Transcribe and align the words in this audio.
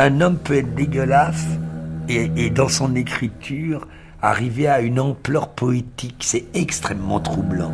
un 0.00 0.22
homme 0.22 0.38
peut 0.38 0.56
être 0.56 0.74
dégueulasse 0.74 1.44
et, 2.08 2.48
dans 2.48 2.68
son 2.68 2.96
écriture 2.96 3.86
arriver 4.22 4.66
à 4.66 4.80
une 4.80 4.98
ampleur 4.98 5.50
poétique. 5.50 6.22
C'est 6.24 6.46
extrêmement 6.54 7.20
troublant. 7.20 7.70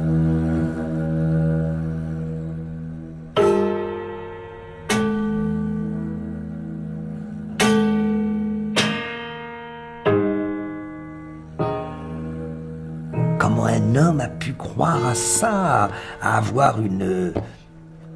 Comment 13.38 13.66
un 13.66 13.94
homme 13.94 14.20
a 14.20 14.28
pu 14.28 14.52
croire 14.52 15.06
à 15.06 15.14
ça, 15.14 15.90
à 16.20 16.38
avoir 16.38 16.82
une, 16.82 17.32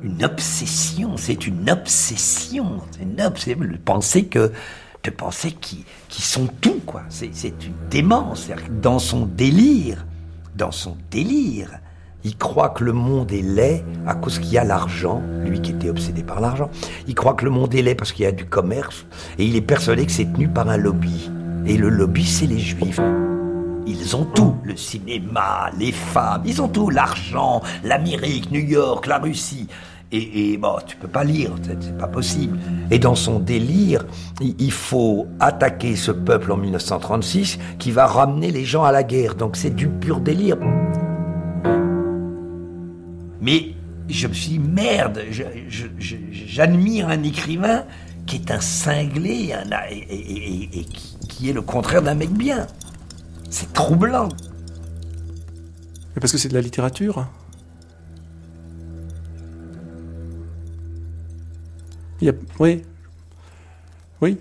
une 0.03 0.25
obsession, 0.25 1.17
c'est 1.17 1.47
une 1.47 1.71
obsession, 1.71 2.81
c'est 2.91 3.03
une 3.03 3.21
obsession 3.21 3.61
de 3.61 3.77
penser 3.77 4.25
que 4.27 4.53
de 5.03 5.11
penser 5.11 5.53
qu'ils 5.53 5.85
sont 6.11 6.47
tout 6.61 6.81
quoi. 6.87 7.03
C'est 7.09 7.27
une 7.27 7.89
démence. 7.91 8.51
Dans 8.83 8.99
son 8.99 9.27
délire, 9.27 10.07
dans 10.57 10.73
son 10.73 10.97
délire, 11.11 11.71
il 12.23 12.37
croit 12.37 12.69
que 12.71 12.85
le 12.85 12.93
monde 12.93 13.33
est 13.33 13.43
laid 13.43 13.83
à 14.07 14.15
cause 14.15 14.39
qu'il 14.39 14.53
y 14.53 14.59
a 14.59 14.65
l'argent, 14.65 15.23
lui 15.47 15.61
qui 15.63 15.71
était 15.71 15.89
obsédé 15.89 16.23
par 16.23 16.41
l'argent. 16.41 16.71
Il 17.07 17.15
croit 17.15 17.35
que 17.35 17.47
le 17.47 17.51
monde 17.51 17.75
est 17.75 17.83
laid 17.83 17.95
parce 17.95 18.13
qu'il 18.13 18.25
y 18.25 18.29
a 18.29 18.33
du 18.33 18.45
commerce 18.45 19.07
et 19.39 19.47
il 19.47 19.57
est 19.57 19.63
persuadé 19.63 20.05
que 20.05 20.13
c'est 20.13 20.31
tenu 20.31 20.49
par 20.49 20.69
un 20.69 20.77
lobby. 20.77 21.31
Et 21.67 21.77
le 21.77 21.89
lobby, 21.89 22.27
c'est 22.27 22.47
les 22.47 22.59
juifs. 22.59 23.01
Ils 23.87 24.15
ont 24.15 24.25
tout, 24.25 24.55
le 24.65 24.77
cinéma, 24.77 25.71
les 25.79 25.93
femmes, 25.93 26.43
ils 26.45 26.61
ont 26.61 26.69
tout, 26.69 26.91
l'argent, 26.91 27.63
l'Amérique, 27.83 28.51
New 28.51 28.61
York, 28.61 29.07
la 29.07 29.19
Russie. 29.19 29.67
Et, 30.13 30.57
bon, 30.57 30.77
tu 30.85 30.97
peux 30.97 31.07
pas 31.07 31.23
lire, 31.23 31.53
c'est 31.63 31.97
pas 31.97 32.09
possible. 32.09 32.59
Et 32.91 32.99
dans 32.99 33.15
son 33.15 33.39
délire, 33.39 34.05
il 34.41 34.73
faut 34.73 35.29
attaquer 35.39 35.95
ce 35.95 36.11
peuple 36.11 36.51
en 36.51 36.57
1936 36.57 37.61
qui 37.79 37.93
va 37.93 38.07
ramener 38.07 38.51
les 38.51 38.65
gens 38.65 38.83
à 38.83 38.91
la 38.91 39.05
guerre. 39.05 39.37
Donc 39.37 39.57
c'est 39.57 39.71
du 39.71 39.89
pur 39.89 40.19
délire. 40.19 40.57
Mais 43.41 43.75
je 44.09 44.27
me 44.27 44.33
suis 44.33 44.51
dit, 44.51 44.59
merde, 44.59 45.21
j'admire 45.31 47.09
un 47.09 47.23
écrivain 47.23 47.85
qui 48.27 48.37
est 48.37 48.51
un 48.51 48.61
cinglé 48.61 49.55
et, 49.91 50.85
qui, 51.29 51.51
est 51.51 51.53
le 51.53 51.63
contraire 51.63 52.03
d'un 52.03 52.15
mec 52.15 52.31
bien. 52.31 52.67
C'est 53.49 53.73
troublant. 53.73 54.29
Mais 56.15 56.21
parce 56.21 56.33
que 56.33 56.39
c'est 56.39 56.49
de 56.49 56.55
la 56.55 56.61
littérature. 56.61 57.27
Oui, 62.59 62.83
oui, 64.21 64.39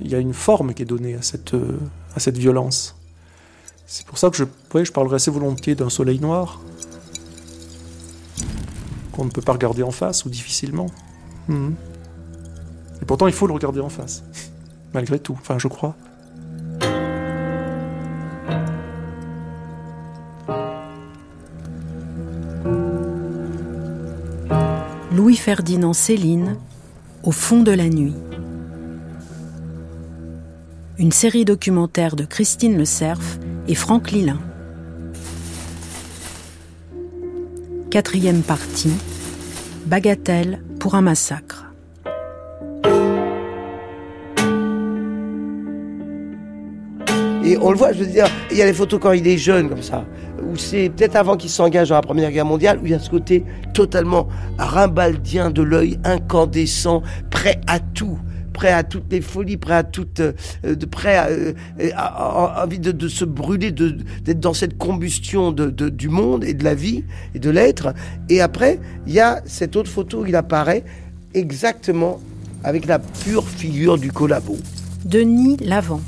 il 0.00 0.10
y 0.10 0.14
a 0.14 0.18
une 0.18 0.34
forme 0.34 0.74
qui 0.74 0.82
est 0.82 0.86
donnée 0.86 1.14
à 1.14 1.22
cette, 1.22 1.54
euh, 1.54 1.78
violence. 2.26 2.96
C'est 3.86 4.06
pour 4.06 4.18
ça 4.18 4.30
que 4.30 4.36
je, 4.36 4.44
je 4.82 4.92
parlerai 4.92 5.16
assez 5.16 5.30
volontiers 5.30 5.74
d'un 5.74 5.90
soleil 5.90 6.20
noir 6.20 6.60
qu'on 9.12 9.24
ne 9.24 9.30
peut 9.30 9.42
pas 9.42 9.52
regarder 9.52 9.82
en 9.82 9.90
face 9.90 10.24
ou 10.24 10.30
difficilement. 10.30 10.86
Mhm. 11.48 11.74
Et 13.00 13.04
pourtant, 13.04 13.26
il 13.26 13.32
faut 13.32 13.46
le 13.46 13.52
regarder 13.52 13.80
en 13.80 13.88
face, 13.88 14.22
malgré 14.94 15.18
tout. 15.18 15.36
Enfin, 15.40 15.58
je 15.58 15.68
crois. 15.68 15.96
Louis-Ferdinand 25.12 25.92
Céline 25.92 26.56
au 27.22 27.30
fond 27.30 27.62
de 27.62 27.72
la 27.72 27.88
nuit. 27.88 28.14
Une 30.98 31.12
série 31.12 31.44
documentaire 31.44 32.16
de 32.16 32.24
Christine 32.24 32.76
Le 32.76 32.84
Cerf 32.84 33.38
et 33.68 33.74
Franck 33.74 34.10
Lilin. 34.10 34.40
Quatrième 37.90 38.42
partie. 38.42 38.92
Bagatelle 39.86 40.62
pour 40.78 40.94
un 40.94 41.02
massacre. 41.02 41.66
Et 47.52 47.58
on 47.60 47.70
le 47.70 47.76
voit, 47.76 47.92
je 47.92 47.98
veux 47.98 48.06
dire, 48.06 48.24
il 48.50 48.56
y 48.56 48.62
a 48.62 48.64
les 48.64 48.72
photos 48.72 48.98
quand 48.98 49.12
il 49.12 49.28
est 49.28 49.36
jeune, 49.36 49.68
comme 49.68 49.82
ça, 49.82 50.06
où 50.42 50.56
c'est 50.56 50.88
peut-être 50.88 51.16
avant 51.16 51.36
qu'il 51.36 51.50
s'engage 51.50 51.90
dans 51.90 51.96
la 51.96 52.00
Première 52.00 52.30
Guerre 52.30 52.46
mondiale, 52.46 52.78
où 52.82 52.86
il 52.86 52.92
y 52.92 52.94
a 52.94 52.98
ce 52.98 53.10
côté 53.10 53.44
totalement 53.74 54.26
rimbaldien 54.56 55.50
de 55.50 55.60
l'œil, 55.60 55.98
incandescent, 56.02 57.02
prêt 57.30 57.60
à 57.66 57.78
tout 57.78 58.18
prêt 58.54 58.72
à 58.72 58.84
toutes 58.84 59.10
les 59.10 59.22
folies, 59.22 59.56
prêt 59.56 59.74
à 59.74 59.82
toutes, 59.82 60.20
euh, 60.20 60.32
de 60.62 60.86
prêt 60.86 61.16
à, 61.16 61.28
euh, 61.28 61.52
envie 62.62 62.78
de, 62.78 63.08
se 63.08 63.24
brûler, 63.24 63.70
d'être 63.70 64.40
dans 64.40 64.52
cette 64.52 64.76
combustion 64.76 65.52
du 65.52 66.08
monde 66.10 66.44
et 66.44 66.52
de 66.52 66.62
la 66.62 66.74
vie 66.74 67.02
et 67.34 67.38
de 67.38 67.48
l'être. 67.48 67.94
Et 68.28 68.42
après, 68.42 68.78
il 69.06 69.14
y 69.14 69.20
a 69.20 69.40
cette 69.46 69.74
autre 69.74 69.90
photo 69.90 70.22
où 70.22 70.26
il 70.26 70.36
apparaît 70.36 70.84
exactement 71.32 72.20
avec 72.62 72.86
la 72.86 72.98
pure 72.98 73.48
figure 73.48 73.96
du 73.96 74.12
collabo. 74.12 74.58
Denis 75.06 75.56
Lavant 75.56 76.02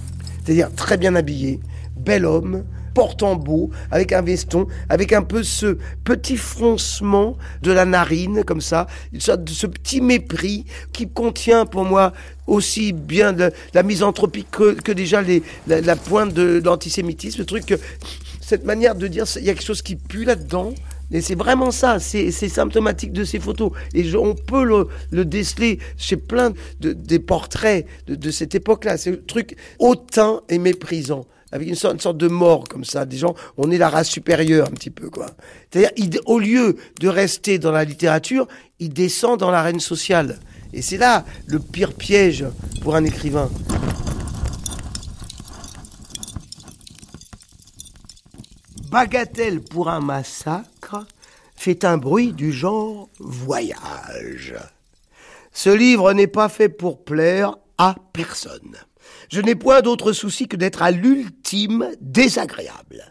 c'est-à-dire 0.44 0.72
très 0.74 0.96
bien 0.96 1.14
habillé, 1.14 1.60
bel 1.96 2.26
homme, 2.26 2.64
portant 2.94 3.34
beau, 3.34 3.70
avec 3.90 4.12
un 4.12 4.22
veston, 4.22 4.66
avec 4.88 5.12
un 5.12 5.22
peu 5.22 5.42
ce 5.42 5.78
petit 6.04 6.36
froncement 6.36 7.36
de 7.62 7.72
la 7.72 7.84
narine, 7.84 8.44
comme 8.44 8.60
ça, 8.60 8.86
ce 9.18 9.66
petit 9.66 10.00
mépris 10.00 10.64
qui 10.92 11.08
contient 11.08 11.66
pour 11.66 11.84
moi 11.84 12.12
aussi 12.46 12.92
bien 12.92 13.32
de 13.32 13.50
la 13.74 13.82
misanthropie 13.82 14.46
que, 14.50 14.92
déjà 14.92 15.22
les, 15.22 15.42
la, 15.66 15.96
pointe 15.96 16.32
de, 16.32 16.62
l'antisémitisme, 16.64 17.40
le 17.40 17.46
truc, 17.46 17.76
cette 18.40 18.64
manière 18.64 18.94
de 18.94 19.08
dire, 19.08 19.24
il 19.36 19.44
y 19.44 19.50
a 19.50 19.54
quelque 19.54 19.66
chose 19.66 19.82
qui 19.82 19.96
pue 19.96 20.24
là-dedans, 20.24 20.72
et 21.10 21.20
c'est 21.20 21.34
vraiment 21.34 21.70
ça, 21.70 21.98
c'est 22.00 22.30
symptomatique 22.30 23.12
de 23.12 23.24
ces 23.24 23.38
photos. 23.38 23.72
Et 23.94 24.14
on 24.16 24.34
peut 24.34 24.64
le, 25.10 25.24
déceler 25.24 25.78
chez 25.96 26.16
plein 26.16 26.52
de, 26.80 26.92
des 26.92 27.18
portraits 27.18 27.86
de, 28.06 28.30
cette 28.30 28.54
époque-là. 28.54 28.96
C'est 28.96 29.12
un 29.12 29.18
truc 29.26 29.56
hautain 29.78 30.40
et 30.48 30.58
méprisant 30.58 31.26
avec 31.52 31.68
une 31.68 31.76
sorte, 31.76 31.94
une 31.94 32.00
sorte, 32.00 32.16
de 32.18 32.26
mort 32.26 32.64
comme 32.64 32.84
ça. 32.84 33.04
Des 33.06 33.16
gens, 33.16 33.34
on 33.56 33.70
est 33.70 33.78
la 33.78 33.88
race 33.88 34.08
supérieure 34.08 34.66
un 34.66 34.72
petit 34.72 34.90
peu, 34.90 35.08
quoi. 35.08 35.26
C'est-à-dire, 35.70 36.20
au 36.26 36.40
lieu 36.40 36.76
de 37.00 37.08
rester 37.08 37.60
dans 37.60 37.70
la 37.70 37.84
littérature, 37.84 38.48
il 38.80 38.92
descend 38.92 39.38
dans 39.38 39.52
l'arène 39.52 39.78
sociale. 39.78 40.40
Et 40.72 40.82
c'est 40.82 40.98
là 40.98 41.24
le 41.46 41.60
pire 41.60 41.92
piège 41.92 42.44
pour 42.82 42.96
un 42.96 43.04
écrivain. 43.04 43.48
Bagatelle 48.94 49.60
pour 49.60 49.88
un 49.90 49.98
massacre 49.98 51.04
fait 51.56 51.84
un 51.84 51.98
bruit 51.98 52.32
du 52.32 52.52
genre 52.52 53.08
voyage. 53.18 54.54
Ce 55.52 55.68
livre 55.68 56.12
n'est 56.12 56.28
pas 56.28 56.48
fait 56.48 56.68
pour 56.68 57.04
plaire 57.04 57.56
à 57.76 57.96
personne. 58.12 58.76
Je 59.32 59.40
n'ai 59.40 59.56
point 59.56 59.82
d'autre 59.82 60.12
souci 60.12 60.46
que 60.46 60.54
d'être 60.54 60.80
à 60.80 60.92
l'ultime 60.92 61.90
désagréable. 62.00 63.02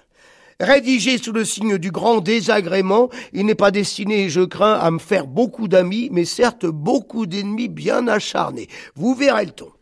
Rédigé 0.57 1.17
sous 1.17 1.33
le 1.33 1.43
signe 1.43 1.77
du 1.77 1.91
grand 1.91 2.21
désagrément, 2.21 3.09
il 3.33 3.45
n'est 3.45 3.53
pas 3.53 3.71
destiné, 3.71 4.29
je 4.29 4.39
crains, 4.39 4.79
à 4.79 4.89
me 4.89 4.99
faire 4.99 5.27
beaucoup 5.27 5.67
d'amis, 5.67 6.07
mais 6.13 6.23
certes 6.23 6.65
beaucoup 6.65 7.25
d'ennemis 7.25 7.67
bien 7.67 8.07
acharnés. 8.07 8.69
Vous 8.95 9.15
verrez 9.15 9.47
le 9.47 9.51
ton. 9.51 9.73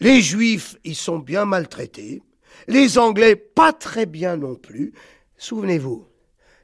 Les 0.00 0.20
Juifs 0.20 0.74
y 0.84 0.96
sont 0.96 1.20
bien 1.20 1.44
maltraités, 1.44 2.22
les 2.68 2.98
Anglais 2.98 3.36
pas 3.36 3.72
très 3.72 4.06
bien 4.06 4.36
non 4.36 4.54
plus. 4.54 4.92
Souvenez-vous, 5.36 6.06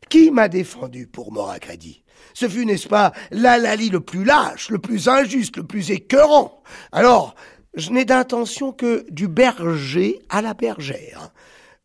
qui 0.08 0.30
m'a 0.30 0.48
défendu 0.48 1.06
pour 1.06 1.32
mort 1.32 1.50
à 1.50 1.58
crédit 1.58 2.04
Ce 2.34 2.48
fut, 2.48 2.64
n'est-ce 2.64 2.88
pas, 2.88 3.12
l'alali 3.30 3.90
le 3.90 4.00
plus 4.00 4.24
lâche, 4.24 4.70
le 4.70 4.78
plus 4.78 5.08
injuste, 5.08 5.56
le 5.56 5.64
plus 5.64 5.90
écœurant. 5.90 6.62
Alors, 6.92 7.34
Je 7.74 7.90
n'ai 7.90 8.04
d'intention 8.04 8.72
que 8.72 9.06
du 9.10 9.28
berger 9.28 10.18
à 10.30 10.42
la 10.42 10.52
bergère. 10.52 11.32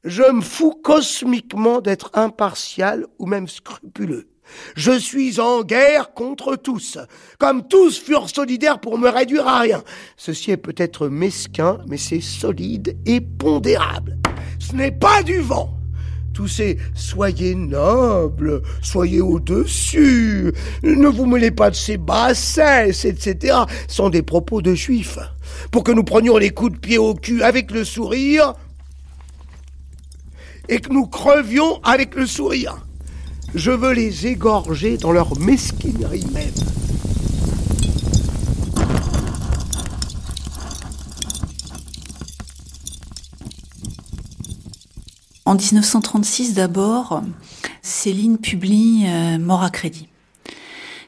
Je 0.04 0.24
me 0.24 0.42
fous 0.42 0.74
cosmiquement 0.74 1.81
d'être 1.81 2.09
impartial 2.13 3.06
ou 3.19 3.27
même 3.27 3.48
scrupuleux. 3.48 4.32
Je 4.75 4.97
suis 4.97 5.39
en 5.39 5.63
guerre 5.63 6.13
contre 6.13 6.55
tous, 6.55 6.97
comme 7.39 7.67
tous 7.67 8.00
furent 8.00 8.29
solidaires 8.29 8.79
pour 8.79 8.97
me 8.97 9.09
réduire 9.09 9.47
à 9.47 9.59
rien. 9.59 9.83
Ceci 10.17 10.51
est 10.51 10.57
peut-être 10.57 11.07
mesquin, 11.07 11.79
mais 11.88 11.97
c'est 11.97 12.21
solide 12.21 12.97
et 13.05 13.21
pondérable. 13.21 14.17
Ce 14.59 14.75
n'est 14.75 14.91
pas 14.91 15.23
du 15.23 15.39
vent. 15.39 15.77
Tous 16.33 16.47
ces 16.47 16.77
soyez 16.95 17.53
nobles, 17.53 18.63
soyez 18.81 19.21
au-dessus, 19.21 20.51
ne 20.81 21.07
vous 21.07 21.27
mêlez 21.27 21.51
pas 21.51 21.69
de 21.69 21.75
ces 21.75 21.97
bassesses, 21.97 23.06
etc., 23.06 23.56
sont 23.88 24.09
des 24.09 24.23
propos 24.23 24.63
de 24.63 24.73
juifs. 24.73 25.19
Pour 25.71 25.83
que 25.83 25.91
nous 25.91 26.03
prenions 26.03 26.38
les 26.38 26.49
coups 26.49 26.71
de 26.71 26.77
pied 26.79 26.97
au 26.97 27.13
cul 27.13 27.44
avec 27.44 27.69
le 27.69 27.83
sourire 27.83 28.56
et 30.69 30.79
que 30.79 30.91
nous 30.91 31.06
crevions 31.06 31.79
avec 31.83 32.15
le 32.15 32.25
sourire. 32.25 32.77
Je 33.55 33.69
veux 33.69 33.94
les 33.94 34.25
égorger 34.25 34.97
dans 34.97 35.11
leur 35.11 35.38
mesquinerie 35.39 36.25
même. 36.33 36.51
En 45.45 45.55
1936 45.55 46.55
d'abord, 46.55 47.21
Céline 47.83 48.39
publie 48.39 49.05
euh, 49.07 49.38
Mort 49.38 49.61
à 49.61 49.69
crédit. 49.69 50.07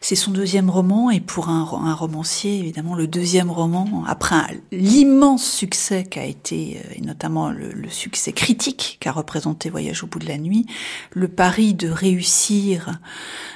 C'est 0.07 0.13
son 0.15 0.29
deuxième 0.29 0.69
roman 0.69 1.09
et 1.09 1.19
pour 1.19 1.49
un, 1.49 1.63
romancier, 1.63 2.59
évidemment, 2.59 2.93
le 2.93 3.07
deuxième 3.07 3.49
roman, 3.49 4.03
après 4.05 4.61
l'immense 4.71 5.43
succès 5.43 6.03
qu'a 6.03 6.25
été, 6.25 6.77
euh, 6.77 6.93
et 6.97 7.01
notamment 7.01 7.49
le, 7.49 7.89
succès 7.89 8.31
critique 8.31 8.99
qu'a 8.99 9.11
représenté 9.11 9.71
Voyage 9.71 10.03
au 10.03 10.05
bout 10.05 10.19
de 10.19 10.27
la 10.27 10.37
nuit, 10.37 10.67
le 11.09 11.27
pari 11.27 11.73
de 11.73 11.89
réussir 11.89 12.99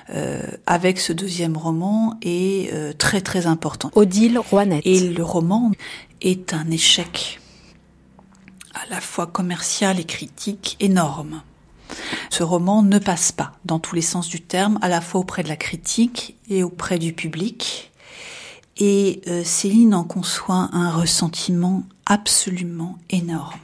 euh, 0.09 0.41
avec 0.65 0.99
ce 0.99 1.13
deuxième 1.13 1.55
roman 1.55 2.17
est 2.23 2.73
euh, 2.73 2.93
très 2.97 3.21
très 3.21 3.45
important. 3.45 3.91
Odile 3.93 4.39
Rouanet. 4.39 4.81
Et 4.85 5.01
le 5.01 5.23
roman 5.23 5.69
est 6.21 6.55
un 6.55 6.71
échec 6.71 7.39
à 8.73 8.89
la 8.89 8.99
fois 9.01 9.27
commercial 9.27 9.99
et 9.99 10.03
critique 10.03 10.77
énorme. 10.79 11.43
Ce 12.29 12.43
roman 12.43 12.83
ne 12.83 12.99
passe 12.99 13.31
pas 13.31 13.53
dans 13.65 13.79
tous 13.79 13.95
les 13.95 14.01
sens 14.01 14.27
du 14.29 14.41
terme, 14.41 14.79
à 14.81 14.89
la 14.89 15.01
fois 15.01 15.21
auprès 15.21 15.43
de 15.43 15.49
la 15.49 15.55
critique 15.55 16.37
et 16.49 16.63
auprès 16.63 16.99
du 16.99 17.13
public. 17.13 17.91
Et 18.77 19.21
euh, 19.27 19.43
Céline 19.43 19.93
en 19.93 20.03
conçoit 20.03 20.69
un 20.71 20.91
ressentiment 20.91 21.83
absolument 22.05 22.97
énorme. 23.09 23.59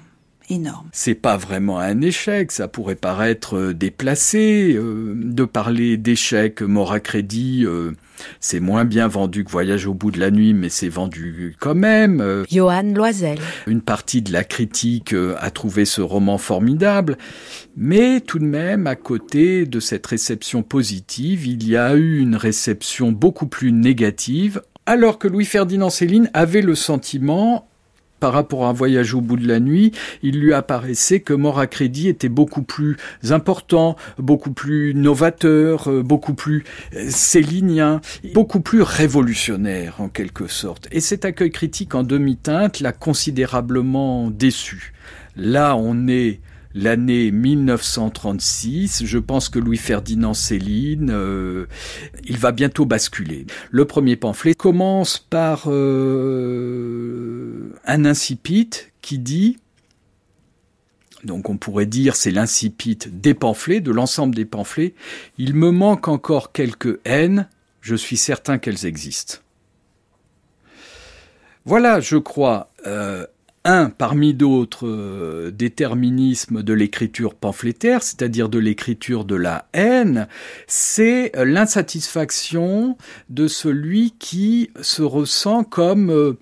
C'est 0.92 1.16
pas 1.16 1.38
vraiment 1.38 1.80
un 1.80 2.02
échec, 2.02 2.52
ça 2.52 2.68
pourrait 2.68 2.96
paraître 2.96 3.58
euh, 3.58 3.74
déplacé 3.74 4.74
euh, 4.76 5.14
de 5.16 5.44
parler 5.44 5.98
d'échec 5.98 6.62
mort 6.62 6.92
à 6.92 7.00
crédit. 7.00 7.66
C'est 8.40 8.60
moins 8.60 8.86
bien 8.86 9.08
vendu 9.08 9.44
que 9.44 9.52
Voyage 9.52 9.88
au 9.88 9.94
bout 9.94 10.12
de 10.12 10.20
la 10.20 10.32
nuit, 10.32 10.54
mais 10.54 10.70
c'est 10.70 10.90
vendu 10.90 11.56
quand 11.60 11.76
même. 11.76 12.44
Johan 12.50 12.94
Loisel. 12.94 13.38
Une 13.68 13.82
partie 13.82 14.22
de 14.22 14.32
la 14.32 14.44
critique 14.44 15.14
a 15.14 15.52
trouvé 15.52 15.86
ce 15.86 16.02
roman 16.02 16.38
formidable, 16.38 17.18
mais 17.76 18.22
tout 18.22 18.40
de 18.40 18.46
même, 18.46 18.88
à 18.88 18.96
côté 18.96 19.66
de 19.66 19.80
cette 19.80 20.06
réception 20.08 20.64
positive, 20.64 21.46
il 21.46 21.68
y 21.68 21.78
a 21.78 21.96
eu 21.96 22.20
une 22.20 22.36
réception 22.36 23.12
beaucoup 23.12 23.48
plus 23.48 23.72
négative, 23.72 24.62
alors 24.86 25.18
que 25.20 25.28
Louis-Ferdinand 25.28 25.90
Céline 25.90 26.30
avait 26.34 26.62
le 26.62 26.76
sentiment 26.76 27.68
par 28.20 28.34
rapport 28.34 28.66
à 28.66 28.70
un 28.70 28.74
voyage 28.74 29.14
au 29.14 29.22
bout 29.22 29.38
de 29.38 29.48
la 29.48 29.60
nuit, 29.60 29.92
il 30.24 30.40
lui 30.40 30.54
apparaissait 30.54 31.20
que 31.20 31.34
Mort 31.34 31.60
à 31.60 31.68
crédit 31.68 32.08
était 32.08 32.30
beaucoup 32.30 32.64
plus 32.64 32.98
important, 33.30 33.96
beaucoup 34.18 34.52
plus 34.52 34.94
novateur, 34.96 35.90
euh, 35.90 36.02
beaucoup 36.02 36.34
plus 36.34 36.64
euh, 36.96 37.06
célinien, 37.10 38.02
beaucoup 38.34 38.62
plus 38.62 38.82
révolutionnaire 38.82 39.96
en 40.00 40.10
quelque 40.10 40.48
sorte. 40.48 40.88
Et 40.92 41.00
cet 41.00 41.26
accueil 41.26 41.52
critique 41.52 41.96
en 41.96 42.04
demi-teinte 42.04 42.80
l'a 42.80 42.92
considérablement 42.92 44.30
déçu. 44.30 44.94
Là, 45.36 45.76
on 45.76 46.08
est 46.08 46.40
l'année 46.76 47.32
1936. 47.32 49.06
Je 49.06 49.18
pense 49.18 49.50
que 49.50 49.58
Louis-Ferdinand 49.58 50.36
Céline, 50.36 51.10
euh, 51.10 51.66
il 52.26 52.38
va 52.38 52.52
bientôt 52.52 52.86
basculer. 52.86 53.48
Le 53.72 53.86
premier 53.86 54.18
pamphlet 54.18 54.54
commence 54.54 55.18
par 55.18 55.64
euh, 55.68 56.94
un 57.86 58.06
incipit 58.06 58.70
qui 59.02 59.18
dit 59.18 59.58
donc 61.24 61.50
on 61.50 61.58
pourrait 61.58 61.88
dire 61.88 62.16
c'est 62.16 62.30
l'incipit 62.30 63.00
des 63.08 63.34
pamphlets, 63.34 63.82
de 63.82 63.92
l'ensemble 63.92 64.36
des 64.36 64.46
pamphlets. 64.46 64.94
Il 65.40 65.56
me 65.56 65.72
manque 65.72 66.08
encore 66.08 66.52
quelques 66.52 67.00
haines, 67.04 67.48
je 67.82 67.96
suis 67.96 68.18
certain 68.18 68.60
qu'elles 68.60 68.86
existent. 68.86 69.40
Voilà, 71.66 72.00
je 72.00 72.18
crois, 72.18 72.72
euh, 72.86 73.26
un 73.66 73.90
parmi 73.90 74.34
d'autres 74.34 74.88
euh, 74.88 75.52
déterminismes 75.52 76.64
de 76.64 76.74
l'écriture 76.74 77.34
pamphlétaire, 77.34 78.04
c'est-à-dire 78.04 78.48
de 78.48 78.60
l'écriture 78.60 79.26
de 79.26 79.36
la 79.36 79.68
haine, 79.74 80.28
c'est 80.68 81.36
euh, 81.36 81.44
l'insatisfaction 81.44 82.98
de 83.30 83.48
celui 83.48 84.12
qui 84.20 84.70
se 84.82 85.02
ressent 85.02 85.64
comme 85.64 86.12
euh, 86.12 86.38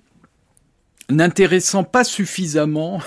n'intéressant 1.10 1.82
pas 1.82 2.04
suffisamment 2.04 3.00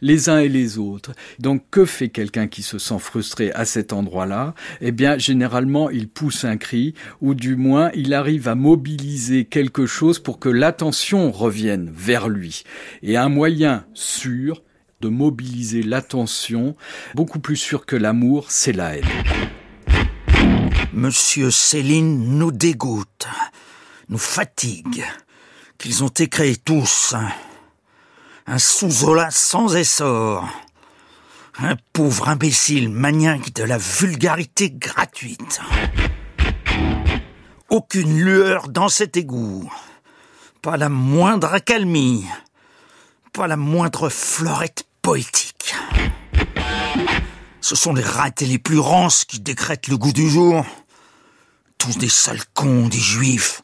les 0.00 0.28
uns 0.28 0.38
et 0.38 0.48
les 0.48 0.78
autres. 0.78 1.12
Donc 1.38 1.64
que 1.70 1.84
fait 1.84 2.08
quelqu'un 2.08 2.46
qui 2.46 2.62
se 2.62 2.78
sent 2.78 2.98
frustré 2.98 3.52
à 3.52 3.64
cet 3.64 3.92
endroit-là? 3.92 4.54
Eh 4.80 4.92
bien, 4.92 5.18
généralement, 5.18 5.90
il 5.90 6.08
pousse 6.08 6.44
un 6.44 6.56
cri, 6.56 6.94
ou 7.20 7.34
du 7.34 7.56
moins, 7.56 7.90
il 7.94 8.14
arrive 8.14 8.48
à 8.48 8.54
mobiliser 8.54 9.44
quelque 9.44 9.86
chose 9.86 10.18
pour 10.18 10.38
que 10.38 10.48
l'attention 10.48 11.30
revienne 11.30 11.90
vers 11.94 12.28
lui. 12.28 12.64
Et 13.02 13.16
un 13.16 13.28
moyen 13.28 13.84
sûr 13.94 14.62
de 15.00 15.08
mobiliser 15.08 15.82
l'attention, 15.82 16.76
beaucoup 17.14 17.38
plus 17.38 17.56
sûr 17.56 17.84
que 17.84 17.96
l'amour, 17.96 18.50
c'est 18.50 18.72
la 18.72 18.96
haine. 18.96 19.04
Monsieur 20.92 21.50
Céline 21.50 22.38
nous 22.38 22.52
dégoûte, 22.52 23.28
nous 24.08 24.18
fatigue, 24.18 25.04
qu'ils 25.76 26.02
ont 26.02 26.08
écrit 26.08 26.56
tous 26.56 27.14
un 28.48 28.58
sous-zola 28.58 29.30
sans 29.30 29.74
essor, 29.74 30.48
un 31.58 31.76
pauvre 31.92 32.28
imbécile 32.28 32.88
maniaque 32.88 33.52
de 33.54 33.64
la 33.64 33.76
vulgarité 33.76 34.70
gratuite. 34.70 35.60
Aucune 37.68 38.20
lueur 38.20 38.68
dans 38.68 38.88
cet 38.88 39.16
égout, 39.16 39.68
pas 40.62 40.76
la 40.76 40.88
moindre 40.88 41.52
accalmie, 41.54 42.24
pas 43.32 43.48
la 43.48 43.56
moindre 43.56 44.08
florette 44.08 44.84
poétique. 45.02 45.74
Ce 47.60 47.74
sont 47.74 47.94
les 47.94 48.04
ratés 48.04 48.46
les 48.46 48.60
plus 48.60 48.78
rances 48.78 49.24
qui 49.24 49.40
décrètent 49.40 49.88
le 49.88 49.98
goût 49.98 50.12
du 50.12 50.30
jour. 50.30 50.64
Tous 51.78 51.98
des 51.98 52.08
sales 52.08 52.44
cons, 52.54 52.86
des 52.86 53.00
juifs, 53.00 53.62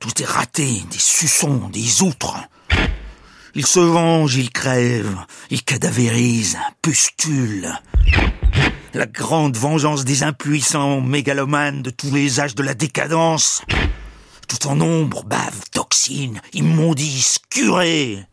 tous 0.00 0.12
des 0.12 0.26
ratés, 0.26 0.82
des 0.90 0.98
suçons, 0.98 1.70
des 1.70 2.02
outres. 2.02 2.36
Il 3.54 3.66
se 3.66 3.80
venge, 3.80 4.36
il 4.36 4.50
crève, 4.50 5.14
il 5.50 5.62
cadavérise, 5.62 6.56
pustule. 6.80 7.68
La 8.94 9.04
grande 9.04 9.58
vengeance 9.58 10.06
des 10.06 10.22
impuissants 10.22 11.02
mégalomanes 11.02 11.82
de 11.82 11.90
tous 11.90 12.10
les 12.14 12.40
âges 12.40 12.54
de 12.54 12.62
la 12.62 12.72
décadence. 12.72 13.60
Tout 14.48 14.66
en 14.68 14.80
ombre, 14.80 15.22
bave, 15.24 15.68
toxine, 15.70 16.40
immondice, 16.54 17.40
curé. 17.50 18.24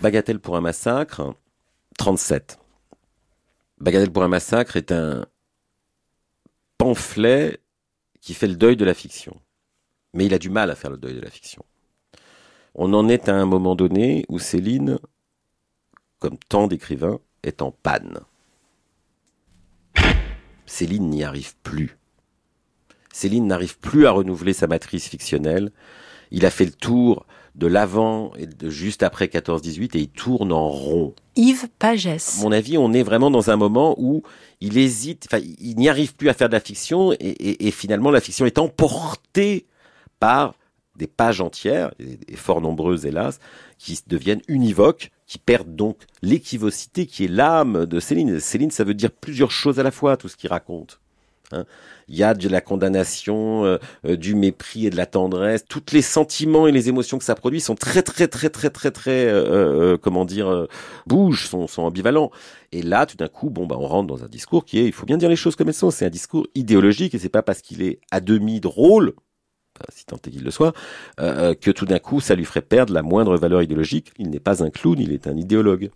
Bagatelle 0.00 0.38
pour 0.38 0.56
un 0.56 0.60
massacre, 0.60 1.34
37. 1.98 2.60
Bagatelle 3.80 4.12
pour 4.12 4.22
un 4.22 4.28
massacre 4.28 4.76
est 4.76 4.92
un 4.92 5.26
pamphlet 6.78 7.58
fait 8.34 8.46
le 8.46 8.56
deuil 8.56 8.76
de 8.76 8.84
la 8.84 8.94
fiction. 8.94 9.36
Mais 10.14 10.26
il 10.26 10.34
a 10.34 10.38
du 10.38 10.50
mal 10.50 10.70
à 10.70 10.74
faire 10.74 10.90
le 10.90 10.96
deuil 10.96 11.14
de 11.14 11.20
la 11.20 11.30
fiction. 11.30 11.64
On 12.74 12.92
en 12.94 13.08
est 13.08 13.28
à 13.28 13.34
un 13.34 13.46
moment 13.46 13.74
donné 13.74 14.24
où 14.28 14.38
Céline, 14.38 14.98
comme 16.18 16.38
tant 16.48 16.66
d'écrivains, 16.66 17.18
est 17.42 17.62
en 17.62 17.70
panne. 17.70 18.20
Céline 20.66 21.10
n'y 21.10 21.24
arrive 21.24 21.56
plus. 21.62 21.96
Céline 23.12 23.46
n'arrive 23.46 23.78
plus 23.78 24.06
à 24.06 24.10
renouveler 24.10 24.52
sa 24.52 24.66
matrice 24.66 25.08
fictionnelle. 25.08 25.72
Il 26.30 26.46
a 26.46 26.50
fait 26.50 26.66
le 26.66 26.72
tour 26.72 27.26
de 27.58 27.66
l'avant 27.66 28.32
et 28.38 28.46
de 28.46 28.70
juste 28.70 29.02
après 29.02 29.26
14-18 29.26 29.96
et 29.96 30.00
il 30.00 30.08
tourne 30.08 30.52
en 30.52 30.68
rond. 30.68 31.14
Yves 31.34 31.68
Pagès. 31.78 32.38
À 32.38 32.42
mon 32.42 32.52
avis, 32.52 32.78
on 32.78 32.92
est 32.92 33.02
vraiment 33.02 33.30
dans 33.30 33.50
un 33.50 33.56
moment 33.56 33.96
où 33.98 34.22
il 34.60 34.78
hésite, 34.78 35.26
enfin, 35.28 35.42
il 35.58 35.76
n'y 35.76 35.88
arrive 35.88 36.14
plus 36.14 36.28
à 36.28 36.34
faire 36.34 36.48
de 36.48 36.54
la 36.54 36.60
fiction 36.60 37.12
et, 37.12 37.66
et, 37.66 37.70
finalement 37.72 38.10
la 38.10 38.20
fiction 38.20 38.46
est 38.46 38.58
emportée 38.58 39.66
par 40.20 40.54
des 40.96 41.06
pages 41.06 41.40
entières, 41.40 41.92
et, 42.00 42.36
fort 42.36 42.60
nombreuses 42.60 43.06
hélas, 43.06 43.38
qui 43.78 43.98
deviennent 44.06 44.42
univoques, 44.48 45.10
qui 45.26 45.38
perdent 45.38 45.74
donc 45.74 45.98
l'équivocité 46.22 47.06
qui 47.06 47.24
est 47.24 47.28
l'âme 47.28 47.86
de 47.86 48.00
Céline. 48.00 48.40
Céline, 48.40 48.70
ça 48.70 48.84
veut 48.84 48.94
dire 48.94 49.10
plusieurs 49.10 49.50
choses 49.50 49.78
à 49.78 49.82
la 49.82 49.90
fois, 49.90 50.16
tout 50.16 50.28
ce 50.28 50.36
qu'il 50.36 50.50
raconte. 50.50 51.00
Hein. 51.52 51.64
Il 52.08 52.16
y 52.16 52.22
a 52.22 52.32
de 52.32 52.48
la 52.48 52.60
condamnation, 52.60 53.64
euh, 53.64 53.78
euh, 54.06 54.16
du 54.16 54.34
mépris 54.34 54.86
et 54.86 54.90
de 54.90 54.96
la 54.96 55.04
tendresse. 55.04 55.64
Tous 55.68 55.82
les 55.92 56.00
sentiments 56.00 56.66
et 56.66 56.72
les 56.72 56.88
émotions 56.88 57.18
que 57.18 57.24
ça 57.24 57.34
produit 57.34 57.60
sont 57.60 57.74
très 57.74 58.02
très 58.02 58.28
très 58.28 58.48
très 58.48 58.70
très 58.70 58.90
très 58.90 59.26
euh, 59.26 59.98
comment 59.98 60.24
dire 60.24 60.66
bougent, 61.06 61.46
sont, 61.48 61.66
sont 61.66 61.82
ambivalents. 61.82 62.30
Et 62.72 62.82
là, 62.82 63.04
tout 63.04 63.16
d'un 63.16 63.28
coup, 63.28 63.50
bon 63.50 63.66
bah 63.66 63.76
on 63.78 63.86
rentre 63.86 64.06
dans 64.06 64.24
un 64.24 64.28
discours 64.28 64.64
qui 64.64 64.78
est, 64.78 64.86
il 64.86 64.92
faut 64.92 65.06
bien 65.06 65.18
dire 65.18 65.28
les 65.28 65.36
choses 65.36 65.54
comme 65.54 65.68
elles 65.68 65.74
sont. 65.74 65.90
C'est 65.90 66.06
un 66.06 66.10
discours 66.10 66.46
idéologique 66.54 67.14
et 67.14 67.18
c'est 67.18 67.28
pas 67.28 67.42
parce 67.42 67.60
qu'il 67.60 67.82
est 67.82 68.00
à 68.10 68.20
demi 68.20 68.60
drôle 68.60 69.12
si 69.92 70.04
tant 70.06 70.16
est 70.16 70.30
qu'il 70.30 70.42
le 70.42 70.50
soit, 70.50 70.72
que 71.18 71.70
tout 71.70 71.86
d'un 71.86 72.00
coup 72.00 72.20
ça 72.20 72.34
lui 72.34 72.44
ferait 72.44 72.62
perdre 72.62 72.92
la 72.92 73.02
moindre 73.02 73.36
valeur 73.36 73.62
idéologique. 73.62 74.12
Il 74.18 74.28
n'est 74.30 74.40
pas 74.40 74.64
un 74.64 74.70
clown, 74.70 74.98
il 74.98 75.12
est 75.12 75.28
un 75.28 75.36
idéologue. 75.36 75.90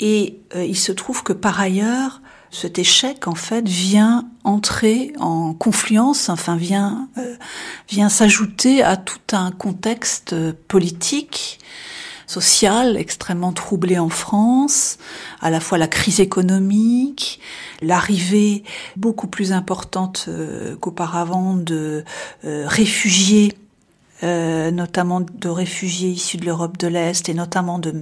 Et 0.00 0.40
il 0.56 0.76
se 0.76 0.90
trouve 0.90 1.22
que 1.22 1.32
par 1.32 1.60
ailleurs, 1.60 2.20
cet 2.50 2.78
échec 2.78 3.28
en 3.28 3.34
fait 3.34 3.68
vient 3.68 4.28
entrer 4.44 5.12
en 5.18 5.52
confluence, 5.54 6.28
enfin 6.28 6.56
vient 6.56 7.08
euh, 7.18 7.36
vient 7.88 8.08
s'ajouter 8.08 8.82
à 8.82 8.96
tout 8.96 9.20
un 9.32 9.50
contexte 9.50 10.34
politique, 10.68 11.58
social 12.26 12.96
extrêmement 12.96 13.52
troublé 13.52 13.98
en 13.98 14.08
France, 14.08 14.98
à 15.40 15.50
la 15.50 15.60
fois 15.60 15.78
la 15.78 15.88
crise 15.88 16.20
économique, 16.20 17.40
l'arrivée 17.82 18.64
beaucoup 18.96 19.28
plus 19.28 19.52
importante 19.52 20.26
euh, 20.28 20.76
qu'auparavant 20.76 21.54
de 21.54 22.04
euh, 22.44 22.64
réfugiés 22.66 23.54
euh, 24.22 24.70
notamment 24.70 25.20
de 25.20 25.48
réfugiés 25.50 26.08
issus 26.08 26.38
de 26.38 26.46
l'Europe 26.46 26.78
de 26.78 26.86
l'Est 26.86 27.28
et 27.28 27.34
notamment 27.34 27.78
de, 27.78 27.92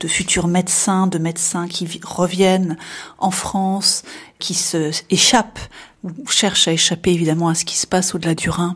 de, 0.00 0.08
futurs 0.08 0.48
médecins, 0.48 1.06
de 1.06 1.18
médecins 1.18 1.68
qui 1.68 2.00
reviennent 2.02 2.76
en 3.18 3.30
France, 3.30 4.02
qui 4.40 4.54
se 4.54 4.90
échappent 5.08 5.60
ou 6.02 6.26
cherchent 6.26 6.66
à 6.66 6.72
échapper 6.72 7.12
évidemment 7.12 7.48
à 7.48 7.54
ce 7.54 7.64
qui 7.64 7.76
se 7.76 7.86
passe 7.86 8.12
au-delà 8.14 8.34
du 8.34 8.50
Rhin. 8.50 8.74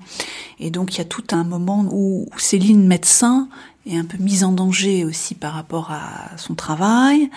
Et 0.61 0.71
donc 0.71 0.95
il 0.95 0.99
y 0.99 1.00
a 1.00 1.05
tout 1.05 1.25
un 1.33 1.43
moment 1.43 1.85
où 1.90 2.28
Céline 2.37 2.87
médecin 2.87 3.49
est 3.87 3.97
un 3.97 4.05
peu 4.05 4.19
mise 4.19 4.45
en 4.45 4.52
danger 4.52 5.05
aussi 5.05 5.35
par 5.35 5.55
rapport 5.55 5.90
à 5.90 6.37
son 6.37 6.55
travail, 6.55 7.31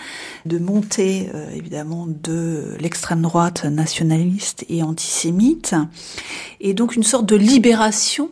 de 0.46 0.58
monter 0.58 1.28
euh, 1.34 1.50
évidemment 1.54 2.06
de 2.06 2.76
l'extrême 2.78 3.22
droite 3.22 3.64
nationaliste 3.64 4.64
et 4.68 4.82
antisémite, 4.82 5.74
et 6.60 6.74
donc 6.74 6.94
une 6.94 7.02
sorte 7.02 7.26
de 7.26 7.36
libération 7.36 8.30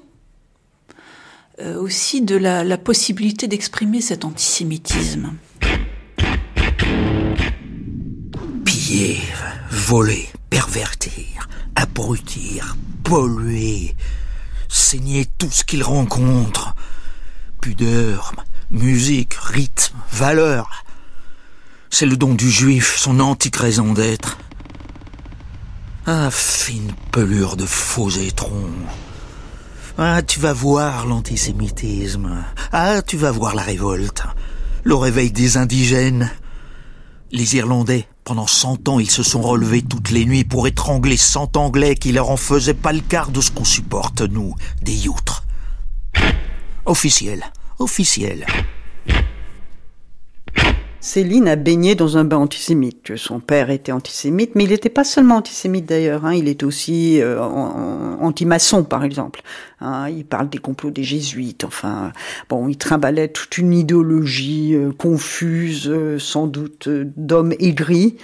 euh, 1.60 1.76
aussi 1.76 2.22
de 2.22 2.36
la, 2.36 2.62
la 2.62 2.78
possibilité 2.78 3.48
d'exprimer 3.48 4.00
cet 4.00 4.24
antisémitisme. 4.24 5.34
Piller, 8.64 9.20
voler, 9.70 10.28
pervertir, 10.50 11.48
abrutir, 11.74 12.76
polluer, 13.02 13.96
saigner 14.68 15.26
tout 15.38 15.50
ce 15.50 15.64
qu'il 15.64 15.82
rencontre. 15.82 16.76
Pudeur, 17.60 18.34
musique, 18.70 19.34
rythme, 19.34 19.96
valeur. 20.12 20.84
C'est 21.90 22.06
le 22.06 22.16
don 22.16 22.34
du 22.34 22.50
juif, 22.50 22.96
son 22.98 23.18
antique 23.18 23.56
raison 23.56 23.94
d'être. 23.94 24.38
Ah, 26.06 26.30
fine 26.30 26.92
pelure 27.10 27.56
de 27.56 27.66
faux 27.66 28.10
étrons. 28.10 28.70
Ah, 30.00 30.22
tu 30.22 30.38
vas 30.38 30.52
voir 30.52 31.06
l'antisémitisme. 31.06 32.44
Ah, 32.70 33.02
tu 33.02 33.16
vas 33.16 33.32
voir 33.32 33.56
la 33.56 33.62
révolte. 33.62 34.22
Le 34.84 34.94
réveil 34.94 35.32
des 35.32 35.56
indigènes. 35.56 36.30
Les 37.32 37.56
Irlandais, 37.56 38.06
pendant 38.22 38.46
cent 38.46 38.88
ans, 38.88 39.00
ils 39.00 39.10
se 39.10 39.24
sont 39.24 39.42
relevés 39.42 39.82
toutes 39.82 40.12
les 40.12 40.24
nuits 40.24 40.44
pour 40.44 40.68
étrangler 40.68 41.16
cent 41.16 41.50
Anglais 41.56 41.96
qui 41.96 42.12
leur 42.12 42.30
en 42.30 42.36
faisaient 42.36 42.74
pas 42.74 42.92
le 42.92 43.00
quart 43.00 43.32
de 43.32 43.40
ce 43.40 43.50
qu'on 43.50 43.64
supporte, 43.64 44.20
nous, 44.20 44.54
des 44.82 44.94
youtres. 44.94 45.42
Officiel, 46.86 47.42
officiel. 47.80 48.46
Céline 51.00 51.46
a 51.46 51.54
baigné 51.54 51.94
dans 51.94 52.18
un 52.18 52.24
bain 52.24 52.38
antisémite. 52.38 53.16
Son 53.16 53.38
père 53.38 53.70
était 53.70 53.92
antisémite, 53.92 54.56
mais 54.56 54.64
il 54.64 54.70
n'était 54.70 54.88
pas 54.88 55.04
seulement 55.04 55.36
antisémite 55.36 55.86
d'ailleurs. 55.86 56.24
Hein. 56.24 56.34
il 56.34 56.48
est 56.48 56.64
aussi 56.64 57.20
euh, 57.22 57.40
anti-maçon, 57.40 58.82
par 58.82 59.04
exemple. 59.04 59.42
Hein. 59.80 60.08
il 60.08 60.24
parle 60.24 60.48
des 60.48 60.58
complots 60.58 60.90
des 60.90 61.04
jésuites. 61.04 61.62
Enfin, 61.62 62.12
bon, 62.48 62.66
il 62.68 62.76
trimballait 62.76 63.28
toute 63.28 63.58
une 63.58 63.72
idéologie 63.72 64.74
euh, 64.74 64.90
confuse, 64.90 65.88
euh, 65.88 66.18
sans 66.18 66.48
doute 66.48 66.88
d'hommes 66.88 67.54
aigris. 67.60 68.16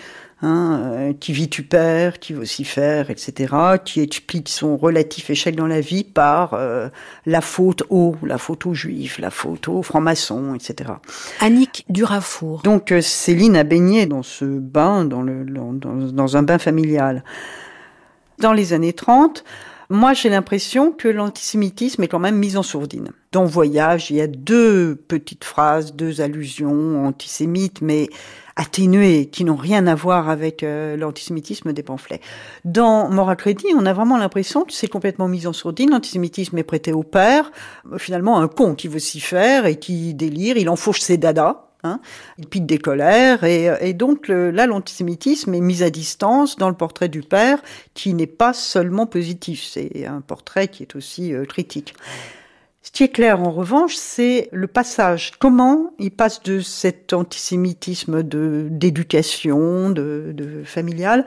Hein, 0.44 0.80
euh, 0.82 1.12
qui 1.18 1.32
vitupère, 1.32 2.18
qui 2.18 2.34
vocifère, 2.34 3.08
etc., 3.08 3.54
qui 3.82 4.02
explique 4.02 4.50
son 4.50 4.76
relatif 4.76 5.30
échec 5.30 5.56
dans 5.56 5.66
la 5.66 5.80
vie 5.80 6.04
par 6.04 6.52
euh, 6.52 6.90
la 7.24 7.40
faute 7.40 7.82
au, 7.88 8.14
la 8.22 8.36
faute 8.36 8.66
aux 8.66 8.74
juifs, 8.74 9.18
la 9.18 9.30
faute 9.30 9.68
aux 9.68 9.82
francs-maçons, 9.82 10.54
etc. 10.54 10.90
Annick 11.40 11.86
Durafour. 11.88 12.60
Donc 12.62 12.92
euh, 12.92 13.00
Céline 13.00 13.56
a 13.56 13.64
baigné 13.64 14.04
dans 14.04 14.22
ce 14.22 14.44
bain, 14.44 15.06
dans, 15.06 15.22
le, 15.22 15.46
dans, 15.46 15.72
dans 15.72 16.36
un 16.36 16.42
bain 16.42 16.58
familial. 16.58 17.24
Dans 18.38 18.52
les 18.52 18.74
années 18.74 18.92
30, 18.92 19.44
moi, 19.88 20.12
j'ai 20.12 20.28
l'impression 20.28 20.92
que 20.92 21.08
l'antisémitisme 21.08 22.02
est 22.02 22.08
quand 22.08 22.18
même 22.18 22.36
mis 22.36 22.56
en 22.56 22.62
sourdine. 22.62 23.10
Dans 23.32 23.44
Voyage, 23.44 24.10
il 24.10 24.16
y 24.16 24.20
a 24.20 24.26
deux 24.26 24.96
petites 24.96 25.44
phrases, 25.44 25.94
deux 25.94 26.20
allusions 26.20 27.06
antisémites, 27.06 27.80
mais 27.80 28.08
atténuées, 28.56 29.26
qui 29.26 29.44
n'ont 29.44 29.56
rien 29.56 29.86
à 29.86 29.94
voir 29.94 30.28
avec 30.28 30.62
euh, 30.62 30.96
l'antisémitisme 30.96 31.72
des 31.72 31.82
pamphlets. 31.82 32.20
Dans 32.64 33.08
Moral 33.08 33.36
Credit, 33.36 33.66
on 33.76 33.86
a 33.86 33.92
vraiment 33.92 34.16
l'impression 34.16 34.64
que 34.64 34.72
c'est 34.72 34.88
complètement 34.88 35.28
mis 35.28 35.46
en 35.46 35.52
sourdine. 35.52 35.90
L'antisémitisme 35.90 36.56
est 36.58 36.64
prêté 36.64 36.92
au 36.92 37.02
père. 37.02 37.50
Finalement, 37.98 38.38
un 38.38 38.48
con 38.48 38.74
qui 38.74 38.88
veut 38.88 38.98
s'y 38.98 39.20
faire 39.20 39.66
et 39.66 39.76
qui 39.76 40.14
délire, 40.14 40.56
il 40.56 40.68
enfourche 40.68 41.00
ses 41.00 41.16
dadas. 41.16 41.60
Hein 41.86 42.00
il 42.38 42.46
pique 42.46 42.64
des 42.64 42.78
colères 42.78 43.44
et, 43.44 43.70
et 43.82 43.92
donc 43.92 44.28
là 44.28 44.66
l'antisémitisme 44.66 45.52
est 45.52 45.60
mis 45.60 45.82
à 45.82 45.90
distance 45.90 46.56
dans 46.56 46.70
le 46.70 46.74
portrait 46.74 47.10
du 47.10 47.20
père 47.20 47.62
qui 47.92 48.14
n'est 48.14 48.26
pas 48.26 48.54
seulement 48.54 49.04
positif, 49.04 49.62
c'est 49.70 50.06
un 50.06 50.22
portrait 50.22 50.68
qui 50.68 50.82
est 50.82 50.96
aussi 50.96 51.34
euh, 51.34 51.44
critique. 51.44 51.94
Ce 52.84 52.90
qui 52.90 53.02
est 53.02 53.08
clair 53.08 53.40
en 53.40 53.50
revanche, 53.50 53.96
c'est 53.96 54.50
le 54.52 54.66
passage. 54.66 55.32
Comment 55.38 55.94
il 55.98 56.10
passe 56.10 56.42
de 56.42 56.60
cet 56.60 57.14
antisémitisme 57.14 58.22
de 58.22 58.68
d'éducation, 58.70 59.88
de, 59.88 60.32
de 60.34 60.62
familial, 60.64 61.24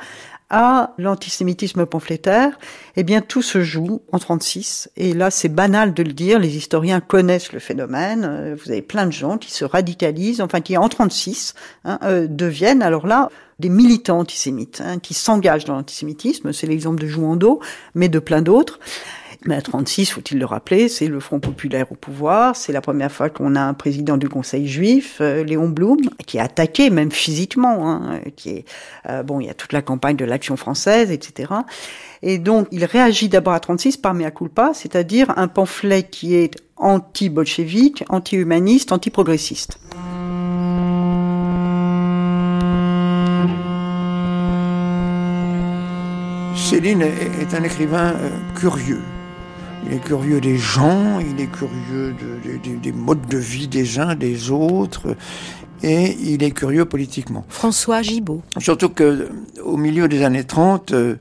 à 0.49 0.93
l'antisémitisme 0.97 1.85
pamphlétaire, 1.85 2.57
eh 2.95 3.03
bien 3.03 3.21
tout 3.21 3.41
se 3.41 3.63
joue 3.63 4.01
en 4.11 4.19
36. 4.19 4.89
Et 4.95 5.13
là, 5.13 5.29
c'est 5.29 5.49
banal 5.49 5.93
de 5.93 6.03
le 6.03 6.13
dire. 6.13 6.39
Les 6.39 6.55
historiens 6.55 7.01
connaissent 7.01 7.51
le 7.51 7.59
phénomène. 7.59 8.23
Euh, 8.23 8.55
vous 8.55 8.71
avez 8.71 8.81
plein 8.81 9.07
de 9.07 9.11
gens 9.11 9.37
qui 9.37 9.51
se 9.51 9.65
radicalisent, 9.65 10.41
enfin 10.41 10.61
qui 10.61 10.77
en 10.77 10.87
36 10.87 11.53
hein, 11.83 11.99
euh, 12.03 12.27
deviennent 12.29 12.81
alors 12.81 13.07
là 13.07 13.29
des 13.59 13.69
militants 13.69 14.19
antisémites, 14.19 14.81
hein, 14.85 14.99
qui 14.99 15.15
s'engagent 15.15 15.65
dans 15.65 15.75
l'antisémitisme. 15.75 16.53
C'est 16.53 16.67
l'exemple 16.67 17.01
de 17.01 17.07
Jouando, 17.07 17.59
mais 17.95 18.07
de 18.07 18.19
plein 18.19 18.43
d'autres. 18.43 18.79
Mais 19.47 19.55
à 19.55 19.61
36, 19.61 20.11
faut-il 20.11 20.39
le 20.39 20.45
rappeler, 20.45 20.89
c'est 20.89 21.07
le 21.07 21.21
Front 21.21 21.39
populaire 21.39 21.89
au 21.89 21.95
pouvoir. 21.95 22.55
C'est 22.57 22.73
la 22.73 22.81
première 22.81 23.11
fois 23.11 23.29
qu'on 23.29 23.55
a 23.55 23.61
un 23.61 23.73
président 23.73 24.17
du 24.17 24.27
Conseil 24.27 24.67
juif, 24.67 25.19
euh, 25.21 25.43
Léon 25.45 25.69
Blum, 25.69 26.01
qui 26.25 26.35
est 26.35 26.41
attaqué 26.41 26.89
même 26.89 27.11
physiquement. 27.11 27.89
Hein, 27.89 28.19
qui 28.35 28.49
est 28.49 28.65
euh, 29.09 29.23
bon, 29.23 29.39
il 29.39 29.47
y 29.47 29.49
a 29.49 29.53
toute 29.53 29.71
la 29.71 29.81
campagne 29.81 30.17
de 30.17 30.25
l'Action 30.25 30.57
française, 30.57 31.11
etc. 31.11 31.53
Et 32.21 32.39
donc, 32.39 32.67
il 32.71 32.83
réagit 32.83 33.29
d'abord 33.29 33.53
à 33.53 33.61
36 33.61 33.95
par 33.95 34.13
mea 34.13 34.31
culpa, 34.31 34.71
c'est-à-dire 34.73 35.31
un 35.37 35.47
pamphlet 35.47 36.03
qui 36.03 36.35
est 36.35 36.55
anti-bolchevique, 36.75 38.03
anti-humaniste, 38.09 38.91
anti-progressiste. 38.91 39.79
Céline 46.53 47.01
est 47.01 47.53
un 47.53 47.63
écrivain 47.63 48.13
euh, 48.13 48.29
curieux. 48.53 48.99
Il 49.89 49.96
est 49.96 50.03
curieux 50.03 50.41
des 50.41 50.58
gens, 50.58 51.20
il 51.20 51.39
est 51.39 51.48
curieux 51.48 52.13
des 52.84 52.91
modes 52.91 53.25
de 53.27 53.38
vie 53.38 53.70
des 53.70 54.00
uns, 54.00 54.15
des 54.15 54.51
autres, 54.51 55.15
et 55.82 56.13
il 56.20 56.44
est 56.44 56.51
curieux 56.51 56.84
politiquement. 56.84 57.46
François 57.48 58.01
Gibault. 58.01 58.41
Surtout 58.58 58.89
que 58.89 59.29
au 59.63 59.77
milieu 59.77 60.10
des 60.10 60.24
années 60.24 60.44
30, 60.44 60.91
euh, 60.91 61.15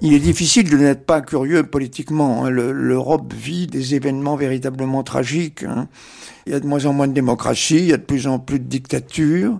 il 0.00 0.14
est 0.14 0.18
difficile 0.18 0.70
de 0.70 0.78
n'être 0.78 1.04
pas 1.04 1.20
curieux 1.20 1.62
politiquement. 1.64 2.46
Hein. 2.46 2.50
L'Europe 2.50 3.34
vit 3.34 3.66
des 3.66 3.94
événements 3.94 4.36
véritablement 4.36 5.02
tragiques. 5.02 5.64
Hein. 5.64 5.88
Il 6.46 6.52
y 6.52 6.56
a 6.56 6.60
de 6.60 6.66
moins 6.66 6.86
en 6.86 6.94
moins 6.94 7.06
de 7.08 7.12
démocratie, 7.12 7.76
il 7.76 7.86
y 7.86 7.92
a 7.92 7.98
de 7.98 8.02
plus 8.02 8.26
en 8.26 8.38
plus 8.38 8.60
de 8.60 8.64
dictatures, 8.64 9.58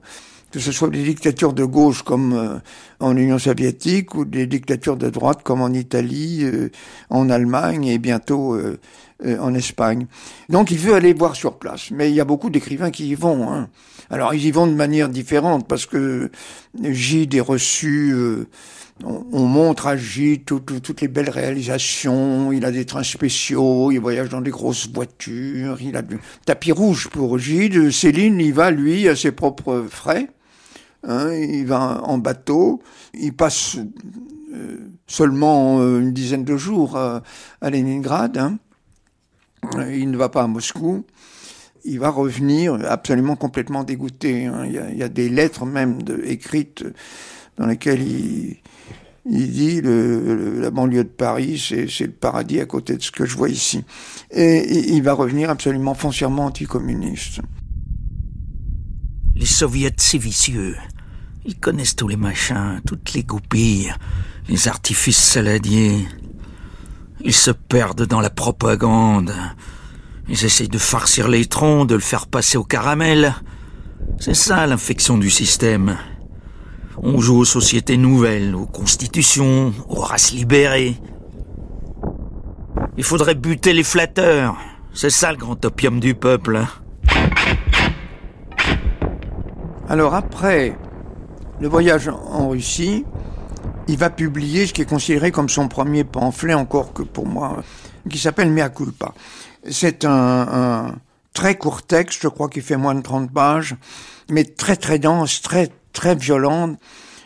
que 0.54 0.60
ce 0.60 0.70
soit 0.70 0.88
des 0.88 1.02
dictatures 1.02 1.52
de 1.52 1.64
gauche 1.64 2.02
comme 2.04 2.32
euh, 2.32 2.58
en 3.00 3.16
Union 3.16 3.40
soviétique 3.40 4.14
ou 4.14 4.24
des 4.24 4.46
dictatures 4.46 4.96
de 4.96 5.10
droite 5.10 5.40
comme 5.42 5.60
en 5.60 5.70
Italie, 5.70 6.44
euh, 6.44 6.70
en 7.10 7.28
Allemagne 7.28 7.86
et 7.86 7.98
bientôt 7.98 8.54
euh, 8.54 8.78
en 9.40 9.52
Espagne. 9.52 10.06
Donc 10.48 10.70
il 10.70 10.78
veut 10.78 10.94
aller 10.94 11.12
voir 11.12 11.34
sur 11.34 11.58
place. 11.58 11.90
Mais 11.90 12.08
il 12.10 12.14
y 12.14 12.20
a 12.20 12.24
beaucoup 12.24 12.50
d'écrivains 12.50 12.92
qui 12.92 13.08
y 13.08 13.16
vont. 13.16 13.52
Hein. 13.52 13.68
Alors 14.10 14.32
ils 14.32 14.46
y 14.46 14.52
vont 14.52 14.68
de 14.68 14.74
manière 14.74 15.08
différente 15.08 15.66
parce 15.66 15.86
que 15.86 16.30
Gide 16.80 17.34
est 17.34 17.40
reçu 17.40 18.14
on, 19.02 19.40
montre 19.40 19.88
à 19.88 19.96
Gilles 19.96 20.44
toutes 20.44 21.00
les 21.00 21.08
belles 21.08 21.30
réalisations. 21.30 22.52
Il 22.52 22.64
a 22.64 22.70
des 22.70 22.84
trains 22.84 23.02
spéciaux, 23.02 23.90
il 23.90 23.98
voyage 23.98 24.28
dans 24.28 24.40
des 24.40 24.52
grosses 24.52 24.88
voitures, 24.88 25.78
il 25.80 25.96
a 25.96 26.02
du 26.02 26.18
tapis 26.46 26.70
rouge 26.70 27.08
pour 27.08 27.38
Gilles. 27.38 27.92
Céline, 27.92 28.38
il 28.38 28.54
va, 28.54 28.70
lui, 28.70 29.08
à 29.08 29.16
ses 29.16 29.32
propres 29.32 29.86
frais. 29.90 30.28
Hein, 31.06 31.32
il 31.34 31.66
va 31.66 32.02
en 32.04 32.18
bateau. 32.18 32.82
Il 33.12 33.34
passe 33.34 33.76
euh, 34.54 34.78
seulement 35.06 35.80
euh, 35.80 36.00
une 36.00 36.12
dizaine 36.12 36.44
de 36.44 36.56
jours 36.56 36.96
à, 36.96 37.22
Leningrad. 37.62 38.38
Hein. 38.38 38.58
Il 39.90 40.10
ne 40.10 40.16
va 40.16 40.28
pas 40.28 40.42
à 40.42 40.46
Moscou. 40.46 41.04
Il 41.84 41.98
va 41.98 42.08
revenir 42.08 42.78
absolument 42.88 43.36
complètement 43.36 43.84
dégoûté. 43.84 44.46
Hein. 44.46 44.64
Il, 44.66 44.96
y 44.96 45.02
a, 45.02 45.08
des 45.08 45.28
lettres 45.28 45.66
même 45.66 45.98
écrites 46.24 46.84
dans 47.58 47.66
lesquelles 47.66 48.02
il, 48.02 48.60
dit 49.26 49.82
le, 49.82 50.60
la 50.60 50.70
banlieue 50.70 51.04
de 51.04 51.08
Paris, 51.08 51.62
c'est 51.62 52.06
le 52.06 52.12
paradis 52.12 52.60
à 52.60 52.66
côté 52.66 52.96
de 52.96 53.02
ce 53.02 53.10
que 53.10 53.26
je 53.26 53.36
vois 53.36 53.50
ici. 53.50 53.84
Et, 54.30 54.94
il 54.94 55.02
va 55.02 55.12
revenir 55.12 55.50
absolument 55.50 55.94
foncièrement 55.94 56.46
anticommuniste. 56.46 57.40
Les 59.36 59.46
soviets, 59.46 59.92
c'est 59.98 60.18
vicieux. 60.18 60.76
Ils 61.46 61.58
connaissent 61.60 61.94
tous 61.94 62.08
les 62.08 62.16
machins, 62.16 62.80
toutes 62.86 63.12
les 63.12 63.22
goupilles, 63.22 63.94
les 64.48 64.66
artifices 64.66 65.22
saladiers. 65.22 66.08
Ils 67.20 67.34
se 67.34 67.50
perdent 67.50 68.06
dans 68.06 68.20
la 68.20 68.30
propagande. 68.30 69.34
Ils 70.26 70.42
essayent 70.46 70.68
de 70.68 70.78
farcir 70.78 71.28
les 71.28 71.44
troncs, 71.44 71.86
de 71.86 71.94
le 71.94 72.00
faire 72.00 72.28
passer 72.28 72.56
au 72.56 72.64
caramel. 72.64 73.34
C'est 74.18 74.34
ça 74.34 74.66
l'infection 74.66 75.18
du 75.18 75.28
système. 75.28 75.98
On 76.96 77.20
joue 77.20 77.40
aux 77.40 77.44
sociétés 77.44 77.98
nouvelles, 77.98 78.54
aux 78.54 78.66
constitutions, 78.66 79.74
aux 79.86 80.00
races 80.00 80.32
libérées. 80.32 80.96
Il 82.96 83.04
faudrait 83.04 83.34
buter 83.34 83.74
les 83.74 83.84
flatteurs. 83.84 84.56
C'est 84.94 85.10
ça 85.10 85.30
le 85.30 85.36
grand 85.36 85.62
opium 85.62 86.00
du 86.00 86.14
peuple. 86.14 86.56
Hein. 86.56 86.68
Alors 89.90 90.14
après 90.14 90.78
le 91.60 91.68
voyage 91.68 92.08
en 92.08 92.48
Russie, 92.48 93.04
il 93.88 93.96
va 93.96 94.10
publier 94.10 94.66
ce 94.66 94.72
qui 94.72 94.82
est 94.82 94.88
considéré 94.88 95.30
comme 95.30 95.48
son 95.48 95.68
premier 95.68 96.04
pamphlet, 96.04 96.54
encore 96.54 96.92
que 96.92 97.02
pour 97.02 97.26
moi, 97.26 97.62
qui 98.08 98.18
s'appelle 98.18 98.50
Mea 98.50 98.68
culpa. 98.68 99.14
C'est 99.70 100.04
un, 100.04 100.10
un, 100.10 100.94
très 101.32 101.56
court 101.56 101.82
texte, 101.82 102.20
je 102.22 102.28
crois 102.28 102.48
qu'il 102.48 102.62
fait 102.62 102.76
moins 102.76 102.94
de 102.94 103.02
30 103.02 103.32
pages, 103.32 103.76
mais 104.30 104.44
très 104.44 104.76
très 104.76 104.98
dense, 104.98 105.42
très 105.42 105.70
très 105.92 106.14
violente 106.14 106.78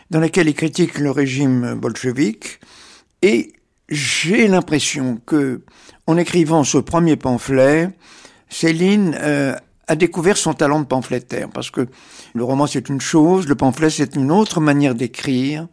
dans 0.09 0.19
laquelle 0.19 0.47
il 0.47 0.55
critique 0.55 0.97
le 0.99 1.11
régime 1.11 1.75
bolchevique 1.75 2.59
et 3.21 3.53
j'ai 3.89 4.47
l'impression 4.47 5.19
que 5.25 5.61
en 6.07 6.17
écrivant 6.17 6.63
ce 6.63 6.77
premier 6.77 7.15
pamphlet, 7.15 7.89
Céline 8.49 9.15
euh, 9.19 9.55
a 9.87 9.95
découvert 9.95 10.37
son 10.37 10.53
talent 10.53 10.79
de 10.79 10.85
pamphlétaire 10.85 11.49
parce 11.49 11.69
que 11.71 11.87
le 12.33 12.43
roman 12.43 12.67
c'est 12.67 12.89
une 12.89 13.01
chose, 13.01 13.47
le 13.47 13.55
pamphlet 13.55 13.89
c'est 13.89 14.15
une 14.15 14.31
autre 14.31 14.61
manière 14.61 14.95
d'écrire 14.95 15.67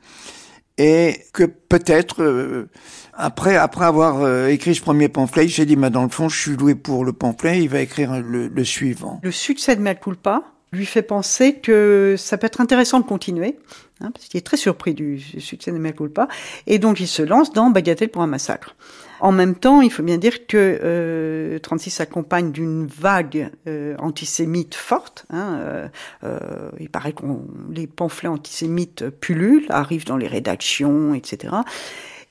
et 0.79 1.23
que 1.33 1.45
peut-être 1.45 2.23
euh, 2.23 2.69
après 3.15 3.57
après 3.57 3.85
avoir 3.85 4.23
euh, 4.23 4.49
écrit 4.49 4.75
ce 4.75 4.83
premier 4.83 5.09
pamphlet, 5.09 5.47
il 5.47 5.51
s'est 5.51 5.67
dit 5.67 5.77
mais 5.77 5.91
dans 5.91 6.03
le 6.03 6.09
fond 6.09 6.29
je 6.29 6.39
suis 6.39 6.57
doué 6.57 6.75
pour 6.75 7.05
le 7.05 7.13
pamphlet, 7.13 7.63
il 7.63 7.69
va 7.69 7.81
écrire 7.81 8.21
le, 8.21 8.65
suivant. 8.65 9.21
Le 9.23 9.33
succès 9.33 9.77
de 9.77 9.81
Malculpa 9.81 10.43
lui 10.73 10.87
fait 10.87 11.03
penser 11.03 11.55
que 11.55 12.17
ça 12.19 12.37
peut 12.37 12.47
être 12.47 12.61
intéressant 12.61 13.01
de 13.01 13.07
continuer, 13.07 13.57
hein, 14.01 14.11
parce 14.13 14.27
qu'il 14.27 14.37
est 14.39 14.47
très 14.47 14.57
surpris 14.57 14.95
du 14.95 15.21
succès 15.21 15.73
de 15.73 15.79
Mea 15.79 15.93
Culpa, 15.93 16.29
et 16.67 16.79
donc 16.79 17.01
il 17.01 17.07
se 17.07 17.23
lance 17.23 17.53
dans 17.53 17.71
Bagatelle 17.71 18.11
pour 18.11 18.23
un 18.23 18.27
massacre. 18.27 18.77
En 19.21 19.33
même 19.33 19.55
temps, 19.55 19.81
il 19.81 19.91
faut 19.91 20.03
bien 20.03 20.19
dire 20.19 20.47
que 20.47 20.79
euh, 20.83 21.59
36 21.59 21.91
s'accompagne 21.91 22.53
d'une 22.53 22.87
vague 22.87 23.51
euh, 23.67 23.95
antisémite 23.99 24.75
forte. 24.75 25.27
Hein, 25.31 25.59
euh, 25.61 25.89
euh 26.25 26.39
il 26.79 26.91
paraît 26.91 27.13
que 27.13 27.23
les 27.71 27.87
pamphlets 27.87 28.29
antisémites 28.29 29.09
pullulent, 29.09 29.67
arrivent 29.71 30.07
dans 30.07 30.17
les 30.17 30.27
rédactions, 30.27 31.15
etc. 31.15 31.55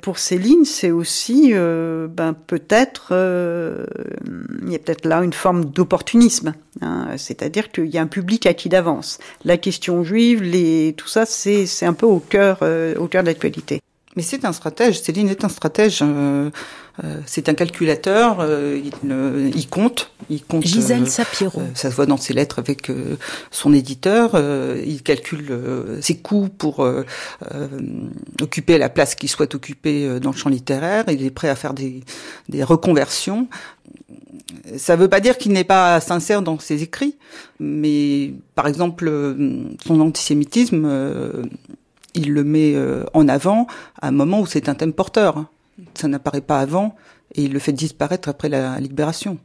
Pour 0.01 0.19
Céline, 0.19 0.65
c'est 0.65 0.91
aussi 0.91 1.51
euh, 1.53 2.07
ben, 2.07 2.33
peut-être, 2.33 3.09
euh, 3.11 3.85
il 4.61 4.71
y 4.71 4.75
a 4.75 4.79
peut-être 4.79 5.05
là 5.05 5.23
une 5.23 5.33
forme 5.33 5.65
d'opportunisme, 5.65 6.53
hein, 6.81 7.07
c'est-à-dire 7.17 7.71
qu'il 7.71 7.87
y 7.87 7.97
a 7.97 8.01
un 8.01 8.07
public 8.07 8.45
acquis 8.45 8.69
d'avance. 8.69 9.19
La 9.45 9.57
question 9.57 10.03
juive, 10.03 10.43
les, 10.43 10.93
tout 10.97 11.07
ça, 11.07 11.25
c'est 11.25 11.85
un 11.85 11.93
peu 11.93 12.05
au 12.05 12.19
cœur, 12.19 12.61
au 12.99 13.07
cœur 13.07 13.23
de 13.23 13.27
l'actualité. 13.27 13.81
Mais 14.15 14.21
c'est 14.21 14.45
un 14.45 14.53
stratège, 14.53 15.01
Céline 15.01 15.27
est 15.27 15.43
un 15.43 15.49
stratège. 15.49 15.99
Euh, 16.01 16.49
euh, 17.03 17.19
c'est 17.25 17.49
un 17.49 17.53
calculateur, 17.53 18.37
euh, 18.39 18.79
il, 18.81 18.93
il, 19.53 19.67
compte. 19.67 20.11
Il 20.29 20.41
compte 20.41 20.65
Gisèle 20.65 21.07
Sapiro. 21.07 21.61
ça 21.73 21.91
se 21.91 21.95
voit 21.95 22.05
dans 22.05 22.15
ses 22.15 22.31
lettres 22.33 22.59
avec 22.59 22.89
son 23.51 23.73
éditeur. 23.73 24.41
il 24.85 25.03
calcule 25.03 25.59
ses 26.01 26.17
coûts 26.17 26.47
pour 26.47 26.87
occuper 28.41 28.77
la 28.77 28.87
place 28.87 29.15
qu'il 29.15 29.29
souhaite 29.29 29.55
occuper 29.55 30.19
dans 30.21 30.31
le 30.31 30.37
champ 30.37 30.49
littéraire. 30.49 31.03
Il 31.09 31.25
est 31.25 31.31
prêt 31.31 31.49
à 31.49 31.55
faire 31.55 31.73
des, 31.73 32.01
des 32.47 32.63
reconversions. 32.63 33.49
Ça 34.77 34.95
ne 34.95 35.01
veut 35.01 35.09
pas 35.09 35.19
dire 35.19 35.37
qu'il 35.37 35.51
n'est 35.51 35.65
pas 35.65 35.99
sincère 35.99 36.41
dans 36.41 36.59
ses 36.59 36.81
écrits, 36.81 37.17
mais 37.59 38.33
par 38.55 38.67
exemple, 38.67 39.35
son 39.85 39.99
antisémitisme 39.99 40.87
il 42.15 42.31
le 42.31 42.43
met 42.43 42.73
euh, 42.75 43.03
en 43.13 43.27
avant 43.27 43.67
à 44.01 44.07
un 44.07 44.11
moment 44.11 44.41
où 44.41 44.45
c'est 44.45 44.69
un 44.69 44.75
thème 44.75 44.93
porteur. 44.93 45.45
Ça 45.93 46.07
n'apparaît 46.07 46.41
pas 46.41 46.59
avant 46.59 46.95
et 47.33 47.43
il 47.43 47.53
le 47.53 47.59
fait 47.59 47.73
disparaître 47.73 48.29
après 48.29 48.49
la 48.49 48.79
libération. 48.79 49.37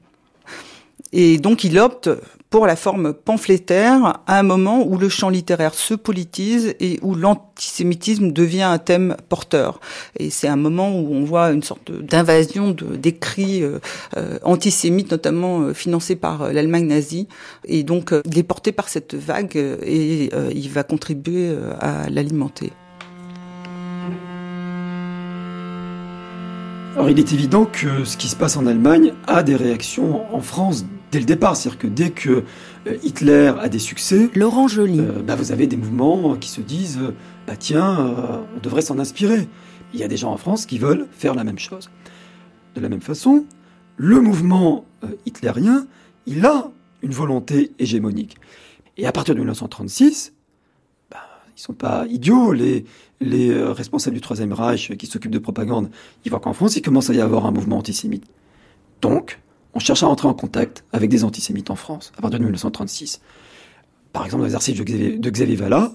Et 1.13 1.39
donc 1.39 1.65
il 1.65 1.79
opte 1.79 2.09
pour 2.51 2.67
la 2.67 2.75
forme 2.75 3.15
pamphlétaire 3.15 4.21
à 4.27 4.39
un 4.39 4.43
moment 4.43 4.85
où 4.85 4.99
le 4.99 5.09
champ 5.09 5.29
littéraire 5.29 5.73
se 5.73 5.95
politise 5.95 6.75
et 6.81 6.99
où 7.01 7.15
l'antisémitisme 7.15 8.33
devient 8.33 8.63
un 8.63 8.79
thème 8.79 9.17
porteur. 9.29 9.81
Et 10.19 10.31
c'est 10.31 10.49
un 10.49 10.57
moment 10.57 10.91
où 10.91 11.15
on 11.15 11.25
voit 11.25 11.53
une 11.53 11.63
sorte 11.63 11.93
d'invasion 11.93 12.73
d'écrits 12.73 13.63
euh, 13.63 13.79
euh, 14.17 14.39
antisémites, 14.43 15.13
notamment 15.13 15.61
euh, 15.61 15.75
financés 15.75 16.17
par 16.17 16.53
l'Allemagne 16.53 16.89
nazie. 16.89 17.29
Et 17.65 17.85
donc 17.85 18.13
il 18.25 18.37
est 18.37 18.43
porté 18.43 18.73
par 18.73 18.89
cette 18.89 19.15
vague 19.15 19.57
et 19.57 20.31
il 20.53 20.69
va 20.71 20.83
contribuer 20.83 21.55
à 21.79 22.11
l'alimenter. 22.11 22.73
Alors 26.97 27.09
il 27.09 27.19
est 27.19 27.33
évident 27.33 27.65
que 27.65 28.05
ce 28.05 28.17
qui 28.17 28.29
se 28.29 28.35
passe 28.35 28.57
en 28.57 28.67
Allemagne 28.67 29.13
a 29.29 29.45
des 29.45 29.55
réactions 29.55 30.35
en 30.35 30.41
France 30.41 30.85
dès 31.11 31.18
le 31.18 31.25
départ. 31.25 31.57
C'est-à-dire 31.57 31.79
que 31.79 31.87
dès 31.87 32.11
que 32.11 32.44
euh, 32.87 32.96
Hitler 33.03 33.53
a 33.61 33.68
des 33.68 33.79
succès, 33.79 34.31
Laurent 34.35 34.68
Joly. 34.68 35.01
Euh, 35.01 35.23
bah, 35.23 35.37
vous 35.37 35.53
avez 35.53 35.66
des 35.66 35.77
mouvements 35.77 36.37
qui 36.37 36.49
se 36.49 36.61
disent 36.61 36.99
euh, 36.99 37.14
bah 37.46 37.57
tiens, 37.57 38.14
on 38.57 38.61
devrait 38.61 38.83
s'en 38.83 38.99
inspirer. 38.99 39.49
Il 39.92 40.01
y 40.01 40.05
a 40.05 40.09
des 40.09 40.16
gens 40.16 40.33
en 40.33 40.37
France 40.37 40.66
qui 40.66 40.79
veulent 40.79 41.09
faire 41.11 41.35
la 41.35 41.44
même 41.44 41.59
chose. 41.59 41.90
De 42.75 42.81
la 42.81 42.88
même 42.88 43.01
façon, 43.01 43.44
le 43.96 44.20
mouvement 44.20 44.85
hitlérien, 45.27 45.87
il 46.27 46.46
a 46.46 46.70
une 47.03 47.11
volonté 47.11 47.73
hégémonique. 47.81 48.37
Et 48.96 49.07
à 49.07 49.12
partir 49.12 49.35
de 49.35 49.40
1936, 49.40 50.33
bah, 51.11 51.18
ils 51.57 51.61
sont 51.61 51.73
pas 51.73 52.07
idiots, 52.09 52.53
les, 52.53 52.85
les 53.20 53.53
responsables 53.53 54.14
du 54.14 54.20
Troisième 54.20 54.53
Reich 54.53 54.96
qui 54.96 55.07
s'occupent 55.07 55.33
de 55.33 55.40
propagande. 55.40 55.90
Ils 56.25 56.31
voient 56.31 56.38
qu'en 56.38 56.53
France, 56.53 56.77
il 56.77 56.83
commence 56.83 57.11
à 57.11 57.14
y 57.14 57.20
avoir 57.20 57.46
un 57.46 57.51
mouvement 57.51 57.79
antisémite. 57.79 58.25
Donc, 59.03 59.40
on 59.75 59.79
cherche 59.79 60.03
à 60.03 60.09
entrer 60.09 60.29
en 60.29 60.35
contact 60.35 60.85
avec 60.93 61.11
des 61.11 61.25
antisémites 61.25 61.71
en 61.71 61.77
France, 61.77 62.13
à 62.19 62.23
partir 62.23 62.39
de 62.39 62.45
1936. 62.45 63.21
Par 64.13 64.25
exemple, 64.25 64.43
dans 64.43 64.49
les 64.49 64.55
archives 64.55 64.83
de 64.83 65.31
Xavier, 65.31 65.57
Vallat, 65.57 65.93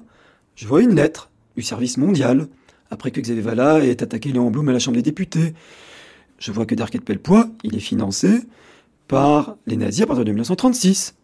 je 0.55 0.67
vois 0.67 0.81
une 0.81 0.95
lettre 0.95 1.29
du 1.55 1.63
service 1.63 1.97
mondial, 1.97 2.47
après 2.89 3.11
que 3.11 3.19
Xavier 3.19 3.41
Vallat 3.41 3.83
ait 3.85 4.01
attaqué 4.01 4.31
Léon 4.31 4.51
Blum 4.51 4.69
à 4.69 4.73
la 4.73 4.79
Chambre 4.79 4.95
des 4.95 5.01
députés. 5.03 5.53
Je 6.37 6.51
vois 6.51 6.65
que 6.65 6.75
Darket 6.75 7.03
Pellepoix, 7.03 7.49
il 7.63 7.75
est 7.75 7.79
financé 7.79 8.41
par 9.07 9.57
les 9.65 9.77
nazis 9.77 10.03
à 10.03 10.07
partir 10.07 10.25
de 10.25 10.31
1936. 10.31 11.15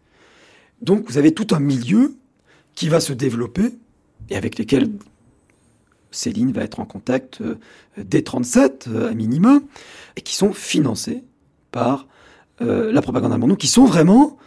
Donc 0.82 1.10
vous 1.10 1.18
avez 1.18 1.34
tout 1.34 1.48
un 1.52 1.60
milieu 1.60 2.16
qui 2.76 2.90
va 2.90 3.00
se 3.00 3.14
développer 3.14 3.74
et 4.30 4.36
avec 4.36 4.58
lesquels 4.58 4.90
Céline 6.12 6.52
va 6.52 6.64
être 6.64 6.80
en 6.80 6.86
contact 6.86 7.42
dès 7.98 8.22
37 8.22 8.90
à 9.10 9.14
minima, 9.14 9.60
et 10.18 10.22
qui 10.22 10.36
sont 10.36 10.54
financés 10.54 11.24
par 11.72 12.08
la 12.62 13.02
propagande 13.02 13.32
allemande, 13.32 13.58
qui 13.58 13.67
sont 13.67 13.86
vraiment 13.86 14.38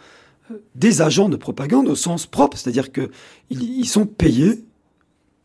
des 0.75 1.01
agents 1.01 1.29
de 1.29 1.37
propagande 1.37 1.87
au 1.87 1.95
sens 1.95 2.25
propre, 2.25 2.57
c'est-à-dire 2.57 2.91
qu'ils 2.91 3.09
ils 3.49 3.87
sont 3.87 4.05
payés 4.05 4.63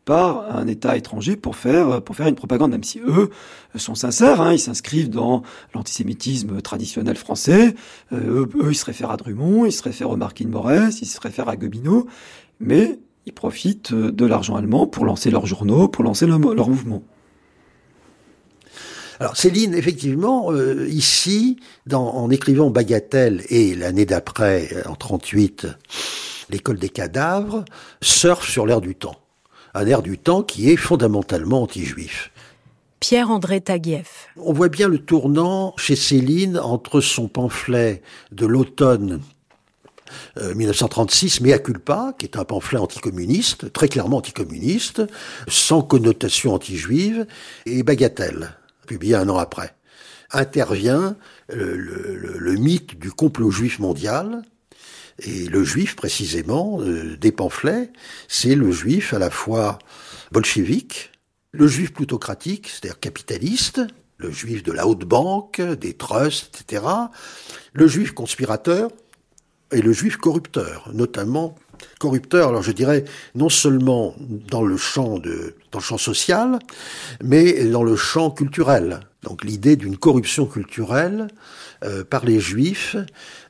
par 0.05 0.55
un 0.55 0.67
État 0.67 0.97
étranger 0.97 1.35
pour 1.35 1.55
faire, 1.55 2.01
pour 2.01 2.15
faire 2.15 2.27
une 2.27 2.35
propagande, 2.35 2.71
même 2.71 2.83
si 2.83 2.99
eux 2.99 3.29
sont 3.75 3.95
sincères, 3.95 4.41
hein, 4.41 4.53
ils 4.53 4.59
s'inscrivent 4.59 5.09
dans 5.09 5.43
l'antisémitisme 5.75 6.61
traditionnel 6.61 7.15
français, 7.15 7.75
euh, 8.11 8.47
eux, 8.55 8.71
ils 8.71 8.75
se 8.75 8.85
réfèrent 8.85 9.11
à 9.11 9.17
Drummond, 9.17 9.65
ils 9.65 9.71
se 9.71 9.83
réfèrent 9.83 10.09
au 10.09 10.17
Marquis 10.17 10.45
de 10.45 10.49
Morès, 10.49 11.01
ils 11.01 11.05
se 11.05 11.19
réfèrent 11.19 11.49
à 11.49 11.55
Gobineau, 11.55 12.07
mais 12.59 12.99
ils 13.27 13.33
profitent 13.33 13.93
de 13.93 14.25
l'argent 14.25 14.55
allemand 14.55 14.87
pour 14.87 15.05
lancer 15.05 15.29
leurs 15.29 15.45
journaux, 15.45 15.87
pour 15.87 16.03
lancer 16.03 16.25
leur 16.25 16.39
mouvement. 16.39 17.03
Alors 19.21 19.37
Céline, 19.37 19.75
effectivement, 19.75 20.51
euh, 20.51 20.87
ici, 20.89 21.59
dans, 21.85 22.09
en 22.09 22.31
écrivant 22.31 22.71
Bagatelle 22.71 23.43
et 23.49 23.75
l'année 23.75 24.07
d'après, 24.07 24.69
euh, 24.73 24.89
en 24.89 24.95
38, 24.95 25.67
l'école 26.49 26.79
des 26.79 26.89
cadavres, 26.89 27.63
surfe 28.01 28.49
sur 28.49 28.65
l'air 28.65 28.81
du 28.81 28.95
temps 28.95 29.15
un 29.75 29.85
air 29.85 30.01
du 30.01 30.17
temps 30.17 30.41
qui 30.41 30.71
est 30.71 30.75
fondamentalement 30.75 31.61
anti-juif. 31.61 32.31
Pierre-André 32.99 33.61
Taguieff. 33.61 34.27
On 34.37 34.53
voit 34.53 34.69
bien 34.69 34.87
le 34.87 34.97
tournant 34.97 35.75
chez 35.77 35.95
Céline 35.95 36.57
entre 36.57 36.99
son 36.99 37.27
pamphlet 37.27 38.01
de 38.31 38.47
l'automne 38.47 39.21
1936, 40.35 41.39
Mea 41.39 41.57
culpa, 41.57 42.13
qui 42.17 42.25
est 42.25 42.37
un 42.37 42.43
pamphlet 42.43 42.79
anticommuniste, 42.79 43.71
très 43.71 43.87
clairement 43.87 44.17
anticommuniste, 44.17 45.03
sans 45.47 45.83
connotation 45.83 46.53
anti-juive, 46.53 47.27
et 47.65 47.81
Bagatelle, 47.83 48.57
publié 48.91 49.15
un 49.15 49.29
an 49.29 49.37
après. 49.37 49.73
Intervient 50.31 51.15
le, 51.47 52.55
mythe 52.55 52.99
du 52.99 53.11
complot 53.11 53.51
juif 53.51 53.79
mondial, 53.79 54.43
et 55.19 55.45
le 55.47 55.63
juif, 55.63 55.95
précisément, 55.95 56.81
euh, 56.81 57.15
des 57.15 57.31
pamphlets, 57.31 57.91
c'est 58.27 58.55
le 58.55 58.71
juif 58.71 59.13
à 59.13 59.19
la 59.19 59.29
fois 59.29 59.79
bolchevique, 60.31 61.11
le 61.51 61.67
juif 61.67 61.93
plutocratique, 61.93 62.69
c'est-à-dire 62.69 62.99
capitaliste, 62.99 63.81
le 64.17 64.31
juif 64.31 64.63
de 64.63 64.71
la 64.71 64.87
haute 64.87 65.05
banque, 65.05 65.61
des 65.61 65.93
trusts, 65.93 66.61
etc., 66.61 66.85
le 67.73 67.87
juif 67.87 68.11
conspirateur 68.11 68.89
et 69.71 69.81
le 69.81 69.93
juif 69.93 70.17
corrupteur, 70.17 70.89
notamment 70.93 71.55
corrupteur, 71.99 72.49
alors 72.49 72.63
je 72.63 72.71
dirais 72.71 73.05
non 73.35 73.49
seulement 73.49 74.15
dans 74.19 74.63
le 74.63 74.77
champ 74.77 75.19
de 75.19 75.55
dans 75.71 75.79
le 75.79 75.83
champ 75.83 75.97
social, 75.97 76.59
mais 77.23 77.65
dans 77.65 77.83
le 77.83 77.95
champ 77.95 78.29
culturel. 78.29 78.99
Donc 79.23 79.43
l'idée 79.43 79.75
d'une 79.75 79.97
corruption 79.97 80.45
culturelle 80.45 81.27
euh, 81.83 82.03
par 82.03 82.25
les 82.25 82.39
juifs 82.39 82.95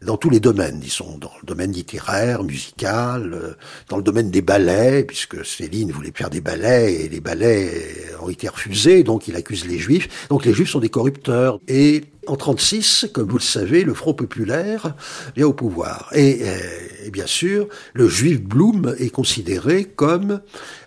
dans 0.02 0.18
tous 0.18 0.30
les 0.30 0.42
domaines, 0.42 0.80
disons, 0.80 1.18
dans 1.18 1.32
le 1.42 1.46
domaine 1.46 1.72
littéraire, 1.72 2.44
musical, 2.44 3.34
euh, 3.34 3.54
dans 3.88 3.98
le 3.98 4.04
domaine 4.04 4.30
des 4.30 4.42
ballets, 4.42 5.04
puisque 5.04 5.46
Céline 5.46 5.92
voulait 5.92 6.12
faire 6.14 6.30
des 6.30 6.42
ballets 6.42 6.94
et 6.94 7.10
les 7.10 7.22
ballets 7.22 7.72
ont 8.22 8.30
été 8.30 8.50
refusés, 8.50 9.04
donc 9.04 9.28
il 9.30 9.36
accuse 9.36 9.66
les 9.66 9.80
juifs. 9.80 10.28
Donc 10.30 10.46
les 10.46 10.54
juifs 10.54 10.70
sont 10.70 10.80
des 10.80 10.90
corrupteurs. 10.90 11.60
Et 11.68 12.04
en 12.28 12.36
36, 12.36 13.08
comme 13.14 13.30
vous 13.30 13.38
le 13.38 13.44
savez, 13.44 13.84
le 13.84 13.94
Front 13.94 14.14
populaire 14.14 14.94
vient 15.36 15.48
au 15.48 15.54
pouvoir. 15.54 16.10
Et, 16.14 16.42
euh, 16.44 16.58
et 17.06 17.12
bien 17.12 17.26
sûr, 17.26 17.68
le 17.94 18.08
juif 18.08 18.42
Blum 18.42 18.96
est 19.00 19.10
considéré 19.10 19.86
comme 19.86 20.42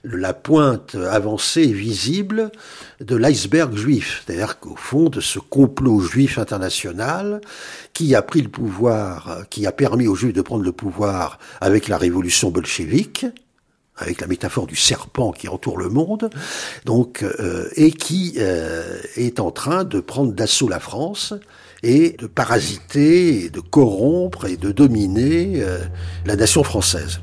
la 0.05 0.33
pointe 0.33 0.95
avancée 0.95 1.67
visible 1.67 2.53
de 3.01 3.17
l'iceberg 3.17 3.75
juif. 3.77 4.23
C'est-à-dire 4.25 4.61
qu'au 4.61 4.77
fond 4.77 5.09
de 5.09 5.21
ce 5.21 5.41
complot 5.41 6.01
juif 6.01 6.39
international 6.39 7.41
qui 7.93 8.15
a 8.15 8.23
pris 8.23 8.41
le 8.41 8.49
pouvoir, 8.49 9.45
qui 9.51 9.67
a 9.67 9.73
permis 9.73 10.07
aux 10.07 10.15
juifs 10.15 10.35
de 10.35 10.43
prendre 10.43 10.65
le 10.65 10.73
pouvoir 10.73 11.39
avec 11.61 11.89
la 11.89 11.99
révolution 11.99 12.51
bolchevique, 12.51 13.27
avec 13.97 14.21
la 14.21 14.27
métaphore 14.27 14.67
du 14.67 14.77
serpent 14.77 15.33
qui 15.33 15.49
entoure 15.49 15.79
le 15.79 15.89
monde, 15.89 16.31
donc 16.85 17.23
euh, 17.23 17.69
et 17.77 17.93
qui 17.93 18.35
euh, 18.39 18.99
est 19.17 19.39
en 19.39 19.51
train 19.51 19.85
de 19.85 20.01
prendre 20.01 20.33
d'assaut 20.33 20.69
la 20.69 20.81
France 20.81 21.35
et 21.83 22.17
de 22.19 22.27
parasiter, 22.27 23.45
et 23.45 23.51
de 23.51 23.61
corrompre 23.61 24.47
et 24.47 24.57
de 24.57 24.73
dominer 24.73 25.63
euh, 25.63 25.79
la 26.27 26.35
nation 26.35 26.65
française. 26.65 27.21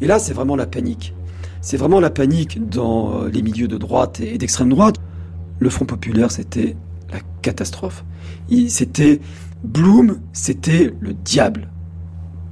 Et 0.00 0.06
là, 0.06 0.18
c'est 0.18 0.32
vraiment 0.32 0.56
la 0.56 0.66
panique. 0.66 1.14
C'est 1.60 1.76
vraiment 1.76 2.00
la 2.00 2.10
panique 2.10 2.68
dans 2.68 3.24
les 3.24 3.42
milieux 3.42 3.68
de 3.68 3.78
droite 3.78 4.20
et 4.20 4.38
d'extrême 4.38 4.68
droite. 4.68 4.96
Le 5.58 5.70
Front 5.70 5.86
populaire, 5.86 6.30
c'était 6.30 6.76
la 7.10 7.20
catastrophe. 7.42 8.04
C'était 8.68 9.20
Blum, 9.62 10.20
c'était 10.32 10.92
le 11.00 11.14
diable. 11.14 11.70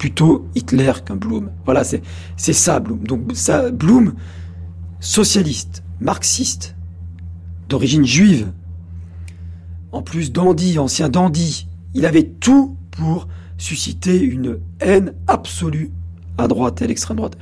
Plutôt 0.03 0.49
Hitler 0.57 0.91
qu'un 1.07 1.15
Blum. 1.15 1.53
Voilà, 1.65 1.85
c'est 1.85 2.03
ça 2.37 2.81
Blum. 2.81 2.99
Donc 3.05 3.21
ça, 3.35 3.71
Blum, 3.71 4.15
socialiste, 4.99 5.85
marxiste, 6.01 6.75
d'origine 7.69 8.05
juive, 8.05 8.51
en 9.93 10.03
plus 10.03 10.33
dandy, 10.33 10.81
ancien 10.81 11.09
dandy, 11.09 11.69
il 11.95 12.05
avait 12.05 12.25
tout 12.25 12.77
pour 12.91 13.29
susciter 13.59 14.21
une 14.21 14.59
haine 14.81 15.15
absolue 15.29 15.93
à 16.37 16.49
droite 16.49 16.83
et 16.83 16.87
à 16.87 16.88
l'extrême 16.88 17.19
droite. 17.19 17.38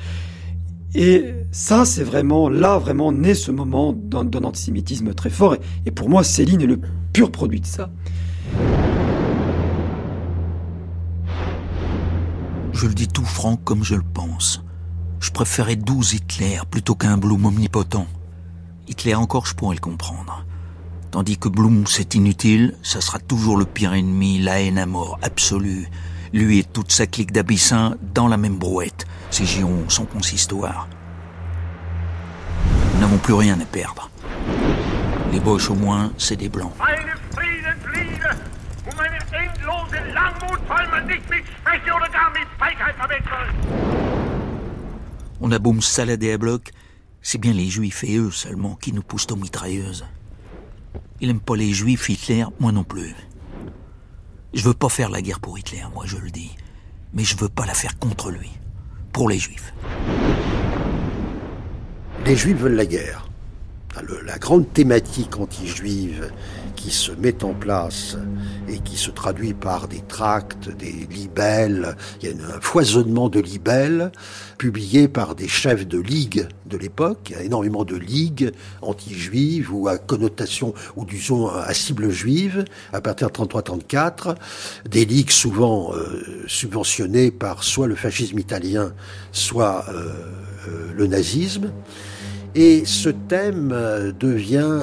Et 0.94 1.32
ça, 1.52 1.86
c'est 1.86 2.04
vraiment, 2.04 2.50
là, 2.50 2.76
vraiment, 2.76 3.10
né 3.10 3.32
ce 3.32 3.50
moment 3.50 3.94
d'un 3.94 4.44
antisémitisme 4.44 5.14
très 5.14 5.30
fort. 5.30 5.56
Et, 5.86 5.90
pour 5.90 6.10
moi, 6.10 6.24
Céline 6.24 6.60
est 6.60 6.66
le 6.66 6.80
pur 7.14 7.32
produit 7.32 7.62
de 7.62 7.66
ça. 7.66 7.90
Je 12.72 12.86
le 12.86 12.94
dis 12.94 13.08
tout 13.08 13.24
franc 13.24 13.56
comme 13.56 13.84
je 13.84 13.94
le 13.94 14.02
pense. 14.02 14.62
Je 15.20 15.30
préférais 15.30 15.76
12 15.76 16.14
Hitler 16.14 16.58
plutôt 16.70 16.94
qu'un 16.94 17.18
Blum 17.18 17.44
omnipotent. 17.44 18.06
Hitler 18.88 19.14
encore, 19.14 19.46
je 19.46 19.54
pourrais 19.54 19.74
le 19.74 19.80
comprendre. 19.80 20.44
Tandis 21.10 21.36
que 21.36 21.48
Blum, 21.48 21.86
c'est 21.86 22.14
inutile, 22.14 22.76
ça 22.82 23.00
sera 23.00 23.18
toujours 23.18 23.56
le 23.56 23.64
pire 23.64 23.94
ennemi, 23.94 24.38
la 24.38 24.60
haine 24.60 24.78
à 24.78 24.86
mort 24.86 25.18
absolue. 25.22 25.88
Lui 26.32 26.60
et 26.60 26.64
toute 26.64 26.92
sa 26.92 27.06
clique 27.06 27.32
d'abyssin 27.32 27.96
dans 28.14 28.28
la 28.28 28.36
même 28.36 28.56
brouette. 28.56 29.06
Ces 29.30 29.44
girons, 29.44 29.88
son 29.88 30.04
consistoire. 30.04 30.88
Nous 32.94 33.00
n'avons 33.00 33.18
plus 33.18 33.34
rien 33.34 33.58
à 33.60 33.64
perdre. 33.64 34.10
Les 35.32 35.40
Boches, 35.40 35.70
au 35.70 35.74
moins, 35.74 36.12
c'est 36.18 36.36
des 36.36 36.48
blancs. 36.48 36.72
On 45.40 45.50
a 45.52 45.58
beau 45.58 45.72
me 45.72 45.80
salader 45.80 46.32
à 46.32 46.38
bloc, 46.38 46.70
c'est 47.22 47.38
bien 47.38 47.52
les 47.52 47.68
juifs 47.68 48.04
et 48.04 48.16
eux 48.16 48.30
seulement 48.30 48.76
qui 48.76 48.92
nous 48.92 49.02
poussent 49.02 49.26
aux 49.30 49.36
mitrailleuses. 49.36 50.04
Il 51.20 51.30
aime 51.30 51.40
pas 51.40 51.56
les 51.56 51.72
juifs, 51.72 52.08
Hitler, 52.08 52.44
moi 52.58 52.72
non 52.72 52.84
plus. 52.84 53.14
Je 54.54 54.62
veux 54.62 54.74
pas 54.74 54.88
faire 54.88 55.10
la 55.10 55.22
guerre 55.22 55.40
pour 55.40 55.58
Hitler, 55.58 55.82
moi 55.94 56.04
je 56.06 56.16
le 56.16 56.30
dis. 56.30 56.56
Mais 57.12 57.24
je 57.24 57.36
veux 57.36 57.48
pas 57.48 57.66
la 57.66 57.74
faire 57.74 57.98
contre 57.98 58.30
lui 58.30 58.50
pour 59.12 59.28
les 59.28 59.38
Juifs. 59.38 59.74
Les 62.24 62.36
Juifs 62.36 62.56
veulent 62.56 62.76
la 62.76 62.86
guerre. 62.86 63.28
la 64.24 64.38
grande 64.38 64.72
thématique 64.72 65.36
anti-juive 65.36 66.30
qui 66.82 66.90
se 66.90 67.12
met 67.12 67.44
en 67.44 67.52
place 67.52 68.16
et 68.68 68.78
qui 68.78 68.96
se 68.96 69.10
traduit 69.10 69.52
par 69.52 69.86
des 69.86 70.00
tracts, 70.00 70.70
des 70.70 71.06
libelles, 71.10 71.94
il 72.22 72.28
y 72.28 72.32
a 72.32 72.56
un 72.56 72.60
foisonnement 72.60 73.28
de 73.28 73.40
libelles 73.40 74.10
publiés 74.56 75.06
par 75.06 75.34
des 75.34 75.48
chefs 75.48 75.86
de 75.86 75.98
ligue 75.98 76.48
de 76.66 76.78
l'époque, 76.78 77.34
énormément 77.42 77.84
de 77.84 77.96
ligues 77.96 78.52
anti-juives 78.80 79.72
ou 79.74 79.88
à 79.88 79.98
connotation 79.98 80.72
ou 80.96 81.04
disons 81.04 81.48
à 81.48 81.74
cible 81.74 82.08
juive 82.10 82.64
à 82.92 83.00
partir 83.02 83.28
de 83.28 83.32
33-34, 83.32 84.36
des 84.88 85.04
ligues 85.04 85.30
souvent 85.30 85.92
euh, 85.92 86.44
subventionnées 86.46 87.30
par 87.30 87.62
soit 87.62 87.88
le 87.88 87.94
fascisme 87.94 88.38
italien, 88.38 88.92
soit 89.32 89.84
euh, 89.88 90.14
euh, 90.68 90.92
le 90.96 91.06
nazisme. 91.06 91.72
Et 92.54 92.84
ce 92.84 93.10
thème 93.10 93.68
devient 94.18 94.80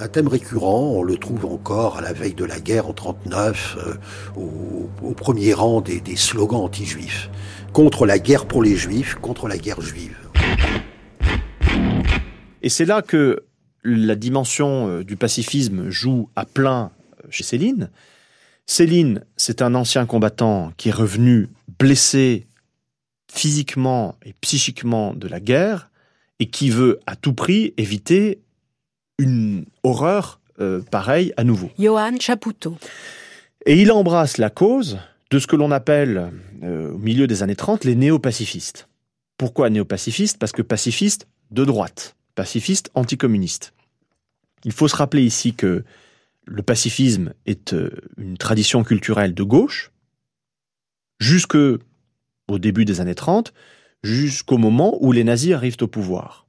un 0.00 0.08
thème 0.08 0.28
récurrent, 0.28 0.94
on 0.94 1.02
le 1.02 1.16
trouve 1.16 1.44
encore 1.44 1.98
à 1.98 2.00
la 2.00 2.12
veille 2.12 2.34
de 2.34 2.44
la 2.44 2.58
guerre 2.58 2.88
en 2.88 2.94
39, 2.94 3.76
euh, 3.78 4.40
au, 5.02 5.12
premier 5.12 5.52
rang 5.52 5.82
des, 5.82 6.00
des 6.00 6.16
slogans 6.16 6.62
anti-juifs. 6.62 7.28
Contre 7.72 8.06
la 8.06 8.18
guerre 8.18 8.46
pour 8.46 8.62
les 8.62 8.76
juifs, 8.76 9.16
contre 9.16 9.46
la 9.46 9.58
guerre 9.58 9.80
juive. 9.82 10.16
Et 12.62 12.68
c'est 12.70 12.86
là 12.86 13.02
que 13.02 13.44
la 13.84 14.14
dimension 14.14 14.88
euh, 14.88 15.04
du 15.04 15.16
pacifisme 15.16 15.90
joue 15.90 16.30
à 16.34 16.46
plein 16.46 16.92
euh, 17.22 17.26
chez 17.30 17.44
Céline. 17.44 17.90
Céline, 18.66 19.24
c'est 19.36 19.60
un 19.60 19.74
ancien 19.74 20.06
combattant 20.06 20.72
qui 20.78 20.88
est 20.88 20.92
revenu 20.92 21.48
blessé 21.78 22.46
physiquement 23.30 24.16
et 24.24 24.34
psychiquement 24.40 25.12
de 25.12 25.28
la 25.28 25.40
guerre 25.40 25.90
et 26.38 26.46
qui 26.46 26.70
veut 26.70 27.00
à 27.06 27.16
tout 27.16 27.34
prix 27.34 27.74
éviter 27.76 28.40
une 29.20 29.66
horreur 29.82 30.40
euh, 30.60 30.80
pareille 30.90 31.32
à 31.36 31.44
nouveau. 31.44 31.70
Johan 31.78 32.18
Chapoutot. 32.18 32.76
Et 33.66 33.80
il 33.80 33.92
embrasse 33.92 34.38
la 34.38 34.50
cause 34.50 34.98
de 35.30 35.38
ce 35.38 35.46
que 35.46 35.56
l'on 35.56 35.70
appelle, 35.70 36.32
euh, 36.62 36.92
au 36.92 36.98
milieu 36.98 37.26
des 37.26 37.42
années 37.42 37.56
30, 37.56 37.84
les 37.84 37.94
néo-pacifistes. 37.94 38.88
Pourquoi 39.36 39.70
néo-pacifistes? 39.70 40.38
Parce 40.38 40.52
que 40.52 40.62
pacifistes 40.62 41.28
de 41.50 41.64
droite, 41.64 42.16
pacifistes 42.34 42.90
anticommunistes. 42.94 43.74
Il 44.64 44.72
faut 44.72 44.88
se 44.88 44.96
rappeler 44.96 45.22
ici 45.22 45.54
que 45.54 45.84
le 46.46 46.62
pacifisme 46.62 47.34
est 47.46 47.74
euh, 47.74 47.90
une 48.16 48.38
tradition 48.38 48.82
culturelle 48.82 49.34
de 49.34 49.42
gauche, 49.42 49.92
jusque 51.20 51.56
au 51.56 52.58
début 52.58 52.84
des 52.84 53.00
années 53.00 53.14
30, 53.14 53.52
jusqu'au 54.02 54.56
moment 54.56 54.96
où 55.00 55.12
les 55.12 55.24
nazis 55.24 55.52
arrivent 55.52 55.76
au 55.82 55.86
pouvoir. 55.86 56.46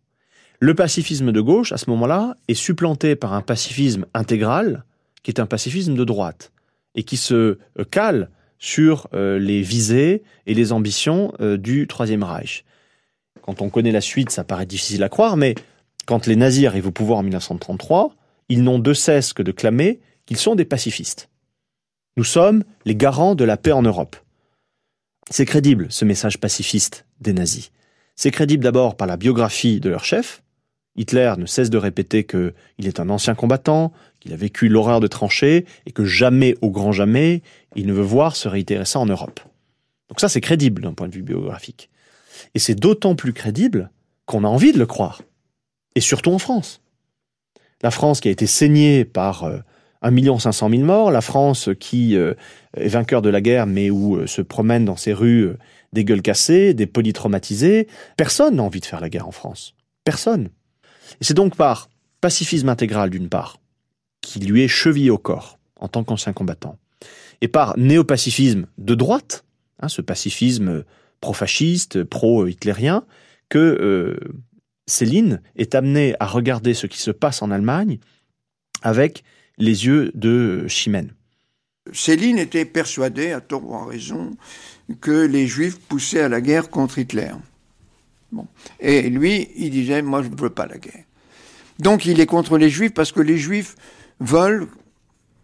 Le 0.63 0.75
pacifisme 0.75 1.31
de 1.31 1.41
gauche, 1.41 1.71
à 1.71 1.77
ce 1.77 1.89
moment-là, 1.89 2.35
est 2.47 2.53
supplanté 2.53 3.15
par 3.15 3.33
un 3.33 3.41
pacifisme 3.41 4.05
intégral, 4.13 4.83
qui 5.23 5.31
est 5.31 5.39
un 5.39 5.47
pacifisme 5.47 5.95
de 5.95 6.03
droite, 6.03 6.51
et 6.93 7.01
qui 7.01 7.17
se 7.17 7.33
euh, 7.79 7.83
cale 7.89 8.29
sur 8.59 9.07
euh, 9.15 9.39
les 9.39 9.63
visées 9.63 10.21
et 10.45 10.53
les 10.53 10.71
ambitions 10.71 11.33
euh, 11.41 11.57
du 11.57 11.87
Troisième 11.87 12.23
Reich. 12.23 12.63
Quand 13.41 13.63
on 13.63 13.71
connaît 13.71 13.91
la 13.91 14.01
suite, 14.01 14.29
ça 14.29 14.43
paraît 14.43 14.67
difficile 14.67 15.01
à 15.01 15.09
croire, 15.09 15.35
mais 15.35 15.55
quand 16.05 16.27
les 16.27 16.35
nazis 16.35 16.67
arrivent 16.67 16.87
au 16.87 16.91
pouvoir 16.91 17.17
en 17.17 17.23
1933, 17.23 18.13
ils 18.47 18.61
n'ont 18.61 18.77
de 18.77 18.93
cesse 18.93 19.33
que 19.33 19.41
de 19.41 19.51
clamer 19.51 19.99
qu'ils 20.27 20.37
sont 20.37 20.53
des 20.53 20.65
pacifistes. 20.65 21.29
Nous 22.17 22.23
sommes 22.23 22.63
les 22.85 22.95
garants 22.95 23.33
de 23.33 23.45
la 23.45 23.57
paix 23.57 23.71
en 23.71 23.81
Europe. 23.81 24.15
C'est 25.31 25.45
crédible, 25.47 25.87
ce 25.89 26.05
message 26.05 26.37
pacifiste 26.37 27.07
des 27.19 27.33
nazis. 27.33 27.71
C'est 28.15 28.29
crédible 28.29 28.63
d'abord 28.63 28.95
par 28.95 29.07
la 29.07 29.17
biographie 29.17 29.79
de 29.79 29.89
leur 29.89 30.03
chef. 30.03 30.40
Hitler 30.95 31.33
ne 31.37 31.45
cesse 31.45 31.69
de 31.69 31.77
répéter 31.77 32.25
qu'il 32.25 32.53
est 32.79 32.99
un 32.99 33.09
ancien 33.09 33.35
combattant, 33.35 33.93
qu'il 34.19 34.33
a 34.33 34.35
vécu 34.35 34.67
l'horreur 34.67 34.99
de 34.99 35.07
tranchées 35.07 35.65
et 35.85 35.91
que 35.91 36.05
jamais, 36.05 36.55
au 36.61 36.69
grand 36.69 36.91
jamais, 36.91 37.41
il 37.75 37.87
ne 37.87 37.93
veut 37.93 38.01
voir 38.01 38.35
se 38.35 38.47
réitérer 38.47 38.85
ça 38.85 38.99
en 38.99 39.05
Europe. 39.05 39.39
Donc 40.09 40.19
ça, 40.19 40.27
c'est 40.27 40.41
crédible 40.41 40.81
d'un 40.81 40.93
point 40.93 41.07
de 41.07 41.15
vue 41.15 41.23
biographique. 41.23 41.89
Et 42.55 42.59
c'est 42.59 42.75
d'autant 42.75 43.15
plus 43.15 43.33
crédible 43.33 43.89
qu'on 44.25 44.43
a 44.43 44.47
envie 44.47 44.73
de 44.73 44.79
le 44.79 44.85
croire. 44.85 45.21
Et 45.95 46.01
surtout 46.01 46.31
en 46.31 46.39
France. 46.39 46.81
La 47.81 47.91
France 47.91 48.19
qui 48.19 48.27
a 48.27 48.31
été 48.31 48.45
saignée 48.45 49.05
par 49.05 49.43
euh, 49.45 49.59
1 50.01 50.39
500 50.39 50.69
000 50.69 50.83
morts, 50.83 51.11
la 51.11 51.21
France 51.21 51.69
qui 51.79 52.15
euh, 52.15 52.33
est 52.75 52.87
vainqueur 52.87 53.21
de 53.21 53.29
la 53.29 53.41
guerre 53.41 53.67
mais 53.67 53.89
où 53.89 54.15
euh, 54.17 54.27
se 54.27 54.41
promènent 54.41 54.85
dans 54.85 54.95
ses 54.95 55.13
rues 55.13 55.43
euh, 55.43 55.57
des 55.93 56.03
gueules 56.03 56.21
cassées, 56.21 56.73
des 56.73 56.87
polytraumatisés. 56.87 57.87
Personne 58.17 58.55
n'a 58.55 58.63
envie 58.63 58.79
de 58.79 58.85
faire 58.85 59.01
la 59.01 59.09
guerre 59.09 59.27
en 59.27 59.31
France. 59.31 59.75
Personne. 60.03 60.49
C'est 61.19 61.33
donc 61.33 61.55
par 61.55 61.89
pacifisme 62.21 62.69
intégral 62.69 63.09
d'une 63.09 63.29
part, 63.29 63.57
qui 64.21 64.39
lui 64.39 64.63
est 64.63 64.67
chevillé 64.67 65.09
au 65.09 65.17
corps 65.17 65.59
en 65.75 65.87
tant 65.87 66.03
qu'ancien 66.03 66.33
combattant, 66.33 66.77
et 67.41 67.47
par 67.47 67.77
néopacifisme 67.77 68.67
de 68.77 68.95
droite, 68.95 69.43
hein, 69.79 69.89
ce 69.89 70.01
pacifisme 70.01 70.83
pro-fasciste, 71.21 72.03
pro-hitlérien, 72.03 73.05
que 73.49 73.57
euh, 73.57 74.17
Céline 74.87 75.41
est 75.55 75.75
amenée 75.75 76.15
à 76.19 76.25
regarder 76.25 76.73
ce 76.73 76.87
qui 76.87 76.99
se 76.99 77.11
passe 77.11 77.41
en 77.41 77.51
Allemagne 77.51 77.99
avec 78.81 79.23
les 79.57 79.85
yeux 79.85 80.11
de 80.13 80.67
Chimène. 80.67 81.13
Céline 81.93 82.37
était 82.37 82.65
persuadée, 82.65 83.31
à 83.31 83.41
tort 83.41 83.67
ou 83.67 83.75
à 83.75 83.85
raison, 83.85 84.31
que 85.01 85.25
les 85.25 85.47
Juifs 85.47 85.79
poussaient 85.79 86.21
à 86.21 86.29
la 86.29 86.41
guerre 86.41 86.69
contre 86.69 86.99
Hitler. 86.99 87.31
Et 88.79 89.09
lui, 89.09 89.49
il 89.55 89.71
disait, 89.71 90.01
moi, 90.01 90.23
je 90.23 90.29
ne 90.29 90.35
veux 90.39 90.49
pas 90.49 90.65
la 90.65 90.77
guerre. 90.77 91.03
Donc, 91.79 92.05
il 92.05 92.19
est 92.19 92.25
contre 92.25 92.57
les 92.57 92.69
Juifs 92.69 92.93
parce 92.93 93.11
que 93.11 93.21
les 93.21 93.37
Juifs 93.37 93.75
veulent 94.19 94.67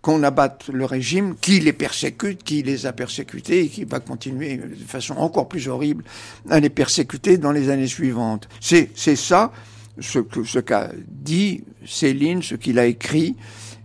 qu'on 0.01 0.23
abatte 0.23 0.69
le 0.69 0.85
régime 0.85 1.35
qui 1.41 1.59
les 1.59 1.73
persécute, 1.73 2.43
qui 2.43 2.63
les 2.63 2.85
a 2.85 2.93
persécutés 2.93 3.65
et 3.65 3.67
qui 3.67 3.83
va 3.83 3.99
continuer 3.99 4.57
de 4.57 4.75
façon 4.87 5.15
encore 5.15 5.49
plus 5.49 5.67
horrible 5.67 6.03
à 6.49 6.59
les 6.59 6.69
persécuter 6.69 7.37
dans 7.37 7.51
les 7.51 7.69
années 7.69 7.87
suivantes. 7.87 8.47
C'est, 8.61 8.89
ça 8.95 9.51
ce, 9.99 10.19
ce 10.45 10.59
qu'a 10.59 10.91
dit 11.07 11.63
Céline, 11.85 12.41
ce 12.41 12.55
qu'il 12.55 12.77
a 12.79 12.85
écrit, 12.85 13.35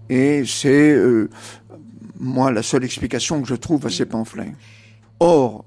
et 0.08 0.44
c'est, 0.44 0.92
euh, 0.92 1.30
moi, 2.20 2.52
la 2.52 2.62
seule 2.62 2.84
explication 2.84 3.40
que 3.40 3.48
je 3.48 3.54
trouve 3.54 3.86
à 3.86 3.90
ces 3.90 4.04
pamphlets. 4.04 4.52
Or, 5.20 5.64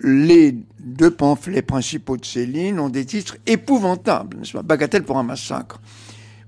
les 0.00 0.54
deux 0.84 1.10
pamphlets 1.10 1.62
principaux 1.62 2.16
de 2.16 2.24
Céline 2.24 2.80
ont 2.80 2.88
des 2.88 3.04
titres 3.04 3.36
épouvantables, 3.46 4.38
n'est-ce 4.38 4.52
pas? 4.52 4.62
Bagatelle 4.62 5.04
pour 5.04 5.18
un 5.18 5.22
massacre. 5.22 5.80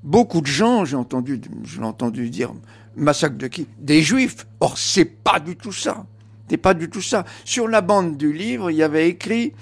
Beaucoup 0.03 0.40
de 0.40 0.47
gens, 0.47 0.85
j'ai 0.85 0.97
entendu, 0.97 1.40
je 1.62 1.81
l'ai 1.81 1.87
entendu 1.87 2.29
dire, 2.29 2.53
massacre 2.97 3.37
de 3.37 3.47
qui? 3.47 3.66
Des 3.79 4.03
juifs. 4.03 4.47
Or, 4.61 4.77
c'est 4.77 5.05
pas 5.05 5.40
du 5.40 5.57
tout 5.57 5.73
ça. 5.73 6.05
C'est 6.49 6.59
pas 6.59 6.75
du 6.75 6.90
tout 6.90 7.01
ça. 7.01 7.25
Sur 7.44 7.68
la 7.68 7.81
bande 7.81 8.16
du 8.16 8.33
livre, 8.33 8.70
il 8.70 8.77
y 8.77 8.83
avait 8.83 9.09
écrit 9.09 9.53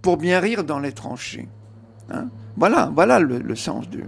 pour 0.00 0.16
bien 0.16 0.38
rire 0.38 0.64
dans 0.64 0.78
les 0.78 0.92
tranchées. 0.92 1.48
Hein? 2.10 2.28
Voilà, 2.56 2.92
voilà 2.94 3.18
le, 3.18 3.38
le 3.38 3.56
sens 3.56 3.88
du. 3.88 4.04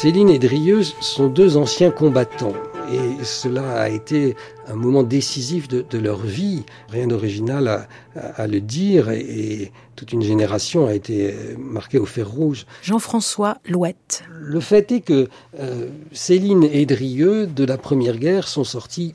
Céline 0.00 0.30
et 0.30 0.38
Drieuse 0.38 0.94
sont 1.02 1.26
deux 1.28 1.58
anciens 1.58 1.90
combattants 1.90 2.54
et 2.90 3.22
cela 3.22 3.82
a 3.82 3.90
été 3.90 4.34
un 4.66 4.74
moment 4.74 5.02
décisif 5.02 5.68
de, 5.68 5.84
de 5.90 5.98
leur 5.98 6.20
vie. 6.20 6.64
Rien 6.88 7.06
d'original 7.06 7.68
à, 7.68 7.86
à, 8.16 8.46
le 8.46 8.62
dire 8.62 9.10
et, 9.10 9.20
et, 9.20 9.72
toute 9.96 10.14
une 10.14 10.22
génération 10.22 10.86
a 10.86 10.94
été 10.94 11.34
marquée 11.58 11.98
au 11.98 12.06
fer 12.06 12.26
rouge. 12.26 12.64
Jean-François 12.80 13.58
Louette. 13.68 14.24
Le 14.30 14.60
fait 14.60 14.90
est 14.90 15.02
que 15.02 15.28
euh, 15.58 15.90
Céline 16.12 16.64
et 16.64 16.86
Drieux 16.86 17.46
de 17.46 17.64
la 17.64 17.76
Première 17.76 18.16
Guerre 18.16 18.48
sont 18.48 18.64
sortis 18.64 19.14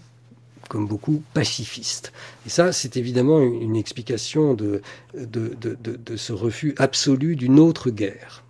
comme 0.69 0.85
beaucoup, 0.85 1.23
pacifistes. 1.33 2.13
Et 2.45 2.49
ça, 2.49 2.71
c'est 2.71 2.95
évidemment 2.95 3.39
une 3.39 3.75
explication 3.75 4.53
de, 4.53 4.81
de, 5.15 5.55
de, 5.59 5.75
de, 5.81 6.15
ce 6.15 6.33
refus 6.33 6.75
absolu 6.77 7.35
d'une 7.35 7.59
autre 7.59 7.89
guerre. 7.89 8.43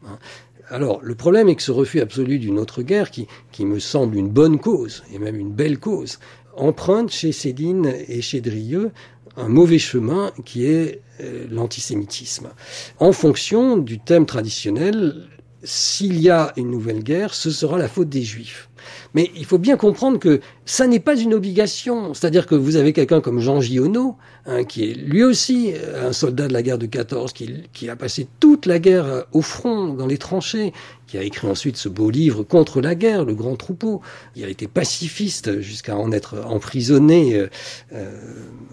Alors, 0.70 1.00
le 1.04 1.16
problème 1.16 1.48
est 1.48 1.56
que 1.56 1.62
ce 1.62 1.72
refus 1.72 2.00
absolu 2.00 2.40
d'une 2.40 2.58
autre 2.58 2.82
guerre, 2.82 3.12
qui, 3.12 3.28
me 3.60 3.80
semble 3.80 4.16
une 4.16 4.30
bonne 4.30 4.60
cause, 4.60 5.04
et 5.14 5.20
même 5.20 5.40
une 5.40 5.52
belle 5.52 5.80
cause, 5.80 6.20
emprunte 6.56 7.12
chez 7.12 7.32
Céline 7.32 7.94
et 8.08 8.22
chez 8.22 8.42
Drieux 8.42 8.92
un 9.38 9.50
mauvais 9.50 9.80
chemin 9.80 10.32
qui 10.46 10.66
est 10.66 11.02
euh, 11.20 11.46
l'antisémitisme. 11.52 12.50
En 13.00 13.12
fonction 13.12 13.78
du 13.78 14.00
thème 14.00 14.26
traditionnel, 14.26 15.28
s'il 15.66 16.22
y 16.22 16.30
a 16.30 16.54
une 16.56 16.72
nouvelle 16.72 17.04
guerre, 17.04 17.34
ce 17.34 17.52
sera 17.52 17.78
la 17.78 17.88
faute 17.88 18.10
des 18.10 18.22
Juifs. 18.22 18.70
Mais 19.14 19.32
il 19.36 19.46
faut 19.46 19.58
bien 19.58 19.78
comprendre 19.78 20.20
que 20.20 20.42
ça 20.66 20.88
n'est 20.88 21.00
pas 21.00 21.18
une 21.18 21.34
obligation. 21.34 22.14
C'est-à-dire 22.14 22.46
que 22.46 22.56
vous 22.56 22.76
avez 22.76 22.94
quelqu'un 22.94 23.22
comme 23.22 23.40
Jean 23.40 23.62
Giono, 23.62 24.16
hein, 24.46 24.64
qui 24.64 24.84
est 24.84 24.94
lui 24.94 25.24
aussi 25.24 25.74
un 26.00 26.14
soldat 26.14 26.48
de 26.48 26.54
la 26.54 26.62
guerre 26.62 26.78
de 26.78 26.86
14, 26.86 27.34
qui, 27.34 27.90
a 27.90 27.96
passé 27.96 28.28
toute 28.40 28.66
la 28.66 28.80
guerre 28.80 29.26
au 29.32 29.42
front, 29.42 29.94
dans 29.94 30.08
les 30.08 30.18
tranchées, 30.18 30.74
qui 31.08 31.18
a 31.18 31.24
écrit 31.24 31.48
ensuite 31.48 31.78
ce 31.78 31.90
beau 31.90 32.10
livre 32.10 32.44
contre 32.44 32.82
la 32.82 32.96
guerre, 32.96 33.26
Le 33.26 33.36
Grand 33.36 33.56
Troupeau. 33.56 34.02
Il 34.36 34.44
a 34.44 34.50
été 34.50 34.68
pacifiste 34.68 35.62
jusqu'à 35.62 35.98
en 35.98 36.12
être 36.12 36.44
emprisonné 36.46 37.36
euh, 37.36 37.48
euh, 37.94 38.12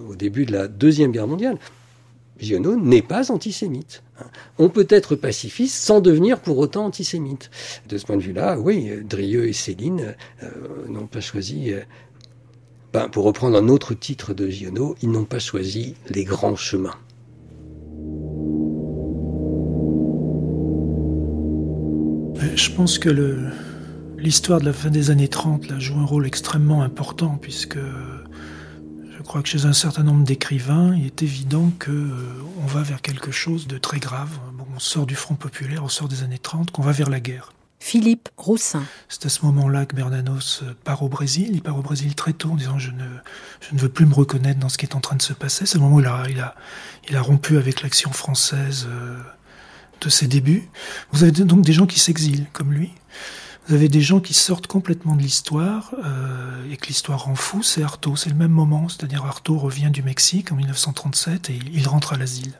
au 0.08 0.14
début 0.14 0.46
de 0.46 0.52
la 0.52 0.68
Deuxième 0.68 1.12
Guerre 1.12 1.28
mondiale. 1.28 1.58
Giono 2.42 2.76
n'est 2.76 3.02
pas 3.02 3.30
antisémite. 3.30 4.02
On 4.58 4.68
peut 4.68 4.86
être 4.90 5.14
pacifiste 5.14 5.76
sans 5.76 6.00
devenir 6.00 6.40
pour 6.40 6.58
autant 6.58 6.84
antisémite. 6.86 7.50
De 7.88 7.96
ce 7.96 8.04
point 8.04 8.16
de 8.16 8.22
vue-là, 8.22 8.58
oui, 8.58 8.90
Drieux 9.04 9.48
et 9.48 9.52
Céline 9.52 10.14
euh, 10.42 10.48
n'ont 10.88 11.06
pas 11.06 11.20
choisi, 11.20 11.72
euh, 11.72 11.80
ben, 12.92 13.08
pour 13.08 13.24
reprendre 13.24 13.56
un 13.56 13.68
autre 13.68 13.94
titre 13.94 14.34
de 14.34 14.48
Giono, 14.48 14.96
ils 15.02 15.10
n'ont 15.10 15.24
pas 15.24 15.38
choisi 15.38 15.94
les 16.08 16.24
grands 16.24 16.56
chemins. 16.56 16.96
Je 22.54 22.70
pense 22.72 22.98
que 22.98 23.08
l'histoire 24.18 24.60
de 24.60 24.66
la 24.66 24.72
fin 24.72 24.90
des 24.90 25.10
années 25.10 25.28
30 25.28 25.68
là, 25.68 25.78
joue 25.78 25.98
un 25.98 26.04
rôle 26.04 26.26
extrêmement 26.26 26.82
important 26.82 27.38
puisque 27.40 27.78
je 29.22 29.28
crois 29.28 29.40
que 29.40 29.48
chez 29.48 29.66
un 29.66 29.72
certain 29.72 30.02
nombre 30.02 30.24
d'écrivains, 30.24 30.96
il 30.96 31.06
est 31.06 31.22
évident 31.22 31.70
que 31.78 31.92
euh, 31.92 32.42
va 32.66 32.82
vers 32.82 33.00
quelque 33.00 33.30
chose 33.30 33.68
de 33.68 33.78
très 33.78 34.00
grave. 34.00 34.30
Bon, 34.54 34.66
on 34.74 34.80
sort 34.80 35.06
du 35.06 35.14
Front 35.14 35.36
populaire, 35.36 35.84
on 35.84 35.88
sort 35.88 36.08
des 36.08 36.24
années 36.24 36.40
30, 36.40 36.72
qu'on 36.72 36.82
va 36.82 36.90
vers 36.90 37.08
la 37.08 37.20
guerre. 37.20 37.52
Philippe 37.78 38.30
Roussin. 38.36 38.82
C'est 39.08 39.24
à 39.26 39.28
ce 39.28 39.44
moment-là 39.46 39.86
que 39.86 39.94
Bernanos 39.94 40.64
part 40.82 41.04
au 41.04 41.08
Brésil. 41.08 41.50
Il 41.52 41.62
part 41.62 41.78
au 41.78 41.82
Brésil 41.82 42.16
très 42.16 42.32
tôt 42.32 42.50
en 42.50 42.56
disant 42.56 42.80
je 42.80 42.90
ne, 42.90 43.04
je 43.60 43.74
ne 43.76 43.78
veux 43.78 43.88
plus 43.88 44.06
me 44.06 44.14
reconnaître 44.14 44.58
dans 44.58 44.68
ce 44.68 44.76
qui 44.76 44.86
est 44.86 44.96
en 44.96 45.00
train 45.00 45.14
de 45.14 45.22
se 45.22 45.32
passer. 45.32 45.66
C'est 45.66 45.78
le 45.78 45.84
moment 45.84 45.96
où 45.96 46.00
il 46.00 46.06
a, 46.06 46.24
il 46.28 46.40
a, 46.40 46.56
il 47.08 47.16
a 47.16 47.22
rompu 47.22 47.58
avec 47.58 47.82
l'action 47.82 48.10
française 48.10 48.88
euh, 48.88 49.18
de 50.00 50.08
ses 50.08 50.26
débuts. 50.26 50.68
Vous 51.12 51.22
avez 51.22 51.30
donc 51.30 51.64
des 51.64 51.72
gens 51.72 51.86
qui 51.86 52.00
s'exilent 52.00 52.46
comme 52.52 52.72
lui. 52.72 52.90
Vous 53.68 53.74
avez 53.74 53.88
des 53.88 54.00
gens 54.00 54.18
qui 54.18 54.34
sortent 54.34 54.66
complètement 54.66 55.14
de 55.14 55.22
l'histoire 55.22 55.94
euh, 56.04 56.70
et 56.70 56.76
que 56.76 56.88
l'histoire 56.88 57.24
rend 57.24 57.36
fou, 57.36 57.62
c'est 57.62 57.82
Artaud, 57.82 58.16
c'est 58.16 58.30
le 58.30 58.36
même 58.36 58.50
moment, 58.50 58.88
c'est-à-dire 58.88 59.24
Artaud 59.24 59.56
revient 59.56 59.90
du 59.92 60.02
Mexique 60.02 60.50
en 60.50 60.56
1937 60.56 61.50
et 61.50 61.58
il 61.72 61.86
rentre 61.86 62.12
à 62.12 62.16
l'asile. 62.16 62.54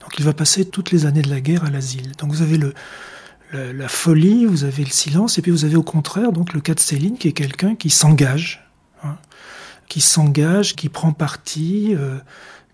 Donc 0.00 0.18
il 0.18 0.24
va 0.24 0.34
passer 0.34 0.66
toutes 0.66 0.90
les 0.90 1.06
années 1.06 1.22
de 1.22 1.30
la 1.30 1.40
guerre 1.40 1.64
à 1.64 1.70
l'asile. 1.70 2.12
Donc 2.18 2.32
vous 2.32 2.42
avez 2.42 2.58
la, 3.52 3.88
folie, 3.88 4.44
vous 4.44 4.64
avez 4.64 4.84
le 4.84 4.90
silence, 4.90 5.38
et 5.38 5.42
puis 5.42 5.50
vous 5.50 5.64
avez 5.64 5.76
au 5.76 5.82
contraire 5.82 6.32
donc 6.32 6.52
le 6.52 6.60
cas 6.60 6.74
de 6.74 6.80
Céline 6.80 7.16
qui 7.16 7.28
est 7.28 7.32
quelqu'un 7.32 7.74
qui 7.74 7.88
s'engage, 7.88 8.68
hein, 9.02 9.16
qui 9.88 10.02
s'engage, 10.02 10.76
qui 10.76 10.90
prend 10.90 11.12
parti. 11.12 11.94
Euh, 11.96 12.18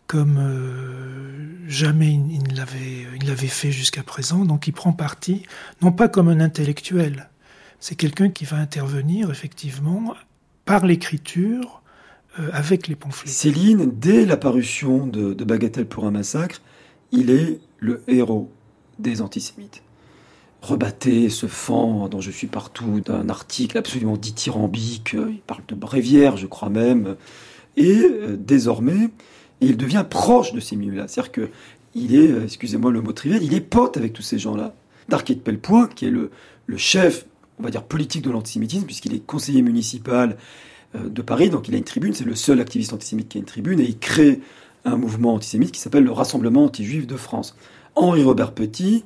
comme 0.09 0.39
euh, 0.39 1.69
jamais 1.69 2.15
il 2.15 3.27
l'avait 3.27 3.47
fait 3.47 3.71
jusqu'à 3.71 4.03
présent. 4.03 4.47
Donc 4.47 4.67
il 4.67 4.73
prend 4.73 4.93
parti, 4.93 5.43
non 5.83 5.93
pas 5.93 6.09
comme 6.09 6.29
un 6.29 6.41
intellectuel, 6.41 7.29
c'est 7.81 7.95
quelqu'un 7.95 8.31
qui 8.31 8.45
va 8.45 8.57
intervenir 8.57 9.31
effectivement 9.31 10.15
par 10.65 10.87
l'écriture 10.87 11.83
euh, 12.39 12.51
avec 12.53 12.89
les 12.89 12.95
pamphlets. 12.95 13.31
Céline, 13.31 13.91
dès 13.93 14.27
l'apparition 14.27 15.07
de, 15.07 15.35
de 15.35 15.45
Bagatelle 15.45 15.87
pour 15.87 16.07
un 16.07 16.11
massacre, 16.11 16.61
il 17.13 17.31
est 17.31 17.61
le 17.79 18.03
héros 18.09 18.51
des 18.99 19.23
antisémites. 19.23 19.83
Rebatté, 20.61 21.29
ce 21.31 21.47
fan 21.47 22.09
dont 22.11 22.21
je 22.21 22.33
suis 22.33 22.49
partout, 22.49 23.01
d'un 23.01 23.29
article 23.29 23.79
absolument 23.79 24.17
dithyrambique, 24.17 25.13
il 25.15 25.41
parle 25.47 25.63
de 25.69 25.75
bréviaire, 25.77 26.37
je 26.37 26.47
crois 26.47 26.69
même, 26.69 27.17
et 27.77 28.01
euh, 28.01 28.37
désormais, 28.37 29.11
il 29.61 29.77
devient 29.77 30.05
proche 30.09 30.53
de 30.53 30.61
ces 30.61 30.75
milieux-là. 30.75 31.07
C'est-à-dire 31.07 31.33
que 31.33 31.51
il 31.95 32.15
est, 32.15 32.31
euh, 32.31 32.45
excusez-moi 32.45 32.91
le 32.91 33.01
mot 33.01 33.13
trivial, 33.13 33.43
il 33.43 33.55
est 33.55 33.61
pote 33.61 33.97
avec 33.97 34.13
tous 34.13 34.23
ces 34.23 34.39
gens-là. 34.39 34.75
Darquet 35.09 35.37
de 35.37 35.41
Pellepoint, 35.41 35.87
qui 35.87 36.07
est 36.07 36.11
le, 36.11 36.31
le 36.67 36.77
chef, 36.77 37.25
on 37.59 37.63
va 37.63 37.71
dire, 37.71 37.83
politique 37.83 38.23
de 38.23 38.31
l'antisémitisme, 38.31 38.85
puisqu'il 38.85 39.15
est 39.15 39.25
conseiller 39.25 39.63
municipal 39.63 40.37
euh, 40.95 41.09
de 41.09 41.23
Paris, 41.23 41.51
donc 41.51 41.69
il 41.69 41.75
a 41.75 41.79
une 41.79 41.85
tribune, 41.85 42.15
c'est 42.15 42.25
le 42.25 42.35
seul 42.35 42.61
activiste 42.61 42.93
antisémite 42.93 43.29
qui 43.29 43.39
a 43.39 43.41
une 43.41 43.47
tribune, 43.47 43.81
et 43.81 43.85
il 43.85 43.99
crée 43.99 44.41
un 44.85 44.97
mouvement 44.97 45.35
antisémite 45.35 45.73
qui 45.73 45.81
s'appelle 45.81 46.05
le 46.05 46.13
Rassemblement 46.13 46.65
anti-juif 46.65 47.07
de 47.07 47.17
France. 47.17 47.57
Henri 47.95 48.23
Robert 48.23 48.53
Petit, 48.53 49.05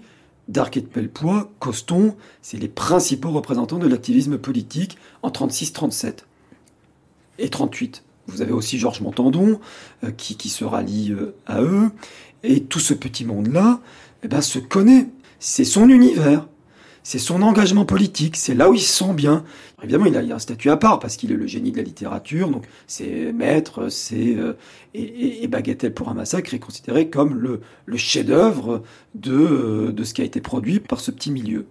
Darquet 0.49 0.81
de 0.81 0.87
Pellepoix, 0.87 1.51
Coston, 1.59 2.15
c'est 2.43 2.59
les 2.59 2.69
principaux 2.69 3.31
représentants 3.31 3.79
de 3.79 3.89
l'activisme 3.89 4.39
politique 4.39 4.99
en 5.23 5.31
36-37 5.31 6.25
et 7.39 7.49
38. 7.49 8.05
Vous 8.27 8.43
avez 8.43 8.53
aussi 8.53 8.79
Georges 8.79 9.01
Montandon 9.01 9.61
euh, 10.05 10.11
qui, 10.11 10.37
qui, 10.37 10.49
se 10.49 10.65
rallie 10.65 11.13
euh, 11.13 11.35
à 11.47 11.63
eux. 11.63 11.91
Et 12.45 12.63
tout 12.63 12.81
ce 12.81 12.95
petit 12.95 13.25
monde-là 13.25 13.81
eh 14.23 14.29
ben, 14.29 14.41
se 14.41 14.59
connaît. 14.59 15.09
C'est 15.39 15.65
son 15.65 15.89
univers. 15.89 16.47
C'est 17.03 17.19
son 17.19 17.43
engagement 17.43 17.85
politique. 17.85 18.37
C'est 18.37 18.55
là 18.55 18.71
où 18.71 18.75
il 18.75 18.81
se 18.81 19.05
sent 19.05 19.13
bien. 19.15 19.45
Évidemment, 19.83 20.07
il 20.07 20.17
a, 20.17 20.35
un 20.35 20.39
statut 20.39 20.71
à 20.71 20.77
part 20.77 21.01
parce 21.01 21.17
qu'il 21.17 21.33
est 21.33 21.37
le 21.37 21.47
génie 21.47 21.73
de 21.73 21.77
la 21.77 21.83
littérature. 21.83 22.49
Donc, 22.49 22.67
c'est 22.87 23.33
maître, 23.33 23.89
c'est 23.89 24.37
euh, 24.37 24.55
et, 24.95 25.47
Bagatelle 25.49 25.95
pour 25.95 26.09
un 26.09 26.15
massacre 26.15 26.55
est 26.55 26.59
considéré 26.59 27.11
comme 27.11 27.35
le, 27.35 27.97
chef-d'œuvre 27.97 28.83
de, 29.15 29.93
de 29.95 30.05
ce 30.05 30.15
qui 30.15 30.23
a 30.23 30.25
été 30.25 30.41
produit 30.41 30.81
par 30.81 31.01
ce 31.01 31.11
petit 31.11 31.31
milieu. 31.31 31.67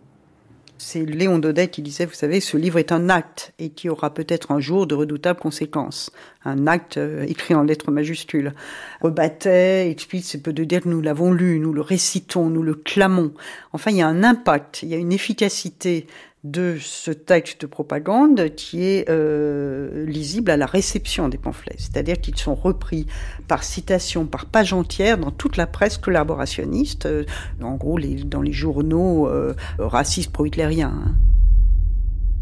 C'est 0.84 1.06
Léon 1.06 1.38
Daudet 1.38 1.68
qui 1.68 1.84
disait, 1.84 2.08
vous 2.08 2.14
savez, 2.14 2.40
ce 2.40 2.58
livre 2.58 2.80
est 2.80 2.92
un 2.92 3.08
acte 3.08 3.54
et 3.60 3.70
qui 3.70 3.88
aura 3.88 4.14
peut-être 4.16 4.52
un 4.52 4.60
jour 4.60 4.88
de 4.88 4.96
redoutables 4.96 5.40
conséquences. 5.40 6.12
Un 6.44 6.66
acte 6.66 6.98
euh, 6.98 7.24
écrit 7.28 7.54
en 7.54 7.62
lettres 7.62 7.92
majuscules. 7.92 8.52
Rebattait, 9.00 9.92
explique, 9.92 10.26
c'est 10.26 10.42
peu 10.42 10.54
de 10.54 10.64
dire 10.64 10.82
que 10.82 10.90
nous 10.90 11.00
l'avons 11.00 11.32
lu, 11.34 11.60
nous 11.60 11.72
le 11.72 11.82
récitons, 11.82 12.50
nous 12.50 12.64
le 12.64 12.74
clamons. 12.74 13.32
Enfin, 13.74 13.92
il 13.92 13.98
y 13.98 14.02
a 14.02 14.08
un 14.08 14.24
impact, 14.24 14.82
il 14.82 14.90
y 14.90 14.96
a 14.96 14.98
une 14.98 15.14
efficacité 15.14 16.08
de 16.44 16.78
ce 16.80 17.12
texte 17.12 17.62
de 17.62 17.68
propagande 17.68 18.56
qui 18.56 18.84
est 18.84 19.08
euh, 19.10 20.06
lisible 20.06 20.50
à 20.50 20.58
la 20.58 20.66
réception 20.66 21.30
des 21.30 21.38
pamphlets, 21.38 21.76
c'est-à-dire 21.78 22.20
qu'ils 22.20 22.38
sont 22.38 22.56
repris 22.56 23.06
par 23.48 23.64
citation, 23.64 24.26
par 24.26 24.48
page 24.48 24.74
entière 24.74 25.20
dans 25.20 25.30
toute 25.30 25.56
la 25.56 25.68
presse 25.68 26.00
collaborationniste, 26.00 27.06
euh, 27.06 27.26
en 27.62 27.76
gros 27.76 28.00
dans 28.26 28.42
les 28.42 28.54
journaux 28.54 29.28
euh, 29.28 29.54
racistes 29.78 30.32
pro-hitlériens. 30.32 30.94
Hein. 31.06 31.16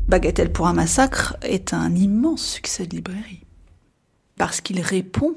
Bagatelle 0.07 0.51
pour 0.51 0.67
un 0.67 0.73
massacre 0.73 1.35
est 1.41 1.73
un 1.73 1.93
immense 1.93 2.43
succès 2.43 2.85
de 2.85 2.95
librairie, 2.95 3.43
parce 4.37 4.61
qu'il 4.61 4.79
répond 4.79 5.35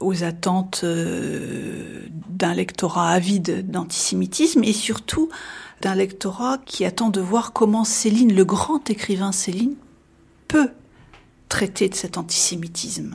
aux 0.00 0.24
attentes 0.24 0.82
d'un 0.82 2.54
lectorat 2.54 3.10
avide 3.10 3.70
d'antisémitisme 3.70 4.64
et 4.64 4.72
surtout 4.72 5.28
d'un 5.80 5.94
lectorat 5.94 6.58
qui 6.66 6.84
attend 6.84 7.08
de 7.08 7.20
voir 7.20 7.52
comment 7.52 7.84
Céline, 7.84 8.34
le 8.34 8.44
grand 8.44 8.88
écrivain 8.90 9.32
Céline, 9.32 9.76
peut 10.48 10.70
traiter 11.48 11.88
de 11.88 11.94
cet 11.94 12.18
antisémitisme. 12.18 13.14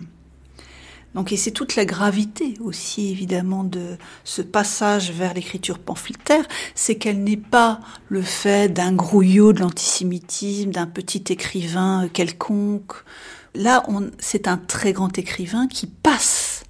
Donc, 1.16 1.32
et 1.32 1.38
c'est 1.38 1.52
toute 1.52 1.78
la 1.78 1.86
gravité 1.86 2.56
aussi, 2.60 3.10
évidemment, 3.10 3.64
de 3.64 3.98
ce 4.26 4.42
passage 4.42 5.12
vers 5.12 5.34
l'écriture 5.34 5.80
pamphlétaire, 5.80 6.46
c'est 6.76 6.96
qu'elle 6.96 7.24
n'est 7.24 7.38
pas 7.38 7.80
le 8.10 8.22
fait 8.22 8.72
d'un 8.72 8.92
grouillot 8.92 9.54
de 9.54 9.62
l'antisémitisme, 9.62 10.72
d'un 10.72 10.88
petit 10.88 11.24
écrivain 11.30 12.10
quelconque. 12.12 12.96
Là, 13.54 13.86
c'est 14.20 14.50
un 14.50 14.58
très 14.58 14.92
grand 14.92 15.18
écrivain 15.18 15.68
qui 15.68 15.88
passe 15.88 16.66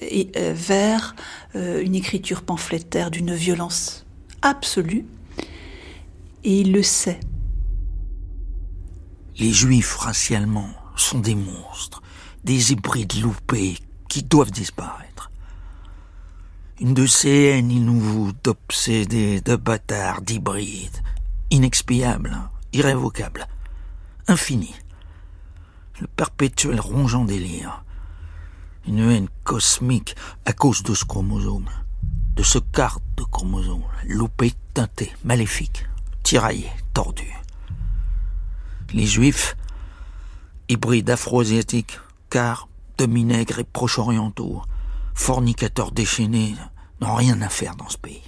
euh, 0.00 0.52
vers 0.54 1.14
euh, 1.54 1.82
une 1.82 1.94
écriture 1.94 2.40
pamphlétaire 2.40 3.10
d'une 3.10 3.34
violence 3.34 4.06
absolue, 4.42 5.06
et 6.44 6.60
il 6.60 6.72
le 6.72 6.82
sait. 6.82 7.20
Les 9.38 9.52
juifs 9.52 9.96
racialement 9.96 10.68
sont 10.96 11.20
des 11.20 11.34
monstres, 11.34 12.02
des 12.44 12.72
hybrides 12.72 13.20
loupés 13.20 13.78
qui 14.08 14.22
doivent 14.22 14.50
disparaître. 14.50 15.30
Une 16.80 16.94
de 16.94 17.06
ces 17.06 17.44
haines 17.44 17.70
inouïes 17.70 18.34
d'obsédés, 18.42 19.40
de 19.40 19.56
bâtards, 19.56 20.20
d'hybrides, 20.20 21.02
inexpiables, 21.50 22.36
irrévocables, 22.72 23.46
infinis. 24.26 24.74
Le 26.00 26.08
perpétuel 26.08 26.80
rongeant 26.80 27.24
délire. 27.24 27.84
Une 28.88 28.98
haine 28.98 29.28
cosmique 29.44 30.16
à 30.44 30.52
cause 30.52 30.82
de 30.82 30.94
ce 30.94 31.04
chromosome 31.04 31.68
de 32.36 32.42
ce 32.42 32.58
quart 32.58 33.00
de 33.16 33.24
chromosome, 33.24 33.84
loupé, 34.06 34.52
teinté, 34.74 35.12
maléfique, 35.24 35.86
tiraillé, 36.22 36.70
tordu. 36.94 37.30
Les 38.92 39.06
juifs, 39.06 39.56
hybrides 40.68 41.10
afro-asiatiques, 41.10 41.98
car 42.30 42.68
demi-nègres 42.98 43.60
et 43.60 43.64
proche-orientaux, 43.64 44.62
fornicateurs 45.14 45.92
déchaînés, 45.92 46.54
n'ont 47.00 47.14
rien 47.14 47.40
à 47.42 47.48
faire 47.48 47.76
dans 47.76 47.88
ce 47.88 47.98
pays. 47.98 48.22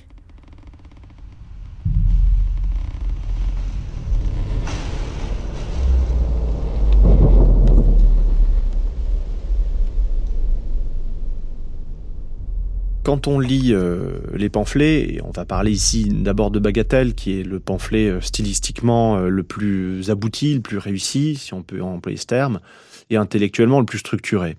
Quand 13.05 13.29
on 13.29 13.39
lit 13.39 13.73
euh, 13.73 14.19
les 14.35 14.49
pamphlets, 14.49 15.15
et 15.15 15.23
on 15.23 15.31
va 15.31 15.45
parler 15.45 15.71
ici 15.71 16.09
d'abord 16.11 16.51
de 16.51 16.59
Bagatelle, 16.59 17.15
qui 17.15 17.39
est 17.39 17.43
le 17.45 17.61
pamphlet 17.61 18.09
euh, 18.09 18.21
stylistiquement 18.21 19.19
euh, 19.19 19.29
le 19.29 19.43
plus 19.43 20.11
abouti, 20.11 20.55
le 20.55 20.61
plus 20.61 20.79
réussi, 20.79 21.37
si 21.37 21.53
on 21.55 21.63
peut 21.63 21.83
employer 21.83 22.17
ce 22.17 22.27
terme, 22.27 22.61
et 23.11 23.17
intellectuellement 23.17 23.79
le 23.79 23.87
plus 23.87 23.99
structuré. 23.99 24.57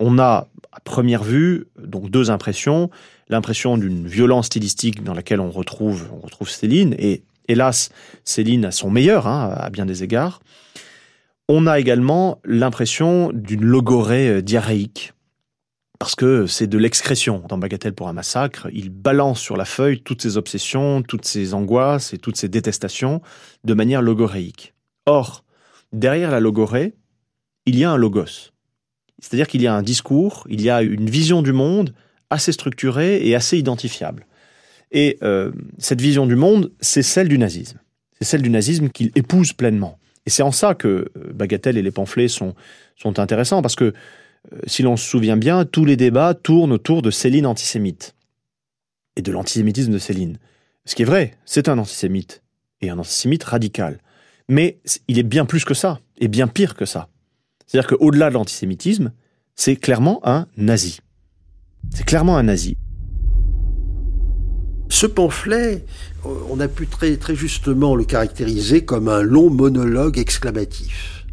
On 0.00 0.18
a, 0.18 0.48
à 0.72 0.80
première 0.80 1.22
vue, 1.22 1.66
donc 1.80 2.10
deux 2.10 2.30
impressions. 2.30 2.90
L'impression 3.28 3.78
d'une 3.78 4.08
violence 4.08 4.46
stylistique 4.46 5.04
dans 5.04 5.14
laquelle 5.14 5.38
on 5.38 5.50
retrouve, 5.50 6.08
Céline, 6.46 6.96
et 6.98 7.22
hélas, 7.46 7.90
Céline 8.24 8.64
à 8.64 8.72
son 8.72 8.90
meilleur, 8.90 9.28
hein, 9.28 9.54
à 9.56 9.70
bien 9.70 9.86
des 9.86 10.02
égards. 10.02 10.40
On 11.48 11.68
a 11.68 11.78
également 11.78 12.40
l'impression 12.44 13.30
d'une 13.32 13.64
logorée 13.64 14.42
diarrhéique, 14.42 15.12
parce 15.98 16.14
que 16.14 16.46
c'est 16.46 16.66
de 16.66 16.78
l'excrétion. 16.78 17.42
Dans 17.48 17.58
Bagatelle 17.58 17.94
pour 17.94 18.08
un 18.08 18.12
massacre, 18.12 18.68
il 18.72 18.90
balance 18.90 19.40
sur 19.40 19.56
la 19.56 19.64
feuille 19.64 20.00
toutes 20.00 20.22
ses 20.22 20.36
obsessions, 20.36 21.02
toutes 21.02 21.24
ses 21.24 21.54
angoisses 21.54 22.12
et 22.12 22.18
toutes 22.18 22.36
ses 22.36 22.48
détestations 22.48 23.20
de 23.64 23.74
manière 23.74 24.00
logoréique. 24.02 24.74
Or, 25.06 25.44
derrière 25.92 26.30
la 26.30 26.40
logorée, 26.40 26.94
il 27.66 27.76
y 27.76 27.84
a 27.84 27.90
un 27.90 27.96
logos. 27.96 28.52
C'est-à-dire 29.18 29.48
qu'il 29.48 29.62
y 29.62 29.66
a 29.66 29.74
un 29.74 29.82
discours, 29.82 30.46
il 30.48 30.62
y 30.62 30.70
a 30.70 30.82
une 30.82 31.10
vision 31.10 31.42
du 31.42 31.52
monde 31.52 31.92
assez 32.30 32.52
structurée 32.52 33.26
et 33.26 33.34
assez 33.34 33.58
identifiable. 33.58 34.26
Et 34.92 35.18
euh, 35.22 35.50
cette 35.78 36.00
vision 36.00 36.26
du 36.26 36.36
monde, 36.36 36.72
c'est 36.80 37.02
celle 37.02 37.28
du 37.28 37.38
nazisme. 37.38 37.78
C'est 38.18 38.24
celle 38.24 38.42
du 38.42 38.50
nazisme 38.50 38.88
qu'il 38.88 39.10
épouse 39.16 39.52
pleinement. 39.52 39.98
Et 40.26 40.30
c'est 40.30 40.42
en 40.42 40.52
ça 40.52 40.74
que 40.74 40.88
euh, 40.88 41.32
Bagatelle 41.32 41.76
et 41.76 41.82
les 41.82 41.90
pamphlets 41.90 42.28
sont, 42.28 42.54
sont 42.96 43.18
intéressants, 43.18 43.62
parce 43.62 43.76
que 43.76 43.92
si 44.66 44.82
l'on 44.82 44.96
se 44.96 45.08
souvient 45.08 45.36
bien, 45.36 45.64
tous 45.64 45.84
les 45.84 45.96
débats 45.96 46.34
tournent 46.34 46.72
autour 46.72 47.02
de 47.02 47.10
Céline 47.10 47.46
antisémite 47.46 48.14
et 49.16 49.22
de 49.22 49.32
l'antisémitisme 49.32 49.92
de 49.92 49.98
Céline. 49.98 50.38
Ce 50.84 50.94
qui 50.94 51.02
est 51.02 51.06
vrai, 51.06 51.34
c'est 51.44 51.68
un 51.68 51.78
antisémite. 51.78 52.42
et 52.80 52.90
un 52.90 52.98
antisémite 52.98 53.44
radical. 53.44 53.98
Mais 54.48 54.78
il 55.08 55.18
est 55.18 55.24
bien 55.24 55.44
plus 55.44 55.64
que 55.64 55.74
ça, 55.74 56.00
et 56.18 56.28
bien 56.28 56.46
pire 56.46 56.74
que 56.74 56.86
ça. 56.86 57.08
C'est-à-dire 57.66 57.90
qu'au-delà 57.90 58.28
de 58.28 58.34
l'antisémitisme, 58.34 59.12
c'est 59.56 59.76
clairement 59.76 60.20
un 60.24 60.46
nazi. 60.56 61.00
C'est 61.94 62.04
clairement 62.04 62.36
un 62.36 62.44
nazi. 62.44 62.76
Ce 64.88 65.06
pamphlet, 65.06 65.84
on 66.24 66.60
a 66.60 66.68
pu 66.68 66.86
très, 66.86 67.16
très 67.16 67.34
justement 67.34 67.94
le 67.94 68.04
caractériser 68.04 68.84
comme 68.84 69.08
un 69.08 69.20
long 69.20 69.50
monologue 69.50 70.18
exclamatif. 70.18 71.26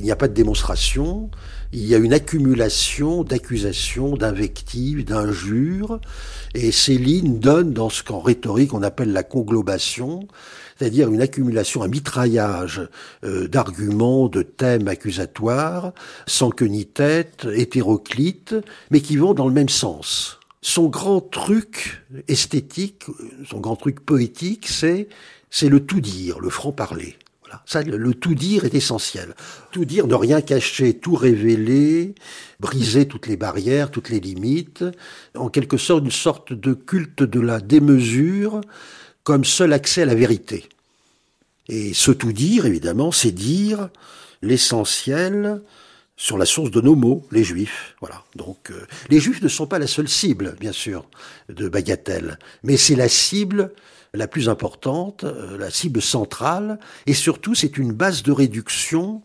Il 0.00 0.06
n'y 0.06 0.10
a 0.10 0.16
pas 0.16 0.28
de 0.28 0.34
démonstration, 0.34 1.30
il 1.72 1.86
y 1.86 1.94
a 1.94 1.98
une 1.98 2.12
accumulation 2.12 3.22
d'accusations, 3.22 4.16
d'invectives, 4.16 5.04
d'injures, 5.04 6.00
et 6.54 6.72
Céline 6.72 7.38
donne 7.38 7.72
dans 7.72 7.90
ce 7.90 8.02
qu'en 8.02 8.20
rhétorique 8.20 8.74
on 8.74 8.82
appelle 8.82 9.12
la 9.12 9.22
conglobation, 9.22 10.26
c'est-à-dire 10.76 11.12
une 11.12 11.20
accumulation, 11.20 11.82
un 11.82 11.88
mitraillage 11.88 12.88
euh, 13.24 13.46
d'arguments, 13.46 14.28
de 14.28 14.42
thèmes 14.42 14.88
accusatoires, 14.88 15.92
sans 16.26 16.50
queue 16.50 16.66
ni 16.66 16.86
tête, 16.86 17.46
hétéroclites, 17.54 18.56
mais 18.90 19.00
qui 19.00 19.16
vont 19.16 19.34
dans 19.34 19.46
le 19.46 19.54
même 19.54 19.68
sens. 19.68 20.40
Son 20.62 20.88
grand 20.88 21.20
truc 21.20 22.02
esthétique, 22.28 23.04
son 23.48 23.60
grand 23.60 23.76
truc 23.76 24.00
poétique, 24.00 24.66
c'est 24.68 25.08
c'est 25.50 25.68
le 25.68 25.84
tout 25.84 26.00
dire, 26.00 26.38
le 26.38 26.48
franc 26.48 26.72
parler. 26.72 27.16
Le, 27.74 28.14
tout 28.14 28.34
dire 28.34 28.64
est 28.64 28.74
essentiel. 28.74 29.34
Tout 29.72 29.84
dire, 29.84 30.06
ne 30.06 30.14
rien 30.14 30.40
cacher, 30.40 30.94
tout 30.94 31.14
révéler, 31.14 32.14
briser 32.60 33.06
toutes 33.06 33.26
les 33.26 33.36
barrières, 33.36 33.90
toutes 33.90 34.08
les 34.08 34.20
limites, 34.20 34.84
en 35.36 35.48
quelque 35.48 35.76
sorte 35.76 36.04
une 36.04 36.10
sorte 36.10 36.52
de 36.52 36.74
culte 36.74 37.22
de 37.22 37.40
la 37.40 37.60
démesure 37.60 38.60
comme 39.24 39.44
seul 39.44 39.72
accès 39.72 40.02
à 40.02 40.06
la 40.06 40.14
vérité. 40.14 40.68
Et 41.68 41.94
ce 41.94 42.10
tout 42.10 42.32
dire, 42.32 42.66
évidemment, 42.66 43.12
c'est 43.12 43.32
dire 43.32 43.90
l'essentiel 44.42 45.62
sur 46.16 46.36
la 46.36 46.44
source 46.44 46.70
de 46.70 46.80
nos 46.80 46.96
mots, 46.96 47.26
les 47.30 47.44
juifs. 47.44 47.94
Voilà. 48.00 48.24
Donc, 48.36 48.70
euh, 48.70 48.86
les 49.08 49.20
juifs 49.20 49.40
ne 49.40 49.48
sont 49.48 49.66
pas 49.66 49.78
la 49.78 49.86
seule 49.86 50.08
cible, 50.08 50.54
bien 50.60 50.72
sûr, 50.72 51.06
de 51.48 51.68
Bagatelle, 51.68 52.38
mais 52.62 52.76
c'est 52.76 52.94
la 52.94 53.08
cible 53.08 53.72
la 54.14 54.26
plus 54.26 54.48
importante, 54.48 55.24
euh, 55.24 55.56
la 55.58 55.70
cible 55.70 56.02
centrale, 56.02 56.78
et 57.06 57.14
surtout 57.14 57.54
c'est 57.54 57.78
une 57.78 57.92
base 57.92 58.22
de 58.22 58.32
réduction 58.32 59.22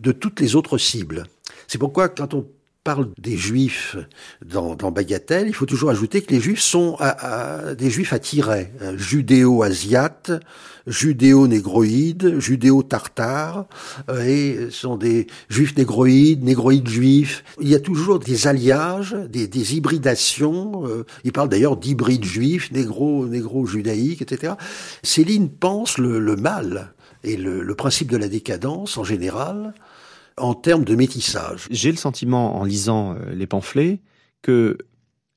de 0.00 0.12
toutes 0.12 0.40
les 0.40 0.54
autres 0.54 0.78
cibles. 0.78 1.24
C'est 1.66 1.78
pourquoi 1.78 2.08
quand 2.08 2.34
on 2.34 2.46
parle 2.84 3.10
des 3.18 3.36
juifs 3.36 3.96
dans, 4.42 4.74
Bagatelle, 4.90 5.46
il 5.46 5.52
faut 5.52 5.66
toujours 5.66 5.90
ajouter 5.90 6.22
que 6.22 6.32
les 6.32 6.40
juifs 6.40 6.62
sont 6.62 6.96
des 7.76 7.90
juifs 7.90 8.14
attirés, 8.14 8.72
hein, 8.80 8.96
judéo-asiates, 8.96 10.32
judéo-négroïdes, 10.88 12.38
judéo-tartares, 12.38 13.66
euh, 14.10 14.24
et 14.24 14.70
sont 14.70 14.96
des 14.96 15.26
juifs 15.48 15.76
négroïdes, 15.76 16.42
négroïdes 16.42 16.88
juifs. 16.88 17.44
Il 17.60 17.68
y 17.68 17.74
a 17.74 17.80
toujours 17.80 18.18
des 18.18 18.46
alliages, 18.46 19.12
des, 19.12 19.76
hybridations. 19.76 20.86
Euh, 20.86 21.04
il 21.24 21.32
parle 21.32 21.48
d'ailleurs 21.48 21.76
d'hybrides 21.76 22.24
juifs, 22.24 22.72
négro, 22.72 23.26
négro-judaïques, 23.26 24.22
etc. 24.22 24.54
Céline 25.02 25.48
pense 25.48 25.98
le, 25.98 26.36
mal 26.36 26.94
et 27.24 27.36
le 27.36 27.74
principe 27.74 28.10
de 28.10 28.16
la 28.16 28.28
décadence 28.28 28.96
en 28.98 29.04
général 29.04 29.74
en 30.38 30.54
termes 30.54 30.84
de 30.84 30.94
métissage. 30.94 31.66
J'ai 31.70 31.90
le 31.90 31.96
sentiment, 31.96 32.56
en 32.56 32.64
lisant 32.64 33.14
euh, 33.14 33.30
les 33.32 33.46
pamphlets, 33.46 34.00
que 34.42 34.78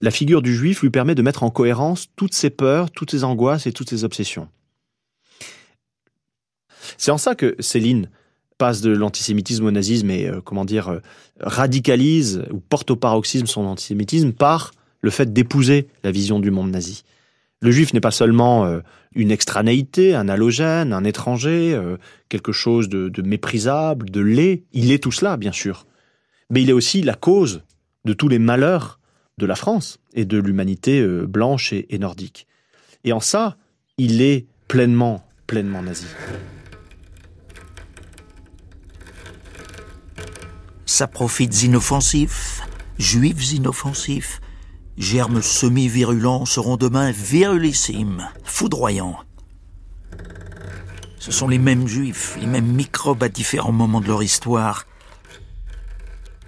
la 0.02 0.12
figure 0.12 0.42
du 0.42 0.56
juif 0.56 0.82
lui 0.82 0.90
permet 0.90 1.16
de 1.16 1.22
mettre 1.22 1.44
en 1.44 1.50
cohérence 1.50 2.08
toutes 2.16 2.34
ses 2.34 2.50
peurs, 2.50 2.92
toutes 2.92 3.12
ses 3.12 3.24
angoisses 3.24 3.68
et 3.68 3.72
toutes 3.72 3.90
ses 3.90 4.04
obsessions. 4.04 4.48
C'est 6.98 7.12
en 7.12 7.18
ça 7.18 7.36
que 7.36 7.56
Céline 7.60 8.10
passe 8.62 8.82
de 8.82 8.92
l'antisémitisme 8.92 9.66
au 9.66 9.72
nazisme 9.72 10.12
et, 10.12 10.28
euh, 10.28 10.40
comment 10.40 10.66
dire, 10.66 10.90
euh, 10.90 11.00
radicalise 11.40 12.44
ou 12.52 12.60
porte 12.60 12.92
au 12.92 12.96
paroxysme 12.96 13.48
son 13.48 13.66
antisémitisme 13.66 14.34
par 14.34 14.70
le 15.02 15.10
fait 15.10 15.34
d'épouser 15.34 15.88
la 16.04 16.12
vision 16.12 16.40
du 16.40 16.52
monde 16.52 16.70
nazi. 16.70 17.04
Le 17.62 17.72
juif 17.72 17.92
n'est 17.96 18.02
pas 18.02 18.12
seulement 18.12 18.66
euh, 18.66 18.82
une 19.16 19.32
extranéité, 19.32 20.14
un 20.14 20.30
halogène, 20.30 20.94
un 20.94 21.04
étranger, 21.04 21.76
quelque 22.30 22.52
chose 22.52 22.88
de, 22.88 23.22
méprisable, 23.24 24.12
de 24.12 24.22
laid. 24.22 24.64
Il 24.74 24.92
est 24.92 25.02
tout 25.02 25.12
cela, 25.12 25.38
bien 25.38 25.52
sûr. 25.52 25.88
Mais 26.52 26.62
il 26.62 26.70
est 26.70 26.74
aussi 26.74 27.02
la 27.02 27.16
cause 27.16 27.64
de 28.06 28.14
tous 28.14 28.28
les 28.28 28.40
malheurs 28.40 29.00
de 29.40 29.48
la 29.48 29.56
France 29.56 29.98
et 30.14 30.26
de 30.26 30.38
l'humanité 30.38 31.04
blanche 31.28 31.74
et, 31.74 31.88
et 31.90 31.98
nordique. 31.98 32.46
Et 33.04 33.12
en 33.12 33.20
ça, 33.20 33.58
il 33.98 34.22
est 34.22 34.46
pleinement, 34.68 35.26
pleinement 35.48 35.82
nazi. 35.82 36.06
Saprophytes 40.86 41.64
inoffensifs, 41.64 42.62
juifs 42.98 43.54
inoffensifs, 43.54 44.42
germes 44.98 45.42
semi-virulents 45.42 46.46
seront 46.46 46.78
demain 46.78 47.12
virulissimes, 47.12 48.28
foudroyants. 48.44 49.18
Ce 51.20 51.32
sont 51.32 51.48
les 51.48 51.60
mêmes 51.60 51.88
juifs, 51.88 52.38
les 52.42 52.48
mêmes 52.48 52.72
microbes 52.72 53.24
à 53.24 53.30
différents 53.30 53.72
moments 53.72 54.02
de 54.02 54.08
leur 54.08 54.24
histoire. 54.24 54.86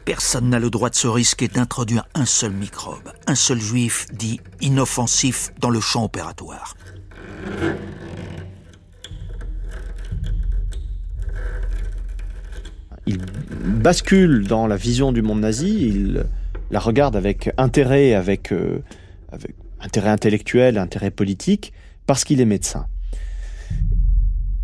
Personne 0.04 0.50
n'a 0.50 0.60
le 0.60 0.70
droit 0.70 0.90
de 0.90 0.96
se 0.96 1.08
risquer 1.08 1.48
d'introduire 1.48 2.06
un 2.14 2.26
seul 2.26 2.52
microbe, 2.52 3.14
un 3.28 3.36
seul 3.36 3.62
juif 3.62 4.08
dit 4.12 4.42
inoffensif 4.62 5.52
dans 5.60 5.70
le 5.70 5.80
champ 5.80 6.04
opératoire. 6.04 6.76
Il 13.06 13.18
bascule 13.18 14.48
dans 14.48 14.68
la 14.68 14.78
vision 14.78 15.12
du 15.12 15.22
monde 15.22 15.42
nazi, 15.42 15.88
il 15.88 16.26
la 16.72 16.80
regarde 16.80 17.16
avec 17.16 17.52
intérêt, 17.58 18.14
avec, 18.14 18.52
euh, 18.52 18.80
avec 19.32 19.56
intérêt 19.82 20.10
intellectuel, 20.10 20.78
intérêt 20.78 21.12
politique, 21.12 21.74
parce 22.06 22.24
qu'il 22.24 22.42
est 22.42 22.46
médecin. 22.46 22.88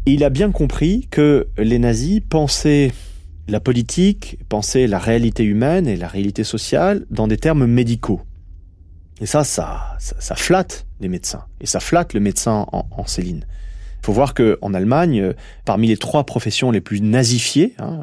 il 0.06 0.24
a 0.24 0.30
bien 0.30 0.52
compris 0.52 1.08
que 1.12 1.48
les 1.58 1.78
nazis 1.78 2.22
pensaient 2.28 2.92
la 3.50 3.60
politique, 3.60 4.40
pensaient 4.48 4.88
la 4.88 5.00
réalité 5.00 5.44
humaine 5.44 5.88
et 5.88 5.98
la 5.98 6.08
réalité 6.08 6.44
sociale 6.44 7.06
dans 7.10 7.28
des 7.28 7.38
termes 7.38 7.66
médicaux. 7.66 8.22
Et 9.22 9.26
ça, 9.26 9.44
ça, 9.44 9.98
ça, 10.00 10.36
flatte 10.36 10.86
les 11.02 11.10
médecins. 11.10 11.44
Et 11.60 11.66
ça 11.66 11.80
flatte 11.80 12.14
le 12.14 12.22
médecin 12.22 12.66
en, 12.72 13.06
Céline. 13.06 13.46
Il 14.10 14.12
faut 14.12 14.16
voir 14.16 14.34
qu'en 14.34 14.74
Allemagne, 14.74 15.36
parmi 15.66 15.86
les 15.86 15.96
trois 15.96 16.24
professions 16.24 16.72
les 16.72 16.82
plus 16.82 17.00
nazifiées, 17.00 17.76
hein, 17.78 18.02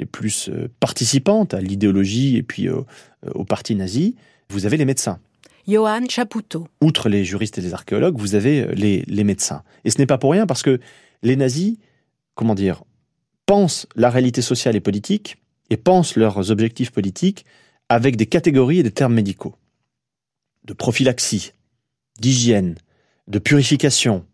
les 0.00 0.04
plus 0.04 0.48
euh, 0.48 0.66
participantes 0.80 1.54
à 1.54 1.60
l'idéologie 1.60 2.36
et 2.36 2.42
puis 2.42 2.68
au, 2.68 3.44
parti 3.44 3.76
nazi, 3.76 4.16
vous 4.48 4.66
avez 4.66 4.76
les 4.76 4.84
médecins. 4.84 5.20
Johann 5.68 6.10
Chapoutot. 6.10 6.66
Outre 6.80 7.08
les 7.08 7.24
juristes 7.24 7.56
et 7.56 7.60
les 7.60 7.72
archéologues, 7.72 8.18
vous 8.18 8.34
avez 8.34 8.62
euh, 8.62 8.72
les, 8.72 9.04
les 9.06 9.22
médecins. 9.22 9.62
Et 9.84 9.90
ce 9.90 9.98
n'est 9.98 10.06
pas 10.06 10.18
pour 10.18 10.32
rien 10.32 10.44
parce 10.44 10.64
que 10.64 10.80
les 11.22 11.36
nazis, 11.36 11.76
comment 12.34 12.56
dire, 12.56 12.82
pensent 13.46 13.86
la 13.94 14.10
réalité 14.10 14.42
sociale 14.42 14.74
et 14.74 14.80
politique 14.80 15.36
et 15.70 15.76
pensent 15.76 16.16
leurs 16.16 16.50
objectifs 16.50 16.90
politiques 16.90 17.44
avec 17.88 18.16
des 18.16 18.26
catégories 18.26 18.80
et 18.80 18.82
des 18.82 18.90
termes 18.90 19.14
médicaux. 19.14 19.54
De 20.64 20.72
prophylaxie, 20.72 21.52
d'hygiène, 22.18 22.74
de 23.28 23.38
purification, 23.38 24.24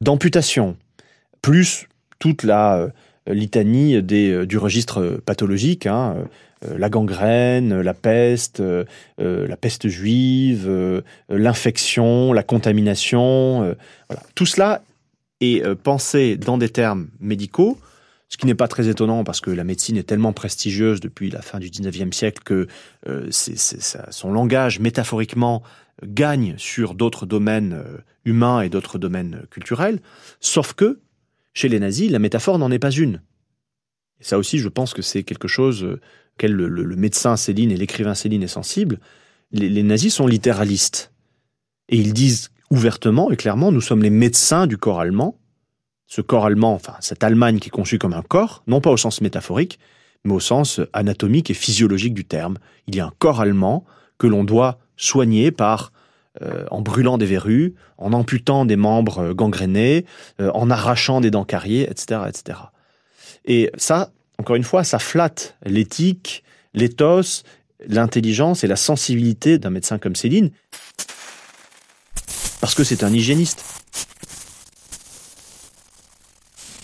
d'amputation, 0.00 0.76
plus 1.42 1.88
toute 2.18 2.42
la 2.42 2.76
euh, 2.76 2.90
litanie 3.26 3.96
euh, 3.96 4.46
du 4.46 4.58
registre 4.58 5.20
pathologique, 5.24 5.86
hein, 5.86 6.16
euh, 6.64 6.78
la 6.78 6.88
gangrène, 6.88 7.80
la 7.80 7.94
peste, 7.94 8.60
la 9.18 9.56
peste 9.56 9.86
juive, 9.86 10.68
l'infection, 11.28 12.32
la 12.32 12.42
contamination. 12.42 13.76
Tout 14.34 14.46
cela 14.46 14.82
est 15.40 15.64
pensé 15.76 16.36
dans 16.36 16.58
des 16.58 16.68
termes 16.68 17.10
médicaux, 17.20 17.78
ce 18.28 18.36
qui 18.36 18.46
n'est 18.46 18.56
pas 18.56 18.66
très 18.66 18.88
étonnant 18.88 19.22
parce 19.22 19.40
que 19.40 19.52
la 19.52 19.62
médecine 19.62 19.96
est 19.98 20.02
tellement 20.02 20.32
prestigieuse 20.32 20.98
depuis 20.98 21.30
la 21.30 21.42
fin 21.42 21.60
du 21.60 21.68
19e 21.68 22.12
siècle 22.12 22.42
que 22.44 22.66
son 24.10 24.32
langage 24.32 24.80
métaphoriquement 24.80 25.62
gagne 26.04 26.54
sur 26.58 26.94
d'autres 26.94 27.26
domaines 27.26 27.82
humains 28.24 28.60
et 28.60 28.68
d'autres 28.68 28.98
domaines 28.98 29.42
culturels, 29.50 30.00
sauf 30.40 30.74
que 30.74 31.00
chez 31.54 31.68
les 31.68 31.80
nazis, 31.80 32.10
la 32.10 32.20
métaphore 32.20 32.58
n'en 32.58 32.70
est 32.70 32.78
pas 32.78 32.92
une. 32.92 33.20
Et 34.20 34.24
ça 34.24 34.38
aussi, 34.38 34.58
je 34.58 34.68
pense 34.68 34.94
que 34.94 35.02
c'est 35.02 35.22
quelque 35.24 35.48
chose 35.48 35.82
euh, 35.84 36.00
auquel 36.36 36.52
le, 36.52 36.96
médecin 36.96 37.36
Céline 37.36 37.72
et 37.72 37.76
l'écrivain 37.76 38.14
Céline 38.14 38.42
est 38.42 38.46
sensible. 38.48 39.00
Les, 39.50 39.82
nazis 39.82 40.14
sont 40.14 40.26
littéralistes. 40.26 41.12
Et 41.88 41.96
ils 41.96 42.12
disent 42.12 42.50
ouvertement 42.70 43.30
et 43.30 43.36
clairement, 43.36 43.72
nous 43.72 43.80
sommes 43.80 44.02
les 44.02 44.10
médecins 44.10 44.66
du 44.66 44.76
corps 44.76 45.00
allemand. 45.00 45.36
Ce 46.06 46.20
corps 46.20 46.46
allemand, 46.46 46.74
enfin, 46.74 46.94
cette 47.00 47.24
Allemagne 47.24 47.58
qui 47.58 47.68
est 47.68 47.70
conçue 47.70 47.98
comme 47.98 48.12
un 48.12 48.22
corps, 48.22 48.62
non 48.66 48.80
pas 48.80 48.90
au 48.90 48.96
sens 48.96 49.20
métaphorique, 49.20 49.78
mais 50.24 50.34
au 50.34 50.40
sens 50.40 50.80
anatomique 50.92 51.50
et 51.50 51.54
physiologique 51.54 52.14
du 52.14 52.24
terme. 52.24 52.58
Il 52.86 52.94
y 52.94 53.00
a 53.00 53.06
un 53.06 53.12
corps 53.18 53.40
allemand 53.40 53.84
que 54.16 54.26
l'on 54.26 54.44
doit 54.44 54.78
soigner 54.98 55.50
par 55.50 55.92
euh, 56.42 56.66
en 56.70 56.82
brûlant 56.82 57.18
des 57.18 57.26
verrues, 57.26 57.74
en 57.96 58.12
amputant 58.12 58.64
des 58.64 58.76
membres 58.76 59.18
euh, 59.18 59.34
gangrénés, 59.34 60.04
euh, 60.40 60.52
en 60.52 60.70
arrachant 60.70 61.20
des 61.20 61.32
dents 61.32 61.44
carriées, 61.44 61.90
etc., 61.90 62.20
etc. 62.28 62.58
Et 63.44 63.72
ça, 63.76 64.12
encore 64.38 64.54
une 64.54 64.62
fois, 64.62 64.84
ça 64.84 65.00
flatte 65.00 65.56
l'éthique, 65.64 66.44
l'éthos, 66.74 67.42
l'intelligence 67.88 68.62
et 68.62 68.68
la 68.68 68.76
sensibilité 68.76 69.58
d'un 69.58 69.70
médecin 69.70 69.98
comme 69.98 70.14
Céline, 70.14 70.50
parce 72.60 72.76
que 72.76 72.84
c'est 72.84 73.02
un 73.02 73.12
hygiéniste. 73.12 73.64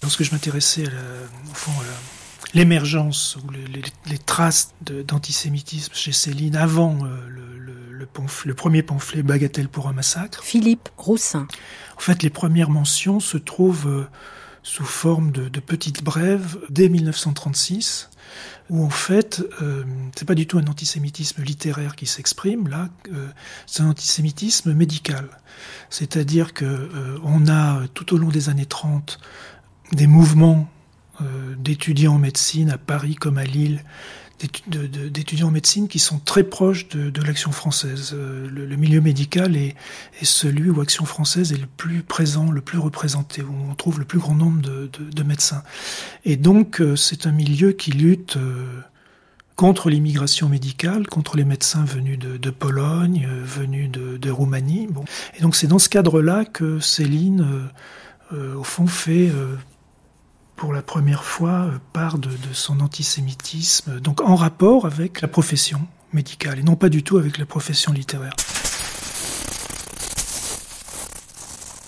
Lorsque 0.02 0.24
je 0.24 0.32
m'intéressais 0.32 0.84
au 0.84 1.54
fond 1.54 1.72
à 1.80 2.56
l'émergence 2.56 3.36
ou 3.36 3.50
les, 3.50 4.18
traces 4.18 4.74
d'antisémitisme 4.80 5.94
chez 5.94 6.12
Céline 6.12 6.56
avant 6.56 6.98
le, 7.04 7.44
le, 8.05 8.26
le, 8.44 8.55
premier 8.55 8.82
pamphlet 8.82 9.22
Bagatelle 9.22 9.68
pour 9.68 9.88
un 9.88 9.92
massacre. 9.92 10.42
Philippe 10.42 10.88
Roussin. 10.96 11.46
En 11.96 12.00
fait, 12.00 12.22
les 12.22 12.30
premières 12.30 12.70
mentions 12.70 13.20
se 13.20 13.36
trouvent 13.36 13.88
euh, 13.88 14.07
sous 14.64 14.84
forme 14.84 15.30
de, 15.30 15.48
de, 15.48 15.61
petites 15.61 16.02
brèves 16.02 16.59
dès 16.70 16.88
1936, 16.88 18.11
où 18.70 18.82
en 18.82 18.90
fait, 18.90 19.44
euh, 19.62 19.84
c'est 20.16 20.24
pas 20.24 20.34
du 20.34 20.46
tout 20.46 20.59
un 20.59 20.66
antisémitisme 20.66 21.42
littéraire 21.42 21.94
qui 21.94 22.07
s'exprime 22.07 22.68
là, 22.68 22.88
euh, 23.12 23.28
c'est 23.66 23.82
un 23.82 23.90
antisémitisme 23.90 24.72
médical. 24.72 25.28
C'est-à-dire 25.90 26.55
que 26.55 26.64
euh, 26.64 27.18
on 27.22 27.46
a 27.46 27.86
tout 27.92 28.14
au 28.14 28.18
long 28.18 28.30
des 28.30 28.48
années 28.48 28.66
30 28.66 29.20
des 29.92 30.07
mouvements 30.07 30.68
d'étudiants 31.59 32.14
en 32.14 32.18
médecine 32.18 32.70
à 32.70 32.78
Paris 32.78 33.14
comme 33.14 33.38
à 33.38 33.44
Lille, 33.44 33.84
d'étudiants 34.68 35.49
en 35.49 35.51
médecine 35.51 35.88
qui 35.88 35.99
sont 35.99 36.18
très 36.18 36.45
proches 36.45 36.88
de, 36.88 37.22
l'action 37.22 37.53
française. 37.53 38.12
Euh, 38.14 38.49
le, 38.51 38.76
milieu 38.76 39.01
médical 39.01 39.57
est, 39.57 39.74
celui 40.22 40.70
où 40.70 40.80
Action 40.80 41.05
française 41.05 41.53
est 41.53 41.59
le 41.59 41.66
plus 41.66 42.03
présent, 42.03 42.51
le 42.51 42.61
plus 42.61 42.78
représenté, 42.78 43.42
où 43.42 43.55
on 43.70 43.74
trouve 43.74 43.99
le 43.99 44.05
plus 44.05 44.18
grand 44.18 44.34
nombre 44.34 44.61
de, 44.61 44.90
de, 44.92 45.11
de 45.11 45.22
médecins. 45.22 45.62
Et 46.24 46.36
donc 46.36 46.80
euh, 46.80 46.97
c'est 46.97 47.26
un 47.26 47.32
milieu 47.32 47.72
qui 47.72 47.92
lutte 47.92 48.36
euh, 48.36 48.80
contre 49.57 49.90
l'immigration 49.90 50.49
médicale, 50.49 51.07
contre 51.07 51.36
les 51.36 51.45
médecins 51.45 51.84
venus 51.84 52.18
de, 52.18 52.51
Pologne, 52.51 53.28
venus 53.45 53.88
de, 53.90 54.30
Roumanie. 54.30 54.88
Bon. 54.90 55.05
Et 55.38 55.42
donc 55.42 55.55
c'est 55.55 55.68
dans 55.68 55.78
ce 55.78 55.88
cadre-là 55.88 56.45
que 56.45 56.80
Céline, 56.80 57.70
au 58.32 58.64
fond, 58.64 58.88
fait 58.88 59.30
la 60.74 60.82
première 60.82 61.24
fois 61.24 61.70
part 61.92 62.18
de, 62.18 62.28
de, 62.28 62.52
son 62.52 62.80
antisémitisme, 62.80 64.00
donc 64.00 64.20
en 64.20 64.36
rapport 64.36 64.84
avec 64.84 65.20
la 65.20 65.28
profession 65.28 65.80
médicale 66.12 66.58
et 66.58 66.62
non 66.62 66.76
pas 66.76 66.88
du 66.88 67.02
tout 67.02 67.16
avec 67.16 67.38
la 67.38 67.46
profession 67.46 67.92
littéraire. 67.92 68.34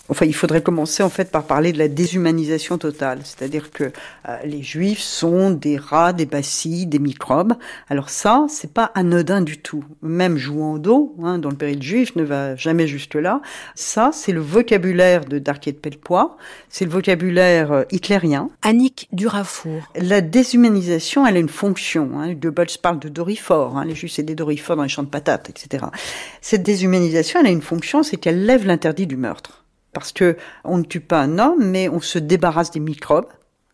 Enfin, 0.09 0.25
il 0.27 0.35
faudrait 0.35 0.63
commencer 0.63 1.03
en 1.03 1.11
fait 1.11 1.31
par 1.31 1.45
parler 1.45 1.73
de 1.73 1.79
la 1.79 1.89
déshumanisation 1.89 2.79
totale, 2.79 3.21
c'est-à-dire 3.25 3.71
que 3.73 3.85
euh, 4.29 4.37
les 4.45 4.63
juifs 4.63 5.01
sont 5.01 5.51
des 5.51 5.77
rats, 5.77 6.13
des 6.13 6.27
bacilles, 6.27 6.87
des 6.87 7.01
microbes. 7.01 7.55
Alors 7.89 8.11
ça, 8.11 8.47
c'est 8.49 8.73
pas 8.73 8.93
anodin 8.95 9.41
du 9.41 9.59
tout. 9.59 9.85
Même 10.03 10.37
jouant 10.37 10.79
d'eau, 10.79 11.17
hein, 11.23 11.39
dans 11.39 11.51
le 11.51 11.57
péril 11.57 11.83
juif, 11.83 12.15
ne 12.15 12.23
va 12.23 12.55
jamais 12.55 12.87
jusque 12.87 13.15
là. 13.15 13.41
Ça, 13.75 14.11
c'est 14.13 14.33
le 14.33 14.41
vocabulaire 14.41 15.25
de 15.25 15.39
Darquier 15.39 15.73
de 15.73 15.79
Pellepoix, 15.79 16.37
c'est 16.69 16.85
le 16.85 16.91
vocabulaire 16.91 17.73
euh, 17.73 17.83
hitlérien. 17.91 18.51
Annick 18.63 19.09
Durafour. 19.13 19.83
La 19.97 20.21
déshumanisation, 20.21 21.27
elle 21.27 21.37
a 21.37 21.41
une 21.41 21.49
fonction. 21.49 22.21
Hein. 22.21 22.35
Goebbels 22.35 22.79
parle 22.81 23.01
de 23.01 23.09
dorifort. 23.09 23.77
Hein. 23.77 23.85
Les 23.85 23.95
juifs, 23.95 24.13
c'est 24.13 24.23
des 24.23 24.35
dorifores 24.35 24.77
dans 24.77 24.85
les 24.85 24.89
champs 24.89 25.03
de 25.03 25.09
patates, 25.09 25.51
etc. 25.51 25.87
Cette 26.41 26.63
déshumanisation, 26.63 27.41
elle 27.41 27.47
a 27.47 27.51
une 27.51 27.63
fonction, 27.63 28.03
c'est 28.03 28.17
qu'elle 28.17 28.47
lève 28.47 28.67
l'interdit 28.67 29.07
du 29.07 29.17
meurtre 29.17 29.66
parce 29.97 30.13
que 30.13 30.37
on 30.63 30.77
ne 30.77 30.83
tue 30.83 31.01
pas 31.01 31.23
un 31.23 31.39
homme, 31.39 31.71
mais 31.71 31.89
on 31.89 32.01
se 32.01 32.19
débarrasse 32.19 32.71
des 32.71 32.81
microbes. 32.81 33.29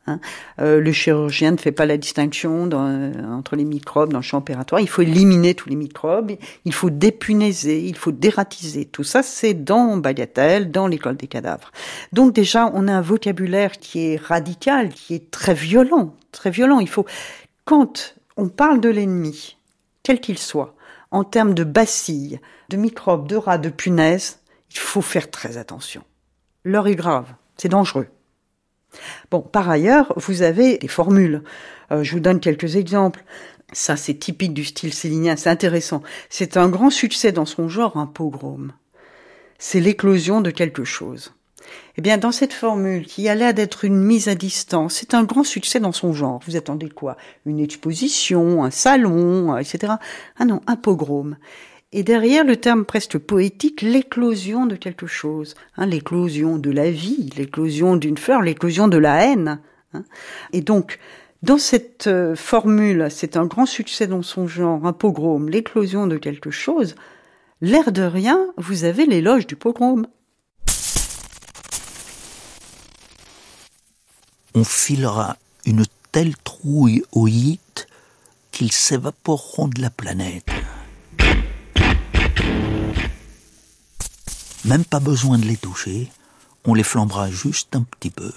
Hein. 0.06 0.20
Euh, 0.60 0.80
le 0.80 0.92
chirurgien 0.92 1.50
ne 1.50 1.56
fait 1.56 1.72
pas 1.72 1.84
la 1.84 1.96
distinction 1.96 2.68
dans, 2.68 2.86
euh, 2.86 3.12
entre 3.24 3.56
les 3.56 3.64
microbes 3.64 4.12
dans 4.12 4.20
le 4.20 4.22
champ 4.22 4.38
opératoire. 4.38 4.80
Il 4.80 4.88
faut 4.88 5.02
éliminer 5.02 5.54
tous 5.54 5.68
les 5.68 5.74
microbes, 5.74 6.30
il 6.64 6.72
faut 6.72 6.90
dépunaiser, 6.90 7.84
il 7.84 7.96
faut 7.96 8.12
dératiser. 8.12 8.84
Tout 8.84 9.02
ça, 9.02 9.24
c'est 9.24 9.54
dans 9.54 9.96
Bagatelle, 9.96 10.70
dans 10.70 10.86
l'école 10.86 11.16
des 11.16 11.26
cadavres. 11.26 11.72
Donc 12.12 12.32
déjà, 12.32 12.70
on 12.72 12.86
a 12.86 12.92
un 12.92 13.00
vocabulaire 13.00 13.72
qui 13.80 14.06
est 14.06 14.16
radical, 14.16 14.90
qui 14.90 15.14
est 15.14 15.28
très 15.32 15.54
violent, 15.54 16.14
très 16.30 16.50
violent. 16.50 16.78
Il 16.78 16.88
faut, 16.88 17.04
quand 17.64 18.14
on 18.36 18.48
parle 18.48 18.80
de 18.80 18.90
l'ennemi, 18.90 19.56
quel 20.04 20.20
qu'il 20.20 20.38
soit, 20.38 20.76
en 21.10 21.24
termes 21.24 21.54
de 21.54 21.64
bacilles, 21.64 22.38
de 22.68 22.76
microbes, 22.76 23.26
de 23.26 23.34
rats, 23.34 23.58
de 23.58 23.70
punaises, 23.70 24.38
il 24.70 24.78
faut 24.78 25.02
faire 25.02 25.30
très 25.30 25.58
attention 25.58 26.02
l'heure 26.64 26.88
est 26.88 26.96
grave, 26.96 27.26
c'est 27.56 27.68
dangereux. 27.68 28.08
Bon, 29.30 29.40
par 29.40 29.70
ailleurs, 29.70 30.12
vous 30.16 30.42
avez 30.42 30.78
des 30.78 30.88
formules. 30.88 31.42
Euh, 31.90 32.02
je 32.02 32.12
vous 32.12 32.20
donne 32.20 32.40
quelques 32.40 32.76
exemples. 32.76 33.24
Ça, 33.72 33.96
c'est 33.96 34.14
typique 34.14 34.52
du 34.52 34.64
style 34.64 34.92
célinien, 34.92 35.36
c'est 35.36 35.48
intéressant. 35.48 36.02
C'est 36.28 36.56
un 36.56 36.68
grand 36.68 36.90
succès 36.90 37.32
dans 37.32 37.46
son 37.46 37.68
genre, 37.68 37.96
un 37.96 38.06
pogrom. 38.06 38.72
C'est 39.58 39.80
l'éclosion 39.80 40.40
de 40.40 40.50
quelque 40.50 40.84
chose. 40.84 41.34
Eh 41.96 42.02
bien, 42.02 42.18
dans 42.18 42.32
cette 42.32 42.52
formule 42.52 43.06
qui 43.06 43.28
a 43.28 43.34
l'air 43.34 43.54
d'être 43.54 43.84
une 43.84 44.02
mise 44.02 44.28
à 44.28 44.34
distance, 44.34 44.94
c'est 44.94 45.14
un 45.14 45.24
grand 45.24 45.44
succès 45.44 45.80
dans 45.80 45.92
son 45.92 46.12
genre. 46.12 46.40
Vous 46.46 46.56
attendez 46.56 46.88
quoi? 46.88 47.16
Une 47.46 47.60
exposition, 47.60 48.64
un 48.64 48.70
salon, 48.70 49.56
etc. 49.56 49.94
Ah 50.38 50.44
non, 50.44 50.60
un 50.66 50.76
pogrom. 50.76 51.36
Et 51.94 52.02
derrière 52.02 52.44
le 52.44 52.56
terme 52.56 52.86
presque 52.86 53.18
poétique, 53.18 53.82
l'éclosion 53.82 54.64
de 54.64 54.76
quelque 54.76 55.06
chose, 55.06 55.54
hein, 55.76 55.84
l'éclosion 55.84 56.56
de 56.56 56.70
la 56.70 56.90
vie, 56.90 57.30
l'éclosion 57.36 57.96
d'une 57.96 58.16
fleur, 58.16 58.40
l'éclosion 58.40 58.88
de 58.88 58.96
la 58.96 59.26
haine. 59.26 59.60
Hein. 59.92 60.04
Et 60.54 60.62
donc, 60.62 60.98
dans 61.42 61.58
cette 61.58 62.06
euh, 62.06 62.34
formule, 62.34 63.08
c'est 63.10 63.36
un 63.36 63.44
grand 63.44 63.66
succès 63.66 64.06
dans 64.06 64.22
son 64.22 64.46
genre, 64.46 64.86
un 64.86 64.94
pogrom, 64.94 65.50
l'éclosion 65.50 66.06
de 66.06 66.16
quelque 66.16 66.50
chose. 66.50 66.94
L'air 67.60 67.92
de 67.92 68.02
rien, 68.02 68.40
vous 68.56 68.84
avez 68.84 69.04
l'éloge 69.04 69.46
du 69.46 69.56
pogrom. 69.56 70.06
On 74.54 74.64
filera 74.64 75.36
une 75.66 75.84
telle 76.10 76.36
trouille 76.38 77.04
aux 77.12 77.28
hits 77.28 77.58
qu'ils 78.50 78.72
s'évaporeront 78.72 79.68
de 79.68 79.80
la 79.82 79.90
planète. 79.90 80.46
Même 84.64 84.84
pas 84.84 85.00
besoin 85.00 85.38
de 85.38 85.44
les 85.44 85.56
toucher, 85.56 86.08
on 86.64 86.74
les 86.74 86.84
flambera 86.84 87.28
juste 87.28 87.74
un 87.74 87.82
petit 87.82 88.10
peu, 88.10 88.32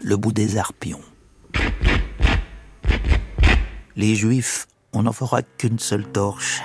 le 0.00 0.16
bout 0.16 0.32
des 0.32 0.56
arpions. 0.56 1.02
Les 3.94 4.14
juifs, 4.14 4.68
on 4.94 5.02
n'en 5.02 5.12
fera 5.12 5.42
qu'une 5.42 5.78
seule 5.78 6.06
torche, 6.06 6.62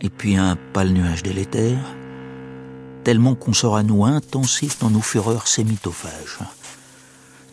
et 0.00 0.10
puis 0.10 0.36
un 0.36 0.56
pâle 0.72 0.90
nuage 0.90 1.24
délétère, 1.24 1.96
tellement 3.02 3.34
qu'on 3.34 3.52
sera 3.52 3.82
nous 3.82 4.04
intensifs 4.04 4.78
dans 4.78 4.90
nos 4.90 5.00
fureurs 5.00 5.48
sémitophages. 5.48 6.38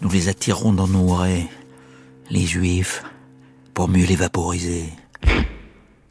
Nous 0.01 0.11
les 0.11 0.29
attirerons 0.29 0.73
dans 0.73 0.87
nos 0.87 1.07
raies, 1.07 1.49
les 2.29 2.45
juifs, 2.45 3.03
pour 3.73 3.87
mieux 3.87 4.05
les 4.05 4.15
vaporiser 4.15 4.93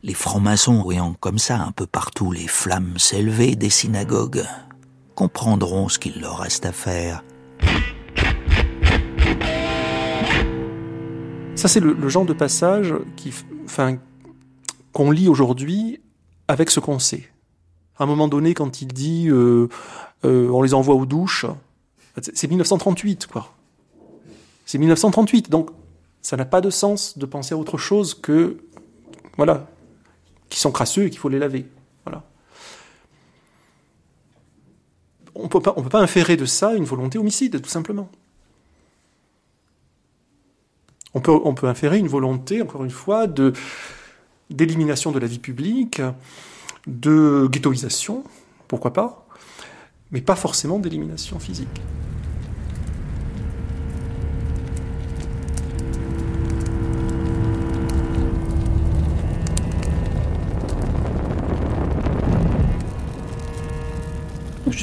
les 0.05 0.13
francs-maçons 0.13 0.83
voyant 0.83 1.15
comme 1.19 1.39
ça 1.39 1.59
un 1.59 1.73
peu 1.73 1.87
partout 1.87 2.31
les 2.31 2.47
flammes 2.47 2.99
s'élever 2.99 3.57
des 3.57 3.71
synagogues, 3.71 4.45
comprendront 5.15 5.89
ce 5.89 5.99
qu'il 5.99 6.21
leur 6.21 6.41
reste 6.41 6.67
à 6.67 6.73
faire. 6.73 7.25
Ça, 11.57 11.69
c'est 11.69 11.81
le, 11.81 12.09
genre 12.11 12.27
de 12.27 12.35
passage 12.35 12.95
qu'on 14.93 15.11
lit 15.11 15.29
aujourd'hui 15.29 16.03
avec 16.49 16.71
ce 16.71 16.81
qu'on 16.81 16.99
sait. 16.99 17.31
À 17.99 18.05
un 18.05 18.07
moment 18.07 18.29
donné, 18.29 18.53
quand 18.53 18.83
il 18.83 18.89
dit 18.89 19.29
euh, 19.31 19.69
euh, 20.27 20.51
on 20.51 20.61
les 20.61 20.75
envoie 20.75 20.97
aux 20.97 21.07
douches, 21.07 21.47
c'est 22.21 22.49
1938, 22.49 23.27
quoi. 23.27 23.55
C'est 24.67 24.77
1938, 24.77 25.49
donc 25.49 25.71
ça 26.21 26.37
n'a 26.37 26.45
pas 26.45 26.61
de 26.61 26.69
sens 26.69 27.17
de 27.17 27.25
penser 27.25 27.55
à 27.55 27.57
autre 27.57 27.79
chose 27.79 28.13
que 28.13 28.59
voilà, 29.39 29.67
qui 30.55 30.61
sont 30.61 30.71
crasseux 30.71 31.07
et 31.07 31.11
qu'il 31.11 31.19
faut 31.19 31.29
les 31.29 31.41
laver. 31.41 31.67
Voilà. 32.05 32.23
On 35.35 35.47
on 35.47 35.49
peut 35.49 35.89
pas 35.91 36.01
inférer 36.01 36.37
de 36.37 36.45
ça 36.45 36.75
une 36.75 36.85
volonté 36.85 37.19
homicide, 37.19 37.61
tout 37.61 37.69
simplement. 37.69 38.09
On 41.13 41.21
peut, 41.21 41.33
on 41.33 41.55
peut 41.55 41.67
inférer 41.67 41.99
une 41.99 42.07
volonté, 42.07 42.63
encore 42.63 42.85
une 42.85 42.93
fois, 42.93 43.27
de 43.27 43.53
d'élimination 44.49 45.11
de 45.11 45.19
la 45.19 45.27
vie 45.27 45.41
publique, 45.41 46.01
de 46.87 47.49
ghettoisation, 47.51 48.23
pourquoi 48.69 48.93
pas, 48.93 49.27
mais 50.13 50.21
pas 50.21 50.37
forcément 50.37 50.79
d'élimination 50.79 51.41
physique. 51.41 51.81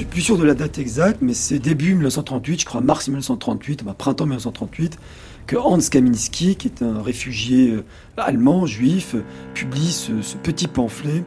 Suis 0.02 0.10
plus 0.10 0.22
sûr 0.22 0.38
de 0.40 0.44
la 0.44 0.56
date 0.56 0.80
exacte, 0.80 1.20
mais 1.22 1.36
c'est 1.36 1.60
début 1.60 1.94
1938, 1.94 2.62
je 2.62 2.66
crois 2.66 2.82
mars 2.82 3.08
1938, 3.08 3.84
bah, 3.84 3.94
printemps 3.96 4.26
1938, 4.26 4.98
que 5.46 5.56
Hans 5.58 5.78
Kaminski, 5.78 6.56
qui 6.56 6.70
est 6.70 6.82
un 6.82 7.04
réfugié 7.04 7.70
euh, 7.70 7.84
allemand, 8.18 8.66
juif, 8.66 9.16
publie 9.54 9.92
ce, 9.92 10.14
petit 10.38 10.68
pamphlet 10.68 11.24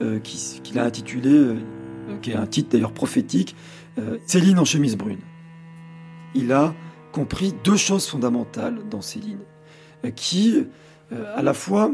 euh, 0.00 0.20
qu'il 0.20 0.78
a 0.78 0.84
intitulé, 0.84 1.28
euh, 1.28 1.56
qui 2.22 2.30
est 2.30 2.34
un 2.34 2.46
titre 2.46 2.70
d'ailleurs 2.70 2.92
prophétique, 2.92 3.56
Céline 4.26 4.58
en 4.58 4.64
chemise 4.64 4.96
brune. 4.96 5.20
Il 6.34 6.50
a 6.50 6.74
compris 7.12 7.54
deux 7.62 7.76
choses 7.76 8.06
fondamentales 8.06 8.78
dans 8.90 9.02
Céline, 9.02 9.40
qui, 10.16 10.64
à 11.12 11.42
la 11.42 11.52
fois, 11.52 11.92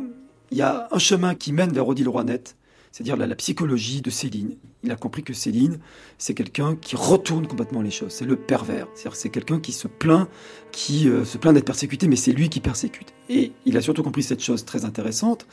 il 0.51 0.59
y 0.59 0.63
a 0.63 0.89
un 0.93 0.99
chemin 0.99 1.35
qui 1.35 1.53
mène 1.53 1.73
vers 1.73 1.87
Odile 1.89 2.09
Roinette, 2.09 2.57
c'est-à-dire 2.93 3.17
la, 3.17 3.35
psychologie 3.37 4.01
de 4.01 4.11
Céline. 4.11 4.57
Il 4.83 4.91
a 4.91 4.97
compris 4.97 5.23
que 5.23 5.33
Céline, 5.33 5.79
c'est 6.19 6.35
quelqu'un 6.35 6.77
qui 6.77 6.97
retourne 6.97 7.47
complètement 7.47 7.83
les 7.83 7.91
choses. 7.91 8.13
C'est 8.13 8.25
le 8.25 8.37
pervers. 8.37 8.89
C'est-à-dire 8.95 9.17
c'est 9.17 9.31
quelqu'un 9.31 9.61
qui 9.61 9.73
se 9.73 9.87
plaint, 9.87 10.29
qui 10.73 11.09
euh, 11.09 11.25
se 11.25 11.39
plaint 11.39 11.55
d'être 11.55 11.65
persécuté, 11.65 12.09
mais 12.09 12.17
c'est 12.17 12.33
lui 12.33 12.49
qui 12.49 12.61
persécute. 12.61 13.15
Et 13.29 13.53
il 13.65 13.77
a 13.77 13.81
surtout 13.81 14.03
compris 14.03 14.23
cette 14.23 14.43
chose 14.43 14.65
très 14.65 14.85
intéressante, 14.85 15.47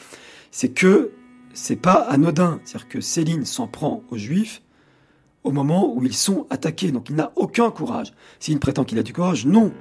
c'est 0.52 0.70
que 0.70 1.12
c'est 1.54 1.76
pas 1.76 1.94
anodin. 1.94 2.60
C'est-à-dire 2.66 2.88
que 2.88 3.02
Céline 3.02 3.46
s'en 3.46 3.68
prend 3.68 4.04
aux 4.10 4.18
Juifs 4.18 4.62
au 5.44 5.52
moment 5.52 5.94
où 5.94 6.04
ils 6.04 6.16
sont 6.16 6.48
attaqués. 6.50 6.92
Donc 6.92 7.10
il 7.10 7.16
n'a 7.16 7.32
aucun 7.36 7.70
courage. 7.70 8.14
Céline 8.40 8.60
prétend 8.60 8.84
qu'il 8.84 8.98
a 9.00 9.04
du 9.04 9.14
courage, 9.14 9.46
non. 9.46 9.72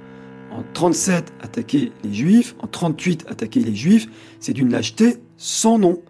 En 0.51 0.63
37, 0.73 1.33
attaquer 1.41 1.91
les 2.03 2.13
Juifs, 2.13 2.55
en 2.59 2.67
38, 2.67 3.25
attaquer 3.27 3.59
les 3.59 3.75
Juifs, 3.75 4.07
c'est 4.39 4.53
d'une 4.53 4.71
lâcheté 4.71 5.17
sans 5.35 5.77
nom. 5.77 6.01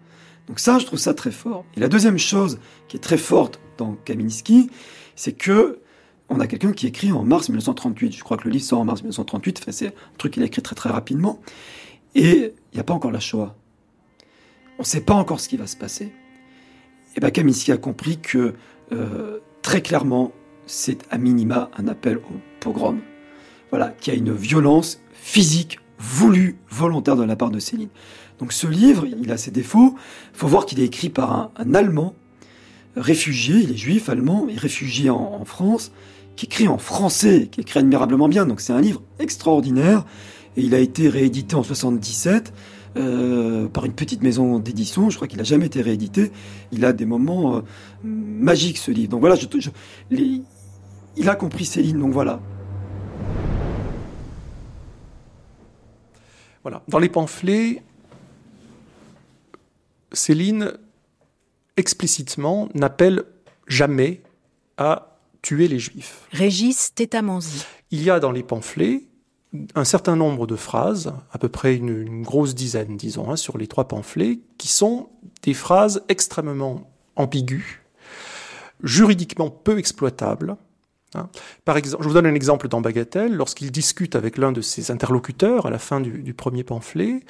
Donc 0.48 0.60
ça, 0.60 0.78
je 0.78 0.86
trouve 0.86 0.98
ça 0.98 1.14
très 1.14 1.30
fort. 1.30 1.64
Et 1.76 1.80
la 1.80 1.88
deuxième 1.88 2.18
chose 2.18 2.58
qui 2.88 2.96
est 2.96 3.00
très 3.00 3.18
forte 3.18 3.60
dans 3.76 3.94
Kaminski, 4.04 4.70
c'est 5.14 5.32
que 5.32 5.80
on 6.30 6.40
a 6.40 6.46
quelqu'un 6.46 6.72
qui 6.72 6.86
écrit 6.86 7.12
en 7.12 7.22
mars 7.22 7.48
1938. 7.48 8.16
Je 8.16 8.24
crois 8.24 8.36
que 8.36 8.44
le 8.44 8.50
livre 8.50 8.64
sort 8.64 8.80
en 8.80 8.84
mars 8.84 9.00
1938. 9.02 9.60
Enfin, 9.62 9.72
c'est 9.72 9.86
un 9.88 9.92
truc 10.18 10.34
qu'il 10.34 10.42
a 10.42 10.46
écrit 10.46 10.62
très 10.62 10.74
très 10.74 10.90
rapidement. 10.90 11.40
Et 12.14 12.54
il 12.72 12.74
n'y 12.74 12.80
a 12.80 12.84
pas 12.84 12.94
encore 12.94 13.12
la 13.12 13.20
Shoah. 13.20 13.54
On 14.78 14.82
ne 14.82 14.86
sait 14.86 15.00
pas 15.00 15.14
encore 15.14 15.40
ce 15.40 15.48
qui 15.48 15.56
va 15.56 15.66
se 15.66 15.76
passer. 15.76 16.12
Et 17.16 17.20
bien 17.20 17.30
Kaminski 17.30 17.72
a 17.72 17.76
compris 17.76 18.18
que 18.18 18.54
euh, 18.92 19.38
très 19.62 19.82
clairement, 19.82 20.32
c'est 20.66 21.04
à 21.10 21.18
minima 21.18 21.70
un 21.76 21.88
appel 21.88 22.18
au 22.18 22.36
pogrom. 22.60 23.00
Voilà, 23.70 23.88
qui 24.00 24.10
a 24.10 24.14
une 24.14 24.32
violence 24.32 25.00
physique 25.12 25.78
voulue, 25.98 26.56
volontaire 26.70 27.16
de 27.16 27.24
la 27.24 27.36
part 27.36 27.50
de 27.50 27.58
Céline. 27.58 27.90
Donc 28.38 28.52
ce 28.52 28.66
livre, 28.66 29.06
il 29.06 29.30
a 29.32 29.36
ses 29.36 29.50
défauts. 29.50 29.94
Il 30.32 30.38
faut 30.38 30.46
voir 30.46 30.66
qu'il 30.66 30.80
est 30.80 30.84
écrit 30.84 31.08
par 31.08 31.50
un, 31.56 31.74
Allemand, 31.74 32.14
réfugié, 32.96 33.56
il 33.56 33.72
est 33.72 33.76
juif 33.76 34.08
allemand, 34.08 34.46
et 34.48 34.56
réfugié 34.56 35.10
en, 35.10 35.44
France, 35.44 35.92
qui 36.36 36.46
écrit 36.46 36.68
en 36.68 36.78
français, 36.78 37.48
qui 37.50 37.60
écrit 37.60 37.80
admirablement 37.80 38.28
bien. 38.28 38.46
Donc 38.46 38.60
c'est 38.60 38.72
un 38.72 38.80
livre 38.80 39.02
extraordinaire. 39.18 40.04
Et 40.56 40.62
il 40.62 40.74
a 40.74 40.78
été 40.78 41.08
réédité 41.08 41.54
en 41.54 41.62
77 41.62 42.52
euh, 42.96 43.68
par 43.68 43.84
une 43.84 43.92
petite 43.92 44.22
maison 44.22 44.58
d'édition. 44.58 45.10
Je 45.10 45.16
crois 45.16 45.28
qu'il 45.28 45.38
n'a 45.38 45.44
jamais 45.44 45.66
été 45.66 45.82
réédité. 45.82 46.32
Il 46.72 46.84
a 46.84 46.92
des 46.92 47.06
moments 47.06 47.56
euh, 47.56 47.60
magiques 48.02 48.78
ce 48.78 48.90
livre. 48.90 49.10
Donc 49.10 49.20
voilà, 49.20 49.36
il 50.10 51.28
a 51.28 51.34
compris 51.34 51.64
Céline. 51.64 51.98
Donc 51.98 52.12
voilà. 52.12 52.40
Voilà. 56.62 56.82
Dans 56.88 56.98
les 56.98 57.08
pamphlets, 57.08 57.82
Céline 60.12 60.72
explicitement 61.76 62.68
n'appelle 62.74 63.24
jamais 63.66 64.22
à 64.76 65.18
tuer 65.42 65.68
les 65.68 65.78
juifs. 65.78 66.26
Régis 66.32 66.94
Tétamanzi. 66.94 67.64
Il 67.90 68.02
y 68.02 68.10
a 68.10 68.20
dans 68.20 68.32
les 68.32 68.42
pamphlets 68.42 69.02
un 69.74 69.84
certain 69.84 70.16
nombre 70.16 70.46
de 70.46 70.56
phrases, 70.56 71.14
à 71.32 71.38
peu 71.38 71.48
près 71.48 71.76
une, 71.76 72.22
grosse 72.22 72.54
dizaine, 72.54 72.96
disons, 72.96 73.30
hein, 73.30 73.36
sur 73.36 73.56
les 73.56 73.66
trois 73.66 73.88
pamphlets, 73.88 74.40
qui 74.58 74.68
sont 74.68 75.08
des 75.42 75.54
phrases 75.54 76.02
extrêmement 76.08 76.90
ambiguës, 77.16 77.80
juridiquement 78.82 79.48
peu 79.48 79.78
exploitables. 79.78 80.56
Hein. 81.14 81.30
Par 81.64 81.78
exemple, 81.78 82.02
je 82.02 82.08
vous 82.08 82.14
donne 82.14 82.26
un 82.26 82.34
exemple 82.34 82.68
dans 82.68 82.82
Bagatelle. 82.82 83.34
Lorsqu'il 83.34 83.72
discute 83.72 84.16
avec 84.16 84.36
l'un 84.36 84.52
de 84.52 84.60
ses 84.60 84.90
interlocuteurs 84.90 85.64
à 85.64 85.70
la 85.70 85.78
fin 85.78 86.00
du 86.00 86.34
premier 86.34 86.64
pamphlet, 86.64 87.20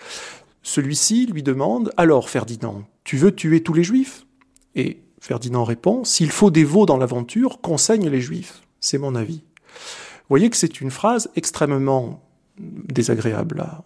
celui-ci 0.69 1.25
lui 1.25 1.43
demande 1.43 1.91
Alors, 1.97 2.29
Ferdinand, 2.29 2.83
tu 3.03 3.17
veux 3.17 3.35
tuer 3.35 3.63
tous 3.63 3.73
les 3.73 3.83
juifs? 3.83 4.27
Et 4.75 5.01
Ferdinand 5.19 5.65
répond 5.65 6.05
S'il 6.05 6.31
faut 6.31 6.51
des 6.51 6.63
veaux 6.65 6.85
dans 6.85 6.99
l'aventure, 6.99 7.63
qu'enseignent 7.63 8.11
les 8.11 8.21
juifs. 8.21 8.61
C'est 8.79 8.99
mon 8.99 9.15
avis. 9.15 9.43
Vous 9.65 10.29
voyez 10.29 10.51
que 10.51 10.59
c'est 10.59 10.83
une 10.83 10.91
phrase 10.91 11.31
extrêmement 11.37 12.23
désagréable 12.59 13.61
à, 13.61 13.83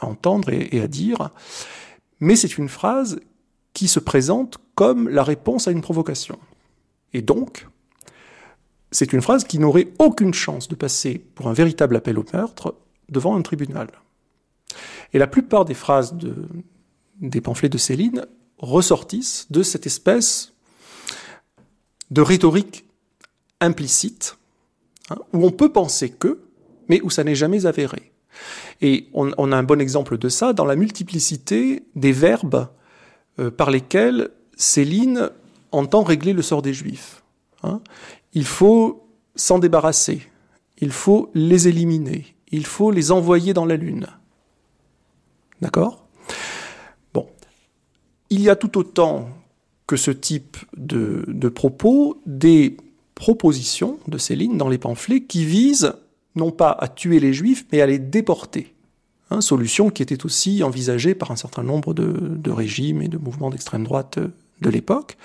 entendre 0.00 0.48
et, 0.50 0.80
à 0.80 0.88
dire, 0.88 1.30
mais 2.20 2.34
c'est 2.34 2.56
une 2.56 2.70
phrase 2.70 3.20
qui 3.74 3.86
se 3.86 4.00
présente 4.00 4.56
comme 4.74 5.10
la 5.10 5.22
réponse 5.22 5.68
à 5.68 5.70
une 5.70 5.82
provocation. 5.82 6.38
Et 7.12 7.20
donc, 7.20 7.68
c'est 8.90 9.12
une 9.12 9.20
phrase 9.20 9.44
qui 9.44 9.58
n'aurait 9.58 9.88
aucune 9.98 10.32
chance 10.32 10.66
de 10.68 10.76
passer 10.76 11.18
pour 11.34 11.48
un 11.48 11.52
véritable 11.52 11.94
appel 11.94 12.18
au 12.18 12.24
meurtre 12.32 12.74
devant 13.10 13.36
un 13.36 13.42
tribunal. 13.42 13.88
Et 15.16 15.18
la 15.18 15.26
plupart 15.26 15.64
des 15.64 15.72
phrases 15.72 16.14
des 17.22 17.40
pamphlets 17.40 17.70
de 17.70 17.78
Céline 17.78 18.26
ressortissent 18.58 19.46
de 19.48 19.62
cette 19.62 19.86
espèce 19.86 20.52
de 22.10 22.20
rhétorique 22.20 22.84
implicite, 23.62 24.36
hein, 25.08 25.16
où 25.32 25.46
on 25.46 25.52
peut 25.52 25.72
penser 25.72 26.10
que, 26.10 26.42
mais 26.90 27.00
où 27.00 27.08
ça 27.08 27.24
n'est 27.24 27.34
jamais 27.34 27.64
avéré. 27.64 28.12
Et 28.82 29.08
on, 29.14 29.52
a 29.52 29.56
un 29.56 29.62
bon 29.62 29.80
exemple 29.80 30.18
de 30.18 30.28
ça 30.28 30.52
dans 30.52 30.66
la 30.66 30.76
multiplicité 30.76 31.84
des 31.94 32.12
verbes 32.12 32.68
euh, 33.38 33.50
par 33.50 33.70
lesquels 33.70 34.28
Céline 34.54 35.30
entend 35.72 36.02
régler 36.02 36.34
le 36.34 36.42
sort 36.42 36.60
des 36.60 36.74
Juifs. 36.74 37.22
Hein. 37.62 37.80
Il 38.34 38.44
faut 38.44 39.08
s'en 39.34 39.58
débarrasser, 39.58 40.28
il 40.76 40.92
faut 40.92 41.30
les 41.32 41.68
éliminer, 41.68 42.36
il 42.50 42.66
faut 42.66 42.90
les 42.90 43.12
envoyer 43.12 43.54
dans 43.54 43.64
la 43.64 43.76
Lune. 43.76 44.08
D'accord? 45.60 46.06
Bon. 47.14 47.28
Il 48.30 48.40
y 48.40 48.50
a 48.50 48.56
tout 48.56 48.78
autant 48.78 49.28
que 49.86 49.96
ce 49.96 50.10
type 50.10 50.56
de, 50.76 51.48
propos 51.48 52.20
des 52.26 52.76
propositions 53.14 53.98
de 54.08 54.18
Céline 54.18 54.58
dans 54.58 54.68
les 54.68 54.78
pamphlets 54.78 55.22
qui 55.22 55.44
visent 55.44 55.94
non 56.34 56.50
pas 56.50 56.70
à 56.70 56.88
tuer 56.88 57.20
les 57.20 57.32
juifs, 57.32 57.64
mais 57.72 57.80
à 57.80 57.86
les 57.86 57.98
déporter. 57.98 58.74
Hein, 59.30 59.40
solution 59.40 59.90
qui 59.90 60.02
était 60.02 60.24
aussi 60.24 60.62
envisagée 60.62 61.14
par 61.14 61.30
un 61.30 61.36
certain 61.36 61.62
nombre 61.62 61.94
de, 61.94 62.50
régimes 62.50 63.00
et 63.00 63.08
de 63.08 63.16
mouvements 63.16 63.50
d'extrême 63.50 63.84
droite 63.84 64.18
de 64.18 64.70
l'époque. 64.70 65.16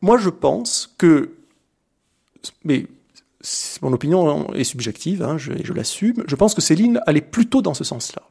Moi, 0.00 0.16
je 0.16 0.30
pense 0.30 0.94
que, 0.96 1.34
mais 2.64 2.86
mon 3.82 3.92
opinion 3.92 4.52
est 4.54 4.64
subjective, 4.64 5.22
hein, 5.22 5.38
je 5.38 5.72
l'assume, 5.72 6.24
je 6.26 6.34
pense 6.34 6.54
que 6.54 6.60
Céline 6.60 7.00
allait 7.06 7.20
plutôt 7.20 7.62
dans 7.62 7.74
ce 7.74 7.84
sens-là. 7.84 8.22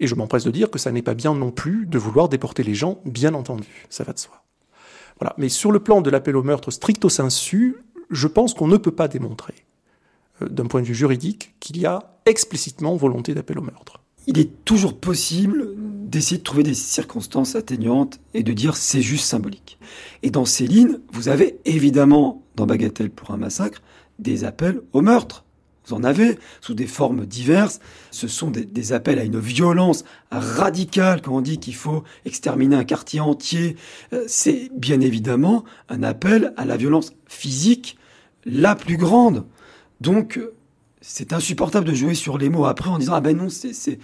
Et 0.00 0.06
je 0.06 0.14
m'empresse 0.14 0.44
de 0.44 0.50
dire 0.50 0.70
que 0.70 0.78
ça 0.78 0.92
n'est 0.92 1.02
pas 1.02 1.14
bien 1.14 1.34
non 1.34 1.50
plus 1.50 1.86
de 1.86 1.98
vouloir 1.98 2.28
déporter 2.28 2.62
les 2.62 2.74
gens, 2.74 3.00
bien 3.04 3.34
entendu, 3.34 3.86
ça 3.90 4.04
va 4.04 4.12
de 4.12 4.18
soi. 4.18 4.42
Voilà. 5.20 5.34
Mais 5.38 5.48
sur 5.48 5.70
le 5.70 5.80
plan 5.80 6.00
de 6.00 6.10
l'appel 6.10 6.36
au 6.36 6.42
meurtre 6.42 6.70
stricto 6.70 7.08
sensu, 7.08 7.76
je 8.10 8.26
pense 8.26 8.54
qu'on 8.54 8.66
ne 8.66 8.76
peut 8.76 8.90
pas 8.90 9.08
démontrer, 9.08 9.54
euh, 10.42 10.48
d'un 10.48 10.66
point 10.66 10.82
de 10.82 10.86
vue 10.86 10.94
juridique, 10.94 11.54
qu'il 11.60 11.78
y 11.78 11.86
a 11.86 12.18
explicitement 12.26 12.96
volonté 12.96 13.34
d'appel 13.34 13.58
au 13.58 13.62
meurtre. 13.62 14.00
Il 14.26 14.38
est 14.38 14.64
toujours 14.64 14.98
possible 14.98 15.74
d'essayer 15.76 16.38
de 16.38 16.42
trouver 16.42 16.62
des 16.62 16.74
circonstances 16.74 17.56
atteignantes 17.56 18.20
et 18.32 18.42
de 18.42 18.52
dire 18.52 18.76
c'est 18.76 19.02
juste 19.02 19.26
symbolique. 19.26 19.78
Et 20.22 20.30
dans 20.30 20.46
Céline, 20.46 21.00
vous 21.12 21.28
avez 21.28 21.58
évidemment, 21.66 22.42
dans 22.56 22.66
Bagatelle 22.66 23.10
pour 23.10 23.32
un 23.32 23.36
massacre, 23.36 23.82
des 24.18 24.44
appels 24.44 24.80
au 24.92 25.02
meurtre. 25.02 25.43
Vous 25.86 25.94
en 25.94 26.04
avez 26.04 26.38
sous 26.60 26.74
des 26.74 26.86
formes 26.86 27.26
diverses. 27.26 27.80
Ce 28.10 28.28
sont 28.28 28.50
des, 28.50 28.92
appels 28.92 29.18
à 29.18 29.24
une 29.24 29.38
violence 29.38 30.04
radicale 30.30 31.20
quand 31.22 31.36
on 31.36 31.40
dit 31.40 31.58
qu'il 31.58 31.74
faut 31.74 32.04
exterminer 32.24 32.76
un 32.76 32.84
quartier 32.84 33.20
entier. 33.20 33.76
Euh, 34.12 34.24
c'est 34.26 34.70
bien 34.76 35.00
évidemment 35.00 35.64
un 35.88 36.02
appel 36.02 36.54
à 36.56 36.64
la 36.64 36.76
violence 36.76 37.12
physique 37.26 37.96
la 38.44 38.74
plus 38.74 38.96
grande. 38.96 39.44
Donc, 40.00 40.40
c'est 41.00 41.32
insupportable 41.32 41.86
de 41.86 41.94
jouer 41.94 42.14
sur 42.14 42.38
les 42.38 42.48
mots 42.48 42.64
après 42.64 42.88
en 42.88 42.98
disant 42.98 43.14
ah 43.14 43.20
ben 43.20 43.36
non 43.36 43.48
c'est 43.50 43.98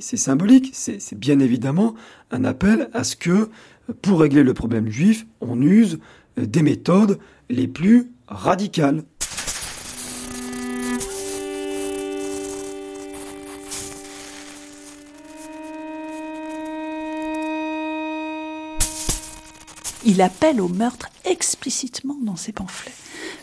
symbolique. 0.00 0.70
C'est 0.74 1.18
bien 1.18 1.38
évidemment 1.40 1.94
un 2.30 2.44
appel 2.44 2.90
à 2.92 3.04
ce 3.04 3.16
que 3.16 3.48
pour 4.02 4.20
régler 4.20 4.42
le 4.42 4.52
problème 4.52 4.90
juif, 4.90 5.26
on 5.40 5.60
use 5.62 5.98
des 6.36 6.62
méthodes 6.62 7.18
les 7.48 7.68
plus 7.68 8.10
radicales. 8.28 9.04
Il 20.06 20.22
appelle 20.22 20.60
au 20.60 20.68
meurtre 20.68 21.08
explicitement 21.24 22.16
dans 22.22 22.36
ses 22.36 22.52
pamphlets. 22.52 22.92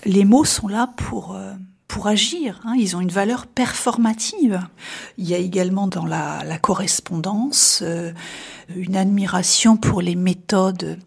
Les 0.05 0.25
mots 0.25 0.45
sont 0.45 0.67
là 0.67 0.87
pour 0.95 1.35
euh, 1.35 1.53
pour 1.87 2.07
agir. 2.07 2.59
Hein. 2.65 2.73
Ils 2.77 2.95
ont 2.95 3.01
une 3.01 3.11
valeur 3.11 3.45
performative. 3.45 4.61
Il 5.19 5.29
y 5.29 5.35
a 5.35 5.37
également 5.37 5.87
dans 5.87 6.05
la, 6.05 6.43
la 6.43 6.57
correspondance 6.57 7.81
euh, 7.83 8.11
une 8.75 8.95
admiration 8.95 9.77
pour 9.77 10.01
les 10.01 10.15
méthodes 10.15 10.97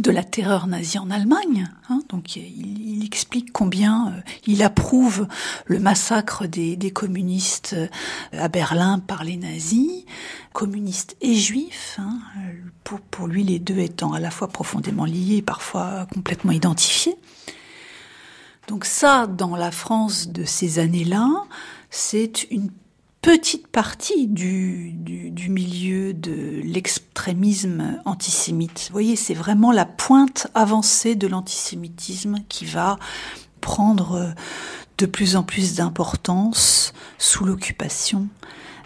de 0.00 0.10
la 0.10 0.24
terreur 0.24 0.66
nazie 0.66 0.98
en 0.98 1.10
Allemagne. 1.10 1.68
Hein. 1.88 2.00
Donc 2.08 2.36
il, 2.36 3.04
explique 3.04 3.52
combien 3.52 4.08
euh, 4.08 4.20
il 4.46 4.62
approuve 4.62 5.26
le 5.66 5.78
massacre 5.78 6.46
des, 6.46 6.90
communistes 6.90 7.74
euh, 7.74 7.88
à 8.32 8.48
Berlin 8.48 8.98
par 8.98 9.24
les 9.24 9.36
nazis, 9.36 10.04
communistes 10.52 11.16
et 11.20 11.34
juifs. 11.34 11.96
Hein, 11.98 12.18
pour, 12.84 13.00
pour 13.00 13.26
lui, 13.26 13.44
les 13.44 13.58
deux 13.58 13.78
étant 13.78 14.12
à 14.12 14.20
la 14.20 14.30
fois 14.30 14.48
profondément 14.48 15.04
liés, 15.04 15.42
parfois 15.42 16.06
complètement 16.12 16.52
identifiés. 16.52 17.16
Donc 18.68 18.84
ça, 18.84 19.26
dans 19.26 19.56
la 19.56 19.70
France 19.70 20.28
de 20.28 20.44
ces 20.44 20.78
années-là, 20.78 21.28
c'est 21.90 22.46
une 22.50 22.70
petite 23.28 23.66
partie 23.66 24.26
du, 24.26 24.96
milieu 25.50 26.14
de 26.14 26.62
l'extrémisme 26.64 28.00
antisémite. 28.06 28.86
Vous 28.88 28.92
voyez, 28.94 29.16
c'est 29.16 29.34
vraiment 29.34 29.70
la 29.70 29.84
pointe 29.84 30.46
avancée 30.54 31.14
de 31.14 31.26
l'antisémitisme 31.26 32.36
qui 32.48 32.64
va 32.64 32.98
prendre 33.60 34.34
de 34.96 35.04
plus 35.04 35.36
en 35.36 35.42
plus 35.42 35.74
d'importance 35.74 36.94
sous 37.18 37.44
l'occupation 37.44 38.28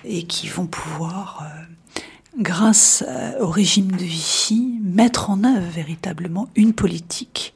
et 0.04 0.24
qui 0.24 0.48
vont 0.48 0.66
pouvoir, 0.66 1.44
euh, 1.44 2.00
grâce 2.40 3.04
au 3.40 3.46
régime 3.46 3.92
de 3.92 4.04
Vichy, 4.04 4.80
mettre 4.82 5.30
en 5.30 5.44
œuvre 5.44 5.70
véritablement 5.70 6.48
une 6.56 6.72
politique 6.72 7.54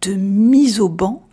de 0.00 0.14
mise 0.14 0.80
au 0.80 0.88
banc 0.88 1.26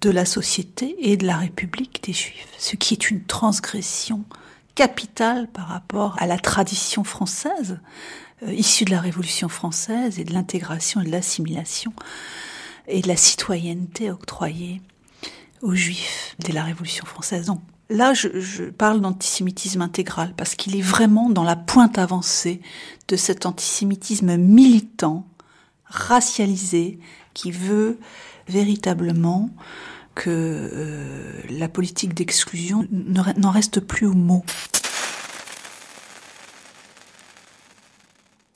de 0.00 0.10
la 0.10 0.24
société 0.24 0.96
et 0.98 1.16
de 1.16 1.26
la 1.26 1.36
République 1.36 2.02
des 2.04 2.12
Juifs, 2.12 2.48
ce 2.58 2.76
qui 2.76 2.94
est 2.94 3.10
une 3.10 3.24
transgression 3.24 4.24
capitale 4.74 5.48
par 5.48 5.68
rapport 5.68 6.16
à 6.18 6.26
la 6.26 6.38
tradition 6.38 7.02
française, 7.02 7.78
euh, 8.42 8.52
issue 8.52 8.84
de 8.84 8.90
la 8.90 9.00
Révolution 9.00 9.48
française 9.48 10.18
et 10.18 10.24
de 10.24 10.34
l'intégration 10.34 11.00
et 11.00 11.04
de 11.04 11.10
l'assimilation 11.10 11.92
et 12.86 13.00
de 13.00 13.08
la 13.08 13.16
citoyenneté 13.16 14.10
octroyée 14.10 14.82
aux 15.62 15.74
Juifs 15.74 16.36
dès 16.38 16.52
la 16.52 16.62
Révolution 16.62 17.06
française. 17.06 17.46
Donc 17.46 17.60
là, 17.88 18.12
je, 18.12 18.38
je 18.38 18.64
parle 18.64 19.00
d'antisémitisme 19.00 19.80
intégral 19.80 20.34
parce 20.36 20.54
qu'il 20.54 20.76
est 20.76 20.82
vraiment 20.82 21.30
dans 21.30 21.44
la 21.44 21.56
pointe 21.56 21.98
avancée 21.98 22.60
de 23.08 23.16
cet 23.16 23.46
antisémitisme 23.46 24.36
militant, 24.36 25.26
racialisé, 25.86 26.98
qui 27.32 27.50
veut 27.50 27.98
véritablement 28.48 29.50
que 30.14 30.30
euh, 30.30 31.40
la 31.50 31.68
politique 31.68 32.14
d'exclusion 32.14 32.86
n'en 32.90 33.50
reste 33.50 33.80
plus 33.80 34.06
au 34.06 34.14
mot. 34.14 34.44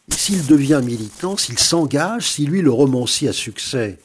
S'il 0.08 0.46
devient 0.46 0.80
militant, 0.84 1.36
s'il 1.36 1.58
s'engage, 1.58 2.30
si 2.30 2.46
lui, 2.46 2.62
le 2.62 2.70
romancier 2.70 3.28
à 3.28 3.32
succès, 3.32 3.98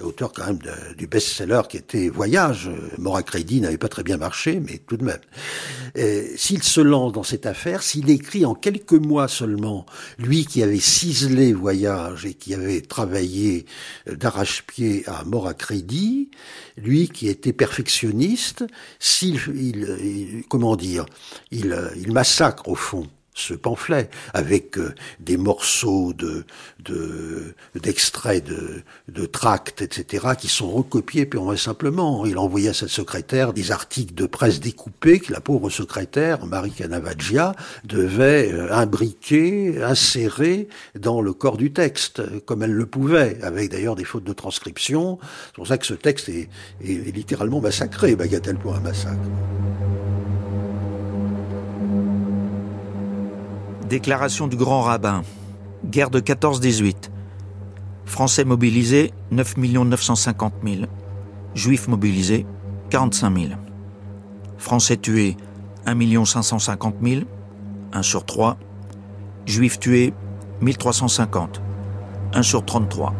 auteur 0.00 0.32
quand 0.32 0.46
même 0.46 0.58
du 0.96 1.06
best-seller 1.06 1.62
qui 1.68 1.76
était 1.76 2.08
Voyage. 2.08 2.70
Mora 2.98 3.22
Crédit 3.22 3.60
n'avait 3.60 3.78
pas 3.78 3.88
très 3.88 4.02
bien 4.02 4.16
marché, 4.16 4.60
mais 4.60 4.78
tout 4.78 4.96
de 4.96 5.04
même. 5.04 5.20
S'il 6.36 6.62
se 6.62 6.80
lance 6.80 7.12
dans 7.12 7.22
cette 7.22 7.46
affaire, 7.46 7.82
s'il 7.82 8.08
écrit 8.10 8.44
en 8.44 8.54
quelques 8.54 8.92
mois 8.92 9.28
seulement, 9.28 9.86
lui 10.18 10.46
qui 10.46 10.62
avait 10.62 10.80
ciselé 10.80 11.52
Voyage 11.52 12.24
et 12.24 12.34
qui 12.34 12.54
avait 12.54 12.80
travaillé 12.80 13.66
d'arrache-pied 14.06 15.04
à 15.06 15.24
Mora 15.24 15.54
Crédit, 15.54 16.30
lui 16.76 17.08
qui 17.08 17.28
était 17.28 17.52
perfectionniste, 17.52 18.64
s'il, 18.98 19.36
il, 19.54 20.44
comment 20.48 20.76
dire, 20.76 21.06
il 21.50 22.12
massacre 22.12 22.68
au 22.68 22.74
fond 22.74 23.06
ce 23.34 23.54
pamphlet 23.54 24.10
avec 24.34 24.78
euh, 24.78 24.94
des 25.20 25.36
morceaux 25.36 26.12
de 26.12 26.44
d'extraits 27.76 28.44
de, 28.44 28.82
de, 29.08 29.26
tracts, 29.26 29.82
etc., 29.82 30.26
qui 30.36 30.48
sont 30.48 30.70
recopiés 30.70 31.26
purement 31.26 31.52
et 31.52 31.56
simplement. 31.56 32.26
Il 32.26 32.38
envoyait 32.38 32.70
à 32.70 32.74
sa 32.74 32.88
secrétaire 32.88 33.52
des 33.52 33.70
articles 33.70 34.14
de 34.14 34.26
presse 34.26 34.58
découpés 34.58 35.20
que 35.20 35.32
la 35.32 35.40
pauvre 35.40 35.70
secrétaire, 35.70 36.44
Marie 36.46 36.72
Canavaggia, 36.72 37.54
devait 37.84 38.52
euh, 38.52 38.72
imbriquer, 38.72 39.82
insérer 39.82 40.68
dans 40.98 41.20
le 41.20 41.32
corps 41.32 41.56
du 41.56 41.72
texte, 41.72 42.22
comme 42.46 42.62
elle 42.62 42.72
le 42.72 42.86
pouvait, 42.86 43.38
avec 43.42 43.70
d'ailleurs 43.70 43.94
des 43.94 44.04
fautes 44.04 44.24
de 44.24 44.32
transcription. 44.32 45.18
C'est 45.46 45.54
pour 45.54 45.66
ça 45.66 45.78
que 45.78 45.86
ce 45.86 45.94
texte 45.94 46.28
est, 46.28 46.48
est, 46.84 47.14
littéralement 47.14 47.60
massacré, 47.60 48.16
bagatelle 48.16 48.58
pour 48.58 48.74
un 48.74 48.80
massacre. 48.80 49.28
Déclaration 53.92 54.48
du 54.48 54.56
grand 54.56 54.80
rabbin. 54.80 55.20
Guerre 55.84 56.08
de 56.08 56.18
14-18. 56.18 57.10
Français 58.06 58.42
mobilisés, 58.42 59.12
9 59.32 59.58
950 59.58 60.54
000. 60.64 60.76
Juifs 61.54 61.88
mobilisés, 61.88 62.46
45 62.88 63.38
000. 63.38 63.50
Français 64.56 64.96
tués, 64.96 65.36
1 65.84 66.24
550 66.24 66.94
000. 67.02 67.20
1 67.92 68.02
sur 68.02 68.24
3. 68.24 68.56
Juifs 69.44 69.78
tués, 69.78 70.14
1350. 70.62 71.60
1 72.32 72.42
sur 72.42 72.64
33. 72.64 73.12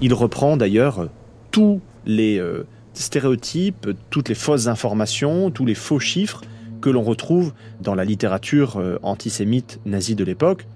Il 0.00 0.14
reprend 0.14 0.56
d'ailleurs 0.56 1.10
tous 1.50 1.82
les 2.06 2.38
euh, 2.38 2.66
stéréotypes, 2.94 3.90
toutes 4.08 4.30
les 4.30 4.34
fausses 4.34 4.66
informations, 4.66 5.50
tous 5.50 5.66
les 5.66 5.74
faux 5.74 5.98
chiffres 5.98 6.40
que 6.80 6.90
l'on 6.90 7.02
retrouve 7.02 7.52
dans 7.80 7.94
la 7.94 8.04
littérature 8.04 8.76
euh, 8.76 8.98
antisémite 9.02 9.80
nazie 9.86 10.14
de 10.14 10.24
l'époque, 10.24 10.66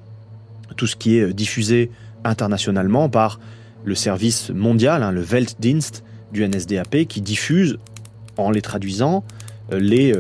tout 0.77 0.87
ce 0.87 0.97
qui 0.97 1.19
est 1.19 1.23
euh, 1.23 1.33
diffusé 1.33 1.91
internationalement 2.25 3.09
par 3.09 3.41
le 3.85 3.95
service 3.95 4.51
mondial, 4.51 5.03
hein, 5.03 5.11
le 5.11 5.23
Weltdienst 5.23 6.05
du 6.33 6.47
NSDAP, 6.47 7.05
qui 7.09 7.21
diffuse, 7.21 7.79
en 8.37 8.51
les 8.51 8.63
traduisant, 8.63 9.25
euh, 9.73 9.79
les, 9.79 10.13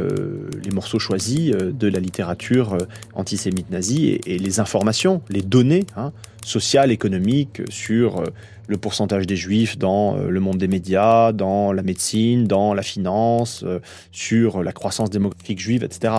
les, 0.64 0.70
morceaux 0.70 0.98
choisis 0.98 1.52
de 1.52 1.88
la 1.88 2.00
littérature 2.00 2.78
antisémite 3.14 3.70
nazie 3.70 4.08
et, 4.08 4.34
et 4.34 4.38
les 4.38 4.60
informations, 4.60 5.22
les 5.30 5.42
données 5.42 5.86
hein, 5.96 6.12
sociales, 6.44 6.90
économiques 6.90 7.62
sur 7.70 8.22
le 8.68 8.78
pourcentage 8.78 9.26
des 9.26 9.36
juifs 9.36 9.76
dans 9.78 10.16
le 10.16 10.40
monde 10.40 10.58
des 10.58 10.68
médias, 10.68 11.32
dans 11.32 11.72
la 11.72 11.82
médecine, 11.82 12.46
dans 12.46 12.74
la 12.74 12.82
finance, 12.82 13.64
sur 14.12 14.62
la 14.62 14.72
croissance 14.72 15.10
démographique 15.10 15.60
juive, 15.60 15.82
etc. 15.84 16.14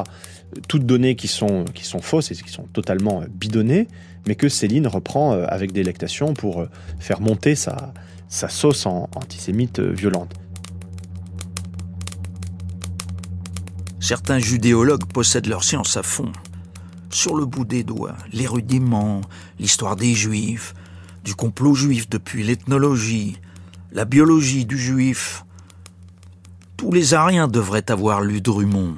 Toutes 0.68 0.86
données 0.86 1.16
qui 1.16 1.28
sont, 1.28 1.66
fausses 2.02 2.32
et 2.32 2.36
qui 2.36 2.50
sont 2.50 2.68
totalement 2.74 3.24
bidonnées, 3.30 3.88
mais 4.28 4.36
que 4.36 4.50
Céline 4.50 4.88
reprend 4.88 5.32
avec 5.32 5.72
délectation 5.72 6.34
pour 6.34 6.66
faire 7.00 7.22
monter 7.22 7.56
sa, 7.56 7.94
sa 8.28 8.50
sauce 8.50 8.86
antisémite 8.86 9.80
violente. 9.80 10.34
Certains 14.04 14.40
judéologues 14.40 15.06
possèdent 15.06 15.48
leur 15.48 15.64
science 15.64 15.96
à 15.96 16.04
fond. 16.04 16.34
Sur 17.10 17.36
le 17.36 17.46
bout 17.46 17.64
des 17.64 17.86
doigts, 17.86 18.18
l'érudiment, 18.34 19.22
l'histoire 19.60 19.96
des 19.96 20.14
juifs, 20.14 20.74
du 21.24 21.36
complot 21.36 21.74
juif 21.76 22.10
depuis 22.10 22.44
l'ethnologie, 22.44 23.38
la 23.92 24.06
biologie 24.06 24.66
du 24.66 24.78
juif. 24.78 25.46
Tous 26.78 26.92
les 26.92 27.14
Ariens 27.14 27.48
devraient 27.48 27.90
avoir 27.90 28.22
lu 28.22 28.42
Drummond. 28.42 28.96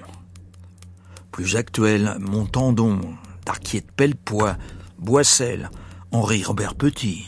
Plus 1.31 1.55
actuel, 1.55 2.17
Montandon, 2.19 2.99
Darquier 3.45 3.81
de 3.81 3.91
Pellepoix, 3.95 4.57
Boissel, 4.97 5.69
Henri 6.11 6.43
Robert 6.43 6.75
Petit, 6.75 7.25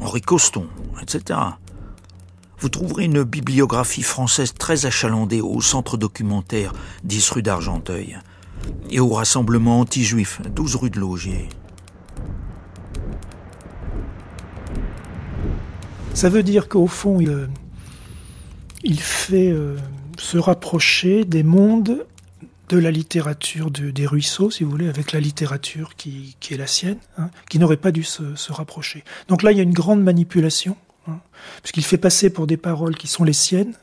Henri 0.00 0.20
Coston, 0.20 0.66
etc. 1.00 1.38
Vous 2.58 2.68
trouverez 2.68 3.04
une 3.04 3.22
bibliographie 3.22 4.02
française 4.02 4.54
très 4.54 4.86
achalandée 4.86 5.40
au 5.40 5.60
centre 5.60 5.96
documentaire 5.96 6.72
10 7.04 7.30
rue 7.30 7.42
d'Argenteuil 7.42 8.18
et 8.90 9.00
au 9.00 9.10
rassemblement 9.10 9.80
anti-juif 9.80 10.40
12 10.54 10.76
rue 10.76 10.90
de 10.90 11.00
Logier. 11.00 11.48
Ça 16.14 16.28
veut 16.28 16.44
dire 16.44 16.68
qu'au 16.68 16.86
fond, 16.86 17.20
il, 17.20 17.48
il 18.84 19.00
fait 19.00 19.50
euh, 19.50 19.76
se 20.16 20.38
rapprocher 20.38 21.24
des 21.24 21.42
mondes 21.42 22.06
de 22.68 22.78
la 22.78 22.92
littérature 22.92 23.70
de, 23.72 23.90
des 23.90 24.06
ruisseaux, 24.06 24.50
si 24.50 24.62
vous 24.62 24.70
voulez, 24.70 24.88
avec 24.88 25.10
la 25.10 25.18
littérature 25.18 25.96
qui, 25.96 26.36
est 26.50 26.56
la 26.56 26.68
sienne, 26.68 26.98
hein, 27.18 27.30
qui 27.50 27.58
n'aurait 27.58 27.76
pas 27.76 27.90
dû 27.90 28.04
se, 28.04 28.52
rapprocher. 28.52 29.02
Donc 29.28 29.42
là, 29.42 29.50
il 29.50 29.58
y 29.58 29.60
a 29.60 29.64
une 29.64 29.74
grande 29.74 30.02
manipulation, 30.02 30.76
hein, 31.08 31.18
puisqu'il 31.62 31.84
fait 31.84 31.98
passer 31.98 32.30
pour 32.30 32.46
des 32.46 32.56
paroles 32.56 32.96
qui 32.96 33.08
sont 33.08 33.24
les 33.24 33.32
siennes, 33.32 33.74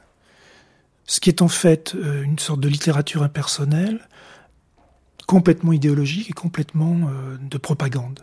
ce 1.05 1.19
qui 1.19 1.29
est 1.29 1.41
en 1.41 1.49
fait 1.49 1.95
euh, 1.95 2.23
une 2.23 2.39
sorte 2.39 2.61
de 2.61 2.69
littérature 2.69 3.23
impersonnelle, 3.23 3.99
complètement 5.27 5.73
idéologique 5.73 6.29
et 6.29 6.34
complètement 6.34 7.09
euh, 7.09 7.38
de 7.41 7.57
propagande. 7.57 8.21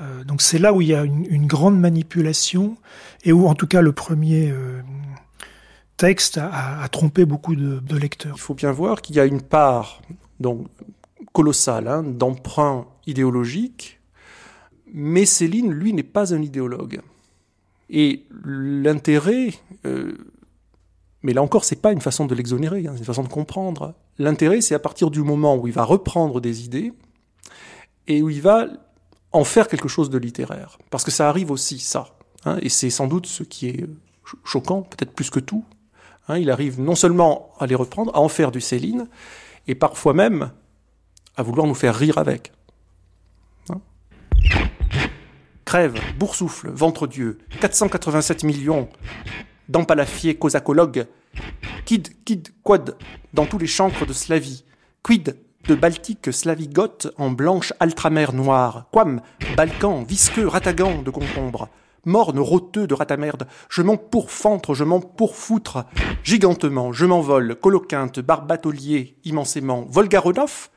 Euh, 0.00 0.24
donc 0.24 0.42
c'est 0.42 0.58
là 0.58 0.72
où 0.72 0.80
il 0.80 0.88
y 0.88 0.94
a 0.94 1.04
une, 1.04 1.46
grande 1.46 1.78
manipulation 1.78 2.76
et 3.24 3.32
où 3.32 3.46
en 3.46 3.54
tout 3.54 3.66
cas 3.66 3.82
le 3.82 3.92
premier 3.92 4.50
euh, 4.50 4.80
texte 5.96 6.38
a, 6.38 6.86
trompé 6.90 7.24
beaucoup 7.24 7.54
de, 7.54 7.96
lecteurs. 7.96 8.34
Il 8.36 8.40
faut 8.40 8.54
bien 8.54 8.72
voir 8.72 9.02
qu'il 9.02 9.16
y 9.16 9.20
a 9.20 9.26
une 9.26 9.42
part 9.42 10.00
donc 10.38 10.66
colossale 11.32 11.88
hein, 11.88 12.02
d'emprunt 12.02 12.86
idéologique, 13.06 14.00
mais 14.92 15.26
Céline, 15.26 15.70
lui, 15.70 15.92
n'est 15.92 16.02
pas 16.02 16.34
un 16.34 16.42
idéologue. 16.42 17.00
Et 17.90 18.24
l'intérêt, 18.44 19.50
euh, 19.84 20.16
mais 21.22 21.32
là 21.32 21.42
encore, 21.42 21.64
c'est 21.64 21.82
pas 21.82 21.92
une 21.92 22.00
façon 22.00 22.26
de 22.26 22.34
l'exonérer, 22.34 22.86
hein, 22.86 22.92
c'est 22.94 23.00
une 23.00 23.04
façon 23.04 23.22
de 23.22 23.28
comprendre. 23.28 23.94
L'intérêt, 24.18 24.60
c'est 24.60 24.74
à 24.74 24.78
partir 24.78 25.10
du 25.10 25.22
moment 25.22 25.56
où 25.56 25.66
il 25.66 25.72
va 25.72 25.84
reprendre 25.84 26.40
des 26.40 26.64
idées 26.64 26.92
et 28.06 28.22
où 28.22 28.30
il 28.30 28.40
va 28.40 28.66
en 29.32 29.44
faire 29.44 29.68
quelque 29.68 29.88
chose 29.88 30.10
de 30.10 30.18
littéraire. 30.18 30.78
Parce 30.90 31.04
que 31.04 31.10
ça 31.10 31.28
arrive 31.28 31.50
aussi, 31.50 31.78
ça. 31.78 32.08
Hein, 32.44 32.58
et 32.62 32.68
c'est 32.68 32.90
sans 32.90 33.06
doute 33.06 33.26
ce 33.26 33.42
qui 33.42 33.68
est 33.68 33.86
choquant, 34.44 34.82
peut-être 34.82 35.12
plus 35.12 35.30
que 35.30 35.40
tout. 35.40 35.64
Hein, 36.28 36.38
il 36.38 36.50
arrive 36.50 36.80
non 36.80 36.94
seulement 36.94 37.52
à 37.58 37.66
les 37.66 37.74
reprendre, 37.74 38.14
à 38.14 38.20
en 38.20 38.28
faire 38.28 38.50
du 38.50 38.60
Céline, 38.60 39.08
et 39.66 39.74
parfois 39.74 40.14
même 40.14 40.50
à 41.36 41.42
vouloir 41.42 41.66
nous 41.66 41.74
faire 41.74 41.94
rire 41.94 42.18
avec. 42.18 42.52
Hein 43.70 43.80
Crève, 45.64 46.00
boursoufle, 46.18 46.70
ventre 46.70 47.06
Dieu, 47.06 47.38
487 47.60 48.44
millions, 48.44 48.88
d'empalafier 49.68 50.34
causacologue, 50.34 51.06
kid, 51.84 52.08
kid, 52.24 52.48
quad, 52.62 52.96
dans 53.32 53.46
tous 53.46 53.58
les 53.58 53.66
chancres 53.66 54.06
de 54.06 54.12
Slavie, 54.12 54.64
quid, 55.02 55.36
de 55.68 55.74
Baltique 55.74 56.32
slavigote 56.32 57.12
en 57.18 57.30
blanche 57.30 57.72
altramer 57.80 58.32
noire, 58.32 58.86
quam, 58.90 59.20
balkan, 59.56 60.02
visqueux, 60.02 60.48
ratagan 60.48 61.02
de 61.02 61.10
concombre, 61.10 61.68
morne, 62.04 62.38
roteux 62.38 62.86
de 62.86 62.94
ratamerde, 62.94 63.46
je 63.68 63.82
m'en 63.82 63.96
pourfantre, 63.96 64.74
je 64.74 64.84
m'en 64.84 65.00
pourfoutre, 65.00 65.84
gigantement, 66.24 66.92
je 66.92 67.06
m'envole, 67.06 67.56
coloquinte, 67.56 68.20
barbatolier, 68.20 69.16
immensément, 69.24 69.86
Volgaronov, 69.88 70.70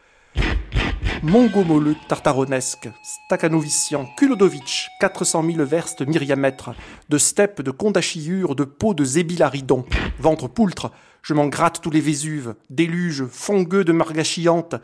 mongomoleux 1.24 1.96
tartaronesque, 2.10 2.90
stakhanovician, 3.02 4.06
Kulodovitch, 4.18 4.90
400 5.00 5.44
000 5.44 5.66
verstes 5.66 6.02
myriamètres, 6.02 6.72
de 7.10 7.18
steppes, 7.18 7.62
de 7.62 7.72
condachillures, 7.72 8.56
de 8.56 8.66
peaux 8.66 8.94
de 8.94 9.06
zébilaridon, 9.06 9.86
ventre 10.20 10.50
poultre, 10.50 10.92
je 11.24 11.34
m'en 11.34 11.48
gratte 11.48 11.82
tous 11.82 11.90
les 11.90 12.02
Vésuves, 12.02 12.54
déluge, 12.70 13.26
fongueux 13.26 13.86
de 13.86 13.94
margachillantes. 13.94 14.76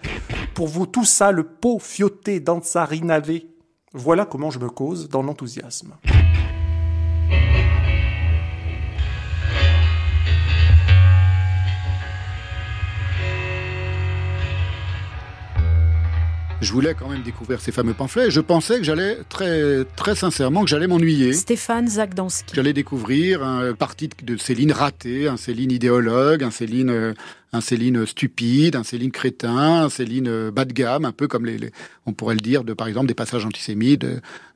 Pour 0.55 0.67
vous 0.67 0.87
tout 0.87 1.05
ça, 1.05 1.31
le 1.31 1.43
pot 1.43 1.79
fioté 1.79 2.39
d'Antsarinavé. 2.39 3.47
Voilà 3.93 4.25
comment 4.25 4.49
je 4.49 4.59
me 4.59 4.69
cause 4.69 5.09
dans 5.09 5.21
l'enthousiasme. 5.21 5.95
Je 16.61 16.73
voulais 16.73 16.93
quand 16.93 17.07
même 17.07 17.23
découvrir 17.23 17.61
ces 17.61 17.71
fameux 17.71 17.93
pamphlets. 17.93 18.31
Je 18.31 18.41
pensais 18.41 18.77
que 18.77 18.83
j'allais 18.83 19.17
très, 19.29 19.85
très 19.95 20.15
sincèrement 20.15 20.63
que 20.63 20.69
j'allais 20.69 20.87
m'ennuyer. 20.87 21.33
Stéphane 21.33 21.87
Zagdanski. 21.87 22.53
J'allais 22.55 22.73
découvrir 22.73 23.43
un 23.43 23.73
parti 23.73 24.09
de 24.23 24.37
Céline 24.37 24.71
raté, 24.71 25.27
un 25.27 25.37
Céline 25.37 25.71
idéologue, 25.71 26.43
un 26.43 26.51
Céline, 26.51 26.89
euh, 26.89 27.13
un 27.53 27.61
Céline 27.61 28.05
stupide, 28.05 28.75
un 28.75 28.83
Céline 28.83 29.11
crétin, 29.11 29.83
un 29.83 29.89
Céline 29.89 30.27
euh, 30.27 30.51
bas 30.51 30.65
de 30.65 30.73
gamme, 30.73 31.05
un 31.05 31.11
peu 31.11 31.27
comme 31.27 31.45
les, 31.45 31.71
on 32.05 32.13
pourrait 32.13 32.35
le 32.35 32.41
dire 32.41 32.63
de 32.63 32.73
par 32.73 32.87
exemple 32.87 33.07
des 33.07 33.13
passages 33.13 33.45
antisémites 33.45 34.05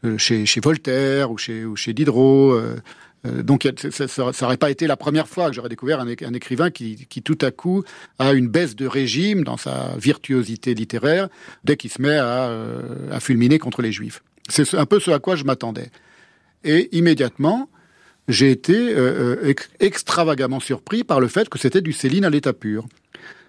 euh, 0.06 0.18
chez, 0.18 0.46
chez 0.46 0.60
Voltaire 0.60 1.32
ou 1.32 1.38
chez, 1.38 1.66
ou 1.66 1.76
chez 1.76 1.94
Diderot. 1.94 2.54
Euh, 2.54 2.76
donc 3.26 3.68
ça 3.78 4.32
n'aurait 4.42 4.58
pas 4.58 4.70
été 4.70 4.86
la 4.86 4.98
première 4.98 5.28
fois 5.28 5.48
que 5.48 5.56
j'aurais 5.56 5.70
découvert 5.70 6.02
un, 6.02 6.08
écrivain 6.08 6.72
qui, 6.72 7.08
tout 7.24 7.38
à 7.42 7.52
coup 7.52 7.84
a 8.20 8.34
une 8.34 8.48
baisse 8.48 8.76
de 8.76 8.86
régime 8.86 9.44
dans 9.44 9.56
sa 9.56 9.96
virtuosité 9.98 10.74
littéraire 10.74 11.30
dès 11.64 11.78
qu'il 11.78 11.90
se 11.90 12.02
met 12.02 12.18
à, 12.18 12.50
euh, 12.50 13.20
fulminer 13.20 13.60
contre 13.60 13.82
les 13.82 13.92
juifs. 13.92 14.24
C'est 14.50 14.74
un 14.74 14.86
peu 14.86 15.00
ce 15.00 15.12
à 15.12 15.20
quoi 15.20 15.38
je 15.38 15.46
m'attendais. 15.46 15.90
Et 16.66 16.96
immédiatement, 16.98 17.70
j'ai 18.28 18.52
été 18.52 18.94
euh, 18.94 19.54
extravagamment 19.80 20.60
surpris 20.60 21.06
par 21.06 21.22
le 21.22 21.30
fait 21.30 21.48
que 21.48 21.58
c'était 21.58 21.82
du 21.82 21.94
Céline 21.94 22.26
à 22.26 22.30
l'état 22.30 22.54
pur 22.54 22.86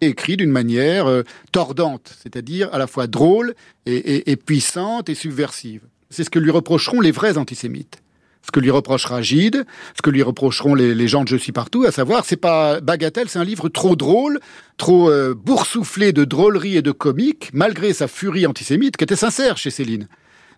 écrit 0.01 0.37
d'une 0.37 0.51
manière 0.51 1.07
tordante, 1.51 2.15
c'est-à-dire 2.23 2.69
à 2.73 2.79
la 2.79 2.87
fois 2.87 3.07
drôle 3.07 3.55
et 3.87 4.37
puissante 4.37 5.09
et 5.09 5.15
subversive. 5.15 5.81
C'est 6.11 6.25
ce 6.25 6.31
que 6.31 6.39
lui 6.39 6.51
reprocheront 6.51 7.01
les 7.01 7.11
vrais 7.11 7.39
antisémites 7.39 8.04
ce 8.45 8.51
que 8.51 8.61
lui 8.61 8.71
reprochera 8.71 9.23
Gide, 9.23 9.65
ce 9.97 10.03
que 10.03 10.11
lui 10.11 10.23
reprocheront 10.23 10.75
les, 10.75 11.09
gens 11.09 11.25
de 11.25 11.29
Je 11.29 11.37
suis 11.37 11.53
partout, 11.53 11.85
à 11.85 11.93
savoir, 11.93 12.25
c'est 12.25 12.37
pas 12.37 12.81
Bagatelle, 12.81 13.29
c'est 13.29 13.39
un 13.39 13.45
livre 13.45 13.69
trop 13.69 13.97
drôle, 13.97 14.39
trop 14.77 15.11
euh, 15.11 15.35
boursouflé 15.35 16.13
de 16.13 16.25
drôlerie 16.25 16.77
et 16.77 16.83
de 16.83 16.93
comique, 16.93 17.51
malgré 17.55 17.93
sa 17.93 18.07
furie 18.07 18.47
antisémite, 18.47 18.97
qui 18.97 19.05
était 19.05 19.17
sincère 19.17 19.57
chez 19.57 19.71
Céline, 19.71 20.09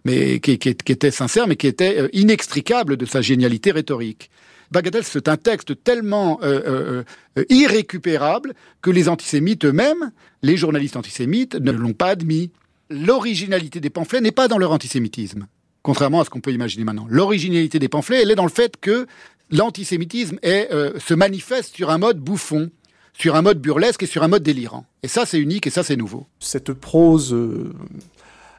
mais 0.04 0.40
qui, 0.40 0.52
était 0.52 1.10
sincère, 1.10 1.46
mais 1.46 1.56
qui 1.56 1.68
était 1.68 2.00
euh, 2.00 2.08
inextricable 2.12 2.96
de 2.96 3.06
sa 3.06 3.20
génialité 3.20 3.70
rhétorique. 3.70 4.30
Bagatelle, 4.72 5.04
c'est 5.04 5.28
un 5.28 5.36
texte 5.36 5.84
tellement 5.84 6.40
euh, 6.42 7.04
irrécupérable 7.48 8.54
que 8.82 8.90
les 8.90 9.08
antisémites 9.08 9.64
eux-mêmes, 9.64 10.10
les 10.42 10.56
journalistes 10.56 10.96
antisémites, 10.96 11.54
ne 11.54 11.70
l'ont 11.70 11.92
pas 11.92 12.08
admis. 12.08 12.50
L'originalité 12.90 13.78
des 13.78 13.90
pamphlets 13.90 14.20
n'est 14.20 14.32
pas 14.32 14.48
dans 14.48 14.58
leur 14.58 14.72
antisémitisme 14.72 15.46
contrairement 15.86 16.20
à 16.20 16.24
ce 16.24 16.30
qu'on 16.30 16.40
peut 16.40 16.52
imaginer 16.52 16.82
maintenant. 16.82 17.06
L'originalité 17.08 17.78
des 17.78 17.88
pamphlets, 17.88 18.20
elle 18.20 18.32
est 18.32 18.34
dans 18.34 18.42
le 18.42 18.50
fait 18.50 18.76
que 18.76 19.06
l'antisémitisme 19.52 20.36
euh, 20.44 20.98
se 20.98 21.14
manifeste 21.14 21.76
sur 21.76 21.90
un 21.90 21.98
mode 21.98 22.18
bouffon, 22.18 22.70
sur 23.14 23.36
un 23.36 23.42
mode 23.42 23.60
burlesque 23.60 24.02
et 24.02 24.06
sur 24.06 24.24
un 24.24 24.28
mode 24.28 24.42
délirant. 24.42 24.84
Et 25.04 25.08
ça, 25.08 25.26
c'est 25.26 25.38
unique 25.38 25.68
et 25.68 25.70
ça, 25.70 25.84
c'est 25.84 25.94
nouveau. 25.94 26.26
Cette 26.40 26.72
prose 26.72 27.32
euh, 27.32 27.72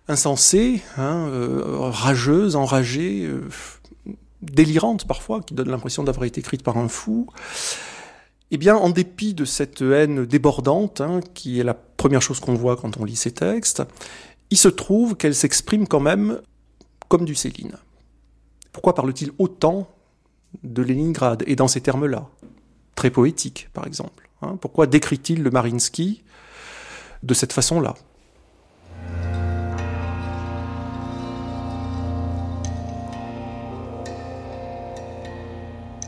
insensée, 0.07 0.81
hein, 0.97 1.27
euh, 1.27 1.63
rageuse, 1.89 2.55
enragée, 2.55 3.29
délirante 4.41 5.05
parfois, 5.05 5.41
qui 5.41 5.53
donne 5.53 5.69
l'impression 5.69 6.05
d'avoir 6.05 6.23
été 6.23 6.39
écrite 6.39 6.63
par 6.63 6.77
un 6.77 6.87
fou, 6.87 7.27
eh 8.51 8.57
bien, 8.57 8.77
en 8.77 8.89
dépit 8.89 9.33
de 9.33 9.43
cette 9.43 9.81
haine 9.81 10.25
débordante, 10.25 11.01
hein, 11.01 11.19
qui 11.33 11.59
est 11.59 11.65
la 11.65 11.73
première 11.73 12.21
chose 12.21 12.39
qu'on 12.39 12.53
voit 12.53 12.77
quand 12.77 12.95
on 12.95 13.03
lit 13.03 13.17
ces 13.17 13.31
textes, 13.31 13.83
il 14.49 14.57
se 14.57 14.69
trouve 14.69 15.17
qu'elle 15.17 15.35
s'exprime 15.35 15.89
quand 15.89 15.99
même 15.99 16.39
comme 17.07 17.25
du 17.25 17.35
Céline. 17.35 17.77
Pourquoi 18.71 18.95
parle-t-il 18.95 19.31
autant 19.37 19.87
de 20.63 20.81
Leningrad 20.81 21.43
et 21.47 21.55
dans 21.55 21.67
ces 21.67 21.81
termes-là? 21.81 22.27
Très 22.95 23.11
poétique, 23.11 23.69
par 23.73 23.87
exemple. 23.87 24.29
Hein. 24.41 24.57
Pourquoi 24.59 24.87
décrit-il 24.87 25.43
le 25.43 25.51
Marinsky 25.51 26.23
de 27.23 27.33
cette 27.33 27.53
façon-là? 27.53 27.95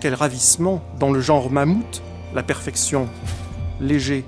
Quel 0.01 0.13
ravissement 0.13 0.81
dans 0.97 1.11
le 1.11 1.19
genre 1.19 1.51
mammouth, 1.51 2.01
la 2.33 2.41
perfection, 2.41 3.09
léger. 3.81 4.23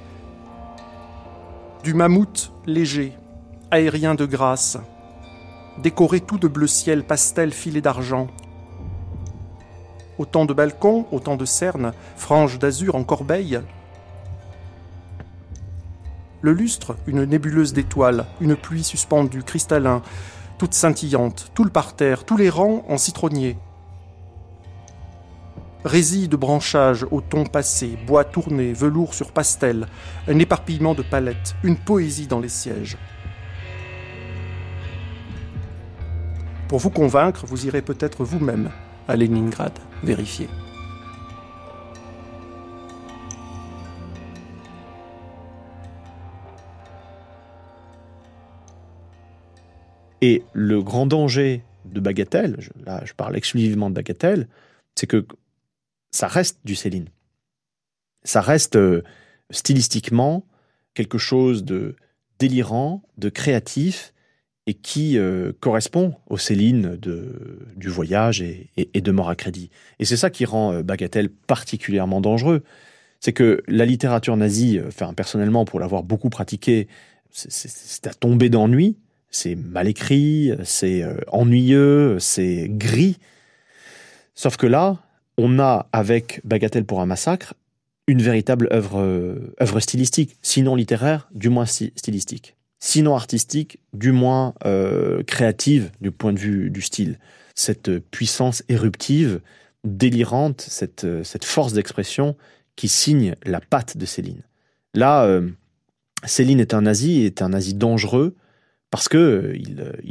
Du 1.83 1.93
mammouth 1.93 2.51
léger, 2.65 3.13
aérien 3.71 4.15
de 4.15 4.25
grâce, 4.25 4.77
décoré 5.77 6.19
tout 6.19 6.37
de 6.37 6.47
bleu 6.47 6.67
ciel 6.67 7.03
pastel 7.03 7.51
filé 7.51 7.81
d'argent. 7.81 8.27
Autant 10.17 10.45
de 10.45 10.53
balcons, 10.53 11.05
autant 11.11 11.35
de 11.35 11.45
cernes, 11.45 11.93
franges 12.15 12.59
d'azur 12.59 12.95
en 12.95 13.03
corbeille. 13.03 13.61
Le 16.41 16.53
lustre, 16.53 16.95
une 17.07 17.23
nébuleuse 17.23 17.73
d'étoiles, 17.73 18.25
une 18.39 18.55
pluie 18.55 18.83
suspendue, 18.83 19.43
cristallin, 19.43 20.01
toute 20.57 20.73
scintillante, 20.73 21.51
tout 21.53 21.63
le 21.63 21.69
parterre, 21.69 22.23
tous 22.23 22.37
les 22.37 22.49
rangs 22.49 22.83
en 22.87 22.97
citronnier. 22.97 23.57
Résille 25.83 26.27
de 26.27 26.35
branchages 26.35 27.07
au 27.09 27.21
ton 27.21 27.45
passé, 27.45 27.97
bois 28.05 28.23
tourné, 28.23 28.73
velours 28.73 29.15
sur 29.15 29.31
pastel, 29.31 29.87
un 30.27 30.37
éparpillement 30.37 30.93
de 30.93 31.01
palettes, 31.01 31.55
une 31.63 31.77
poésie 31.77 32.27
dans 32.27 32.39
les 32.39 32.49
sièges. 32.49 32.97
Pour 36.71 36.79
vous 36.79 36.89
convaincre, 36.89 37.45
vous 37.45 37.65
irez 37.65 37.81
peut-être 37.81 38.23
vous-même 38.23 38.71
à 39.09 39.17
Leningrad 39.17 39.77
vérifier. 40.03 40.47
Et 50.21 50.45
le 50.53 50.81
grand 50.81 51.05
danger 51.05 51.61
de 51.83 51.99
Bagatelle, 51.99 52.57
là 52.85 53.01
je 53.03 53.11
parle 53.11 53.35
exclusivement 53.35 53.89
de 53.89 53.95
Bagatelle, 53.95 54.47
c'est 54.95 55.07
que 55.07 55.27
ça 56.11 56.29
reste 56.29 56.61
du 56.63 56.75
Céline. 56.75 57.09
Ça 58.23 58.39
reste 58.39 58.77
euh, 58.77 59.03
stylistiquement 59.49 60.45
quelque 60.93 61.17
chose 61.17 61.65
de 61.65 61.97
délirant, 62.39 63.03
de 63.17 63.27
créatif, 63.27 64.13
et 64.71 64.73
qui 64.73 65.17
euh, 65.17 65.51
correspond 65.59 66.13
aux 66.29 66.37
Céline 66.37 66.95
du 66.95 67.89
voyage 67.89 68.41
et, 68.41 69.01
de 69.01 69.11
mort 69.11 69.29
à 69.29 69.35
crédit. 69.35 69.69
Et 69.99 70.05
c'est 70.05 70.15
ça 70.15 70.29
qui 70.29 70.45
rend 70.45 70.71
euh, 70.71 70.81
Bagatelle 70.81 71.27
particulièrement 71.27 72.21
dangereux. 72.21 72.63
C'est 73.19 73.33
que 73.33 73.63
la 73.67 73.85
littérature 73.85 74.37
nazie, 74.37 74.77
euh, 74.77 74.87
enfin 74.87 75.13
personnellement 75.13 75.65
pour 75.65 75.81
l'avoir 75.81 76.03
beaucoup 76.03 76.29
pratiqué, 76.29 76.87
c'est 77.31 78.07
à 78.07 78.13
tomber 78.13 78.47
d'ennui, 78.47 78.95
c'est 79.29 79.55
mal 79.55 79.89
écrit, 79.89 80.53
c'est 80.63 81.03
ennuyeux, 81.27 82.17
c'est 82.19 82.67
gris. 82.69 83.17
Sauf 84.35 84.55
que 84.55 84.67
là, 84.67 84.99
on 85.37 85.59
a 85.59 85.87
avec 85.91 86.39
Bagatelle 86.45 86.85
pour 86.85 87.01
un 87.01 87.05
massacre 87.05 87.55
une 88.07 88.21
véritable 88.21 88.67
œuvre, 88.73 89.37
œuvre 89.61 89.79
stylistique, 89.79 90.35
sinon 90.41 90.75
littéraire, 90.75 91.29
du 91.33 91.47
moins 91.47 91.65
stylistique 91.65 92.55
sinon 92.81 93.15
artistique, 93.15 93.79
du 93.93 94.11
moins 94.11 94.53
euh, 94.65 95.23
créative 95.23 95.91
du 96.01 96.11
point 96.11 96.33
de 96.33 96.39
vue 96.39 96.69
du 96.69 96.81
style. 96.81 97.19
Cette 97.55 97.99
puissance 97.99 98.63
éruptive, 98.67 99.39
délirante, 99.85 100.61
cette, 100.61 101.05
euh, 101.05 101.23
force 101.43 101.73
d'expression 101.73 102.35
qui 102.75 102.89
signe 102.89 103.35
la 103.45 103.61
patte 103.61 103.97
de 103.97 104.05
Céline. 104.05 104.41
Là, 104.95 105.23
euh, 105.25 105.49
Céline 106.25 106.59
est 106.59 106.73
un 106.73 106.81
nazi, 106.81 107.21
est 107.21 107.41
un 107.41 107.49
nazi 107.49 107.75
dangereux, 107.75 108.35
parce 108.89 109.07
que 109.07 109.55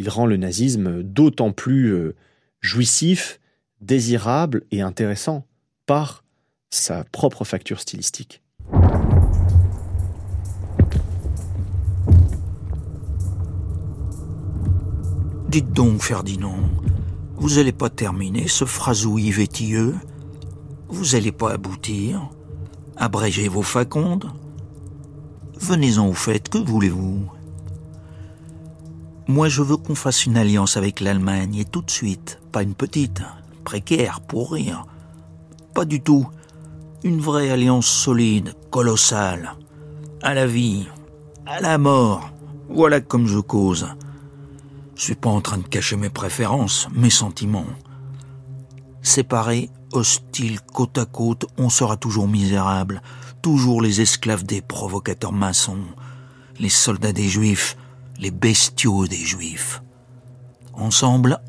rend 0.09 0.27
le 0.27 0.37
nazisme 0.37 1.03
d'autant 1.03 1.53
plus 1.53 2.14
jouissif, 2.62 3.39
désirable 3.83 4.62
et 4.71 4.81
intéressant 4.81 5.47
par 5.85 6.25
sa 6.71 7.05
propre 7.05 7.45
facture 7.45 7.79
stylistique. 7.79 8.39
Dites 15.51 15.72
donc, 15.72 16.01
Ferdinand, 16.01 16.61
vous 17.34 17.59
allez 17.59 17.72
pas 17.72 17.90
terminer 17.90 18.46
ce 18.46 18.64
phrasouillis 18.64 19.32
vétilleux? 19.32 19.96
Vous 20.88 21.16
allez 21.16 21.32
pas 21.32 21.51
aboutir? 21.51 22.30
Abréger 22.96 23.48
vos 23.48 23.62
facondes? 23.62 24.30
Venez-en 25.59 26.07
au 26.07 26.12
fait, 26.12 26.48
que 26.48 26.59
voulez-vous? 26.59 27.28
Moi, 29.26 29.48
je 29.48 29.62
veux 29.62 29.76
qu'on 29.76 29.96
fasse 29.96 30.24
une 30.24 30.36
alliance 30.36 30.76
avec 30.76 31.01
l'Allemagne, 31.01 31.57
et 31.57 31.64
tout 31.64 31.82
de 31.82 31.90
suite, 31.90 32.38
pas 32.53 32.62
une 32.62 32.74
petite, 32.74 33.22
précaire, 33.64 34.20
pour 34.20 34.53
rire. 34.53 34.86
Pas 35.74 35.84
du 35.84 36.01
tout. 36.01 36.28
Une 37.03 37.20
vraie 37.20 37.51
alliance 37.51 37.88
solide, 37.88 38.55
colossale. 38.70 39.57
À 40.22 40.32
la 40.32 40.46
vie, 40.46 40.86
à 41.44 41.61
la 41.61 41.76
mort. 41.76 42.30
Voilà 42.68 43.01
comme 43.01 43.26
je 43.26 43.40
cause. 43.40 43.88
Je 45.01 45.07
suis 45.07 45.14
pas 45.14 45.30
en 45.30 45.40
train 45.40 45.57
de 45.57 45.66
cacher 45.66 45.96
mes 45.96 46.11
préférences, 46.11 46.86
mes 46.94 47.09
sentiments. 47.09 47.64
Séparés, 49.01 49.70
hostiles, 49.92 50.61
côte 50.61 50.98
à 50.98 51.07
côte, 51.07 51.46
on 51.57 51.70
sera 51.70 51.96
toujours 51.96 52.28
misérable, 52.28 53.01
toujours 53.40 53.80
les 53.80 54.03
esclaves 54.03 54.44
des 54.44 54.61
provocateurs 54.61 55.32
maçons, 55.32 55.86
les 56.59 56.68
soldats 56.68 57.14
des 57.14 57.30
juifs, 57.30 57.78
les 58.18 58.30
bestiaux 58.30 59.07
des 59.07 59.16
juifs. 59.16 59.82
Ensemble, 60.74 61.40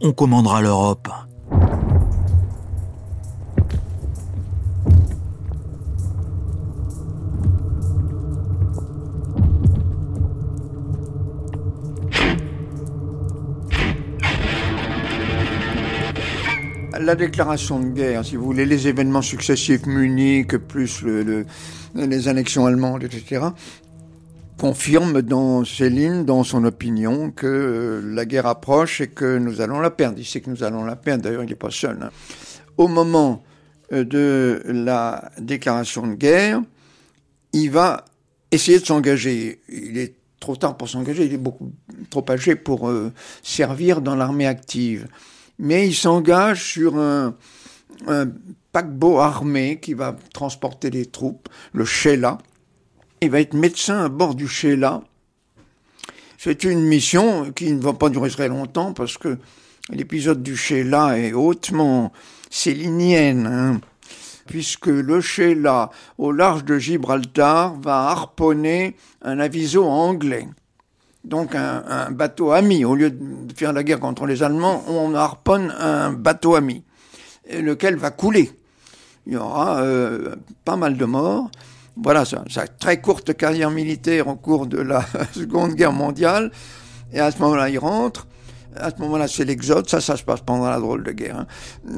on 0.00 0.12
commandera 0.12 0.60
l'Europe. 0.60 1.08
La 17.04 17.14
déclaration 17.14 17.78
de 17.78 17.88
guerre, 17.88 18.24
si 18.24 18.36
vous 18.36 18.44
voulez, 18.44 18.66
les 18.66 18.88
événements 18.88 19.22
successifs, 19.22 19.86
Munich, 19.86 20.56
plus 20.56 21.02
le, 21.02 21.46
les 21.94 22.28
annexions 22.28 22.66
allemandes, 22.66 23.04
etc., 23.04 23.42
confirment 24.58 25.20
dans 25.20 25.64
Céline, 25.64 26.24
dans 26.24 26.44
son 26.44 26.64
opinion, 26.64 27.30
que 27.30 27.46
euh, 27.46 28.14
la 28.14 28.24
guerre 28.24 28.46
approche 28.46 29.00
et 29.00 29.08
que 29.08 29.38
nous 29.38 29.60
allons 29.60 29.80
la 29.80 29.90
perdre. 29.90 30.18
Il 30.18 30.24
sait 30.24 30.40
que 30.40 30.48
nous 30.48 30.62
allons 30.62 30.84
la 30.84 30.96
perdre, 30.96 31.24
d'ailleurs 31.24 31.42
il 31.42 31.48
n'est 31.48 31.54
pas 31.54 31.70
seul. 31.70 31.98
Hein. 32.02 32.10
Au 32.78 32.88
moment 32.88 33.42
euh, 33.92 34.04
de 34.04 34.62
la 34.66 35.30
déclaration 35.38 36.06
de 36.06 36.14
guerre, 36.14 36.62
il 37.52 37.70
va 37.70 38.04
essayer 38.50 38.78
de 38.78 38.86
s'engager. 38.86 39.60
Il 39.68 39.98
est 39.98 40.14
trop 40.38 40.56
tard 40.56 40.76
pour 40.76 40.88
s'engager, 40.88 41.26
il 41.26 41.34
est 41.34 41.38
beaucoup 41.38 41.72
trop 42.10 42.24
âgé 42.30 42.54
pour 42.54 42.88
euh, 42.88 43.12
servir 43.42 44.00
dans 44.00 44.14
l'armée 44.14 44.46
active 44.46 45.08
mais 45.58 45.86
il 45.88 45.94
s'engage 45.94 46.64
sur 46.64 46.98
un, 46.98 47.34
paquebot 48.72 49.18
armé 49.18 49.78
qui 49.80 49.94
va 49.94 50.16
transporter 50.32 50.90
les 50.90 51.06
troupes, 51.06 51.48
le 51.72 51.84
Sheila. 51.84 52.38
Il 53.20 53.30
va 53.30 53.40
être 53.40 53.54
médecin 53.54 54.04
à 54.04 54.08
bord 54.08 54.34
du 54.34 54.48
Sheila. 54.48 55.02
C'est 56.38 56.64
une 56.64 56.82
mission 56.82 57.52
qui 57.52 57.72
ne 57.72 57.80
va 57.80 57.92
pas 57.92 58.10
durer 58.10 58.30
très 58.30 58.48
longtemps 58.48 58.92
parce 58.92 59.16
que 59.16 59.38
l'épisode 59.90 60.42
du 60.42 60.56
Sheila 60.56 61.18
est 61.18 61.32
hautement 61.32 62.12
célinienne, 62.50 63.46
hein, 63.46 63.80
puisque 64.46 64.88
le 64.88 65.20
Sheila, 65.20 65.90
au 66.18 66.32
large 66.32 66.64
de 66.64 66.76
Gibraltar, 66.76 67.80
va 67.80 68.08
harponner 68.08 68.96
un 69.22 69.38
aviso 69.38 69.84
anglais 69.84 70.48
donc 71.24 71.54
un, 71.54 72.10
bateau 72.10 72.52
ami. 72.52 72.84
Au 72.84 72.94
lieu 72.94 73.10
de 73.10 73.52
faire 73.54 73.72
la 73.72 73.82
guerre 73.82 74.00
contre 74.00 74.26
les 74.26 74.42
Allemands, 74.42 74.84
on 74.88 75.14
harponne 75.14 75.74
un 75.78 76.12
bateau 76.12 76.54
ami, 76.54 76.82
lequel 77.50 77.96
va 77.96 78.10
couler. 78.10 78.50
Il 79.26 79.32
y 79.32 79.36
aura 79.36 79.80
euh, 79.80 80.34
pas 80.64 80.76
mal 80.76 80.96
de 80.96 81.04
morts. 81.04 81.50
Voilà 81.96 82.24
sa, 82.24 82.66
très 82.66 83.00
courte 83.00 83.34
carrière 83.34 83.70
militaire 83.70 84.28
au 84.28 84.34
cours 84.34 84.66
de 84.66 84.78
la 84.78 85.04
Seconde 85.32 85.74
Guerre 85.74 85.92
mondiale. 85.92 86.50
Et 87.12 87.20
à 87.20 87.30
ce 87.30 87.38
moment-là, 87.38 87.70
il 87.70 87.78
rentre. 87.78 88.26
À 88.76 88.90
ce 88.90 88.96
moment-là, 89.02 89.28
c'est 89.28 89.44
l'exode. 89.44 89.88
Ça, 89.88 90.00
ça 90.00 90.16
se 90.16 90.24
passe 90.24 90.40
pendant 90.40 90.68
la 90.68 90.80
drôle 90.80 91.04
de 91.04 91.12
guerre. 91.12 91.38
Hein. 91.38 91.46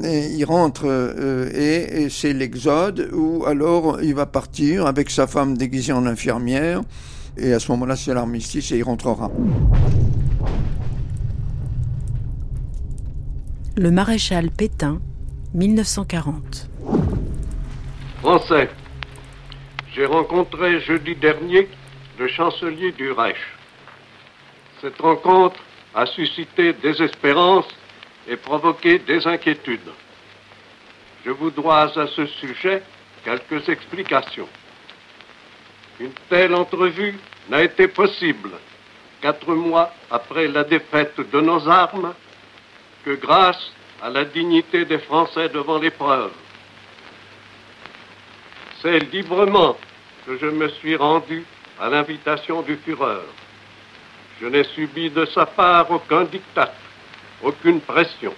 il 0.04 0.44
rentre 0.44 0.82
euh, 0.84 1.50
et, 1.52 2.02
et 2.02 2.10
c'est 2.10 2.34
l'exode 2.34 3.10
où 3.12 3.44
alors 3.46 4.02
il 4.02 4.14
va 4.14 4.26
partir 4.26 4.86
avec 4.86 5.10
sa 5.10 5.26
femme 5.26 5.56
déguisée 5.56 5.94
en 5.94 6.06
infirmière 6.06 6.82
et 7.36 7.52
à 7.52 7.58
ce 7.58 7.70
moment-là, 7.72 7.96
c'est 7.96 8.14
l'armistice 8.14 8.72
et 8.72 8.78
il 8.78 8.82
rentrera. 8.82 9.30
Le 13.76 13.90
maréchal 13.90 14.50
Pétain, 14.50 15.00
1940. 15.54 16.70
Français, 18.20 18.70
j'ai 19.94 20.06
rencontré 20.06 20.80
jeudi 20.80 21.14
dernier 21.14 21.68
le 22.18 22.28
chancelier 22.28 22.92
du 22.92 23.12
Reich. 23.12 23.36
Cette 24.80 24.98
rencontre 25.00 25.60
a 25.94 26.06
suscité 26.06 26.72
des 26.72 27.02
espérances 27.02 27.68
et 28.28 28.36
provoqué 28.36 28.98
des 28.98 29.26
inquiétudes. 29.26 29.92
Je 31.24 31.30
vous 31.30 31.50
dois 31.50 31.82
à 31.98 32.06
ce 32.06 32.26
sujet 32.26 32.82
quelques 33.24 33.68
explications. 33.68 34.48
Une 36.00 36.12
telle 36.28 36.54
entrevue 36.54 37.14
n'a 37.48 37.62
été 37.62 37.88
possible 37.88 38.50
quatre 39.20 39.54
mois 39.54 39.92
après 40.10 40.46
la 40.48 40.64
défaite 40.64 41.18
de 41.32 41.40
nos 41.40 41.66
armes 41.68 42.14
que 43.04 43.14
grâce 43.14 43.72
à 44.02 44.10
la 44.10 44.24
dignité 44.24 44.84
des 44.84 44.98
Français 44.98 45.48
devant 45.48 45.78
l'épreuve. 45.78 46.32
C'est 48.82 48.98
librement 49.10 49.76
que 50.26 50.36
je 50.36 50.46
me 50.46 50.68
suis 50.68 50.96
rendu 50.96 51.44
à 51.80 51.88
l'invitation 51.88 52.62
du 52.62 52.76
Führer. 52.76 53.22
Je 54.40 54.46
n'ai 54.46 54.64
subi 54.64 55.08
de 55.10 55.24
sa 55.26 55.46
part 55.46 55.90
aucun 55.90 56.24
diktat, 56.24 56.72
aucune 57.42 57.80
pression. 57.80 58.34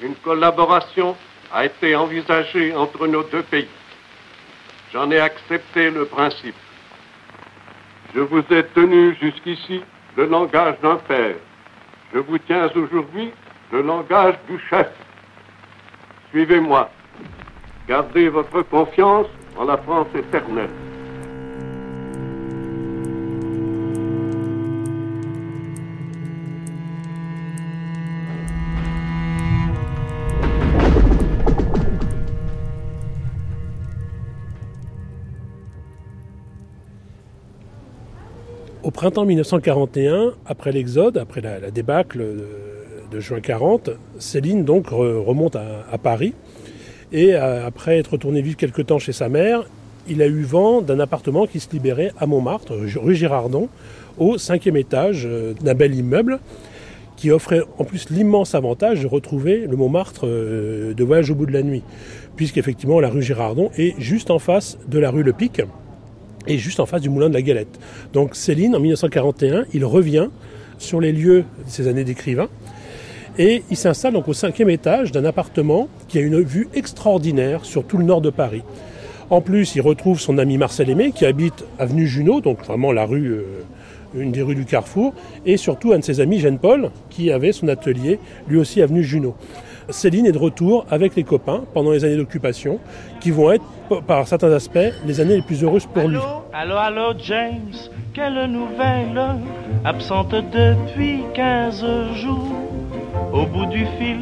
Une 0.00 0.16
collaboration 0.16 1.16
a 1.52 1.64
été 1.64 1.94
envisagée 1.94 2.74
entre 2.74 3.06
nos 3.06 3.22
deux 3.22 3.42
pays. 3.44 3.68
J'en 4.92 5.10
ai 5.10 5.20
accepté 5.20 5.90
le 5.90 6.06
principe. 6.06 6.54
Je 8.14 8.20
vous 8.20 8.42
ai 8.50 8.64
tenu 8.74 9.14
jusqu'ici 9.20 9.82
le 10.16 10.26
langage 10.26 10.80
d'un 10.82 10.96
père. 10.96 11.36
Je 12.14 12.18
vous 12.20 12.38
tiens 12.38 12.70
aujourd'hui 12.74 13.32
le 13.70 13.82
langage 13.82 14.34
du 14.48 14.58
chef. 14.70 14.88
Suivez-moi. 16.30 16.90
Gardez 17.86 18.28
votre 18.28 18.62
confiance 18.62 19.26
en 19.56 19.64
la 19.64 19.76
France 19.76 20.08
éternelle. 20.14 20.87
Printemps 38.98 39.26
1941, 39.26 40.32
après 40.44 40.72
l'exode, 40.72 41.18
après 41.18 41.40
la, 41.40 41.70
débâcle 41.70 42.20
de, 43.12 43.20
juin 43.20 43.38
40, 43.38 43.90
Céline 44.18 44.64
donc 44.64 44.88
remonte 44.88 45.54
à, 45.54 45.86
à 45.92 45.98
Paris. 45.98 46.34
Et 47.12 47.36
euh, 47.36 47.64
après 47.64 47.98
être 47.98 48.14
retourné 48.14 48.42
vivre 48.42 48.56
quelque 48.56 48.82
temps 48.82 48.98
chez 48.98 49.12
sa 49.12 49.28
mère, 49.28 49.62
il 50.08 50.20
a 50.20 50.26
eu 50.26 50.42
vent 50.42 50.82
d'un 50.82 50.98
appartement 50.98 51.46
qui 51.46 51.60
se 51.60 51.70
libérait 51.70 52.10
à 52.18 52.26
Montmartre, 52.26 52.74
rue 52.74 53.14
Girardon, 53.14 53.68
au 54.18 54.36
cinquième 54.36 54.76
étage 54.76 55.26
euh, 55.26 55.54
d'un 55.62 55.74
bel 55.74 55.94
immeuble 55.94 56.40
qui 57.16 57.30
offrait 57.30 57.62
en 57.78 57.84
plus 57.84 58.10
l'immense 58.10 58.56
avantage 58.56 59.02
de 59.02 59.06
retrouver 59.06 59.68
le 59.68 59.76
Montmartre 59.76 60.26
euh, 60.26 60.92
de 60.92 61.04
voyage 61.04 61.30
au 61.30 61.36
bout 61.36 61.46
de 61.46 61.52
la 61.52 61.62
nuit, 61.62 61.84
puisqu'effectivement 62.34 62.98
la 62.98 63.10
rue 63.10 63.22
Girardon 63.22 63.70
est 63.78 63.94
juste 64.00 64.32
en 64.32 64.40
face 64.40 64.76
de 64.88 64.98
la 64.98 65.12
rue 65.12 65.22
Le 65.22 65.32
Pic 65.32 65.62
et 66.46 66.58
juste 66.58 66.80
en 66.80 66.86
face 66.86 67.02
du 67.02 67.08
moulin 67.08 67.28
de 67.28 67.34
la 67.34 67.42
Galette. 67.42 67.78
Donc 68.12 68.34
Céline, 68.34 68.74
en 68.76 68.80
1941, 68.80 69.64
il 69.72 69.84
revient 69.84 70.28
sur 70.78 71.00
les 71.00 71.12
lieux 71.12 71.44
de 71.66 71.70
ses 71.70 71.88
années 71.88 72.04
d'écrivain 72.04 72.48
et 73.38 73.62
il 73.70 73.76
s'installe 73.76 74.14
donc 74.14 74.28
au 74.28 74.32
cinquième 74.32 74.68
étage 74.68 75.12
d'un 75.12 75.24
appartement 75.24 75.88
qui 76.08 76.18
a 76.18 76.20
une 76.20 76.40
vue 76.40 76.68
extraordinaire 76.74 77.64
sur 77.64 77.84
tout 77.84 77.96
le 77.96 78.04
nord 78.04 78.20
de 78.20 78.30
Paris. 78.30 78.62
En 79.30 79.40
plus, 79.40 79.76
il 79.76 79.80
retrouve 79.80 80.18
son 80.18 80.38
ami 80.38 80.58
Marcel 80.58 80.88
Aimé 80.90 81.12
qui 81.14 81.26
habite 81.26 81.64
avenue 81.78 82.06
Junot, 82.06 82.40
donc 82.40 82.64
vraiment 82.64 82.92
la 82.92 83.04
rue, 83.04 83.28
euh, 83.28 83.42
une 84.14 84.32
des 84.32 84.42
rues 84.42 84.54
du 84.54 84.64
Carrefour, 84.64 85.12
et 85.44 85.56
surtout 85.56 85.92
un 85.92 85.98
de 85.98 86.04
ses 86.04 86.20
amis, 86.20 86.40
Jeanne 86.40 86.58
Paul, 86.58 86.90
qui 87.10 87.30
avait 87.30 87.52
son 87.52 87.68
atelier, 87.68 88.18
lui 88.48 88.58
aussi 88.58 88.80
avenue 88.80 89.04
Junot. 89.04 89.36
Céline 89.90 90.26
est 90.26 90.32
de 90.32 90.38
retour 90.38 90.86
avec 90.90 91.14
les 91.14 91.24
copains 91.24 91.64
pendant 91.74 91.92
les 91.92 92.04
années 92.04 92.16
d'occupation, 92.16 92.80
qui 93.20 93.30
vont 93.30 93.52
être, 93.52 93.64
par 94.06 94.26
certains 94.26 94.52
aspects, 94.52 94.92
les 95.06 95.20
années 95.20 95.36
les 95.36 95.42
plus 95.42 95.62
heureuses 95.64 95.86
pour 95.86 96.08
lui. 96.08 96.18
Allô, 96.52 96.76
allô, 96.76 97.12
James, 97.18 97.74
quelle 98.14 98.46
nouvelle? 98.46 99.20
Absente 99.84 100.34
depuis 100.52 101.22
15 101.34 101.84
jours. 102.14 102.54
Au 103.32 103.44
bout 103.46 103.66
du 103.66 103.86
fil, 103.98 104.20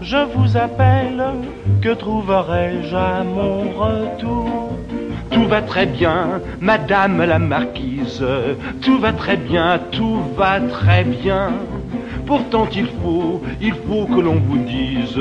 je 0.00 0.16
vous 0.34 0.56
appelle, 0.56 1.22
que 1.80 1.90
trouverai-je 1.90 2.96
à 2.96 3.22
mon 3.22 3.70
retour? 3.70 4.70
Tout 5.30 5.46
va 5.46 5.62
très 5.62 5.86
bien, 5.86 6.40
madame 6.60 7.24
la 7.24 7.38
marquise, 7.38 8.24
tout 8.82 8.98
va 8.98 9.12
très 9.12 9.36
bien, 9.36 9.80
tout 9.90 10.20
va 10.36 10.60
très 10.60 11.04
bien. 11.04 11.52
Pourtant 12.32 12.66
il 12.74 12.86
faut, 13.02 13.42
il 13.60 13.74
faut 13.86 14.06
que 14.06 14.18
l'on 14.18 14.36
vous 14.36 14.56
dise, 14.56 15.20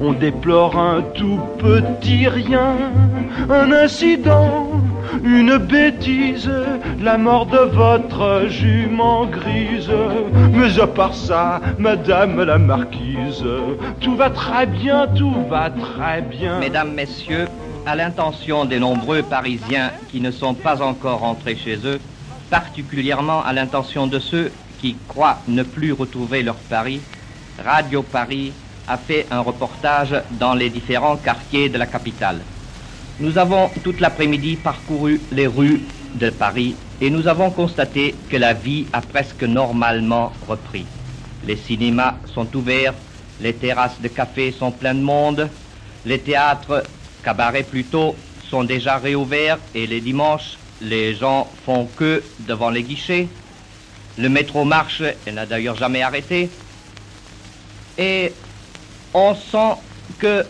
on 0.00 0.12
déplore 0.12 0.76
un 0.76 1.02
tout 1.14 1.38
petit 1.56 2.26
rien, 2.26 2.74
un 3.48 3.70
incident, 3.70 4.68
une 5.22 5.56
bêtise, 5.56 6.50
la 7.00 7.16
mort 7.16 7.46
de 7.46 7.58
votre 7.58 8.48
jument 8.48 9.26
grise. 9.26 9.88
Mais 10.52 10.80
à 10.80 10.88
part 10.88 11.14
ça, 11.14 11.60
madame 11.78 12.42
la 12.42 12.58
marquise, 12.58 13.44
tout 14.00 14.16
va 14.16 14.28
très 14.28 14.66
bien, 14.66 15.06
tout 15.16 15.46
va 15.48 15.70
très 15.70 16.22
bien. 16.22 16.58
Mesdames, 16.58 16.92
messieurs, 16.92 17.46
à 17.86 17.94
l'intention 17.94 18.64
des 18.64 18.80
nombreux 18.80 19.22
Parisiens 19.22 19.92
qui 20.10 20.20
ne 20.20 20.32
sont 20.32 20.54
pas 20.54 20.82
encore 20.82 21.20
rentrés 21.20 21.54
chez 21.54 21.78
eux, 21.84 22.00
particulièrement 22.50 23.44
à 23.44 23.52
l'intention 23.52 24.08
de 24.08 24.18
ceux 24.18 24.50
qui 24.80 24.96
croient 25.08 25.40
ne 25.48 25.62
plus 25.62 25.92
retrouver 25.92 26.42
leur 26.42 26.56
Paris, 26.56 27.00
Radio 27.64 28.02
Paris 28.02 28.52
a 28.86 28.96
fait 28.96 29.26
un 29.30 29.40
reportage 29.40 30.14
dans 30.38 30.54
les 30.54 30.70
différents 30.70 31.16
quartiers 31.16 31.68
de 31.68 31.78
la 31.78 31.86
capitale. 31.86 32.40
Nous 33.20 33.36
avons 33.36 33.68
toute 33.82 34.00
l'après-midi 34.00 34.56
parcouru 34.56 35.20
les 35.32 35.46
rues 35.46 35.80
de 36.14 36.30
Paris 36.30 36.76
et 37.00 37.10
nous 37.10 37.26
avons 37.26 37.50
constaté 37.50 38.14
que 38.30 38.36
la 38.36 38.54
vie 38.54 38.86
a 38.92 39.00
presque 39.00 39.42
normalement 39.42 40.32
repris. 40.46 40.86
Les 41.46 41.56
cinémas 41.56 42.14
sont 42.34 42.54
ouverts, 42.56 42.94
les 43.40 43.52
terrasses 43.54 44.00
de 44.00 44.08
café 44.08 44.52
sont 44.52 44.70
pleines 44.70 45.00
de 45.00 45.04
monde, 45.04 45.48
les 46.04 46.18
théâtres, 46.18 46.84
cabarets 47.22 47.62
plutôt, 47.64 48.16
sont 48.48 48.64
déjà 48.64 48.98
réouverts 48.98 49.58
et 49.74 49.86
les 49.86 50.00
dimanches, 50.00 50.58
les 50.80 51.14
gens 51.14 51.48
font 51.64 51.86
queue 51.96 52.22
devant 52.40 52.70
les 52.70 52.82
guichets. 52.82 53.28
Le 54.18 54.28
métro 54.28 54.64
marche 54.64 55.02
et 55.26 55.32
n'a 55.32 55.46
d'ailleurs 55.46 55.76
jamais 55.76 56.02
arrêté. 56.02 56.50
Et 57.96 58.32
on 59.14 59.34
sent 59.34 59.80
que, 60.18 60.44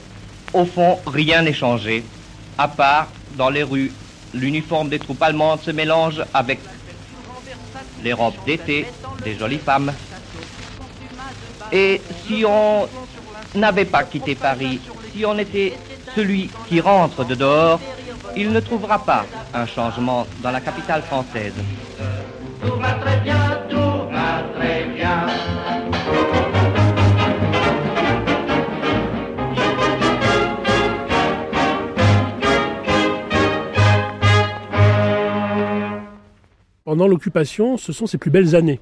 au 0.54 0.64
fond, 0.64 0.98
rien 1.06 1.42
n'est 1.42 1.52
changé, 1.52 2.02
à 2.56 2.66
part 2.68 3.08
dans 3.36 3.50
les 3.50 3.62
rues, 3.62 3.92
l'uniforme 4.32 4.88
des 4.88 4.98
troupes 4.98 5.22
allemandes 5.22 5.60
se 5.60 5.70
mélange 5.70 6.22
avec 6.32 6.60
les 8.02 8.12
robes 8.12 8.34
d'été 8.46 8.86
des 9.24 9.36
jolies 9.36 9.58
femmes. 9.58 9.92
Et 11.70 12.00
si 12.26 12.44
on 12.46 12.88
n'avait 13.54 13.84
pas 13.84 14.04
quitté 14.04 14.34
Paris, 14.34 14.80
si 15.12 15.26
on 15.26 15.38
était 15.38 15.78
celui 16.14 16.50
qui 16.68 16.80
rentre 16.80 17.24
de 17.24 17.34
dehors, 17.34 17.80
il 18.36 18.50
ne 18.50 18.60
trouvera 18.60 19.04
pas 19.04 19.26
un 19.52 19.66
changement 19.66 20.26
dans 20.40 20.50
la 20.50 20.60
capitale 20.60 21.02
française. 21.02 21.54
Pendant 36.84 37.07
l'occupation, 37.07 37.76
ce 37.76 37.92
sont 37.92 38.07
ses 38.07 38.16
plus 38.16 38.30
belles 38.30 38.57
années. 38.57 38.80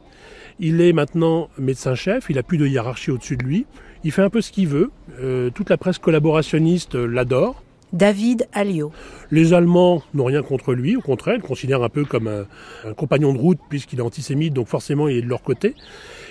Il 0.61 0.81
est 0.81 0.93
maintenant 0.93 1.51
médecin-chef, 1.59 2.27
il 2.31 2.39
a 2.39 2.43
plus 2.45 2.57
de 2.57 2.67
hiérarchie 2.67 3.11
au-dessus 3.11 3.37
de 3.37 3.43
lui, 3.43 3.67
il 4.05 4.12
fait 4.12 4.23
un 4.23 4.31
peu 4.31 4.41
ce 4.41 4.53
qu'il 4.53 4.69
veut, 4.69 4.93
euh, 5.21 5.51
toute 5.51 5.69
la 5.69 5.77
presse 5.77 5.99
collaborationniste 5.99 6.95
l'adore. 6.95 7.64
David 7.93 8.49
Alliot. 8.53 8.93
Les 9.30 9.53
Allemands 9.53 10.03
n'ont 10.14 10.24
rien 10.24 10.43
contre 10.43 10.74
lui, 10.74 10.97
au 10.97 11.01
contraire, 11.01 11.34
ils 11.34 11.43
le 11.43 11.47
considèrent 11.47 11.82
un 11.82 11.89
peu 11.89 12.05
comme 12.05 12.28
un, 12.28 12.47
un 12.84 12.95
compagnon 12.95 13.32
de 13.32 13.39
route 13.39 13.59
puisqu'il 13.68 13.99
est 13.99 14.03
antisémite, 14.03 14.53
donc 14.53 14.68
forcément 14.68 15.09
il 15.09 15.18
est 15.18 15.22
de 15.22 15.28
leur 15.28 15.43
côté. 15.43 15.74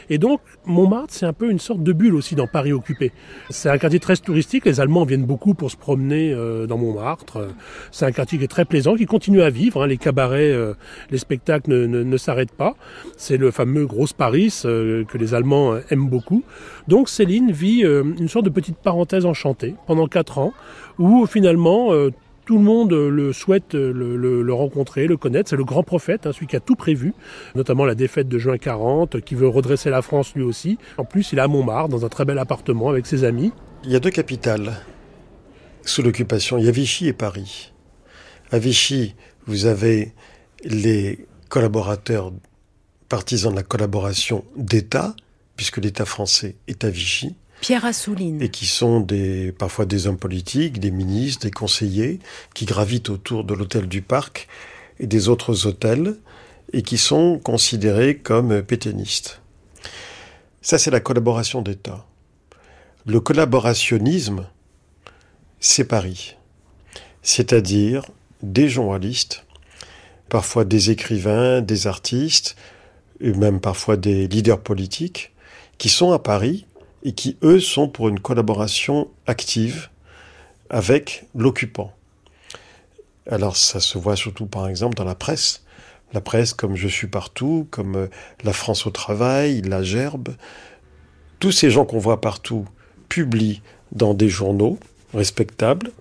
Et 0.09 0.17
donc 0.17 0.41
Montmartre, 0.65 1.13
c'est 1.13 1.25
un 1.25 1.33
peu 1.33 1.49
une 1.49 1.59
sorte 1.59 1.83
de 1.83 1.93
bulle 1.93 2.15
aussi 2.15 2.35
dans 2.35 2.47
Paris 2.47 2.73
occupé. 2.73 3.11
C'est 3.49 3.69
un 3.69 3.77
quartier 3.77 3.99
très 3.99 4.15
touristique, 4.15 4.65
les 4.65 4.79
Allemands 4.79 5.05
viennent 5.05 5.25
beaucoup 5.25 5.53
pour 5.53 5.71
se 5.71 5.77
promener 5.77 6.31
euh, 6.33 6.67
dans 6.67 6.77
Montmartre. 6.77 7.47
C'est 7.91 8.05
un 8.05 8.11
quartier 8.11 8.37
qui 8.37 8.43
est 8.43 8.49
très 8.49 8.65
plaisant, 8.65 8.95
qui 8.95 9.05
continue 9.05 9.41
à 9.41 9.49
vivre, 9.49 9.83
hein. 9.83 9.87
les 9.87 9.97
cabarets, 9.97 10.51
euh, 10.51 10.73
les 11.11 11.17
spectacles 11.17 11.69
ne, 11.69 12.03
ne, 12.03 12.17
s'arrêtent 12.17 12.55
pas. 12.55 12.75
C'est 13.17 13.37
le 13.37 13.51
fameux 13.51 13.85
Grosse 13.85 14.13
Paris 14.13 14.53
euh, 14.65 15.03
que 15.05 15.17
les 15.17 15.33
Allemands 15.33 15.75
aiment 15.89 16.09
beaucoup. 16.09 16.43
Donc 16.87 17.09
Céline 17.09 17.51
vit 17.51 17.81
une 17.81 18.27
sorte 18.27 18.45
de 18.45 18.49
petite 18.49 18.77
parenthèse 18.77 19.25
enchantée 19.25 19.75
pendant 19.87 20.07
quatre 20.07 20.37
ans, 20.37 20.53
où 20.97 21.25
finalement 21.25 21.91
tout 22.45 22.57
le 22.57 22.63
monde 22.63 22.93
le 22.93 23.33
souhaite 23.33 23.73
le, 23.73 24.15
le, 24.15 24.53
rencontrer, 24.53 25.07
le 25.07 25.17
connaître. 25.17 25.49
C'est 25.49 25.55
le 25.55 25.63
grand 25.63 25.83
prophète, 25.83 26.25
hein, 26.25 26.31
celui 26.31 26.47
qui 26.47 26.55
a 26.55 26.59
tout 26.59 26.75
prévu, 26.75 27.13
notamment 27.55 27.85
la 27.85 27.95
défaite 27.95 28.27
de 28.27 28.37
juin 28.37 28.57
40, 28.57 29.21
qui 29.21 29.35
veut 29.35 29.47
redresser 29.47 29.89
la 29.89 30.01
France 30.01 30.33
lui 30.35 30.43
aussi. 30.43 30.77
En 30.97 31.05
plus, 31.05 31.31
il 31.31 31.39
est 31.39 31.41
à 31.41 31.47
Montmartre, 31.47 31.89
dans 31.89 32.05
un 32.05 32.09
très 32.09 32.25
bel 32.25 32.37
appartement 32.37 32.89
avec 32.89 33.05
ses 33.05 33.23
amis. 33.23 33.51
Il 33.83 33.91
y 33.91 33.95
a 33.95 33.99
deux 33.99 34.11
capitales 34.11 34.77
sous 35.83 36.01
l'occupation. 36.01 36.57
Il 36.57 36.65
y 36.65 36.67
a 36.67 36.71
Vichy 36.71 37.07
et 37.07 37.13
Paris. 37.13 37.73
À 38.51 38.59
Vichy, 38.59 39.15
vous 39.45 39.65
avez 39.65 40.13
les 40.63 41.27
collaborateurs 41.49 42.31
partisans 43.09 43.51
de 43.51 43.57
la 43.57 43.63
collaboration 43.63 44.43
d'État, 44.55 45.15
puisque 45.55 45.77
l'État 45.77 46.05
français 46.05 46.55
est 46.67 46.83
à 46.83 46.89
Vichy. 46.89 47.35
Pierre 47.61 47.85
Assouline. 47.85 48.41
Et 48.41 48.49
qui 48.49 48.65
sont 48.65 49.05
parfois 49.57 49.85
des 49.85 50.07
hommes 50.07 50.17
politiques, 50.17 50.79
des 50.79 50.91
ministres, 50.91 51.43
des 51.43 51.51
conseillers, 51.51 52.19
qui 52.53 52.65
gravitent 52.65 53.09
autour 53.09 53.43
de 53.43 53.53
l'hôtel 53.53 53.87
du 53.87 54.01
Parc 54.01 54.47
et 54.99 55.07
des 55.07 55.29
autres 55.29 55.65
hôtels, 55.65 56.17
et 56.73 56.81
qui 56.81 56.97
sont 56.97 57.39
considérés 57.39 58.17
comme 58.17 58.61
pétainistes. 58.61 59.41
Ça, 60.61 60.77
c'est 60.77 60.91
la 60.91 60.99
collaboration 60.99 61.61
d'État. 61.61 62.05
Le 63.05 63.19
collaborationnisme, 63.19 64.47
c'est 65.59 65.85
Paris. 65.85 66.35
C'est-à-dire 67.21 68.05
des 68.41 68.67
journalistes, 68.67 69.45
parfois 70.29 70.65
des 70.65 70.91
écrivains, 70.91 71.61
des 71.61 71.87
artistes, 71.87 72.55
et 73.21 73.31
même 73.31 73.59
parfois 73.59 73.95
des 73.95 74.27
leaders 74.27 74.59
politiques, 74.59 75.33
qui 75.77 75.89
sont 75.89 76.11
à 76.11 76.19
Paris 76.19 76.65
et 77.05 77.13
qui, 77.13 77.37
eux, 77.43 77.59
sont 77.59 77.87
pour 77.87 78.09
une 78.09 78.19
collaboration 78.19 79.09
active 79.27 79.89
avec 80.69 81.27
l'occupant. 81.35 81.93
Alors 83.29 83.55
ça 83.55 83.79
se 83.79 83.97
voit 83.97 84.15
surtout 84.15 84.47
par 84.47 84.67
exemple 84.67 84.95
dans 84.95 85.05
la 85.05 85.15
presse. 85.15 85.63
La 86.13 86.21
presse 86.21 86.53
comme 86.53 86.75
Je 86.75 86.87
suis 86.87 87.07
partout, 87.07 87.67
comme 87.69 88.09
La 88.43 88.53
France 88.53 88.87
au 88.87 88.89
travail, 88.89 89.61
La 89.61 89.83
Gerbe. 89.83 90.29
Tous 91.39 91.51
ces 91.51 91.69
gens 91.69 91.85
qu'on 91.85 91.99
voit 91.99 92.21
partout 92.21 92.65
publient 93.07 93.61
dans 93.91 94.13
des 94.13 94.29
journaux 94.29 94.79
respectables. 95.13 95.91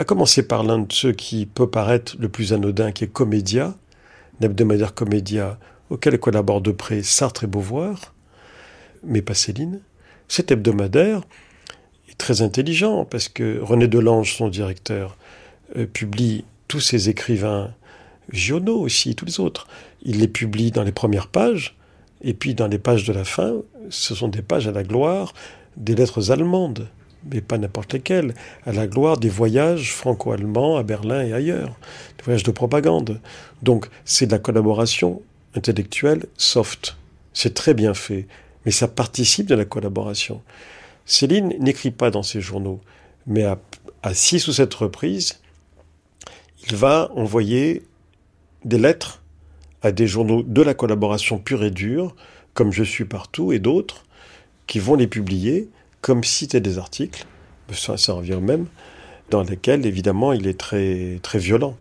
À 0.00 0.04
commencer 0.04 0.46
par 0.46 0.64
l'un 0.64 0.80
de 0.80 0.92
ceux 0.92 1.12
qui 1.12 1.46
peut 1.46 1.70
paraître 1.70 2.16
le 2.18 2.28
plus 2.28 2.52
anodin, 2.52 2.90
qui 2.90 3.04
est 3.04 3.08
Comédia, 3.08 3.74
hebdomadaire 4.40 4.94
Comédia 4.94 5.58
auquel 5.90 6.18
collaborent 6.18 6.62
de 6.62 6.72
près 6.72 7.02
Sartre 7.02 7.44
et 7.44 7.46
Beauvoir, 7.46 8.13
mais 9.06 9.22
pas 9.22 9.34
Céline. 9.34 9.80
Cet 10.28 10.50
hebdomadaire 10.50 11.22
est 12.08 12.18
très 12.18 12.42
intelligent 12.42 13.04
parce 13.04 13.28
que 13.28 13.60
René 13.60 13.88
Delange, 13.88 14.36
son 14.36 14.48
directeur, 14.48 15.16
euh, 15.76 15.86
publie 15.86 16.44
tous 16.68 16.80
ses 16.80 17.08
écrivains, 17.08 17.74
Giono 18.32 18.78
aussi, 18.78 19.14
tous 19.14 19.24
les 19.24 19.40
autres. 19.40 19.68
Il 20.02 20.20
les 20.20 20.28
publie 20.28 20.70
dans 20.70 20.82
les 20.82 20.92
premières 20.92 21.28
pages, 21.28 21.76
et 22.22 22.34
puis 22.34 22.54
dans 22.54 22.66
les 22.66 22.78
pages 22.78 23.04
de 23.04 23.12
la 23.12 23.24
fin, 23.24 23.54
ce 23.90 24.14
sont 24.14 24.28
des 24.28 24.42
pages 24.42 24.66
à 24.66 24.72
la 24.72 24.82
gloire 24.82 25.34
des 25.76 25.94
lettres 25.94 26.30
allemandes, 26.30 26.88
mais 27.30 27.40
pas 27.40 27.58
n'importe 27.58 27.92
lesquelles, 27.92 28.34
à 28.66 28.72
la 28.72 28.86
gloire 28.86 29.18
des 29.18 29.28
voyages 29.28 29.92
franco-allemands 29.92 30.76
à 30.76 30.82
Berlin 30.82 31.22
et 31.22 31.32
ailleurs, 31.32 31.76
des 32.18 32.24
voyages 32.24 32.42
de 32.42 32.50
propagande. 32.50 33.20
Donc 33.62 33.88
c'est 34.04 34.26
de 34.26 34.32
la 34.32 34.38
collaboration 34.38 35.22
intellectuelle 35.54 36.26
soft. 36.36 36.96
C'est 37.32 37.54
très 37.54 37.74
bien 37.74 37.94
fait, 37.94 38.26
mais 38.64 38.70
ça 38.70 38.88
participe 38.88 39.46
de 39.46 39.54
la 39.54 39.64
collaboration. 39.64 40.42
Céline 41.06 41.54
n'écrit 41.60 41.90
pas 41.90 42.10
dans 42.10 42.22
ses 42.22 42.40
journaux, 42.40 42.80
mais 43.26 43.44
à, 43.44 44.14
six 44.14 44.46
ou 44.48 44.52
sept 44.52 44.72
reprises, 44.74 45.40
il 46.68 46.76
va 46.76 47.10
envoyer 47.14 47.82
des 48.64 48.78
lettres 48.78 49.22
à 49.82 49.92
des 49.92 50.06
journaux 50.06 50.42
de 50.42 50.62
la 50.62 50.74
collaboration 50.74 51.38
pure 51.38 51.64
et 51.64 51.70
dure, 51.70 52.14
comme 52.54 52.72
Je 52.72 52.84
suis 52.84 53.04
partout 53.04 53.52
et 53.52 53.58
d'autres, 53.58 54.04
qui 54.66 54.78
vont 54.78 54.94
les 54.94 55.06
publier 55.06 55.68
comme 56.00 56.24
c'était 56.24 56.60
des 56.60 56.78
articles, 56.78 57.26
ça, 57.72 57.96
ça 57.96 58.12
revient 58.12 58.34
au 58.34 58.40
même, 58.40 58.66
dans 59.30 59.42
lesquels 59.42 59.86
évidemment 59.86 60.34
il 60.34 60.46
est 60.46 60.58
très, 60.58 61.18
très 61.22 61.38
violent. 61.38 61.76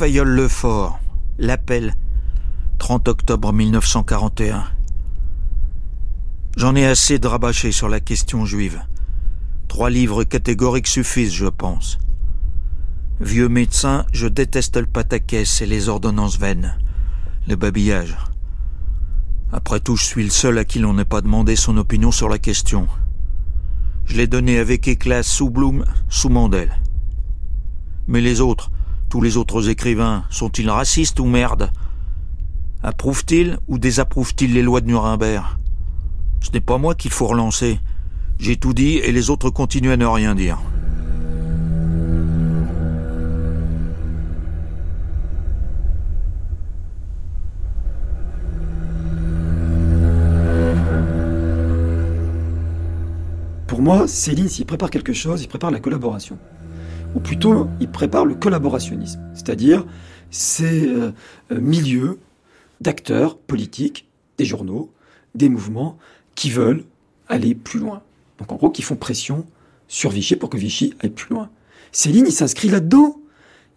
Fayolle-le-Fort, 0.00 0.98
l'appel, 1.36 1.94
30 2.78 3.06
octobre 3.08 3.52
1941. 3.52 4.64
J'en 6.56 6.74
ai 6.74 6.86
assez 6.86 7.18
de 7.18 7.26
rabâcher 7.26 7.70
sur 7.70 7.90
la 7.90 8.00
question 8.00 8.46
juive. 8.46 8.80
Trois 9.68 9.90
livres 9.90 10.24
catégoriques 10.24 10.86
suffisent, 10.86 11.34
je 11.34 11.48
pense. 11.48 11.98
Vieux 13.20 13.50
médecin, 13.50 14.06
je 14.10 14.26
déteste 14.26 14.78
le 14.78 14.86
pataquès 14.86 15.60
et 15.60 15.66
les 15.66 15.90
ordonnances 15.90 16.38
vaines, 16.38 16.78
le 17.46 17.56
babillage. 17.56 18.16
Après 19.52 19.80
tout, 19.80 19.96
je 19.96 20.04
suis 20.04 20.24
le 20.24 20.30
seul 20.30 20.56
à 20.56 20.64
qui 20.64 20.78
l'on 20.78 20.94
n'ait 20.94 21.04
pas 21.04 21.20
demandé 21.20 21.56
son 21.56 21.76
opinion 21.76 22.10
sur 22.10 22.30
la 22.30 22.38
question. 22.38 22.88
Je 24.06 24.16
l'ai 24.16 24.26
donné 24.26 24.60
avec 24.60 24.88
éclat 24.88 25.22
sous 25.22 25.50
Blum, 25.50 25.84
sous 26.08 26.30
Mandel. 26.30 26.80
Mais 28.08 28.22
les 28.22 28.40
autres, 28.40 28.70
tous 29.10 29.20
les 29.20 29.36
autres 29.36 29.68
écrivains, 29.68 30.24
sont-ils 30.30 30.70
racistes 30.70 31.18
ou 31.18 31.26
merde? 31.26 31.70
Approuvent-ils 32.82 33.58
ou 33.66 33.76
désapprouvent-ils 33.76 34.54
les 34.54 34.62
lois 34.62 34.80
de 34.80 34.86
Nuremberg? 34.86 35.44
Ce 36.40 36.52
n'est 36.52 36.60
pas 36.60 36.78
moi 36.78 36.94
qu'il 36.94 37.10
faut 37.10 37.26
relancer. 37.26 37.80
J'ai 38.38 38.56
tout 38.56 38.72
dit 38.72 38.98
et 38.98 39.10
les 39.10 39.28
autres 39.28 39.50
continuent 39.50 39.90
à 39.90 39.96
ne 39.96 40.06
rien 40.06 40.36
dire. 40.36 40.58
Pour 53.66 53.82
moi, 53.82 54.06
Céline, 54.06 54.48
s'il 54.48 54.66
prépare 54.66 54.90
quelque 54.90 55.12
chose, 55.12 55.42
il 55.42 55.48
prépare 55.48 55.72
la 55.72 55.80
collaboration. 55.80 56.38
Ou 57.14 57.20
plutôt, 57.20 57.68
il 57.80 57.88
prépare 57.88 58.24
le 58.24 58.34
collaborationnisme. 58.34 59.20
C'est-à-dire 59.34 59.84
ces 60.30 60.86
euh, 60.86 61.12
euh, 61.50 61.60
milieux 61.60 62.18
d'acteurs 62.80 63.36
politiques, 63.36 64.08
des 64.38 64.44
journaux, 64.44 64.90
des 65.34 65.48
mouvements, 65.48 65.98
qui 66.34 66.50
veulent 66.50 66.84
aller 67.28 67.54
plus 67.54 67.80
loin. 67.80 68.02
Donc 68.38 68.52
en 68.52 68.56
gros, 68.56 68.70
qui 68.70 68.82
font 68.82 68.96
pression 68.96 69.46
sur 69.88 70.10
Vichy 70.10 70.36
pour 70.36 70.50
que 70.50 70.56
Vichy 70.56 70.94
aille 71.00 71.10
plus 71.10 71.34
loin. 71.34 71.50
Céline, 71.92 72.26
il 72.26 72.32
s'inscrit 72.32 72.68
là-dedans. 72.68 73.16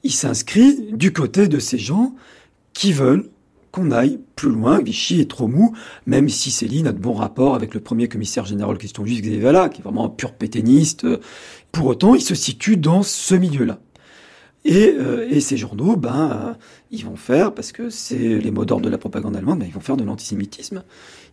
Il 0.03 0.11
s'inscrit 0.11 0.91
du 0.93 1.11
côté 1.11 1.47
de 1.47 1.59
ces 1.59 1.77
gens 1.77 2.13
qui 2.73 2.93
veulent 2.93 3.29
qu'on 3.71 3.89
aille 3.89 4.19
plus 4.35 4.51
loin. 4.51 4.81
Vichy 4.81 5.19
est 5.19 5.29
trop 5.29 5.47
mou, 5.47 5.73
même 6.05 6.29
si 6.29 6.51
Céline 6.51 6.87
a 6.87 6.91
de 6.91 6.99
bons 6.99 7.13
rapports 7.13 7.55
avec 7.55 7.73
le 7.73 7.79
premier 7.79 8.07
commissaire 8.07 8.45
général 8.45 8.77
question 8.77 9.03
juive, 9.05 9.21
Xavier 9.21 9.69
qui 9.71 9.81
est 9.81 9.83
vraiment 9.83 10.05
un 10.05 10.09
pur 10.09 10.33
pétainiste. 10.33 11.07
Pour 11.73 11.87
autant, 11.87 12.13
il 12.13 12.21
se 12.21 12.35
situe 12.35 12.77
dans 12.77 13.01
ce 13.01 13.33
milieu-là. 13.33 13.79
Et, 14.63 14.95
euh, 14.95 15.27
et, 15.27 15.41
ces 15.41 15.57
journaux, 15.57 15.97
ben, 15.97 16.31
euh, 16.31 16.53
ils 16.91 17.03
vont 17.03 17.15
faire, 17.15 17.53
parce 17.53 17.71
que 17.71 17.89
c'est 17.89 18.37
les 18.37 18.51
mots 18.51 18.63
d'ordre 18.63 18.85
de 18.85 18.89
la 18.89 18.99
propagande 18.99 19.35
allemande, 19.35 19.59
ben, 19.59 19.65
ils 19.65 19.73
vont 19.73 19.81
faire 19.81 19.97
de 19.97 20.03
l'antisémitisme. 20.03 20.83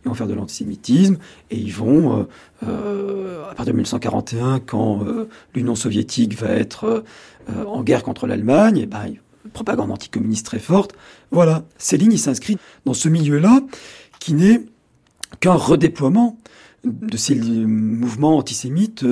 Ils 0.03 0.09
vont 0.09 0.15
faire 0.15 0.27
de 0.27 0.33
l'antisémitisme 0.33 1.17
et 1.51 1.57
ils 1.57 1.71
vont, 1.71 2.27
euh, 2.67 3.43
à 3.43 3.53
partir 3.53 3.67
de 3.67 3.71
1941, 3.73 4.59
quand 4.59 5.05
l'Union 5.53 5.75
soviétique 5.75 6.35
va 6.35 6.49
être 6.49 7.03
en 7.47 7.83
guerre 7.83 8.01
contre 8.01 8.25
l'Allemagne, 8.25 8.87
ben, 8.87 9.13
propagande 9.53 9.91
anticommuniste 9.91 10.47
très 10.47 10.59
forte. 10.59 10.93
Voilà, 11.29 11.65
Céline, 11.77 12.11
il 12.11 12.19
s'inscrit 12.19 12.57
dans 12.85 12.95
ce 12.95 13.09
milieu-là 13.09 13.61
qui 14.19 14.33
n'est 14.33 14.63
qu'un 15.39 15.53
redéploiement 15.53 16.37
de 16.83 17.17
ces 17.17 17.35
mouvements 17.35 18.37
antisémites 18.37 19.05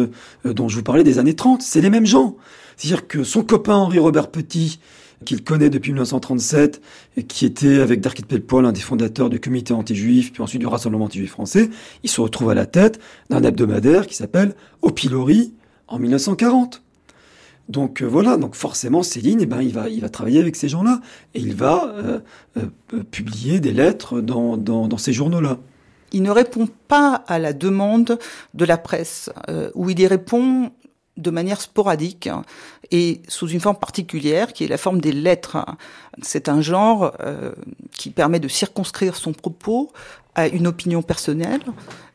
dont 0.44 0.68
je 0.68 0.76
vous 0.78 0.84
parlais 0.84 1.04
des 1.04 1.20
années 1.20 1.36
30. 1.36 1.62
C'est 1.62 1.82
les 1.82 1.90
mêmes 1.90 2.06
gens. 2.06 2.36
C'est-à-dire 2.78 3.08
que 3.08 3.24
son 3.24 3.44
copain 3.44 3.76
Henri-Robert 3.76 4.32
Petit, 4.32 4.80
qu'il 5.26 5.44
connaît 5.44 5.70
depuis 5.70 5.92
1937, 5.92 6.82
et 7.18 7.24
qui 7.24 7.46
était 7.46 7.80
avec 7.80 8.02
Darkit 8.02 8.24
Pelpol, 8.24 8.66
un 8.66 8.72
des 8.72 8.80
fondateurs 8.80 9.30
du 9.30 9.40
comité 9.40 9.74
anti-juif, 9.74 10.32
puis 10.32 10.42
ensuite 10.42 10.62
du 10.62 10.68
Rassemblement 10.68 11.06
anti-juif 11.06 11.32
français, 11.32 11.70
il 12.04 12.10
se 12.10 12.22
retrouve 12.22 12.50
à 12.50 12.54
la 12.54 12.66
tête 12.66 13.00
d'un 13.30 13.44
hebdomadaire 13.44 14.08
qui 14.08 14.16
s'appelle 14.16 14.56
Au 14.82 14.92
pilori 14.92 15.54
en 15.88 16.00
1940. 16.00 16.82
Donc 17.68 18.02
euh, 18.02 18.06
voilà, 18.06 18.38
donc 18.38 18.56
forcément 18.56 19.04
Céline, 19.04 19.40
eh 19.42 19.46
ben, 19.46 19.62
il, 19.62 19.74
va, 19.74 19.90
il 19.90 20.02
va 20.02 20.10
travailler 20.10 20.40
avec 20.40 20.56
ces 20.56 20.70
gens-là, 20.70 21.02
et 21.36 21.40
il 21.40 21.54
va 21.54 21.94
euh, 21.96 22.20
euh, 22.58 23.04
publier 23.12 23.60
des 23.60 23.72
lettres 23.72 24.22
dans, 24.22 24.58
dans, 24.58 24.88
dans 24.88 24.98
ces 24.98 25.14
journaux-là. 25.14 25.60
Il 26.12 26.24
ne 26.24 26.32
répond 26.32 26.68
pas 26.88 27.24
à 27.28 27.40
la 27.40 27.54
demande 27.54 28.18
de 28.54 28.66
la 28.66 28.78
presse, 28.78 29.30
où 29.76 29.90
il 29.90 30.00
y 30.00 30.08
répond 30.08 30.72
de 31.20 31.30
manière 31.30 31.62
sporadique 31.62 32.30
et 32.92 33.22
sous 33.28 33.48
une 33.48 33.60
forme 33.60 33.78
particulière 33.78 34.54
qui 34.54 34.64
est 34.64 34.68
la 34.68 34.78
forme 34.78 35.02
des 35.02 35.12
lettres. 35.12 35.58
C'est 36.22 36.50
un 36.50 36.62
genre 36.62 37.14
euh, 37.20 37.52
qui 37.92 38.10
permet 38.10 38.40
de 38.40 38.48
circonscrire 38.48 39.16
son 39.16 39.34
propos 39.34 39.92
à 40.36 40.48
une 40.48 40.68
opinion 40.68 41.02
personnelle 41.02 41.62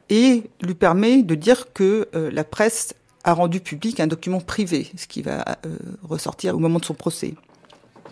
et 0.09 0.45
lui 0.63 0.75
permet 0.75 1.23
de 1.23 1.35
dire 1.35 1.73
que 1.73 2.09
euh, 2.15 2.31
la 2.33 2.45
presse 2.45 2.95
a 3.25 3.33
rendu 3.33 3.61
public 3.61 4.01
un 4.01 4.07
document 4.07 4.41
privé, 4.41 4.91
ce 4.97 5.07
qui 5.07 5.23
va 5.23 5.45
euh, 5.65 5.77
ressortir 6.03 6.55
au 6.55 6.59
moment 6.59 6.79
de 6.79 6.85
son 6.85 6.95
procès. 6.95 7.35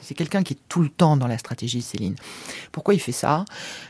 C'est 0.02 0.14
quelqu'un 0.14 0.42
qui 0.42 0.54
est 0.54 0.58
tout 0.68 0.82
le 0.82 0.88
temps 0.88 1.16
dans 1.16 1.26
la 1.26 1.38
stratégie, 1.38 1.80
Céline. 1.80 2.16
Pourquoi 2.72 2.94
il 2.94 3.00
fait 3.00 3.12
ça? 3.12 3.44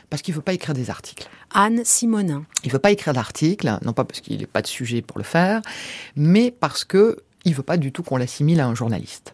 Parce 0.09 0.21
qu'il 0.21 0.33
ne 0.33 0.37
veut 0.37 0.43
pas 0.43 0.53
écrire 0.53 0.73
des 0.73 0.89
articles. 0.89 1.27
Anne 1.53 1.81
Simonin. 1.83 2.45
Il 2.63 2.67
ne 2.67 2.73
veut 2.73 2.79
pas 2.79 2.91
écrire 2.91 3.13
d'articles, 3.13 3.77
non 3.83 3.93
pas 3.93 4.05
parce 4.05 4.21
qu'il 4.21 4.37
n'est 4.37 4.45
pas 4.45 4.61
de 4.61 4.67
sujet 4.67 5.01
pour 5.01 5.17
le 5.17 5.23
faire, 5.23 5.61
mais 6.15 6.51
parce 6.51 6.85
qu'il 6.85 7.15
ne 7.45 7.53
veut 7.53 7.63
pas 7.63 7.77
du 7.77 7.91
tout 7.91 8.03
qu'on 8.03 8.17
l'assimile 8.17 8.59
à 8.61 8.67
un 8.67 8.75
journaliste. 8.75 9.33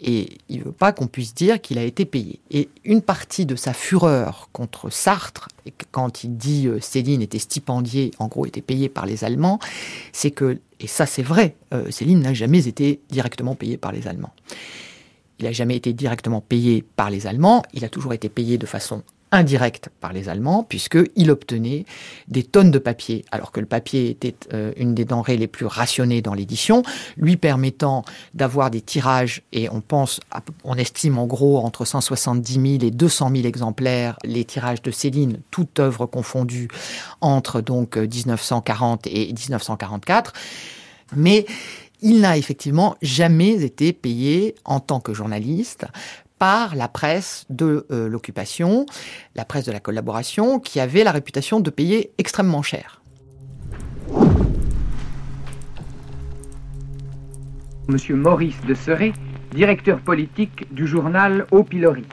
Et 0.00 0.38
il 0.48 0.58
ne 0.58 0.64
veut 0.64 0.72
pas 0.72 0.92
qu'on 0.92 1.06
puisse 1.06 1.34
dire 1.34 1.60
qu'il 1.60 1.78
a 1.78 1.82
été 1.82 2.04
payé. 2.04 2.40
Et 2.50 2.68
une 2.84 3.00
partie 3.00 3.46
de 3.46 3.56
sa 3.56 3.72
fureur 3.72 4.48
contre 4.52 4.90
Sartre, 4.90 5.48
quand 5.92 6.24
il 6.24 6.36
dit 6.36 6.66
euh, 6.66 6.80
Céline 6.80 7.22
était 7.22 7.38
stipendiée, 7.38 8.10
en 8.18 8.28
gros 8.28 8.44
était 8.44 8.60
payée 8.60 8.88
par 8.88 9.06
les 9.06 9.24
Allemands, 9.24 9.60
c'est 10.12 10.30
que, 10.30 10.58
et 10.80 10.86
ça 10.86 11.06
c'est 11.06 11.22
vrai, 11.22 11.56
euh, 11.72 11.90
Céline 11.90 12.20
n'a 12.20 12.34
jamais 12.34 12.66
été 12.66 13.00
directement 13.08 13.54
payée 13.54 13.78
par 13.78 13.92
les 13.92 14.06
Allemands. 14.06 14.34
Il 15.38 15.46
n'a 15.46 15.52
jamais 15.52 15.76
été 15.76 15.92
directement 15.92 16.40
payé 16.40 16.84
par 16.96 17.10
les 17.10 17.26
Allemands, 17.26 17.62
il 17.72 17.84
a 17.84 17.88
toujours 17.88 18.12
été 18.12 18.28
payé 18.28 18.58
de 18.58 18.66
façon 18.66 19.02
indirecte 19.34 19.90
par 20.00 20.12
les 20.12 20.28
Allemands, 20.28 20.62
puisqu'il 20.62 21.30
obtenait 21.30 21.84
des 22.28 22.44
tonnes 22.44 22.70
de 22.70 22.78
papier, 22.78 23.24
alors 23.32 23.50
que 23.50 23.60
le 23.60 23.66
papier 23.66 24.08
était 24.10 24.36
euh, 24.52 24.72
une 24.76 24.94
des 24.94 25.04
denrées 25.04 25.36
les 25.36 25.48
plus 25.48 25.66
rationnées 25.66 26.22
dans 26.22 26.34
l'édition, 26.34 26.82
lui 27.16 27.36
permettant 27.36 28.04
d'avoir 28.32 28.70
des 28.70 28.80
tirages, 28.80 29.42
et 29.52 29.68
on 29.68 29.80
pense, 29.80 30.20
on 30.62 30.76
estime 30.76 31.18
en 31.18 31.26
gros 31.26 31.58
entre 31.58 31.84
170 31.84 32.52
000 32.52 32.64
et 32.84 32.90
200 32.90 33.30
000 33.34 33.46
exemplaires 33.46 34.16
les 34.24 34.44
tirages 34.44 34.82
de 34.82 34.90
Céline, 34.90 35.40
toute 35.50 35.80
œuvre 35.80 36.06
confondue, 36.06 36.68
entre 37.20 37.60
donc 37.60 37.96
1940 37.96 39.08
et 39.08 39.32
1944. 39.32 40.32
Mais 41.16 41.44
il 42.04 42.20
n'a 42.20 42.36
effectivement 42.36 42.96
jamais 43.00 43.64
été 43.64 43.94
payé 43.94 44.54
en 44.66 44.78
tant 44.78 45.00
que 45.00 45.14
journaliste 45.14 45.86
par 46.38 46.76
la 46.76 46.86
presse 46.86 47.46
de 47.48 47.86
euh, 47.90 48.08
l'occupation, 48.08 48.84
la 49.34 49.46
presse 49.46 49.64
de 49.64 49.72
la 49.72 49.80
collaboration, 49.80 50.60
qui 50.60 50.80
avait 50.80 51.02
la 51.02 51.12
réputation 51.12 51.60
de 51.60 51.70
payer 51.70 52.12
extrêmement 52.18 52.60
cher. 52.60 53.00
Monsieur 57.88 58.16
Maurice 58.16 58.60
de 58.68 58.74
Seré, 58.74 59.14
directeur 59.52 59.98
politique 60.00 60.72
du 60.74 60.86
journal 60.86 61.46
Au 61.52 61.64
Pilori. 61.64 62.04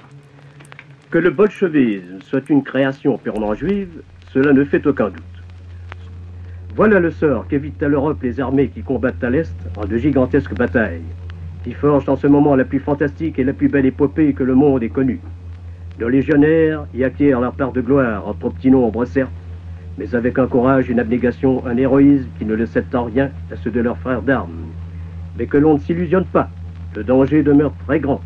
Que 1.09 1.18
le 1.18 1.31
bolchevisme 1.31 2.22
soit 2.22 2.49
une 2.49 2.63
création 2.63 3.18
purement 3.18 3.55
juive, 3.55 4.01
cela 4.34 4.53
ne 4.53 4.63
fait 4.63 4.88
aucun 4.88 5.09
doute. 5.09 5.30
Voilà 6.73 7.02
le 7.02 7.11
sort 7.11 7.48
qu'évitent 7.48 7.84
à 7.84 7.89
l'Europe 7.89 8.23
les 8.23 8.39
armées 8.39 8.69
qui 8.69 8.81
combattent 8.81 9.23
à 9.26 9.30
l'Est 9.30 9.53
en 9.76 9.85
de 9.85 9.98
gigantesques 9.98 10.56
batailles, 10.56 11.02
qui 11.65 11.73
forgent 11.73 12.07
en 12.07 12.15
ce 12.15 12.27
moment 12.27 12.56
la 12.56 12.64
plus 12.64 12.80
fantastique 12.80 13.38
et 13.39 13.43
la 13.43 13.52
plus 13.52 13.68
belle 13.68 13.85
épopée 13.85 14.31
que 14.31 14.43
le 14.43 14.56
monde 14.56 14.81
ait 14.81 14.89
connue. 14.89 15.19
Nos 15.99 16.07
légionnaires 16.07 16.85
y 16.93 17.03
acquièrent 17.03 17.41
leur 17.41 17.52
part 17.52 17.73
de 17.73 17.81
gloire 17.81 18.26
en 18.26 18.34
trop 18.34 18.52
petit 18.52 18.72
nombre, 18.72 19.03
certes, 19.03 19.31
mais 19.98 20.15
avec 20.15 20.39
un 20.39 20.48
courage, 20.48 20.89
une 20.89 21.02
abnégation, 21.02 21.61
un 21.68 21.76
héroïsme 21.76 22.30
qui 22.39 22.45
ne 22.45 22.56
le 22.56 22.65
cèdent 22.65 22.95
en 22.95 23.03
rien 23.03 23.31
à 23.52 23.57
ceux 23.57 23.72
de 23.72 23.81
leurs 23.81 23.98
frères 23.98 24.22
d'armes. 24.22 24.72
Mais 25.38 25.48
que 25.48 25.57
l'on 25.57 25.73
ne 25.73 25.80
s'illusionne 25.80 26.26
pas, 26.26 26.49
le 26.95 27.03
danger 27.03 27.43
demeure 27.43 27.73
très 27.85 27.99
grand. 27.99 28.22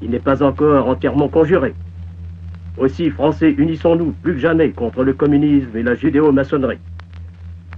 Il 0.00 0.10
n'est 0.10 0.20
pas 0.20 0.44
encore 0.44 0.88
entièrement 0.88 1.28
conjuré. 1.28 1.74
Aussi, 2.78 3.10
Français, 3.10 3.52
unissons-nous 3.58 4.14
plus 4.22 4.34
que 4.34 4.38
jamais 4.38 4.70
contre 4.70 5.02
le 5.02 5.12
communisme 5.12 5.76
et 5.76 5.82
la 5.82 5.96
judéo-maçonnerie. 5.96 6.78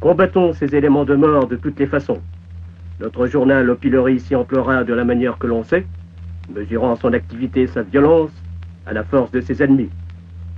Combattons 0.03 0.53
ces 0.53 0.75
éléments 0.75 1.05
de 1.05 1.15
mort 1.15 1.47
de 1.47 1.55
toutes 1.55 1.79
les 1.79 1.87
façons. 1.87 2.21
Notre 2.99 3.29
journal 3.29 3.71
au 3.71 3.77
pilori 3.77 4.19
s'y 4.19 4.35
emploiera 4.35 4.83
de 4.83 4.93
la 4.93 5.05
manière 5.05 5.39
que 5.39 5.47
l'on 5.47 5.63
sait, 5.63 5.87
mesurant 6.53 6.97
son 6.97 7.13
activité 7.13 7.63
et 7.63 7.67
sa 7.69 7.83
violence 7.83 8.33
à 8.85 8.93
la 8.95 9.05
force 9.05 9.31
de 9.31 9.41
ses 9.41 9.63
ennemis. 9.63 9.91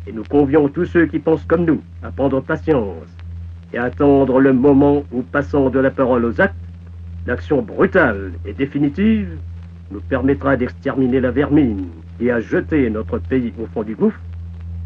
Et 0.06 0.12
nous 0.12 0.24
convions 0.24 0.70
tous 0.70 0.86
ceux 0.86 1.04
qui 1.04 1.18
pensent 1.18 1.44
comme 1.44 1.66
nous 1.66 1.82
à 2.02 2.10
prendre 2.10 2.40
patience 2.40 3.06
et 3.74 3.76
à 3.76 3.84
attendre 3.84 4.40
le 4.40 4.54
moment 4.54 5.04
où, 5.12 5.20
passant 5.20 5.68
de 5.68 5.78
la 5.78 5.90
parole 5.90 6.24
aux 6.24 6.40
actes, 6.40 6.56
l'action 7.26 7.60
brutale 7.60 8.32
et 8.46 8.54
définitive 8.54 9.28
nous 9.90 10.00
permettra 10.00 10.56
d'exterminer 10.56 11.20
la 11.20 11.32
vermine 11.32 11.84
et 12.18 12.30
à 12.30 12.40
jeter 12.40 12.88
notre 12.88 13.18
pays 13.18 13.52
au 13.62 13.66
fond 13.66 13.82
du 13.82 13.94
gouffre 13.94 14.20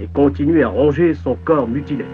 et 0.01 0.09
continuer 0.09 0.65
à 0.65 0.69
ronger 0.69 1.15
son 1.15 1.37
corps 1.45 1.69
mutilé. 1.69 2.07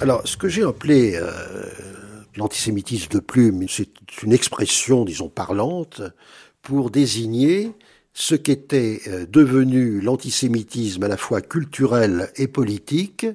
Alors, 0.00 0.22
ce 0.26 0.36
que 0.36 0.48
j'ai 0.48 0.62
appelé 0.62 1.16
euh, 1.16 1.32
l'antisémitisme 2.36 3.10
de 3.10 3.18
plume, 3.18 3.68
c'est 3.68 4.22
une 4.22 4.32
expression, 4.32 5.04
disons, 5.04 5.28
parlante 5.28 6.02
pour 6.62 6.90
désigner 6.90 7.72
ce 8.14 8.36
qu'était 8.36 9.00
euh, 9.08 9.26
devenu 9.26 10.00
l'antisémitisme 10.00 11.02
à 11.02 11.08
la 11.08 11.16
fois 11.16 11.40
culturel 11.40 12.30
et 12.36 12.46
politique 12.46 13.26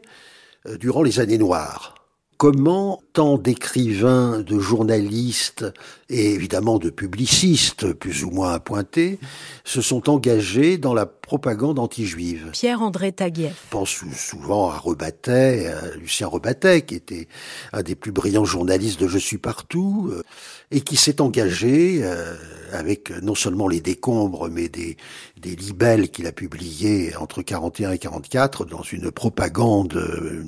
euh, 0.65 0.77
durant 0.77 1.03
les 1.03 1.19
années 1.19 1.37
noires 1.37 1.95
comment 2.37 3.01
tant 3.13 3.37
d'écrivains, 3.37 4.39
de 4.39 4.59
journalistes 4.59 5.65
et 6.09 6.33
évidemment 6.33 6.79
de 6.79 6.89
publicistes 6.89 7.93
plus 7.93 8.23
ou 8.23 8.31
moins 8.31 8.53
appointés 8.53 9.19
se 9.63 9.81
sont 9.81 10.09
engagés 10.09 10.77
dans 10.77 10.93
la 10.93 11.05
propagande 11.05 11.79
anti-juive? 11.79 12.49
Pierre-André 12.51 13.11
Taguieff. 13.11 13.65
Je 13.65 13.69
pense 13.69 14.03
souvent 14.15 14.69
à 14.69 14.77
Rebattet, 14.77 15.67
à 15.67 15.95
Lucien 15.95 16.27
Rebattet, 16.27 16.81
qui 16.81 16.95
était 16.95 17.27
un 17.71 17.83
des 17.83 17.95
plus 17.95 18.11
brillants 18.11 18.45
journalistes 18.45 18.99
de 18.99 19.07
Je 19.07 19.17
suis 19.17 19.37
partout, 19.37 20.09
euh, 20.11 20.23
et 20.71 20.81
qui 20.81 20.95
s'est 20.95 21.21
engagé 21.21 21.99
euh, 22.03 22.35
avec 22.71 23.11
non 23.21 23.35
seulement 23.35 23.67
les 23.67 23.79
décombres, 23.79 24.49
mais 24.49 24.69
des, 24.69 24.97
des 25.43 25.55
libelles 25.55 26.09
qu'il 26.09 26.25
a 26.25 26.31
publiés 26.31 27.15
entre 27.17 27.41
41 27.41 27.91
et 27.91 27.99
44 27.99 28.65
dans 28.65 28.81
une 28.81 29.11
propagande 29.11 29.95
euh, 29.95 30.45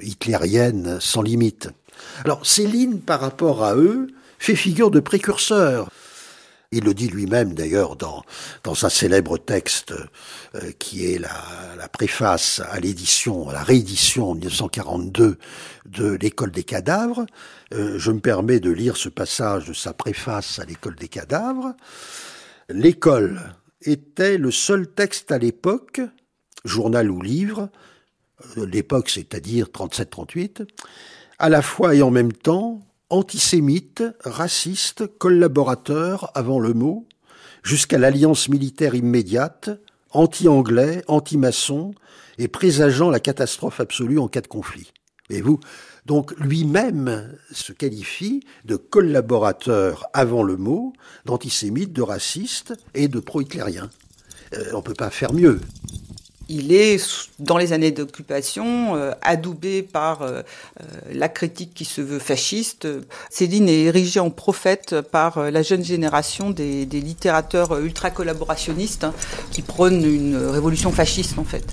hitlérienne 0.00 0.98
sans 1.00 1.22
limite. 1.22 1.68
Alors 2.24 2.46
Céline, 2.46 3.00
par 3.00 3.20
rapport 3.20 3.62
à 3.62 3.76
eux, 3.76 4.08
fait 4.38 4.56
figure 4.56 4.90
de 4.90 5.00
précurseur. 5.00 5.90
Il 6.70 6.84
le 6.84 6.94
dit 6.94 7.08
lui-même 7.08 7.54
d'ailleurs 7.54 7.96
dans, 7.96 8.22
dans 8.62 8.84
un 8.84 8.88
célèbre 8.90 9.38
texte 9.38 9.92
euh, 10.54 10.70
qui 10.78 11.12
est 11.12 11.18
la, 11.18 11.88
préface 11.88 12.60
à 12.70 12.78
l'édition, 12.80 13.48
à 13.48 13.54
la 13.54 13.62
réédition 13.62 14.30
en 14.30 14.34
1942 14.34 15.38
de 15.86 16.18
l'école 16.20 16.52
des 16.52 16.64
cadavres. 16.64 17.26
Euh, 17.74 17.98
je 17.98 18.10
me 18.12 18.20
permets 18.20 18.60
de 18.60 18.70
lire 18.70 18.96
ce 18.96 19.08
passage 19.08 19.66
de 19.66 19.72
sa 19.72 19.92
préface 19.92 20.58
à 20.58 20.64
l'école 20.64 20.94
des 20.94 21.08
cadavres. 21.08 21.74
L'école 22.68 23.40
était 23.82 24.38
le 24.38 24.50
seul 24.50 24.88
texte 24.88 25.32
à 25.32 25.38
l'époque, 25.38 26.00
journal 26.64 27.10
ou 27.10 27.22
livre, 27.22 27.70
euh, 28.56 28.66
l'époque 28.66 29.10
c'est-à-dire 29.10 29.68
37-38, 29.68 30.66
à 31.38 31.48
la 31.48 31.62
fois 31.62 31.94
et 31.94 32.02
en 32.02 32.10
même 32.10 32.32
temps 32.32 32.84
antisémite, 33.10 34.02
raciste, 34.24 35.06
collaborateur 35.18 36.30
avant 36.34 36.58
le 36.58 36.74
mot, 36.74 37.06
jusqu'à 37.62 37.98
l'alliance 37.98 38.48
militaire 38.48 38.94
immédiate, 38.94 39.70
anti-anglais, 40.10 41.02
anti-maçon, 41.06 41.94
et 42.38 42.48
présageant 42.48 43.10
la 43.10 43.20
catastrophe 43.20 43.80
absolue 43.80 44.18
en 44.18 44.28
cas 44.28 44.40
de 44.40 44.46
conflit. 44.46 44.92
Et 45.30 45.42
vous, 45.42 45.58
donc 46.08 46.32
lui-même 46.38 47.28
se 47.52 47.72
qualifie 47.72 48.40
de 48.64 48.76
collaborateur 48.76 50.08
avant 50.14 50.42
le 50.42 50.56
mot, 50.56 50.94
d'antisémite, 51.26 51.92
de 51.92 52.02
raciste 52.02 52.72
et 52.94 53.08
de 53.08 53.20
pro-hitlérien. 53.20 53.90
Euh, 54.54 54.70
on 54.72 54.78
ne 54.78 54.82
peut 54.82 54.94
pas 54.94 55.10
faire 55.10 55.32
mieux 55.32 55.60
il 56.50 56.72
est, 56.72 57.28
dans 57.38 57.58
les 57.58 57.74
années 57.74 57.90
d'occupation, 57.90 58.96
euh, 58.96 59.12
adoubé 59.20 59.82
par 59.82 60.22
euh, 60.22 60.40
la 61.12 61.28
critique 61.28 61.74
qui 61.74 61.84
se 61.84 62.00
veut 62.00 62.18
fasciste. 62.18 62.88
Céline 63.28 63.68
est 63.68 63.82
érigée 63.82 64.18
en 64.18 64.30
prophète 64.30 65.02
par 65.12 65.50
la 65.50 65.60
jeune 65.60 65.84
génération 65.84 66.48
des, 66.48 66.86
littérateurs 66.86 67.78
ultra-collaborationnistes 67.78 69.04
hein, 69.04 69.12
qui 69.50 69.60
prônent 69.60 70.02
une 70.02 70.38
révolution 70.38 70.90
fasciste, 70.90 71.38
en 71.38 71.44
fait. 71.44 71.66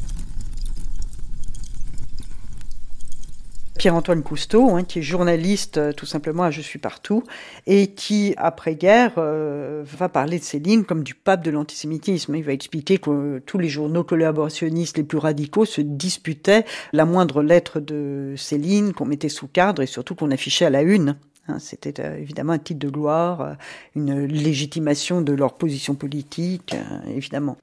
Pierre-Antoine 3.77 4.23
Cousteau, 4.23 4.75
hein, 4.75 4.83
qui 4.83 4.99
est 4.99 5.01
journaliste 5.01 5.77
euh, 5.77 5.91
tout 5.91 6.05
simplement 6.05 6.43
à 6.43 6.51
Je 6.51 6.61
suis 6.61 6.79
partout, 6.79 7.23
et 7.67 7.87
qui, 7.87 8.33
après-guerre, 8.37 9.13
euh, 9.17 9.83
va 9.85 10.07
parler 10.07 10.39
de 10.39 10.43
Céline 10.43 10.85
comme 10.85 11.03
du 11.03 11.13
pape 11.13 11.43
de 11.43 11.51
l'antisémitisme. 11.51 12.35
Il 12.35 12.43
va 12.43 12.53
expliquer 12.53 12.97
que 12.97 13.09
euh, 13.09 13.43
tous 13.45 13.57
les 13.57 13.67
journaux 13.67 14.03
collaborationnistes 14.03 14.97
les 14.97 15.03
plus 15.03 15.17
radicaux 15.17 15.65
se 15.65 15.81
disputaient 15.81 16.65
la 16.93 17.05
moindre 17.05 17.43
lettre 17.43 17.81
de 17.81 18.33
Céline 18.37 18.93
qu'on 18.93 19.05
mettait 19.05 19.29
sous 19.29 19.47
cadre 19.47 19.81
et 19.81 19.87
surtout 19.87 20.15
qu'on 20.15 20.31
affichait 20.31 20.65
à 20.65 20.69
la 20.69 20.81
une. 20.81 21.17
Hein, 21.47 21.59
C'était 21.59 22.01
évidemment 22.19 22.53
un 22.53 22.59
titre 22.59 22.79
de 22.79 22.89
gloire, 22.89 23.55
une 23.95 24.25
légitimation 24.25 25.21
de 25.21 25.33
leur 25.33 25.53
position 25.53 25.93
politique, 25.93 26.75
évidemment. 27.07 27.57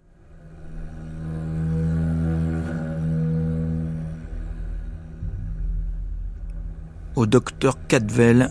Au 7.14 7.26
docteur 7.26 7.86
Cadvel, 7.86 8.50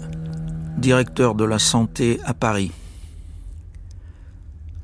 directeur 0.77 1.35
de 1.35 1.43
la 1.43 1.59
santé 1.59 2.19
à 2.25 2.33
Paris. 2.33 2.71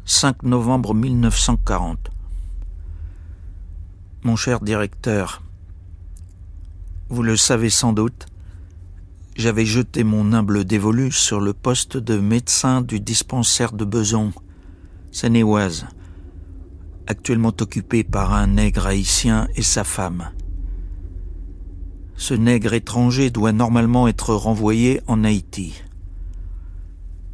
5 0.06 0.44
novembre 0.44 0.94
1940. 0.94 2.10
Mon 4.24 4.36
cher 4.36 4.62
directeur, 4.62 5.44
vous 7.10 7.24
le 7.24 7.38
savez 7.38 7.70
sans 7.70 7.94
doute, 7.94 8.26
j'avais 9.36 9.66
jeté 9.66 10.04
mon 10.04 10.34
humble 10.34 10.66
dévolu 10.66 11.12
sur 11.12 11.40
le 11.40 11.54
poste 11.54 11.98
de 11.98 12.18
médecin 12.18 12.82
du 12.82 13.00
dispensaire 13.00 13.74
de 13.74 13.86
Beson, 13.86 14.32
Seine-et-Oise, 15.12 15.86
actuellement 17.06 17.54
occupé 17.60 18.04
par 18.04 18.34
un 18.34 18.48
nègre 18.48 18.88
haïtien 18.88 19.48
et 19.56 19.62
sa 19.62 19.84
femme 19.84 20.32
ce 22.18 22.34
nègre 22.34 22.74
étranger 22.74 23.30
doit 23.30 23.54
normalement 23.54 24.10
être 24.10 24.34
renvoyé 24.34 25.02
en 25.08 25.24
Haïti, 25.24 25.82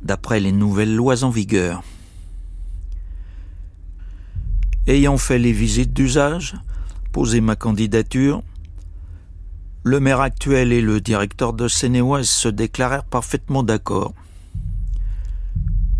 d'après 0.03 0.39
les 0.39 0.51
nouvelles 0.51 0.95
lois 0.95 1.23
en 1.23 1.31
vigueur. 1.31 1.81
Ayant 4.85 5.17
fait 5.17 5.39
les 5.39 5.53
visites 5.53 5.93
d'usage, 5.93 6.55
posé 7.11 7.41
ma 7.41 7.55
candidature, 7.55 8.43
le 9.83 9.99
maire 9.99 10.21
actuel 10.21 10.71
et 10.71 10.81
le 10.81 11.01
directeur 11.01 11.53
de 11.53 11.67
Sénéoise 11.67 12.29
se 12.29 12.49
déclarèrent 12.49 13.05
parfaitement 13.05 13.63
d'accord. 13.63 14.13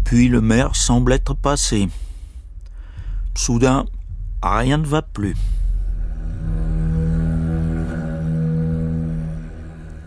Puis 0.03 0.27
le 0.27 0.41
maire 0.41 0.75
semble 0.75 1.13
être 1.13 1.33
passé. 1.33 1.89
Soudain, 3.35 3.85
Rien 4.43 4.77
ne 4.77 4.85
va 4.85 5.01
plus. 5.01 5.37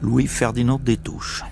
Louis-Ferdinand 0.06 0.80
Détouche. 0.84 1.42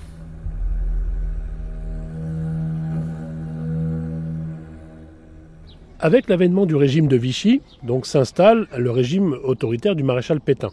Avec 5.98 6.28
l'avènement 6.28 6.64
du 6.64 6.76
régime 6.76 7.08
de 7.08 7.16
Vichy, 7.16 7.62
donc 7.82 8.06
s'installe 8.06 8.68
le 8.78 8.92
régime 8.92 9.34
autoritaire 9.42 9.96
du 9.96 10.04
maréchal 10.04 10.40
Pétain. 10.40 10.70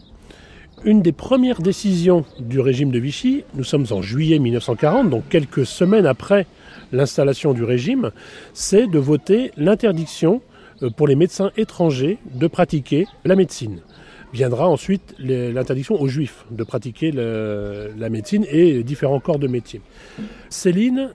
Une 0.84 1.02
des 1.02 1.10
premières 1.10 1.60
décisions 1.60 2.24
du 2.38 2.60
régime 2.60 2.92
de 2.92 3.00
Vichy, 3.00 3.42
nous 3.54 3.64
sommes 3.64 3.86
en 3.90 4.00
juillet 4.00 4.38
1940, 4.38 5.10
donc 5.10 5.28
quelques 5.28 5.66
semaines 5.66 6.06
après 6.06 6.46
l'installation 6.92 7.52
du 7.52 7.64
régime, 7.64 8.12
c'est 8.52 8.86
de 8.86 9.00
voter 9.00 9.50
l'interdiction 9.56 10.40
euh, 10.84 10.90
pour 10.90 11.08
les 11.08 11.16
médecins 11.16 11.50
étrangers 11.56 12.18
de 12.32 12.46
pratiquer 12.46 13.08
la 13.24 13.34
médecine. 13.34 13.80
Viendra 14.32 14.68
ensuite 14.68 15.14
l'interdiction 15.18 16.00
aux 16.00 16.08
juifs 16.08 16.46
de 16.50 16.64
pratiquer 16.64 17.12
la 17.12 18.08
médecine 18.08 18.46
et 18.50 18.82
différents 18.82 19.20
corps 19.20 19.38
de 19.38 19.46
métier. 19.46 19.80
Céline 20.48 21.10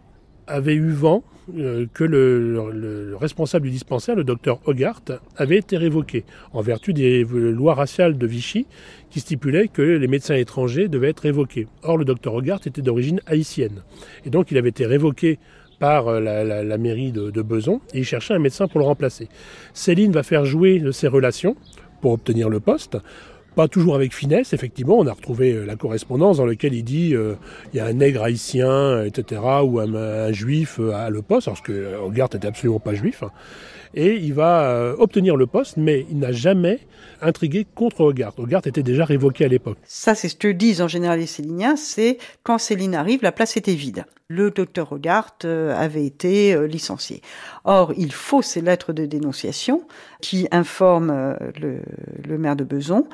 avait 0.47 0.75
eu 0.75 0.91
vent 0.91 1.23
euh, 1.55 1.85
que 1.93 2.03
le, 2.03 3.15
responsable 3.15 3.65
du 3.65 3.71
dispensaire, 3.71 4.15
le 4.15 4.25
docteur 4.25 4.59
Hogarth, 4.65 5.11
avait 5.37 5.57
été 5.57 5.77
révoqué 5.77 6.25
en 6.51 6.61
vertu 6.61 6.93
des 6.93 7.23
lois 7.23 7.73
raciales 7.73 8.17
de 8.17 8.27
Vichy 8.27 8.65
qui 9.09 9.21
stipulaient 9.21 9.69
que 9.69 9.81
les 9.81 10.07
médecins 10.07 10.35
étrangers 10.35 10.89
devaient 10.89 11.09
être 11.09 11.21
révoqués. 11.21 11.67
Or, 11.83 11.97
le 11.97 12.03
docteur 12.03 12.33
Hogarth 12.33 12.67
était 12.67 12.81
d'origine 12.81 13.21
haïtienne. 13.27 13.83
Et 14.25 14.29
donc, 14.29 14.51
il 14.51 14.57
avait 14.57 14.69
été 14.69 14.85
révoqué 14.85 15.39
par 15.79 16.07
euh, 16.07 16.19
la, 16.19 16.77
mairie 16.77 17.13
de, 17.13 17.31
de, 17.31 17.41
Beson 17.41 17.79
et 17.93 17.99
il 17.99 18.05
cherchait 18.05 18.33
un 18.33 18.39
médecin 18.39 18.67
pour 18.67 18.79
le 18.79 18.85
remplacer. 18.85 19.29
Céline 19.73 20.11
va 20.11 20.23
faire 20.23 20.43
jouer 20.43 20.83
ses 20.91 21.07
relations 21.07 21.55
pour 22.01 22.13
obtenir 22.13 22.49
le 22.49 22.59
poste. 22.59 22.97
Pas 23.55 23.67
toujours 23.67 23.95
avec 23.95 24.13
finesse, 24.13 24.53
effectivement, 24.53 24.99
on 24.99 25.07
a 25.07 25.13
retrouvé 25.13 25.51
euh, 25.51 25.65
la 25.65 25.75
correspondance 25.75 26.37
dans 26.37 26.45
laquelle 26.45 26.75
il 26.75 26.83
dit 26.83 27.15
euh, 27.15 27.33
il 27.73 27.77
y 27.77 27.79
a 27.79 27.85
un 27.85 27.93
nègre 27.93 28.21
haïtien, 28.21 29.03
etc., 29.03 29.41
ou 29.63 29.79
un, 29.79 30.31
juif 30.31 30.79
à 30.93 31.09
le 31.09 31.23
poste, 31.23 31.47
parce 31.47 31.61
que 31.61 31.95
Hogarth 31.95 32.35
n'était 32.35 32.47
absolument 32.47 32.79
pas 32.79 32.93
juif. 32.93 33.23
Et 33.99 34.15
il 34.15 34.33
va 34.35 34.93
obtenir 34.99 35.35
le 35.35 35.47
poste, 35.47 35.77
mais 35.77 36.05
il 36.11 36.19
n'a 36.19 36.31
jamais 36.31 36.81
intrigué 37.19 37.65
contre 37.73 38.01
Hogarth. 38.01 38.37
Hogarth 38.37 38.67
était 38.67 38.83
déjà 38.83 39.05
révoqué 39.05 39.43
à 39.43 39.47
l'époque. 39.47 39.79
Ça, 39.85 40.13
c'est 40.13 40.29
ce 40.29 40.35
que 40.35 40.47
disent 40.47 40.81
en 40.81 40.87
général 40.87 41.19
les 41.19 41.25
Céliniens, 41.25 41.75
c'est 41.75 42.19
quand 42.43 42.59
Céline 42.59 42.93
arrive, 42.93 43.23
la 43.23 43.31
place 43.31 43.57
était 43.57 43.73
vide 43.73 44.05
le 44.29 44.51
docteur 44.51 44.91
Hogarth 44.91 45.45
euh, 45.45 45.75
avait 45.75 46.05
été 46.05 46.53
euh, 46.53 46.67
licencié. 46.67 47.21
Or, 47.63 47.93
il 47.97 48.11
faut 48.11 48.41
ces 48.41 48.61
lettres 48.61 48.91
de 48.91 49.05
dénonciation 49.05 49.83
qui 50.21 50.47
informent 50.51 51.11
euh, 51.11 51.35
le, 52.27 52.37
maire 52.37 52.55
de 52.55 52.63
Beson 52.63 53.07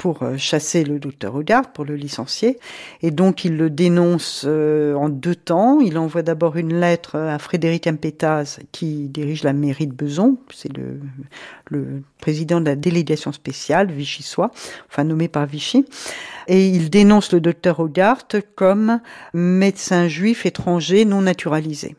pour 0.00 0.24
chasser 0.38 0.82
le 0.82 0.98
docteur 0.98 1.34
Hogarth, 1.34 1.74
pour 1.74 1.84
le 1.84 1.94
licencier. 1.94 2.58
Et 3.02 3.10
donc, 3.10 3.44
il 3.44 3.58
le 3.58 3.68
dénonce 3.68 4.46
en 4.46 5.10
deux 5.10 5.34
temps. 5.34 5.80
Il 5.80 5.98
envoie 5.98 6.22
d'abord 6.22 6.56
une 6.56 6.80
lettre 6.80 7.18
à 7.18 7.38
Frédéric 7.38 7.86
Impétaz, 7.86 8.60
qui 8.72 9.08
dirige 9.08 9.42
la 9.42 9.52
mairie 9.52 9.86
de 9.86 9.92
Beson. 9.92 10.38
C'est 10.54 10.74
le, 10.74 11.00
le 11.66 12.02
président 12.18 12.62
de 12.62 12.66
la 12.66 12.76
délégation 12.76 13.30
spéciale 13.30 13.92
vichysois, 13.92 14.50
enfin 14.88 15.04
nommé 15.04 15.28
par 15.28 15.44
Vichy 15.44 15.84
et 16.50 16.66
il 16.66 16.90
dénonce 16.90 17.32
le 17.32 17.40
docteur 17.40 17.78
Hogarth 17.78 18.36
comme 18.56 19.00
médecin 19.32 20.08
juif 20.08 20.46
étranger 20.46 21.04
non 21.04 21.22
naturalisé. 21.22 21.94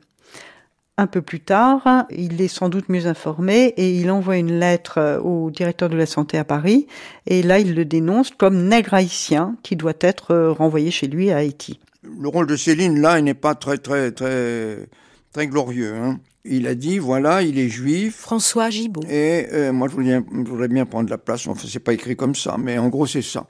Un 1.01 1.07
peu 1.07 1.23
plus 1.23 1.39
tard, 1.39 2.05
il 2.11 2.39
est 2.43 2.47
sans 2.47 2.69
doute 2.69 2.87
mieux 2.87 3.07
informé 3.07 3.73
et 3.75 3.91
il 3.95 4.11
envoie 4.11 4.37
une 4.37 4.59
lettre 4.59 5.19
au 5.23 5.49
directeur 5.49 5.89
de 5.89 5.97
la 5.97 6.05
santé 6.05 6.37
à 6.37 6.43
Paris 6.43 6.85
et 7.25 7.41
là 7.41 7.57
il 7.57 7.73
le 7.73 7.85
dénonce 7.85 8.29
comme 8.29 8.67
nègre 8.67 8.93
haïtien 8.93 9.55
qui 9.63 9.75
doit 9.75 9.97
être 9.99 10.35
renvoyé 10.49 10.91
chez 10.91 11.07
lui 11.07 11.31
à 11.31 11.37
Haïti. 11.37 11.79
Le 12.03 12.27
rôle 12.27 12.45
de 12.45 12.55
Céline 12.55 13.01
là, 13.01 13.17
il 13.17 13.23
n'est 13.23 13.33
pas 13.33 13.55
très 13.55 13.79
très 13.79 14.11
très 14.11 14.89
très 15.33 15.47
glorieux. 15.47 15.95
Hein. 15.95 16.19
Il 16.45 16.67
a 16.67 16.75
dit 16.75 16.99
voilà, 16.99 17.41
il 17.41 17.57
est 17.57 17.69
juif. 17.69 18.17
François 18.17 18.69
Gibault. 18.69 19.01
Et 19.09 19.47
euh, 19.53 19.73
moi 19.73 19.87
je 19.87 19.95
voudrais, 19.95 20.21
bien, 20.21 20.23
je 20.31 20.51
voudrais, 20.51 20.67
bien, 20.67 20.85
prendre 20.85 21.09
la 21.09 21.17
place. 21.17 21.47
Enfin 21.47 21.67
c'est 21.67 21.79
pas 21.79 21.93
écrit 21.93 22.15
comme 22.15 22.35
ça, 22.35 22.57
mais 22.59 22.77
en 22.77 22.89
gros 22.89 23.07
c'est 23.07 23.23
ça. 23.23 23.47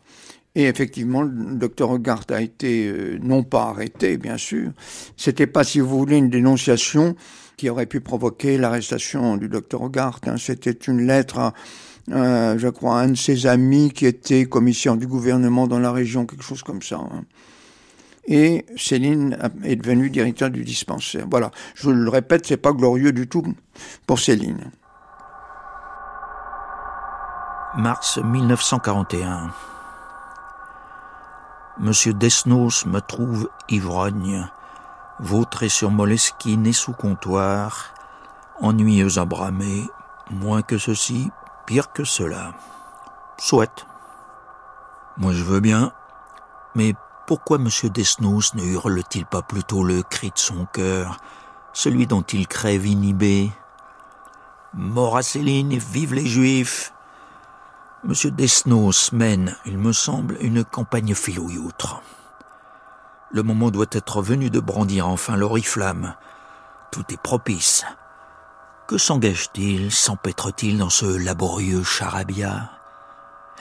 Et 0.56 0.66
effectivement, 0.66 1.22
le 1.22 1.56
docteur 1.56 1.92
Hogarth 1.92 2.32
a 2.32 2.42
été 2.42 2.88
euh, 2.88 3.18
non 3.22 3.44
pas 3.44 3.64
arrêté, 3.64 4.18
bien 4.18 4.38
sûr. 4.38 4.72
C'était 5.16 5.48
pas, 5.48 5.64
si 5.64 5.80
vous 5.80 5.98
voulez, 5.98 6.18
une 6.18 6.30
dénonciation 6.30 7.16
qui 7.62 7.70
aurait 7.70 7.86
pu 7.86 8.02
provoquer 8.02 8.58
l'arrestation 8.58 9.38
du 9.38 9.48
docteur 9.48 9.84
Hogarth. 9.84 10.28
Hein. 10.28 10.38
C'était 10.40 10.72
une 10.72 11.06
lettre 11.06 11.38
à, 11.38 11.54
je 12.08 12.68
crois, 12.70 13.02
un 13.02 13.10
de 13.10 13.16
ses 13.16 13.46
amis 13.46 13.92
qui 13.92 14.08
était 14.08 14.46
commissaire 14.46 14.98
du 14.98 15.06
gouvernement 15.06 15.68
dans 15.68 15.78
la 15.78 15.92
région, 15.92 16.26
quelque 16.26 16.44
chose 16.44 16.64
comme 16.64 16.82
ça. 16.82 16.96
Hein. 16.96 17.24
Et 18.26 18.66
Céline 18.76 19.38
est 19.64 19.76
devenue 19.76 20.10
directeur 20.10 20.50
du 20.50 20.64
dispensaire. 20.64 21.28
Voilà. 21.30 21.52
Je 21.76 21.92
le 21.92 22.10
répète, 22.10 22.48
c'est 22.48 22.58
pas 22.58 22.72
glorieux 22.72 23.12
du 23.12 23.28
tout 23.28 23.44
pour 24.08 24.20
Céline. 24.20 24.72
Mars 27.78 28.18
1941. 28.18 29.52
Monsieur 31.78 32.14
Desnos 32.14 32.88
me 32.88 33.02
trouve 33.02 33.52
ivrogne, 33.70 34.48
vautré 35.22 35.70
sur 35.70 35.92
Moleskine 35.92 36.66
et 36.66 36.74
sous 36.74 36.94
comptoir, 36.94 37.94
ennuyeux 38.60 39.20
à 39.20 39.26
bramer, 39.26 39.88
moins 40.32 40.64
que 40.64 40.78
ceci, 40.78 41.32
pire 41.66 41.94
que 41.94 42.04
cela. 42.04 42.54
Soit. 43.38 43.86
Moi 45.18 45.34
je 45.34 45.44
veux 45.44 45.60
bien, 45.60 45.94
mais 46.76 46.96
pourquoi 47.28 47.60
Monsieur 47.60 47.90
Desnos 47.90 48.56
ne 48.56 48.64
hurle-t-il 48.64 49.26
pas 49.26 49.42
plutôt 49.42 49.84
le 49.84 50.04
cri 50.04 50.32
de 50.32 50.40
son 50.40 50.66
cœur, 50.66 51.18
celui 51.72 52.08
dont 52.08 52.24
il 52.24 52.48
crève 52.48 52.86
inhibé? 52.86 53.52
Mort 54.74 55.18
à 55.18 55.22
Céline 55.22 55.72
et 55.72 55.78
vive 55.78 56.14
les 56.14 56.26
Juifs. 56.26 56.94
Monsieur 58.04 58.32
Desnos 58.32 59.12
mène, 59.12 59.56
il 59.66 59.78
me 59.78 59.92
semble, 59.92 60.38
une 60.42 60.64
campagne 60.64 61.14
filouilloutre. 61.14 62.02
Le 63.34 63.44
moment 63.44 63.72
doit 63.72 63.86
être 63.92 64.22
venu 64.22 64.50
de 64.50 64.60
brandir 64.60 65.08
enfin 65.08 65.38
l'oriflamme. 65.38 66.16
Tout 66.92 67.06
est 67.10 67.22
propice. 67.22 67.86
Que 68.88 68.98
s'engage-t-il, 68.98 69.92
s'empêtre-t-il 69.92 70.78
dans 70.78 70.90
ce 70.90 71.06
laborieux 71.06 71.84
charabia? 71.84 72.72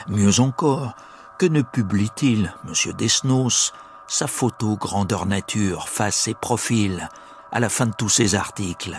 Mieux 0.08 0.40
encore, 0.40 0.94
que 1.38 1.46
ne 1.46 1.62
publie-t-il, 1.62 2.52
monsieur 2.64 2.92
Desnos, 2.92 3.72
sa 4.08 4.26
photo 4.26 4.76
grandeur 4.76 5.26
nature, 5.26 5.88
face 5.88 6.26
et 6.26 6.34
profil, 6.34 7.08
à 7.52 7.60
la 7.60 7.68
fin 7.68 7.86
de 7.86 7.94
tous 7.94 8.08
ses 8.08 8.34
articles? 8.34 8.98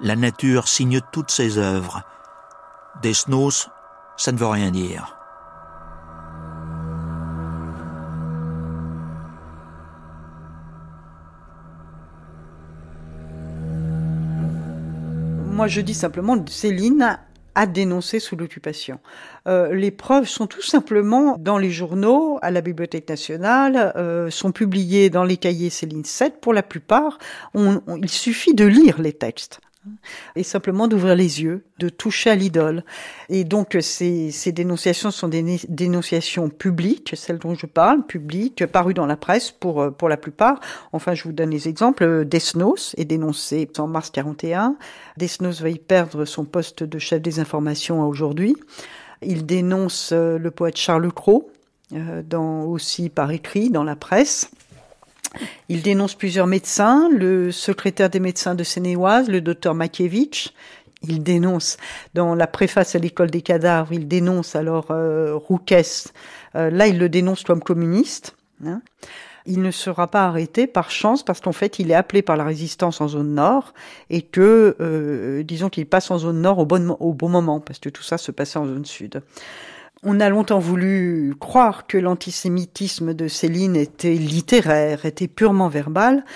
La 0.00 0.16
nature 0.16 0.66
signe 0.66 1.00
toutes 1.12 1.30
ses 1.30 1.58
œuvres, 1.58 2.02
Desnos, 3.02 3.68
ça 4.16 4.32
ne 4.32 4.38
veut 4.38 4.46
rien 4.46 4.70
dire. 4.70 5.13
Moi, 15.54 15.68
je 15.68 15.80
dis 15.80 15.94
simplement, 15.94 16.44
Céline 16.48 17.16
a 17.54 17.66
dénoncé 17.66 18.18
sous 18.18 18.34
l'occupation. 18.34 18.98
Euh, 19.46 19.72
les 19.72 19.92
preuves 19.92 20.26
sont 20.26 20.48
tout 20.48 20.62
simplement 20.62 21.36
dans 21.38 21.58
les 21.58 21.70
journaux, 21.70 22.40
à 22.42 22.50
la 22.50 22.60
Bibliothèque 22.60 23.08
nationale, 23.08 23.92
euh, 23.94 24.30
sont 24.30 24.50
publiées 24.50 25.10
dans 25.10 25.22
les 25.22 25.36
cahiers 25.36 25.70
Céline 25.70 26.04
7 26.04 26.40
pour 26.40 26.54
la 26.54 26.64
plupart. 26.64 27.20
il 27.54 28.10
suffit 28.10 28.54
de 28.54 28.64
lire 28.64 29.00
les 29.00 29.12
textes 29.12 29.60
et 30.36 30.42
simplement 30.42 30.88
d'ouvrir 30.88 31.14
les 31.14 31.42
yeux, 31.42 31.64
de 31.78 31.88
toucher 31.88 32.30
à 32.30 32.34
l'idole. 32.34 32.84
Et 33.28 33.44
donc 33.44 33.76
ces, 33.80 34.30
ces 34.30 34.52
dénonciations 34.52 35.10
sont 35.10 35.28
des 35.28 35.58
dénonciations 35.68 36.48
publiques, 36.48 37.12
celles 37.16 37.38
dont 37.38 37.54
je 37.54 37.66
parle, 37.66 38.04
publiques, 38.06 38.66
parues 38.66 38.94
dans 38.94 39.06
la 39.06 39.16
presse 39.16 39.50
pour, 39.50 39.82
euh, 39.82 39.90
pour 39.90 40.08
la 40.08 40.16
plupart. 40.16 40.60
Enfin, 40.92 41.14
je 41.14 41.24
vous 41.24 41.32
donne 41.32 41.50
les 41.50 41.68
exemples. 41.68 42.24
Desnos 42.24 42.94
est 42.96 43.04
dénoncé 43.04 43.68
en 43.78 43.86
mars 43.86 44.10
41. 44.10 44.76
Desnos 45.16 45.60
va 45.60 45.68
y 45.68 45.78
perdre 45.78 46.24
son 46.24 46.44
poste 46.44 46.82
de 46.82 46.98
chef 46.98 47.20
des 47.22 47.40
informations 47.40 48.02
à 48.02 48.06
aujourd'hui. 48.06 48.56
Il 49.22 49.46
dénonce 49.46 50.10
euh, 50.12 50.38
le 50.38 50.50
poète 50.50 50.76
Charles 50.76 51.12
Cros, 51.12 51.50
euh, 51.92 52.22
aussi 52.38 53.08
par 53.08 53.30
écrit 53.30 53.70
dans 53.70 53.84
la 53.84 53.96
presse. 53.96 54.50
Il 55.68 55.82
dénonce 55.82 56.14
plusieurs 56.14 56.46
médecins, 56.46 57.08
le 57.10 57.52
secrétaire 57.52 58.10
des 58.10 58.20
médecins 58.20 58.54
de 58.54 58.64
Sénéoise, 58.64 59.28
le 59.28 59.40
docteur 59.40 59.74
Makiewicz. 59.74 60.52
Il 61.06 61.22
dénonce, 61.22 61.76
dans 62.14 62.34
la 62.34 62.46
préface 62.46 62.94
à 62.94 62.98
l'école 62.98 63.30
des 63.30 63.42
cadavres, 63.42 63.92
il 63.92 64.08
dénonce 64.08 64.56
alors 64.56 64.86
euh, 64.90 65.34
Rouquès. 65.34 66.12
Euh, 66.54 66.70
là, 66.70 66.86
il 66.86 66.98
le 66.98 67.08
dénonce 67.08 67.42
comme 67.42 67.62
communiste. 67.62 68.36
Hein. 68.64 68.80
il 69.46 69.60
ne 69.60 69.70
sera 69.72 70.06
pas 70.06 70.24
arrêté 70.24 70.66
par 70.68 70.90
chance 70.90 71.24
parce 71.24 71.40
qu'en 71.40 71.52
fait 71.52 71.80
il 71.80 71.90
est 71.90 71.94
appelé 71.94 72.22
par 72.22 72.36
la 72.36 72.44
résistance 72.44 73.00
en 73.00 73.08
zone 73.08 73.34
nord 73.34 73.74
et 74.08 74.22
que 74.22 74.76
euh, 74.80 75.42
disons 75.42 75.68
qu'il 75.68 75.86
passe 75.86 76.12
en 76.12 76.18
zone 76.18 76.40
nord 76.40 76.60
au 76.60 76.64
bon, 76.64 76.96
au 77.00 77.12
bon 77.12 77.28
moment 77.28 77.58
parce 77.58 77.80
que 77.80 77.88
tout 77.88 78.04
ça 78.04 78.16
se 78.16 78.30
passait 78.30 78.60
en 78.60 78.66
zone 78.66 78.84
sud. 78.84 79.22
On 80.06 80.20
a 80.20 80.28
longtemps 80.28 80.58
voulu 80.58 81.34
croire 81.40 81.86
que 81.86 81.96
l'antisémitisme 81.96 83.14
de 83.14 83.26
Céline 83.26 83.74
était 83.74 84.12
littéraire, 84.12 85.06
était 85.06 85.28
purement 85.28 85.68
verbal. 85.68 86.26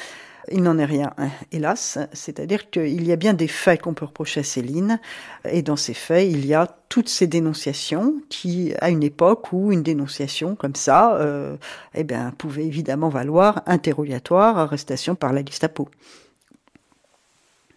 Il 0.51 0.62
n'en 0.62 0.78
est 0.78 0.86
rien, 0.86 1.12
hein, 1.19 1.28
hélas. 1.53 1.99
C'est-à-dire 2.15 2.70
qu'il 2.70 3.07
y 3.07 3.12
a 3.12 3.16
bien 3.16 3.35
des 3.35 3.47
faits 3.47 3.82
qu'on 3.82 3.93
peut 3.93 4.07
reprocher 4.07 4.40
à 4.40 4.43
Céline, 4.43 4.99
et 5.45 5.61
dans 5.61 5.77
ces 5.77 5.93
faits, 5.93 6.27
il 6.31 6.47
y 6.47 6.55
a 6.55 6.66
toutes 6.89 7.11
ces 7.11 7.27
dénonciations 7.27 8.15
qui, 8.31 8.73
à 8.81 8.89
une 8.89 9.03
époque 9.03 9.53
où 9.53 9.70
une 9.70 9.82
dénonciation 9.82 10.57
comme 10.57 10.74
ça, 10.74 11.16
euh, 11.16 11.59
eh 11.95 12.05
bien, 12.05 12.32
pouvait 12.39 12.65
évidemment 12.65 13.11
valoir 13.11 13.62
interrogatoire, 13.66 14.57
arrestation 14.57 15.15
par 15.15 15.35
la 15.35 15.45
Gestapo. 15.45 15.90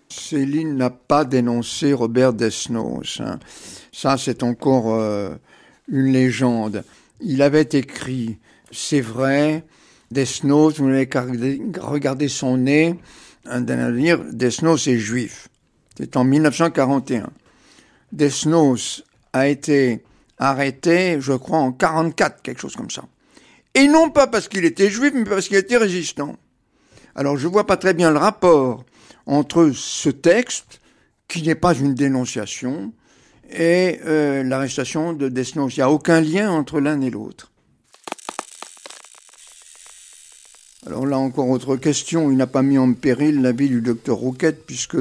Céline 0.07 0.77
n'a 0.77 0.89
pas 0.89 1.25
dénoncé 1.25 1.91
Robert 1.91 2.31
Desnos. 2.31 3.19
Hein. 3.19 3.39
Ça, 3.91 4.17
c'est 4.17 4.43
encore 4.43 4.93
euh, 4.93 5.35
une 5.87 6.11
légende. 6.11 6.83
Il 7.19 7.41
avait 7.41 7.69
écrit, 7.71 8.37
c'est 8.71 9.01
vrai, 9.01 9.63
Desnos, 10.11 10.77
vous 10.77 10.87
n'avez 10.87 11.07
qu'à 11.07 11.25
regarder 11.81 12.27
son 12.27 12.57
nez, 12.57 12.95
d'un 13.45 13.91
dire, 13.91 14.23
Desnos 14.31 14.87
est 14.87 14.97
juif. 14.97 15.47
C'est 15.97 16.17
en 16.17 16.23
1941. 16.23 17.29
Desnos 18.11 19.03
a 19.33 19.47
été 19.47 20.03
arrêté, 20.37 21.17
je 21.19 21.33
crois, 21.33 21.59
en 21.59 21.71
44, 21.71 22.41
quelque 22.41 22.61
chose 22.61 22.75
comme 22.75 22.89
ça. 22.89 23.03
Et 23.73 23.87
non 23.87 24.09
pas 24.09 24.27
parce 24.27 24.47
qu'il 24.47 24.65
était 24.65 24.89
juif, 24.89 25.11
mais 25.13 25.23
parce 25.23 25.47
qu'il 25.47 25.57
était 25.57 25.77
résistant. 25.77 26.35
Alors 27.15 27.37
je 27.37 27.47
vois 27.47 27.65
pas 27.65 27.77
très 27.77 27.93
bien 27.93 28.11
le 28.11 28.17
rapport 28.17 28.83
entre 29.25 29.71
ce 29.73 30.09
texte, 30.09 30.81
qui 31.27 31.43
n'est 31.43 31.55
pas 31.55 31.73
une 31.73 31.93
dénonciation, 31.93 32.91
et 33.51 33.99
euh, 34.05 34.43
l'arrestation 34.43 35.13
de 35.13 35.29
Desnos. 35.29 35.75
Il 35.75 35.79
n'y 35.79 35.83
a 35.83 35.91
aucun 35.91 36.21
lien 36.21 36.51
entre 36.51 36.79
l'un 36.79 37.01
et 37.01 37.09
l'autre. 37.09 37.51
Alors 40.87 41.05
là 41.05 41.17
encore 41.17 41.49
autre 41.49 41.75
question, 41.75 42.31
il 42.31 42.37
n'a 42.37 42.47
pas 42.47 42.63
mis 42.63 42.77
en 42.77 42.93
péril 42.93 43.41
la 43.41 43.51
vie 43.51 43.69
du 43.69 43.81
docteur 43.81 44.15
Rouquette 44.17 44.65
puisque 44.65 44.97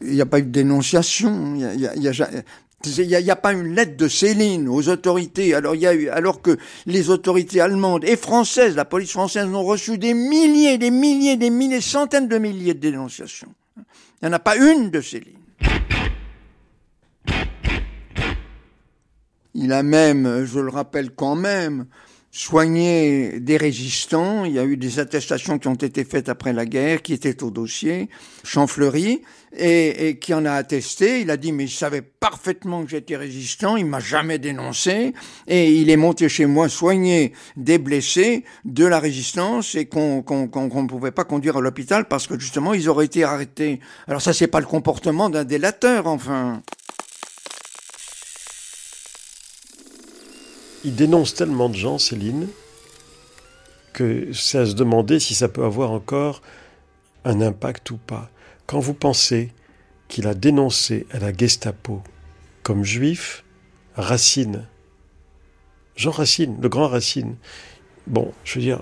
il 0.00 0.12
n'y 0.12 0.20
a 0.20 0.26
pas 0.26 0.38
eu 0.38 0.44
de 0.44 0.48
dénonciation, 0.48 1.54
il 1.56 1.76
n'y 1.76 3.28
a, 3.28 3.32
a, 3.32 3.36
pas 3.36 3.52
une 3.52 3.74
lettre 3.74 3.98
de 3.98 4.08
Céline 4.08 4.66
aux 4.66 4.88
autorités. 4.88 5.54
Alors, 5.54 5.74
y 5.74 5.86
a 5.86 6.14
alors 6.14 6.40
que 6.40 6.56
les 6.86 7.10
autorités 7.10 7.60
allemandes 7.60 8.04
et 8.04 8.16
françaises, 8.16 8.76
la 8.76 8.86
police 8.86 9.10
française, 9.10 9.44
ont 9.46 9.62
reçu 9.62 9.98
des 9.98 10.14
milliers, 10.14 10.78
des 10.78 10.90
milliers, 10.90 11.36
des 11.36 11.50
milliers, 11.50 11.82
centaines 11.82 12.28
de 12.28 12.38
milliers 12.38 12.72
de 12.72 12.80
dénonciations. 12.80 13.52
Il 13.76 13.82
n'y 14.22 14.28
en 14.30 14.32
a 14.32 14.38
pas 14.38 14.56
une 14.56 14.90
de 14.90 15.02
Céline. 15.02 15.39
Il 19.54 19.72
a 19.72 19.82
même, 19.82 20.44
je 20.44 20.60
le 20.60 20.70
rappelle 20.70 21.10
quand 21.10 21.36
même, 21.36 21.86
soigner 22.32 23.40
des 23.40 23.56
résistants. 23.56 24.44
Il 24.44 24.52
y 24.52 24.58
a 24.58 24.64
eu 24.64 24.76
des 24.76 25.00
attestations 25.00 25.58
qui 25.58 25.66
ont 25.68 25.74
été 25.74 26.04
faites 26.04 26.28
après 26.28 26.52
la 26.52 26.64
guerre, 26.64 27.02
qui 27.02 27.12
étaient 27.12 27.42
au 27.42 27.50
dossier, 27.50 28.08
Champfleury, 28.44 29.22
et, 29.56 30.08
et 30.08 30.18
qui 30.20 30.32
en 30.32 30.44
a 30.44 30.52
attesté. 30.52 31.22
Il 31.22 31.30
a 31.30 31.36
dit, 31.36 31.50
mais 31.50 31.64
il 31.64 31.70
savait 31.70 32.02
parfaitement 32.02 32.84
que 32.84 32.90
j'étais 32.90 33.16
résistant, 33.16 33.76
il 33.76 33.86
m'a 33.86 33.98
jamais 33.98 34.38
dénoncé, 34.38 35.12
et 35.48 35.72
il 35.72 35.90
est 35.90 35.96
monté 35.96 36.28
chez 36.28 36.46
moi 36.46 36.68
soigner 36.68 37.32
des 37.56 37.78
blessés 37.78 38.44
de 38.64 38.84
la 38.84 39.00
résistance 39.00 39.74
et 39.74 39.86
qu'on 39.86 40.22
ne 40.24 40.86
pouvait 40.86 41.10
pas 41.10 41.24
conduire 41.24 41.56
à 41.56 41.60
l'hôpital 41.60 42.06
parce 42.06 42.28
que 42.28 42.38
justement 42.38 42.74
ils 42.74 42.88
auraient 42.88 43.06
été 43.06 43.24
arrêtés. 43.24 43.80
Alors 44.06 44.22
ça, 44.22 44.32
c'est 44.32 44.46
pas 44.46 44.60
le 44.60 44.66
comportement 44.66 45.30
d'un 45.30 45.44
délateur, 45.44 46.06
enfin. 46.06 46.62
Il 50.84 50.94
dénonce 50.94 51.34
tellement 51.34 51.68
de 51.68 51.76
gens, 51.76 51.98
Céline, 51.98 52.48
que 53.92 54.32
c'est 54.32 54.58
à 54.58 54.66
se 54.66 54.74
demander 54.74 55.20
si 55.20 55.34
ça 55.34 55.48
peut 55.48 55.64
avoir 55.64 55.90
encore 55.90 56.42
un 57.24 57.40
impact 57.40 57.90
ou 57.90 57.96
pas. 57.98 58.30
Quand 58.66 58.80
vous 58.80 58.94
pensez 58.94 59.52
qu'il 60.08 60.26
a 60.26 60.34
dénoncé 60.34 61.06
à 61.10 61.18
la 61.18 61.32
Gestapo 61.36 62.02
comme 62.62 62.84
juif 62.84 63.44
Racine, 63.94 64.66
Jean 65.96 66.12
Racine, 66.12 66.56
le 66.60 66.68
grand 66.68 66.88
Racine, 66.88 67.36
bon, 68.06 68.32
je 68.44 68.54
veux 68.54 68.64
dire, 68.64 68.80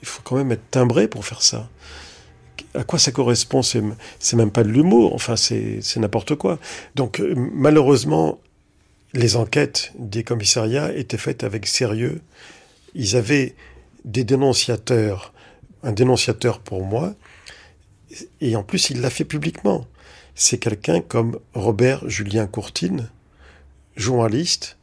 il 0.00 0.08
faut 0.08 0.22
quand 0.22 0.36
même 0.36 0.52
être 0.52 0.70
timbré 0.70 1.08
pour 1.08 1.24
faire 1.24 1.42
ça. 1.42 1.68
À 2.74 2.84
quoi 2.84 2.98
ça 2.98 3.10
correspond? 3.10 3.62
C'est 3.62 3.82
même 4.36 4.50
pas 4.50 4.62
de 4.62 4.68
l'humour, 4.68 5.14
enfin 5.14 5.36
c'est 5.36 5.96
n'importe 5.96 6.36
quoi. 6.36 6.58
Donc 6.94 7.20
euh, 7.20 7.34
malheureusement, 7.36 8.40
les 9.14 9.36
enquêtes 9.36 9.92
des 9.98 10.24
commissariats 10.24 10.92
étaient 10.94 11.18
faites 11.18 11.44
avec 11.44 11.66
sérieux. 11.66 12.20
Ils 12.94 13.16
avaient 13.16 13.54
des 14.04 14.24
dénonciateurs, 14.24 15.32
un 15.82 15.92
dénonciateur 15.92 16.60
pour 16.60 16.84
moi, 16.84 17.14
et 18.40 18.56
en 18.56 18.62
plus 18.62 18.90
il 18.90 19.00
l'a 19.00 19.10
fait 19.10 19.24
publiquement. 19.24 19.86
C'est 20.34 20.58
quelqu'un 20.58 21.00
comme 21.00 21.38
Robert 21.54 22.08
Julien 22.08 22.46
Courtine, 22.46 23.10
journaliste, 23.96 24.78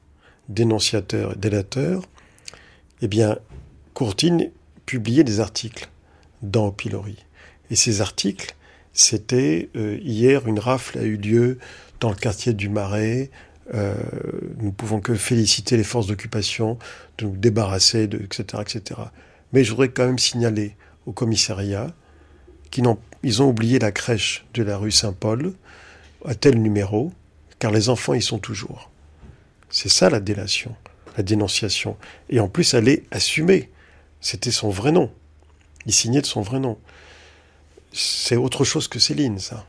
dénonciateur 0.48 1.34
et 1.34 1.38
délateur. 1.38 2.04
Eh 3.02 3.08
bien, 3.08 3.40
Courtine 3.94 4.52
publiait 4.86 5.24
des 5.24 5.40
articles 5.40 5.90
dans 6.42 6.72
Pilori. 6.72 7.18
Et 7.72 7.76
ces 7.76 8.02
articles, 8.02 8.56
c'était 8.94 9.70
euh, 9.76 9.98
hier 10.02 10.48
une 10.48 10.60
rafle 10.60 11.00
a 11.00 11.04
eu 11.04 11.18
lieu 11.18 11.58
dans 12.00 12.10
le 12.10 12.16
quartier 12.16 12.54
du 12.54 12.70
Marais, 12.70 13.30
euh, 13.74 13.94
nous 14.58 14.72
pouvons 14.72 15.00
que 15.00 15.16
féliciter 15.16 15.78
les 15.78 15.84
forces 15.84 16.08
d'occupation 16.08 16.78
de 17.18 17.26
nous 17.26 17.36
débarrasser, 17.36 18.08
de, 18.08 18.18
etc., 18.18 18.62
etc. 18.62 19.02
Mais 19.54 19.64
je 19.64 19.72
voudrais 19.72 19.90
quand 19.90 20.06
même 20.06 20.20
signaler 20.20 20.76
au 21.06 21.12
commissariat 21.12 21.94
qu'ils 22.72 22.88
ont, 22.88 23.00
ont 23.24 23.50
oublié 23.50 23.80
la 23.80 23.92
crèche 23.92 24.46
de 24.54 24.64
la 24.64 24.78
rue 24.78 24.92
Saint-Paul 24.92 25.54
à 26.26 26.36
tel 26.36 26.62
numéro, 26.62 27.12
car 27.60 27.72
les 27.72 27.90
enfants 27.90 28.14
y 28.14 28.22
sont 28.22 28.40
toujours. 28.40 28.90
C'est 29.70 29.90
ça 29.90 30.10
la 30.10 30.20
délation, 30.20 30.76
la 31.18 31.24
dénonciation. 31.24 31.98
Et 32.30 32.40
en 32.40 32.48
plus, 32.48 32.74
elle 32.74 32.88
est 32.88 33.04
assumée. 33.12 33.70
C'était 34.22 34.52
son 34.52 34.70
vrai 34.70 34.92
nom. 34.92 35.12
Il 35.86 35.94
signait 35.94 36.22
de 36.22 36.26
son 36.26 36.42
vrai 36.42 36.60
nom. 36.60 36.78
C'est 37.94 38.36
autre 38.36 38.64
chose 38.64 38.88
que 38.88 39.00
Céline, 39.00 39.40
ça. 39.40 39.66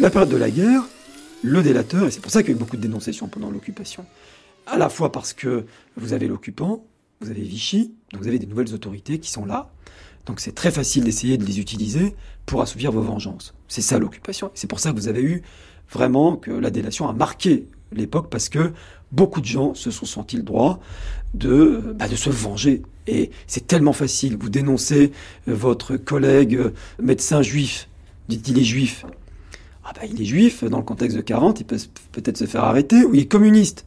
La 0.00 0.10
période 0.10 0.28
de 0.28 0.36
la 0.36 0.48
guerre, 0.48 0.82
le 1.42 1.60
délateur, 1.60 2.06
et 2.06 2.12
c'est 2.12 2.20
pour 2.20 2.30
ça 2.30 2.42
qu'il 2.42 2.50
y 2.50 2.54
a 2.54 2.56
eu 2.56 2.58
beaucoup 2.58 2.76
de 2.76 2.82
dénonciations 2.82 3.26
pendant 3.26 3.50
l'occupation, 3.50 4.06
à 4.68 4.78
la 4.78 4.88
fois 4.88 5.10
parce 5.10 5.32
que 5.32 5.66
vous 5.96 6.12
avez 6.12 6.28
l'occupant, 6.28 6.84
vous 7.20 7.30
avez 7.30 7.42
Vichy, 7.42 7.94
vous 8.16 8.28
avez 8.28 8.38
des 8.38 8.46
nouvelles 8.46 8.72
autorités 8.74 9.18
qui 9.18 9.28
sont 9.28 9.44
là, 9.44 9.72
donc 10.24 10.38
c'est 10.38 10.54
très 10.54 10.70
facile 10.70 11.02
d'essayer 11.02 11.36
de 11.36 11.44
les 11.44 11.58
utiliser 11.58 12.14
pour 12.46 12.62
assouvir 12.62 12.92
vos 12.92 13.00
vengeances. 13.00 13.54
C'est 13.66 13.80
ça 13.80 13.98
l'occupation. 13.98 14.52
C'est 14.54 14.68
pour 14.68 14.78
ça 14.78 14.92
que 14.92 14.96
vous 14.96 15.08
avez 15.08 15.22
eu 15.22 15.42
vraiment 15.90 16.36
que 16.36 16.52
la 16.52 16.70
délation 16.70 17.08
a 17.08 17.12
marqué 17.12 17.66
l'époque 17.90 18.28
parce 18.30 18.48
que 18.48 18.72
beaucoup 19.10 19.40
de 19.40 19.46
gens 19.46 19.74
se 19.74 19.90
sont 19.90 20.06
sentis 20.06 20.36
le 20.36 20.42
droit 20.44 20.78
de, 21.34 21.94
bah, 21.96 22.06
de 22.06 22.14
se 22.14 22.30
venger. 22.30 22.82
Et 23.08 23.30
c'est 23.48 23.66
tellement 23.66 23.94
facile. 23.94 24.36
Vous 24.38 24.50
dénoncez 24.50 25.10
votre 25.48 25.96
collègue 25.96 26.60
médecin 27.00 27.42
juif, 27.42 27.88
dit-il 28.28 28.58
est 28.60 28.64
juif, 28.64 29.04
ah 29.88 29.92
bah, 29.94 30.06
il 30.06 30.20
est 30.20 30.24
juif, 30.24 30.64
dans 30.64 30.78
le 30.78 30.84
contexte 30.84 31.16
de 31.16 31.22
40, 31.22 31.60
il 31.60 31.64
peut 31.64 31.78
peut-être 32.12 32.36
se 32.36 32.44
faire 32.44 32.64
arrêter, 32.64 33.04
ou 33.04 33.14
il 33.14 33.22
est 33.22 33.26
communiste. 33.26 33.86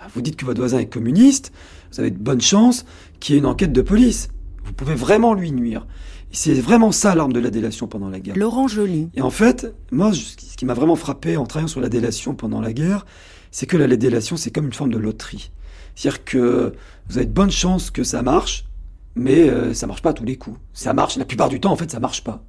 Ah, 0.00 0.06
vous 0.14 0.20
dites 0.20 0.36
que 0.36 0.44
votre 0.44 0.60
voisin 0.60 0.78
est 0.78 0.86
communiste, 0.86 1.52
vous 1.90 2.00
avez 2.00 2.10
de 2.10 2.18
bonnes 2.18 2.40
chances 2.40 2.84
qu'il 3.18 3.34
y 3.34 3.38
ait 3.38 3.40
une 3.40 3.46
enquête 3.46 3.72
de 3.72 3.80
police. 3.80 4.28
Vous 4.64 4.74
pouvez 4.74 4.94
vraiment 4.94 5.32
lui 5.32 5.50
nuire. 5.50 5.86
C'est 6.30 6.52
vraiment 6.52 6.92
ça 6.92 7.14
l'arme 7.14 7.32
de 7.32 7.40
la 7.40 7.48
délation 7.48 7.86
pendant 7.86 8.10
la 8.10 8.20
guerre. 8.20 8.36
Laurent 8.36 8.68
Joly. 8.68 9.08
Et 9.14 9.22
en 9.22 9.30
fait, 9.30 9.74
moi, 9.90 10.12
ce 10.12 10.56
qui 10.56 10.66
m'a 10.66 10.74
vraiment 10.74 10.96
frappé 10.96 11.38
en 11.38 11.46
travaillant 11.46 11.68
sur 11.68 11.80
la 11.80 11.88
délation 11.88 12.34
pendant 12.34 12.60
la 12.60 12.74
guerre, 12.74 13.06
c'est 13.50 13.64
que 13.64 13.78
la 13.78 13.96
délation, 13.96 14.36
c'est 14.36 14.50
comme 14.50 14.66
une 14.66 14.74
forme 14.74 14.92
de 14.92 14.98
loterie. 14.98 15.50
C'est-à-dire 15.94 16.24
que 16.24 16.74
vous 17.08 17.16
avez 17.16 17.26
de 17.26 17.32
bonnes 17.32 17.50
chances 17.50 17.90
que 17.90 18.04
ça 18.04 18.22
marche, 18.22 18.66
mais 19.14 19.48
euh, 19.48 19.72
ça 19.72 19.86
marche 19.86 20.02
pas 20.02 20.10
à 20.10 20.12
tous 20.12 20.24
les 20.24 20.36
coups. 20.36 20.58
Ça 20.74 20.92
marche, 20.92 21.16
la 21.16 21.24
plupart 21.24 21.48
du 21.48 21.60
temps, 21.60 21.72
en 21.72 21.76
fait, 21.76 21.90
ça 21.90 21.98
marche 21.98 22.22
pas. 22.22 22.44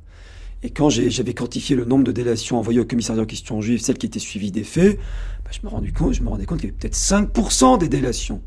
Et 0.62 0.72
quand 0.72 0.90
j'avais 0.90 1.34
quantifié 1.34 1.76
le 1.76 1.86
nombre 1.86 2.04
de 2.04 2.12
délations 2.12 2.58
envoyées 2.58 2.82
au 2.82 2.86
commissariat 2.86 3.22
en 3.22 3.26
question 3.26 3.62
juive, 3.62 3.80
celles 3.80 3.98
qui 3.98 4.06
étaient 4.06 4.20
suivies 4.20 4.52
des 4.52 4.66
faits, 4.66 4.98
bah, 5.46 5.52
je, 5.52 5.66
me 5.66 5.70
rendais 5.70 5.92
compte, 5.92 6.12
qu'il 6.14 6.70
y 6.70 6.70
avait 6.70 6.78
peut-être 6.78 6.96
5% 6.96 7.78
des 7.78 7.88
délations. 7.88 8.42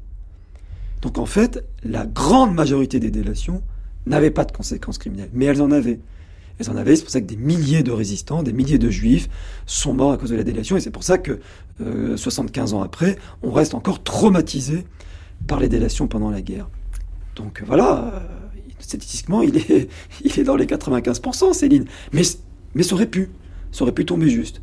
Donc 1.00 1.18
en 1.18 1.26
fait, 1.26 1.64
la 1.84 2.04
grande 2.04 2.54
majorité 2.54 3.00
des 3.00 3.10
délations 3.10 3.62
n'avaient 4.06 4.30
pas 4.30 4.44
de 4.44 4.52
conséquences 4.52 4.98
criminelles, 4.98 5.30
mais 5.32 5.46
elles 5.46 5.62
en 5.62 5.70
avaient. 5.70 6.00
elles 6.58 6.70
en 6.70 6.76
avaient. 6.76 6.96
C'est 6.96 7.02
pour 7.02 7.10
ça 7.10 7.20
que 7.20 7.26
des 7.26 7.36
milliers 7.36 7.82
de 7.82 7.92
résistants, 7.92 8.42
des 8.42 8.52
milliers 8.52 8.78
de 8.78 8.90
juifs 8.90 9.28
sont 9.64 9.94
morts 9.94 10.12
à 10.12 10.18
cause 10.18 10.30
de 10.30 10.36
la 10.36 10.44
délation. 10.44 10.76
Et 10.76 10.80
c'est 10.80 10.90
pour 10.90 11.04
ça 11.04 11.18
que, 11.18 11.40
75 12.16 12.74
ans 12.74 12.82
après, 12.82 13.16
on 13.42 13.50
reste 13.50 13.74
encore 13.74 14.02
traumatisé 14.02 14.84
par 15.46 15.58
les 15.58 15.68
délations 15.68 16.06
pendant 16.06 16.30
la 16.30 16.42
guerre. 16.42 16.68
Donc 17.36 17.62
voilà, 17.66 18.22
statistiquement, 18.82 19.42
il 19.42 19.56
est, 19.56 19.88
il 20.24 20.38
est 20.38 20.44
dans 20.44 20.56
les 20.56 20.66
95%, 20.66 21.52
Céline. 21.52 21.84
Mais, 22.12 22.22
mais 22.74 22.82
ça 22.82 22.94
aurait 22.94 23.06
pu. 23.06 23.30
Ça 23.70 23.82
aurait 23.82 23.92
pu 23.92 24.04
tomber 24.04 24.28
juste. 24.28 24.60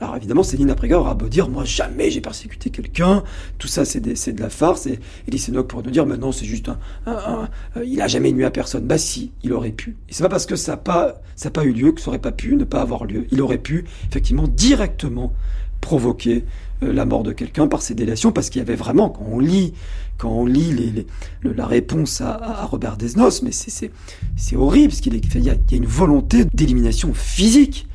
Alors 0.00 0.16
évidemment, 0.16 0.44
Céline 0.44 0.70
Apréga 0.70 0.98
aura 0.98 1.14
beau 1.14 1.28
dire, 1.28 1.48
moi 1.48 1.64
jamais 1.64 2.10
j'ai 2.10 2.20
persécuté 2.20 2.70
quelqu'un, 2.70 3.24
tout 3.58 3.66
ça 3.66 3.84
c'est 3.84 4.00
de 4.00 4.40
la 4.40 4.50
farce, 4.50 4.86
et 4.86 5.00
Elie 5.26 5.38
Sénoc 5.38 5.66
pourrait 5.66 5.82
nous 5.82 5.90
dire, 5.90 6.06
mais 6.06 6.16
non, 6.16 6.30
c'est 6.30 6.44
juste 6.44 6.68
un, 6.68 6.78
un, 7.06 7.48
il 7.82 8.00
a 8.00 8.06
jamais 8.06 8.30
nuit 8.30 8.44
à 8.44 8.50
personne. 8.50 8.84
Bah 8.84 8.98
si, 8.98 9.32
il 9.42 9.52
aurait 9.52 9.72
pu. 9.72 9.96
Et 10.08 10.12
c'est 10.12 10.22
pas 10.22 10.28
parce 10.28 10.46
que 10.46 10.54
ça 10.54 10.72
n'a 10.72 10.76
pas, 10.76 11.20
pas 11.52 11.64
eu 11.64 11.72
lieu 11.72 11.92
que 11.92 12.00
ça 12.00 12.08
aurait 12.08 12.20
pas 12.20 12.32
pu 12.32 12.54
ne 12.54 12.64
pas 12.64 12.80
avoir 12.80 13.06
lieu. 13.06 13.26
Il 13.32 13.42
aurait 13.42 13.58
pu, 13.58 13.86
effectivement, 14.08 14.46
directement 14.46 15.32
provoquer 15.80 16.44
euh, 16.82 16.92
la 16.92 17.04
mort 17.04 17.24
de 17.24 17.32
quelqu'un 17.32 17.66
par 17.66 17.82
ces 17.82 17.94
délations, 17.94 18.30
parce 18.30 18.50
qu'il 18.50 18.60
y 18.60 18.62
avait 18.62 18.76
vraiment, 18.76 19.10
quand 19.10 19.26
on 19.28 19.40
lit, 19.40 19.74
quand 20.18 20.30
on 20.30 20.46
lit 20.46 21.06
la 21.42 21.66
réponse 21.66 22.20
à, 22.20 22.66
Robert 22.66 22.96
Desnos, 22.96 23.42
mais 23.42 23.52
c'est 23.52 24.56
horrible, 24.56 24.88
parce 24.88 25.00
qu'il 25.00 25.14
y, 25.14 25.44
y, 25.44 25.50
a 25.50 25.56
une 25.72 25.86
volonté 25.86 26.44
d'élimination 26.52 27.14
physique. 27.14 27.86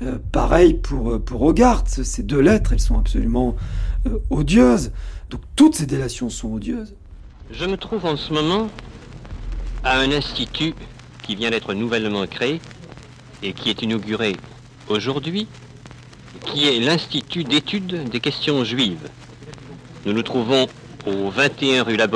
Euh, 0.00 0.18
pareil 0.30 0.74
pour, 0.74 1.10
euh, 1.14 1.18
pour 1.18 1.42
Hogarth, 1.42 1.88
ces 1.88 2.22
deux 2.22 2.38
lettres, 2.38 2.72
elles 2.72 2.80
sont 2.80 2.98
absolument 2.98 3.56
odieuses. 4.30 4.92
Donc 5.30 5.40
toutes 5.56 5.74
ces 5.74 5.86
délations 5.86 6.30
sont 6.30 6.52
odieuses. 6.52 6.94
Je 7.50 7.64
me 7.64 7.76
trouve 7.76 8.04
en 8.06 8.16
ce 8.16 8.32
moment 8.32 8.68
à 9.82 9.98
un 9.98 10.12
institut 10.12 10.74
qui 11.22 11.34
vient 11.34 11.50
d'être 11.50 11.74
nouvellement 11.74 12.26
créé 12.26 12.60
et 13.42 13.52
qui 13.52 13.70
est 13.70 13.82
inauguré 13.82 14.36
aujourd'hui 14.88 15.48
qui 16.46 16.68
est 16.68 16.80
l'Institut 16.80 17.44
d'études 17.44 18.08
des 18.08 18.20
questions 18.20 18.64
juives. 18.64 19.08
Nous 20.06 20.12
nous 20.12 20.22
trouvons 20.22 20.66
au 21.06 21.30
21 21.30 21.84
rue 21.84 21.96
La 21.96 22.06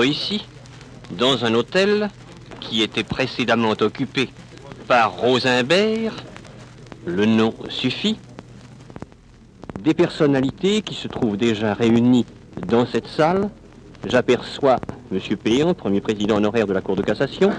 dans 1.18 1.44
un 1.44 1.54
hôtel 1.54 2.08
qui 2.60 2.82
était 2.82 3.04
précédemment 3.04 3.74
occupé 3.80 4.30
par 4.88 5.16
Rosenberg, 5.16 6.12
le 7.06 7.24
nom 7.26 7.54
suffit, 7.68 8.18
des 9.80 9.94
personnalités 9.94 10.82
qui 10.82 10.94
se 10.94 11.08
trouvent 11.08 11.36
déjà 11.36 11.74
réunies 11.74 12.26
dans 12.68 12.86
cette 12.86 13.08
salle. 13.08 13.50
J'aperçois 14.06 14.76
M. 15.12 15.20
Péon, 15.36 15.74
premier 15.74 16.00
président 16.00 16.36
honoraire 16.36 16.66
de 16.66 16.72
la 16.72 16.80
Cour 16.80 16.96
de 16.96 17.02
cassation, 17.02 17.50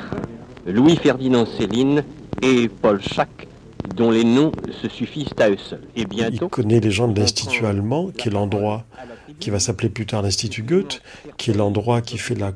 Louis-Ferdinand 0.65 1.45
Céline 1.45 2.03
et 2.41 2.69
Paul 2.69 3.01
Schack, 3.01 3.47
dont 3.95 4.11
les 4.11 4.23
noms 4.23 4.51
se 4.81 4.89
suffisent 4.89 5.33
à 5.39 5.49
eux 5.49 5.57
seuls. 5.57 5.83
Et 5.95 6.05
bientôt, 6.05 6.45
il 6.45 6.49
connaît 6.49 6.79
les 6.79 6.91
gens 6.91 7.07
de 7.07 7.19
l'Institut 7.19 7.65
allemand, 7.65 8.11
qui 8.11 8.29
est 8.29 8.31
l'endroit 8.31 8.85
qui 9.39 9.49
va 9.49 9.59
s'appeler 9.59 9.89
plus 9.89 10.05
tard 10.05 10.21
l'Institut 10.21 10.63
Goethe, 10.63 11.01
qui 11.37 11.51
est 11.51 11.53
l'endroit 11.53 12.01
qui 12.01 12.17
fait 12.17 12.35
la, 12.35 12.53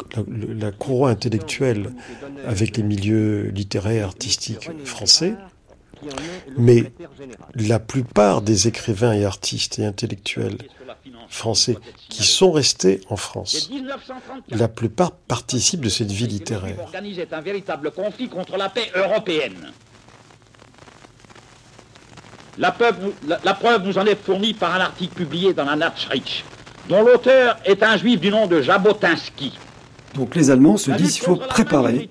la, 0.57 0.71
courroie 0.71 1.09
intellectuelle 1.09 1.91
avec 2.45 2.77
les 2.77 2.83
milieux 2.83 3.49
littéraires, 3.49 4.05
artistiques 4.05 4.69
français. 4.85 5.33
Mais 6.57 6.91
la 7.55 7.79
plupart 7.79 8.41
des 8.41 8.67
écrivains 8.67 9.13
et 9.13 9.25
artistes 9.25 9.79
et 9.79 9.85
intellectuels 9.85 10.57
français 11.27 11.77
qui 12.09 12.23
sont 12.23 12.51
restés 12.51 13.01
en 13.09 13.17
France, 13.17 13.69
la 14.49 14.67
plupart 14.67 15.11
participent 15.11 15.81
de 15.81 15.89
cette 15.89 16.11
vie 16.11 16.27
littéraire. 16.27 16.77
un 17.31 17.41
véritable 17.41 17.91
conflit 17.91 18.29
contre 18.29 18.57
la 18.57 18.69
paix 18.69 18.89
européenne. 18.95 19.71
La 22.59 22.71
preuve, 22.71 23.85
nous 23.85 23.97
en 23.97 24.05
est 24.05 24.15
fournie 24.21 24.53
par 24.53 24.73
un 24.73 24.79
article 24.79 25.13
publié 25.13 25.53
dans 25.53 25.65
la 25.65 25.75
Nachricht, 25.75 26.43
dont 26.89 27.03
l'auteur 27.03 27.57
est 27.65 27.83
un 27.83 27.97
juif 27.97 28.19
du 28.19 28.31
nom 28.31 28.47
de 28.47 28.61
Jabotinsky. 28.61 29.53
Donc 30.15 30.35
les 30.35 30.49
Allemands 30.49 30.77
se 30.77 30.89
disent 30.91 31.13
qu'il 31.13 31.23
faut 31.23 31.35
préparer 31.35 32.09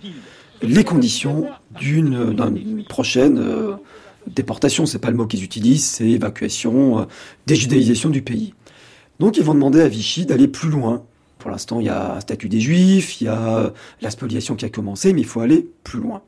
les 0.62 0.84
conditions 0.84 1.48
d'une 1.80 2.84
prochaine 2.88 3.38
euh, 3.38 3.72
déportation. 4.28 4.86
C'est 4.86 5.00
pas 5.00 5.10
le 5.10 5.16
mot 5.16 5.26
qu'ils 5.26 5.42
utilisent, 5.42 5.84
c'est 5.84 6.08
évacuation, 6.08 7.00
euh, 7.00 7.04
déjudéisation 7.46 8.10
du 8.10 8.22
pays. 8.22 8.54
Donc 9.18 9.38
ils 9.38 9.42
vont 9.44 9.54
demander 9.54 9.80
à 9.80 9.88
Vichy 9.88 10.26
d'aller 10.26 10.48
plus 10.48 10.70
loin. 10.70 11.02
Pour 11.38 11.50
l'instant, 11.50 11.80
il 11.80 11.86
y 11.86 11.90
a 11.90 12.14
un 12.14 12.20
statut 12.20 12.48
des 12.48 12.60
Juifs, 12.60 13.20
il 13.20 13.24
y 13.24 13.28
a 13.28 13.58
euh, 13.58 13.70
la 14.00 14.10
spoliation 14.10 14.54
qui 14.54 14.64
a 14.64 14.68
commencé, 14.68 15.12
mais 15.12 15.22
il 15.22 15.26
faut 15.26 15.40
aller 15.40 15.68
plus 15.82 16.00
loin. 16.00 16.22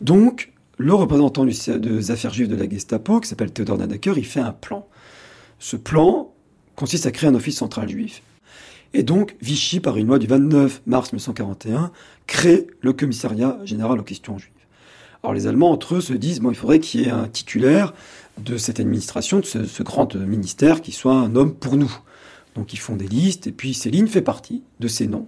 Donc 0.00 0.52
le 0.78 0.94
représentant 0.94 1.44
des 1.44 2.10
affaires 2.10 2.34
juives 2.34 2.48
de 2.48 2.56
la 2.56 2.68
Gestapo, 2.68 3.20
qui 3.20 3.28
s'appelle 3.28 3.52
Theodor 3.52 3.78
Nadaker, 3.78 4.18
il 4.18 4.26
fait 4.26 4.40
un 4.40 4.52
plan. 4.52 4.86
Ce 5.58 5.76
plan 5.76 6.32
consiste 6.74 7.06
à 7.06 7.10
créer 7.12 7.30
un 7.30 7.34
office 7.34 7.56
central 7.56 7.88
juif. 7.88 8.22
Et 8.92 9.02
donc, 9.02 9.36
Vichy, 9.40 9.80
par 9.80 9.96
une 9.96 10.06
loi 10.06 10.18
du 10.18 10.26
29 10.26 10.82
mars 10.86 11.12
1941, 11.12 11.90
crée 12.26 12.66
le 12.80 12.92
commissariat 12.92 13.58
général 13.64 13.98
aux 13.98 14.02
questions 14.02 14.38
juives. 14.38 14.52
Alors 15.22 15.34
les 15.34 15.46
Allemands, 15.46 15.70
entre 15.70 15.96
eux, 15.96 16.00
se 16.00 16.12
disent, 16.12 16.40
bon, 16.40 16.50
il 16.50 16.56
faudrait 16.56 16.78
qu'il 16.78 17.00
y 17.00 17.04
ait 17.04 17.10
un 17.10 17.26
titulaire 17.26 17.94
de 18.38 18.58
cette 18.58 18.78
administration, 18.78 19.40
de 19.40 19.46
ce, 19.46 19.64
ce, 19.64 19.82
grand 19.82 20.14
ministère, 20.14 20.82
qui 20.82 20.92
soit 20.92 21.14
un 21.14 21.34
homme 21.36 21.54
pour 21.54 21.76
nous. 21.76 21.94
Donc 22.54 22.74
ils 22.74 22.78
font 22.78 22.96
des 22.96 23.08
listes, 23.08 23.46
et 23.46 23.52
puis 23.52 23.74
Céline 23.74 24.08
fait 24.08 24.22
partie 24.22 24.62
de 24.78 24.88
ces 24.88 25.06
noms 25.06 25.26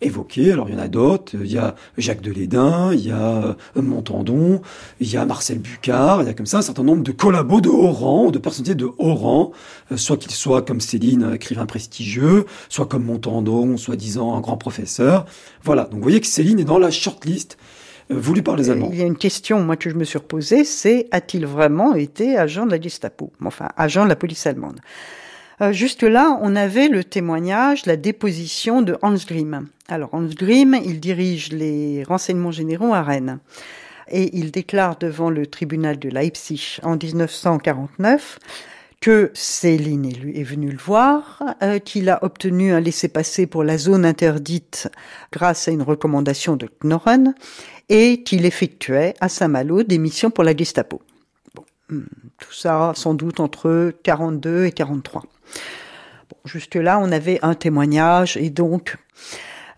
évoqués. 0.00 0.52
Alors 0.52 0.68
il 0.68 0.74
y 0.74 0.78
en 0.78 0.80
a 0.80 0.88
d'autres. 0.88 1.34
Il 1.34 1.50
y 1.50 1.58
a 1.58 1.74
Jacques 1.98 2.22
Delédin, 2.22 2.92
il 2.92 3.06
y 3.06 3.10
a 3.10 3.56
euh, 3.76 3.82
Montandon, 3.82 4.62
il 5.00 5.10
y 5.10 5.16
a 5.16 5.24
Marcel 5.24 5.58
Bucard, 5.58 6.22
il 6.22 6.26
y 6.26 6.30
a 6.30 6.34
comme 6.34 6.46
ça 6.46 6.58
un 6.58 6.62
certain 6.62 6.82
nombre 6.82 7.02
de 7.02 7.12
collabos 7.12 7.60
de 7.60 7.68
haut 7.68 7.92
rang, 7.92 8.30
de 8.30 8.38
personnalités 8.38 8.74
de 8.74 8.90
haut 8.98 9.14
rang, 9.14 9.52
euh, 9.92 9.96
soit 9.96 10.16
qu'ils 10.16 10.32
soient 10.32 10.62
comme 10.62 10.80
Céline, 10.80 11.32
écrivain 11.34 11.66
prestigieux, 11.66 12.46
soit 12.68 12.86
comme 12.86 13.04
Montandon, 13.04 13.76
soi-disant 13.76 14.34
un 14.34 14.40
grand 14.40 14.56
professeur. 14.56 15.26
Voilà, 15.62 15.84
donc 15.84 15.94
vous 15.94 16.02
voyez 16.02 16.20
que 16.20 16.26
Céline 16.26 16.58
est 16.58 16.64
dans 16.64 16.78
la 16.78 16.90
shortlist 16.90 17.58
euh, 18.10 18.18
voulue 18.18 18.42
par 18.42 18.56
les 18.56 18.70
Allemands. 18.70 18.90
Il 18.92 18.98
y 18.98 19.02
a 19.02 19.06
une 19.06 19.16
question, 19.16 19.60
moi, 19.60 19.76
que 19.76 19.90
je 19.90 19.94
me 19.94 20.04
suis 20.04 20.18
reposée, 20.18 20.64
c'est 20.64 21.06
a-t-il 21.10 21.46
vraiment 21.46 21.94
été 21.94 22.36
agent 22.36 22.66
de 22.66 22.70
la 22.70 22.80
Gestapo? 22.80 23.32
Enfin, 23.44 23.68
agent 23.76 24.04
de 24.04 24.08
la 24.08 24.16
police 24.16 24.46
allemande. 24.46 24.80
Euh, 25.60 25.72
juste 25.72 26.02
là, 26.02 26.38
on 26.40 26.56
avait 26.56 26.88
le 26.88 27.04
témoignage, 27.04 27.84
la 27.86 27.96
déposition 27.96 28.80
de 28.82 28.96
Hans 29.02 29.14
Grimm. 29.14 29.66
Alors 29.90 30.10
Hans 30.12 30.22
Grimm, 30.22 30.78
il 30.84 31.00
dirige 31.00 31.50
les 31.50 32.04
renseignements 32.04 32.52
généraux 32.52 32.94
à 32.94 33.02
Rennes. 33.02 33.40
Et 34.08 34.36
il 34.38 34.52
déclare 34.52 34.96
devant 34.96 35.30
le 35.30 35.48
tribunal 35.48 35.98
de 35.98 36.08
Leipzig 36.08 36.78
en 36.84 36.96
1949 36.96 38.38
que 39.00 39.32
Céline 39.34 40.06
est 40.06 40.44
venu 40.44 40.70
le 40.70 40.78
voir, 40.78 41.42
euh, 41.62 41.80
qu'il 41.80 42.08
a 42.08 42.22
obtenu 42.22 42.72
un 42.72 42.80
laissez-passer 42.80 43.46
pour 43.46 43.64
la 43.64 43.78
zone 43.78 44.04
interdite 44.04 44.88
grâce 45.32 45.66
à 45.66 45.72
une 45.72 45.82
recommandation 45.82 46.54
de 46.54 46.68
Knorren 46.84 47.34
et 47.88 48.22
qu'il 48.22 48.46
effectuait 48.46 49.14
à 49.20 49.28
Saint-Malo 49.28 49.82
des 49.82 49.98
missions 49.98 50.30
pour 50.30 50.44
la 50.44 50.56
Gestapo. 50.56 51.02
Hmm, 51.88 52.02
tout 52.38 52.52
ça 52.52 52.92
sans 52.94 53.14
doute 53.14 53.40
entre 53.40 53.92
42 54.04 54.66
et 54.66 54.72
43. 54.72 55.22
Bon, 55.22 56.36
Jusque-là, 56.44 57.00
on 57.00 57.10
avait 57.10 57.40
un 57.42 57.54
témoignage 57.54 58.36
et 58.36 58.50
donc 58.50 58.96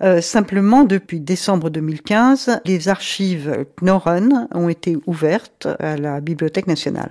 euh, 0.02 0.20
simplement, 0.20 0.84
depuis 0.84 1.20
décembre 1.20 1.70
2015, 1.70 2.60
les 2.64 2.88
archives 2.88 3.66
Knorren 3.80 4.48
ont 4.52 4.68
été 4.68 4.96
ouvertes 5.06 5.68
à 5.78 5.96
la 5.96 6.20
Bibliothèque 6.20 6.66
nationale. 6.66 7.10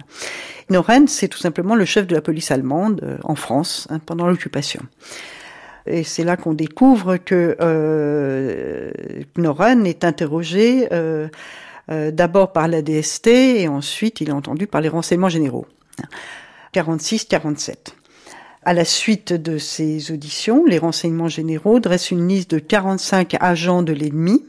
Knorren, 0.69 1.07
c'est 1.07 1.27
tout 1.27 1.39
simplement 1.39 1.75
le 1.75 1.85
chef 1.85 2.07
de 2.07 2.15
la 2.15 2.21
police 2.21 2.51
allemande 2.51 3.01
euh, 3.03 3.17
en 3.23 3.35
France 3.35 3.87
hein, 3.89 3.99
pendant 3.99 4.27
l'occupation. 4.27 4.81
Et 5.85 6.03
c'est 6.03 6.23
là 6.23 6.37
qu'on 6.37 6.53
découvre 6.53 7.17
que 7.17 7.57
euh, 7.59 8.91
Knorren 9.35 9.85
est 9.85 10.03
interrogé 10.03 10.87
euh, 10.91 11.27
euh, 11.89 12.11
d'abord 12.11 12.53
par 12.53 12.67
la 12.67 12.81
DST 12.81 13.27
et 13.27 13.67
ensuite 13.67 14.21
il 14.21 14.29
est 14.29 14.33
entendu 14.33 14.67
par 14.67 14.81
les 14.81 14.89
renseignements 14.89 15.29
généraux. 15.29 15.65
46-47. 16.73 17.93
À 18.63 18.75
la 18.75 18.85
suite 18.85 19.33
de 19.33 19.57
ces 19.57 20.11
auditions, 20.11 20.65
les 20.65 20.77
renseignements 20.77 21.27
généraux 21.27 21.79
dressent 21.79 22.11
une 22.11 22.27
liste 22.27 22.51
de 22.51 22.59
45 22.59 23.35
agents 23.39 23.81
de 23.81 23.91
l'ennemi, 23.91 24.45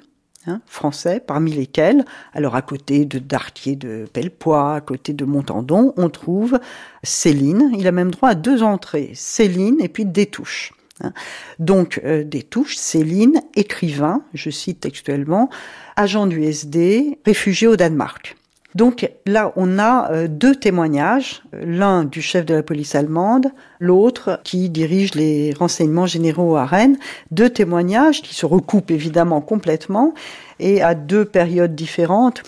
hein, 0.47 0.61
français, 0.67 1.19
parmi 1.19 1.51
lesquels, 1.53 2.05
alors 2.35 2.55
à 2.55 2.61
côté 2.61 3.07
de 3.07 3.19
Dartier 3.19 3.75
de 3.75 4.05
Pellepoix, 4.13 4.75
à 4.75 4.81
côté 4.83 5.15
de 5.15 5.25
Montandon, 5.25 5.95
on 5.97 6.11
trouve 6.11 6.61
Céline. 7.03 7.73
Il 7.79 7.87
a 7.87 7.93
même 7.93 8.11
droit 8.11 8.29
à 8.29 8.35
deux 8.35 8.63
entrées, 8.63 9.13
Céline 9.15 9.81
et 9.81 9.89
puis 9.89 10.05
Détouche. 10.05 10.75
Hein. 11.03 11.15
Donc 11.59 11.99
euh, 12.05 12.23
Céline, 12.67 13.41
écrivain, 13.55 14.23
je 14.35 14.51
cite 14.51 14.81
textuellement, 14.81 15.49
agent 15.97 16.27
du 16.27 16.45
SD, 16.45 17.19
réfugié 17.25 17.67
au 17.67 17.77
Danemark. 17.77 18.37
Donc 18.75 19.11
là, 19.27 19.53
on 19.57 19.79
a 19.79 20.11
euh, 20.13 20.29
deux 20.29 20.55
témoignages, 20.55 21.43
l'un 21.53 22.05
du 22.05 22.23
chef 22.23 22.47
de 22.47 22.55
la 22.55 22.63
police 22.63 22.95
allemande, 22.95 23.49
l'autre 23.81 24.41
qui 24.45 24.71
dirige 24.71 25.15
les 25.15 25.53
renseignements 25.53 26.07
généraux 26.07 26.57
à 26.57 26.65
Rennes, 26.65 26.99
deux 27.31 27.51
témoignages 27.51 28.23
qui 28.23 28.35
se 28.35 28.47
recoupent 28.47 28.91
évidemment 28.91 29.41
complètement 29.41 30.15
et 30.59 30.83
à 30.83 30.95
deux 30.95 31.25
périodes 31.25 31.75
différentes. 31.75 32.43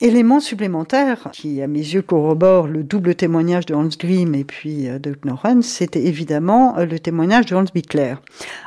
Élément 0.00 0.40
supplémentaire 0.40 1.28
qui, 1.32 1.62
à 1.62 1.68
mes 1.68 1.78
yeux, 1.78 2.02
corrobore 2.02 2.66
le 2.66 2.82
double 2.82 3.14
témoignage 3.14 3.66
de 3.66 3.74
Hans 3.74 3.86
Grimm 3.86 4.34
et 4.34 4.42
puis 4.42 4.88
euh, 4.88 4.98
de 4.98 5.14
Knorren, 5.14 5.62
c'était 5.62 6.04
évidemment 6.04 6.76
euh, 6.76 6.86
le 6.86 6.98
témoignage 6.98 7.46
de 7.46 7.54
Hans 7.54 7.66
Bickler. 7.72 8.14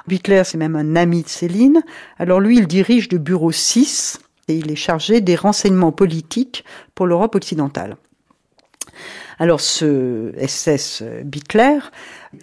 Bickler, 0.08 0.44
c'est 0.46 0.58
même 0.58 0.78
un 0.78 0.96
ami 0.96 1.24
de 1.24 1.28
Céline. 1.28 1.82
Alors 2.20 2.40
lui, 2.40 2.58
il 2.58 2.68
dirige 2.68 3.12
le 3.12 3.18
bureau 3.18 3.52
6 3.52 4.20
et 4.48 4.56
il 4.56 4.72
est 4.72 4.76
chargé 4.76 5.22
des 5.22 5.36
renseignements 5.36 5.92
politiques 5.92 6.64
pour 6.94 7.06
l'Europe 7.06 7.36
occidentale. 7.36 7.98
Alors 9.38 9.60
ce 9.60 10.32
SS 10.38 11.04
Bickler, 11.26 11.80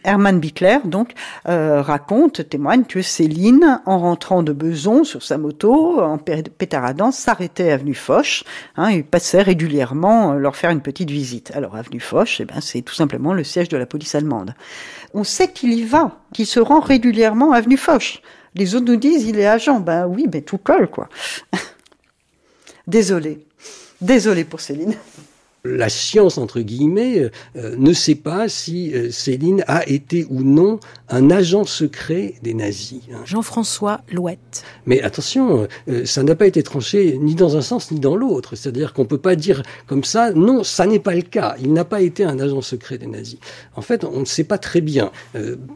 Hermann 0.05 0.41
Bickler, 0.41 0.79
donc, 0.85 1.13
euh, 1.49 1.81
raconte, 1.81 2.49
témoigne 2.49 2.85
que 2.85 3.01
Céline, 3.01 3.81
en 3.87 3.99
rentrant 3.99 4.43
de 4.43 4.53
Beson 4.53 5.05
sur 5.05 5.23
sa 5.23 5.39
moto, 5.39 6.01
en 6.03 6.19
pétaradant, 6.19 7.11
s'arrêtait 7.11 7.71
avenue 7.71 7.95
Foch, 7.95 8.45
hein, 8.77 8.89
et 8.89 9.03
passait 9.03 9.43
régulièrement 9.43 10.33
euh, 10.33 10.39
leur 10.39 10.57
faire 10.57 10.71
une 10.71 10.83
petite 10.83 11.11
visite. 11.11 11.53
Alors 11.55 11.77
avenue 11.77 12.01
Foch, 12.01 12.41
eh 12.41 12.45
ben, 12.45 12.61
c'est 12.61 12.83
tout 12.83 12.95
simplement 12.95 13.33
le 13.33 13.45
siège 13.45 13.69
de 13.69 13.77
la 13.77 13.87
police 13.87 14.15
allemande. 14.15 14.55
On 15.15 15.25
sait 15.25 15.49
qu'il 15.49 15.73
y 15.73 15.85
va, 15.85 16.21
qu'il 16.35 16.47
se 16.47 16.61
rend 16.61 16.81
régulièrement 16.81 17.53
avenue 17.53 17.79
Foch. 17.79 18.23
Les 18.55 18.75
autres 18.75 18.87
nous 18.87 18.97
disent 18.97 19.25
il 19.25 19.39
est 19.39 19.47
agent. 19.47 19.81
Ben 19.81 20.07
oui, 20.07 20.27
mais 20.31 20.43
tout 20.43 20.59
colle, 20.59 20.89
quoi. 20.89 21.09
Désolé. 22.87 23.47
Désolé 24.01 24.45
pour 24.45 24.61
Céline 24.61 24.95
la 25.65 25.89
science, 25.89 26.39
entre 26.39 26.61
guillemets, 26.61 27.31
euh, 27.57 27.77
ne 27.79 27.93
sait 27.93 28.17
pas 28.17 28.49
si 28.49 28.93
euh, 28.95 29.11
Céline 29.11 29.63
a 29.69 29.89
été 29.89 30.27
ou 30.29 30.43
non 30.43 30.81
un 31.09 31.31
agent 31.31 31.65
secret 31.65 32.35
des 32.43 32.55
nazis. 32.55 33.03
Hein. 33.13 33.21
Jean-François 33.25 34.01
Louette. 34.11 34.65
Mais 34.87 35.01
attention, 35.03 35.69
euh, 35.89 36.05
ça 36.05 36.25
n'a 36.25 36.35
pas 36.35 36.47
été 36.47 36.65
tranché 36.65 37.17
ni 37.21 37.37
dans 37.37 37.57
un 37.57 37.61
sens 37.61 37.93
ni 37.93 38.01
dans 38.01 38.17
l'autre. 38.17 38.57
C'est-à-dire 38.57 38.93
qu'on 38.93 39.03
ne 39.03 39.09
peut 39.09 39.19
pas 39.19 39.37
dire 39.37 39.63
comme 39.87 40.03
ça, 40.03 40.33
non, 40.33 40.65
ça 40.65 40.87
n'est 40.87 40.99
pas 40.99 41.15
le 41.15 41.23
cas. 41.23 41.55
Il 41.61 41.73
n'a 41.73 41.85
pas 41.85 42.01
été 42.01 42.25
un 42.25 42.41
agent 42.41 42.61
secret 42.61 42.99
des 42.99 43.07
nazis. 43.07 43.39
En 43.77 43.83
fait, 43.83 44.05
on 44.05 44.21
ne 44.21 44.25
sait 44.25 44.45
pas 44.45 44.59
très 44.59 44.81
bien. 44.81 45.13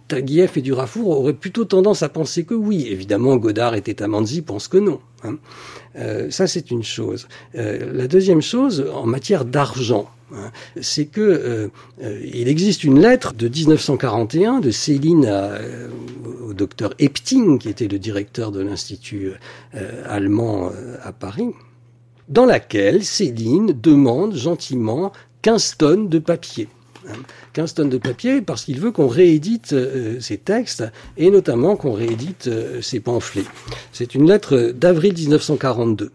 Taguieff 0.09 0.57
et 0.57 0.63
Durafour 0.63 1.11
auraient 1.21 1.33
plutôt 1.33 1.65
tendance 1.65 2.03
à 2.03 2.09
penser 2.09 2.45
que 2.45 2.55
oui. 2.55 2.89
Évidemment, 2.91 3.37
Godard 3.37 3.75
et 3.75 3.83
Tetamanzi 3.83 4.43
pensent 4.43 4.69
que 4.69 4.79
non. 4.79 5.01
Hein. 5.23 5.39
Euh, 5.97 6.31
ça, 6.31 6.47
c'est 6.47 6.71
une 6.71 6.83
chose. 6.83 7.29
Euh, 7.55 7.93
la 7.93 8.07
deuxième 8.07 8.43
chose, 8.43 8.87
en 8.93 9.07
matière 9.07 9.45
d'argent, 9.45 10.11
hein, 10.35 10.51
c'est 10.81 11.07
que 11.07 11.21
euh, 12.03 12.21
il 12.25 12.49
existe 12.49 12.85
une 12.85 13.01
lettre 13.01 13.33
de 13.33 13.49
1941 13.49 14.61
de 14.61 14.71
Céline 14.71 15.31
au 16.47 16.53
docteur 16.53 16.95
Epting, 16.99 17.59
qui 17.59 17.69
était 17.69 17.89
le 17.89 17.99
directeur 17.99 18.53
de 18.53 18.61
l'institut 18.61 19.33
allemand 20.05 20.71
à 21.03 21.13
Paris, 21.13 21.51
dans 22.29 22.47
laquelle 22.47 23.05
Céline 23.05 23.73
demande 23.81 24.35
gentiment 24.35 25.13
15 25.43 25.77
tonnes 25.77 26.09
de 26.09 26.19
papier. 26.19 26.69
15 27.53 27.75
tonnes 27.75 27.91
de 27.91 27.99
papier 27.99 28.41
parce 28.41 28.65
qu'il 28.65 28.81
veut 28.81 28.91
qu'on 28.91 29.09
réédite 29.09 29.73
euh, 29.73 30.21
ses 30.21 30.39
textes 30.39 30.85
et 31.17 31.31
notamment 31.31 31.77
qu'on 31.77 31.93
réédite 31.93 32.47
euh, 32.49 32.81
ses 32.83 33.01
pamphlets. 33.01 33.45
C'est 33.93 34.15
une 34.15 34.29
lettre 34.29 34.73
d'avril 34.75 35.15
1942. 35.15 36.13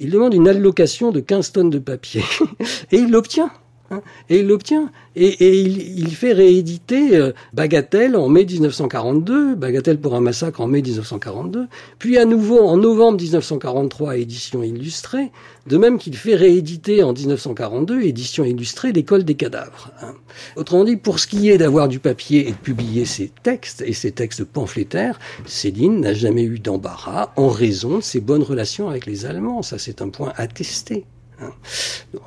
Il 0.00 0.10
demande 0.10 0.34
une 0.34 0.48
allocation 0.48 1.10
de 1.12 1.20
15 1.20 1.52
tonnes 1.52 1.70
de 1.70 1.78
papier 1.78 2.24
et 2.92 2.96
il 2.96 3.10
l'obtient. 3.10 3.50
Hein, 3.92 4.02
et 4.28 4.40
il 4.40 4.46
l'obtient. 4.46 4.90
Et, 5.16 5.60
il, 5.60 6.14
fait 6.14 6.32
rééditer 6.32 7.16
euh, 7.16 7.32
Bagatelle 7.52 8.14
en 8.16 8.28
mai 8.28 8.44
1942, 8.44 9.56
Bagatelle 9.56 9.98
pour 9.98 10.14
un 10.14 10.20
massacre 10.20 10.60
en 10.60 10.68
mai 10.68 10.80
1942, 10.82 11.66
puis 11.98 12.16
à 12.16 12.24
nouveau 12.24 12.60
en 12.60 12.76
novembre 12.76 13.18
1943, 13.20 14.16
édition 14.18 14.62
illustrée, 14.62 15.32
de 15.66 15.76
même 15.76 15.98
qu'il 15.98 16.16
fait 16.16 16.36
rééditer 16.36 17.02
en 17.02 17.12
1942, 17.12 18.02
édition 18.02 18.44
illustrée, 18.44 18.92
l'école 18.92 19.24
des 19.24 19.34
cadavres. 19.34 19.90
Hein. 20.02 20.14
Autrement 20.54 20.84
dit, 20.84 20.96
pour 20.96 21.18
ce 21.18 21.26
qui 21.26 21.50
est 21.50 21.58
d'avoir 21.58 21.88
du 21.88 21.98
papier 21.98 22.48
et 22.48 22.52
de 22.52 22.56
publier 22.56 23.04
ses 23.04 23.32
textes, 23.42 23.82
et 23.84 23.92
ses 23.92 24.12
textes 24.12 24.44
pamphlétaires, 24.44 25.18
Céline 25.46 26.00
n'a 26.00 26.14
jamais 26.14 26.44
eu 26.44 26.60
d'embarras 26.60 27.32
en 27.36 27.48
raison 27.48 27.98
de 27.98 28.02
ses 28.02 28.20
bonnes 28.20 28.44
relations 28.44 28.88
avec 28.88 29.06
les 29.06 29.26
Allemands. 29.26 29.62
Ça, 29.62 29.78
c'est 29.78 30.00
un 30.00 30.08
point 30.08 30.32
attesté. 30.36 31.04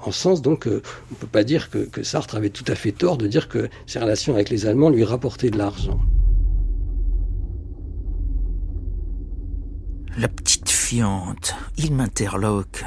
En 0.03 0.11
sens, 0.11 0.41
donc, 0.41 0.67
euh, 0.67 0.81
on 1.11 1.13
ne 1.13 1.19
peut 1.19 1.27
pas 1.27 1.43
dire 1.43 1.69
que, 1.69 2.03
Sartre 2.03 2.35
avait 2.35 2.49
tout 2.49 2.65
à 2.67 2.75
fait 2.75 2.91
tort 2.91 3.17
de 3.17 3.27
dire 3.27 3.47
que 3.49 3.69
ses 3.85 3.99
relations 3.99 4.33
avec 4.33 4.49
les 4.49 4.65
Allemands 4.65 4.89
lui 4.89 5.03
rapportaient 5.03 5.49
de 5.49 5.57
l'argent. 5.57 5.99
La 10.17 10.27
petite 10.27 10.69
fiante, 10.69 11.55
il 11.77 11.93
m'interloque. 11.93 12.85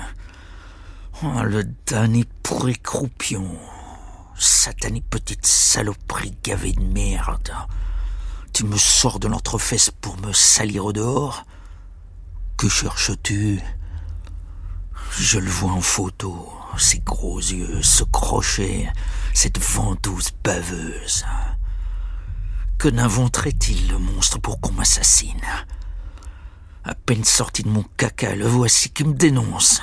Oh, 1.23 1.43
le 1.45 1.65
damné 1.87 2.25
pourri 2.43 2.75
croupion. 2.75 3.51
Satané 4.39 5.03
petite 5.09 5.47
saloperie 5.47 6.37
gavée 6.45 6.73
de 6.73 6.83
merde. 6.83 7.53
Tu 8.53 8.65
me 8.65 8.77
sors 8.77 9.19
de 9.19 9.29
l'entrefesse 9.29 9.91
pour 9.91 10.19
me 10.19 10.33
salir 10.33 10.85
au 10.85 10.93
dehors? 10.93 11.45
Que 12.57 12.69
cherches-tu? 12.69 13.61
Je 15.11 15.39
le 15.39 15.51
vois 15.51 15.73
en 15.73 15.81
photo, 15.81 16.49
ses 16.79 16.99
gros 17.01 17.39
yeux, 17.39 17.83
ce 17.83 18.05
crochet, 18.05 18.91
cette 19.35 19.59
ventouse 19.59 20.33
baveuse. 20.45 21.25
Que 22.79 22.89
n'inventerait-il 22.89 23.89
le 23.89 23.99
monstre 23.99 24.39
pour 24.39 24.61
qu'on 24.61 24.73
m'assassine? 24.73 25.41
À 26.85 26.95
peine 26.95 27.25
sorti 27.25 27.63
de 27.63 27.69
mon 27.69 27.85
caca, 27.97 28.37
le 28.37 28.47
voici 28.47 28.91
qui 28.91 29.05
me 29.05 29.15
dénonce. 29.15 29.81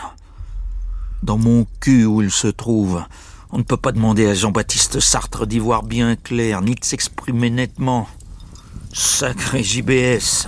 Dans 1.23 1.37
mon 1.37 1.65
cul 1.79 2.05
où 2.05 2.21
il 2.21 2.31
se 2.31 2.47
trouve, 2.47 3.03
on 3.51 3.57
ne 3.57 3.63
peut 3.63 3.77
pas 3.77 3.91
demander 3.91 4.27
à 4.27 4.33
Jean-Baptiste 4.33 4.99
Sartre 4.99 5.45
d'y 5.47 5.59
voir 5.59 5.83
bien 5.83 6.15
clair, 6.15 6.61
ni 6.61 6.75
de 6.75 6.83
s'exprimer 6.83 7.49
nettement. 7.49 8.07
Sacré 8.93 9.63
JBS. 9.63 10.47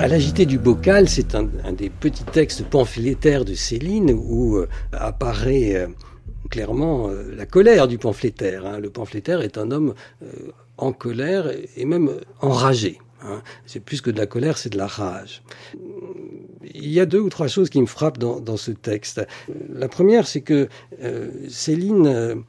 À 0.00 0.08
l'agité 0.08 0.46
du 0.46 0.58
bocal, 0.58 1.10
c'est 1.10 1.34
un, 1.34 1.44
des 1.72 1.90
petits 1.90 2.24
textes 2.24 2.64
pamphlétaires 2.64 3.44
de 3.44 3.52
Céline 3.52 4.10
où 4.12 4.56
euh, 4.56 4.66
apparaît 4.92 5.74
euh, 5.74 5.88
clairement 6.48 7.10
euh, 7.10 7.34
la 7.36 7.44
colère 7.44 7.86
du 7.86 7.98
pamphlétaire. 7.98 8.64
Hein. 8.64 8.78
Le 8.78 8.88
pamphlétaire 8.88 9.42
est 9.42 9.58
un 9.58 9.70
homme 9.70 9.92
en 10.78 10.94
colère 10.94 11.52
et 11.76 11.84
même 11.84 12.12
enragé. 12.40 12.98
Hein. 13.22 13.42
C'est 13.66 13.80
plus 13.80 14.00
que 14.00 14.10
de 14.10 14.16
la 14.16 14.24
colère, 14.24 14.56
c'est 14.56 14.70
de 14.70 14.78
la 14.78 14.86
rage. 14.86 15.42
Il 16.62 16.90
y 16.90 16.98
a 16.98 17.04
deux 17.04 17.20
ou 17.20 17.28
trois 17.28 17.48
choses 17.48 17.68
qui 17.68 17.82
me 17.82 17.86
frappent 17.86 18.16
dans, 18.16 18.40
dans 18.40 18.56
ce 18.56 18.70
texte. 18.70 19.20
La 19.68 19.88
première, 19.88 20.26
c'est 20.26 20.40
que 20.40 20.70
Céline 21.50 22.42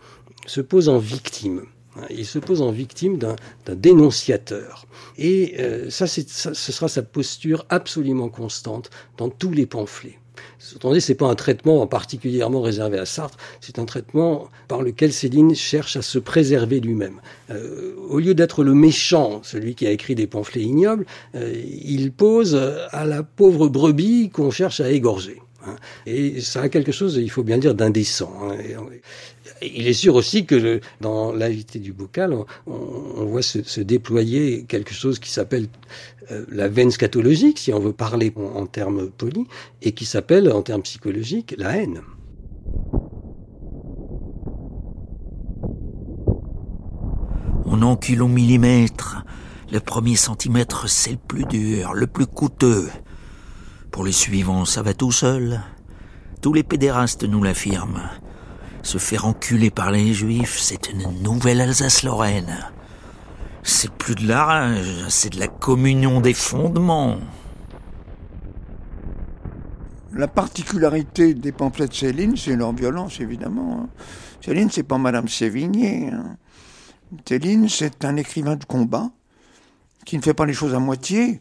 se 0.46 0.62
pose 0.62 0.88
en 0.88 1.00
victime. 1.00 1.64
Hein, 1.98 2.06
il 2.10 2.26
se 2.26 2.40
pose 2.40 2.62
en 2.62 2.72
victime 2.72 3.18
d'un 3.18 3.36
dénonciateur. 3.68 4.86
Et 5.18 5.56
euh, 5.60 5.90
ça, 5.90 6.08
ça, 6.08 6.54
ce 6.54 6.72
sera 6.72 6.88
sa 6.88 7.04
posture 7.04 7.66
absolument 7.70 8.30
constante 8.30 8.90
dans 9.18 9.30
tous 9.30 9.52
les 9.52 9.66
pamphlets. 9.66 10.18
Dit, 10.60 11.02
c'est 11.02 11.16
pas 11.16 11.28
un 11.28 11.36
traitement 11.36 11.86
particulièrement 11.88 12.62
réservé 12.62 12.98
à 12.98 13.06
Sartre, 13.06 13.38
c'est 13.60 13.80
un 13.80 13.86
traitement 13.86 14.50
par 14.68 14.82
lequel 14.82 15.12
Céline 15.12 15.54
cherche 15.56 15.96
à 15.96 16.02
se 16.02 16.18
préserver 16.18 16.80
lui-même. 16.80 17.20
Euh, 17.50 17.96
au 18.10 18.20
lieu 18.20 18.34
d'être 18.34 18.64
le 18.64 18.74
méchant, 18.74 19.42
celui 19.44 19.76
qui 19.76 19.86
a 19.86 19.92
écrit 19.92 20.16
des 20.16 20.28
pamphlets 20.28 20.62
ignobles, 20.62 21.06
euh, 21.36 21.54
il 21.84 22.12
pose 22.12 22.56
à 22.92 23.06
la 23.06 23.24
pauvre 23.24 23.68
brebis 23.68 24.30
qu'on 24.30 24.52
cherche 24.52 24.80
à 24.80 24.90
égorger. 24.90 25.42
Hein. 25.66 25.76
Et 26.06 26.42
ça 26.42 26.62
a 26.62 26.70
quelque 26.70 26.92
chose, 26.92 27.18
il 27.18 27.30
faut 27.30 27.44
bien 27.44 27.58
dire, 27.58 27.76
d'indécent. 27.76 28.32
Il 29.62 29.88
est 29.88 29.94
sûr 29.94 30.16
aussi 30.16 30.46
que 30.46 30.82
dans 31.02 31.32
l'invité 31.32 31.80
du 31.80 31.94
bocal, 31.94 32.36
on, 32.66 33.26
voit 33.26 33.44
se, 33.44 33.82
déployer 33.82 34.64
quelque 34.64 34.94
chose 34.94 35.20
qui 35.20 35.30
s'appelle 35.30 35.68
euh, 36.32 36.46
la 36.50 36.68
veine 36.68 36.90
scatologique, 36.90 37.60
si 37.60 37.72
on 37.72 37.80
veut 37.80 37.94
parler 37.94 38.34
en, 38.36 38.66
termes 38.66 39.10
polis, 39.10 39.46
et 39.82 39.92
qui 39.92 40.06
s'appelle, 40.06 40.52
en 40.52 40.64
termes 40.64 40.82
psychologiques, 40.82 41.54
la 41.58 41.78
haine. 41.78 42.02
On 47.66 47.82
encule 47.84 48.24
au 48.24 48.28
millimètre. 48.28 49.24
Le 49.72 49.80
premier 49.80 50.16
centimètre, 50.16 50.90
c'est 50.90 51.12
le 51.12 51.18
plus 51.18 51.46
dur, 51.46 51.94
le 51.94 52.08
plus 52.08 52.26
coûteux. 52.26 52.90
Pour 53.92 54.04
les 54.04 54.12
suivants, 54.12 54.66
ça 54.66 54.82
va 54.82 54.94
tout 54.94 55.12
seul. 55.12 55.62
Tous 56.42 56.54
les 56.54 56.64
pédérastes 56.64 57.24
nous 57.24 57.44
l'affirment. 57.44 58.10
Se 58.84 58.98
faire 58.98 59.26
enculer 59.26 59.70
par 59.70 59.92
les 59.92 60.14
juifs, 60.14 60.58
c'est 60.60 60.90
une 60.90 61.22
nouvelle 61.22 61.62
Alsace-Lorraine. 61.62 62.58
C'est 63.64 63.92
plus 63.92 64.16
de 64.16 64.28
la 64.28 64.44
rage, 64.44 65.06
c'est 65.10 65.34
de 65.34 65.40
la 65.40 65.48
communion 65.48 66.20
des 66.20 66.34
fondements. 66.34 67.20
La 70.14 70.28
particularité 70.28 71.34
des 71.34 71.52
pamphlets 71.52 71.88
de 71.88 71.94
Céline, 71.94 72.36
c'est 72.36 72.56
leur 72.56 72.74
violence, 72.74 73.20
évidemment. 73.20 73.84
Hein. 73.84 73.90
Céline, 74.44 74.70
c'est 74.70 74.84
pas 74.84 74.98
Madame 74.98 75.28
Sévigné. 75.28 76.10
Hein. 76.12 76.38
Céline, 77.26 77.70
c'est 77.70 78.04
un 78.04 78.18
écrivain 78.18 78.56
de 78.56 78.66
combat 78.66 79.12
qui 80.06 80.18
ne 80.18 80.22
fait 80.22 80.34
pas 80.34 80.46
les 80.46 80.54
choses 80.54 80.74
à 80.74 80.80
moitié. 80.80 81.40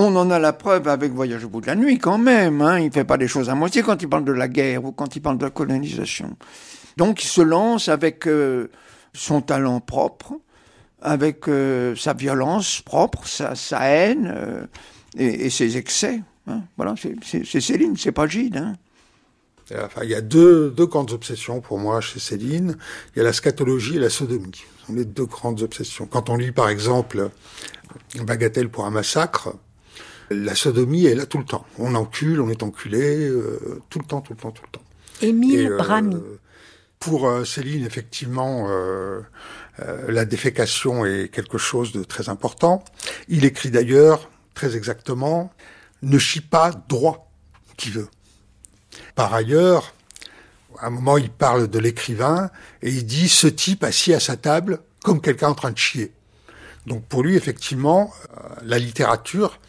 On 0.00 0.14
en 0.14 0.30
a 0.30 0.38
la 0.38 0.52
preuve 0.52 0.86
avec 0.86 1.12
Voyage 1.12 1.44
au 1.44 1.48
bout 1.48 1.60
de 1.60 1.66
la 1.66 1.74
nuit 1.74 1.98
quand 1.98 2.18
même. 2.18 2.62
Hein. 2.62 2.78
Il 2.78 2.86
ne 2.86 2.90
fait 2.92 3.02
pas 3.02 3.16
les 3.16 3.26
choses 3.26 3.50
à 3.50 3.56
moitié 3.56 3.82
quand 3.82 4.00
il 4.00 4.08
parle 4.08 4.24
de 4.24 4.30
la 4.30 4.46
guerre 4.46 4.84
ou 4.84 4.92
quand 4.92 5.16
il 5.16 5.20
parle 5.20 5.38
de 5.38 5.44
la 5.44 5.50
colonisation. 5.50 6.36
Donc 6.96 7.24
il 7.24 7.26
se 7.26 7.40
lance 7.40 7.88
avec 7.88 8.28
euh, 8.28 8.70
son 9.12 9.40
talent 9.40 9.80
propre, 9.80 10.34
avec 11.02 11.48
euh, 11.48 11.96
sa 11.96 12.12
violence 12.12 12.80
propre, 12.80 13.26
sa, 13.26 13.54
haine 13.90 14.32
euh, 14.32 14.66
et, 15.16 15.50
ses 15.50 15.76
excès. 15.76 16.20
Hein. 16.46 16.60
Voilà, 16.76 16.94
c'est 17.24 17.60
Céline, 17.60 17.96
c'est 17.96 18.12
pas 18.12 18.28
Gide. 18.28 18.56
Hein. 18.56 18.76
Il 20.02 20.08
y 20.08 20.14
a 20.14 20.20
deux, 20.20 20.70
deux 20.70 20.86
grandes 20.86 21.10
obsessions 21.10 21.60
pour 21.60 21.80
moi 21.80 22.00
chez 22.00 22.20
Céline. 22.20 22.76
Il 23.14 23.18
y 23.18 23.20
a 23.20 23.24
la 23.24 23.32
scatologie 23.32 23.96
et 23.96 24.00
la 24.00 24.10
sodomie. 24.10 24.52
Ce 24.54 24.86
sont 24.86 24.92
les 24.92 25.04
deux 25.04 25.26
grandes 25.26 25.62
obsessions. 25.62 26.06
Quand 26.06 26.30
on 26.30 26.36
lit, 26.36 26.52
par 26.52 26.68
exemple, 26.68 27.30
Bagatelle 28.22 28.68
pour 28.70 28.86
un 28.86 28.90
massacre, 28.90 29.54
la 30.30 30.54
sodomie 30.54 31.06
est 31.06 31.14
là 31.14 31.26
tout 31.26 31.38
le 31.38 31.44
temps. 31.44 31.66
On 31.78 31.94
encule, 31.94 32.40
on 32.40 32.48
est 32.50 32.62
enculé, 32.62 33.28
euh, 33.28 33.80
tout 33.90 33.98
le 33.98 34.04
temps, 34.04 34.20
tout 34.20 34.32
le 34.32 34.38
temps, 34.38 34.50
tout 34.50 34.62
le 34.64 34.70
temps. 34.70 34.84
Émile 35.22 35.70
Brami. 35.76 36.16
Pour 36.98 37.30
Céline, 37.46 37.86
effectivement, 37.86 38.68
la 40.08 40.24
défécation 40.24 41.06
est 41.06 41.28
quelque 41.32 41.56
chose 41.56 41.92
de 41.92 42.02
très 42.02 42.28
important. 42.28 42.84
Il 43.28 43.44
écrit 43.44 43.70
d'ailleurs, 43.70 44.28
très 44.54 44.76
exactement, 44.76 45.52
ne 46.02 46.18
chie 46.18 46.40
pas 46.40 46.72
droit 46.88 47.30
qui 47.76 47.90
veut. 47.90 48.08
Par 49.14 49.32
ailleurs, 49.32 49.94
à 50.80 50.86
un 50.86 50.90
moment, 50.90 51.16
il 51.16 51.30
parle 51.30 51.68
de 51.68 51.78
l'écrivain 51.78 52.50
et 52.82 52.90
il 52.90 53.06
dit 53.06 53.28
ce 53.28 53.46
type 53.46 53.84
assis 53.84 54.14
à 54.14 54.20
sa 54.20 54.36
table 54.36 54.80
comme 55.02 55.20
quelqu'un 55.20 55.48
en 55.48 55.54
train 55.54 55.70
de 55.70 55.78
chier. 55.78 56.12
Donc 56.86 57.04
pour 57.06 57.22
lui, 57.22 57.36
effectivement, 57.36 58.12
euh, 58.36 58.48
la 58.62 58.78
littérature, 58.78 59.60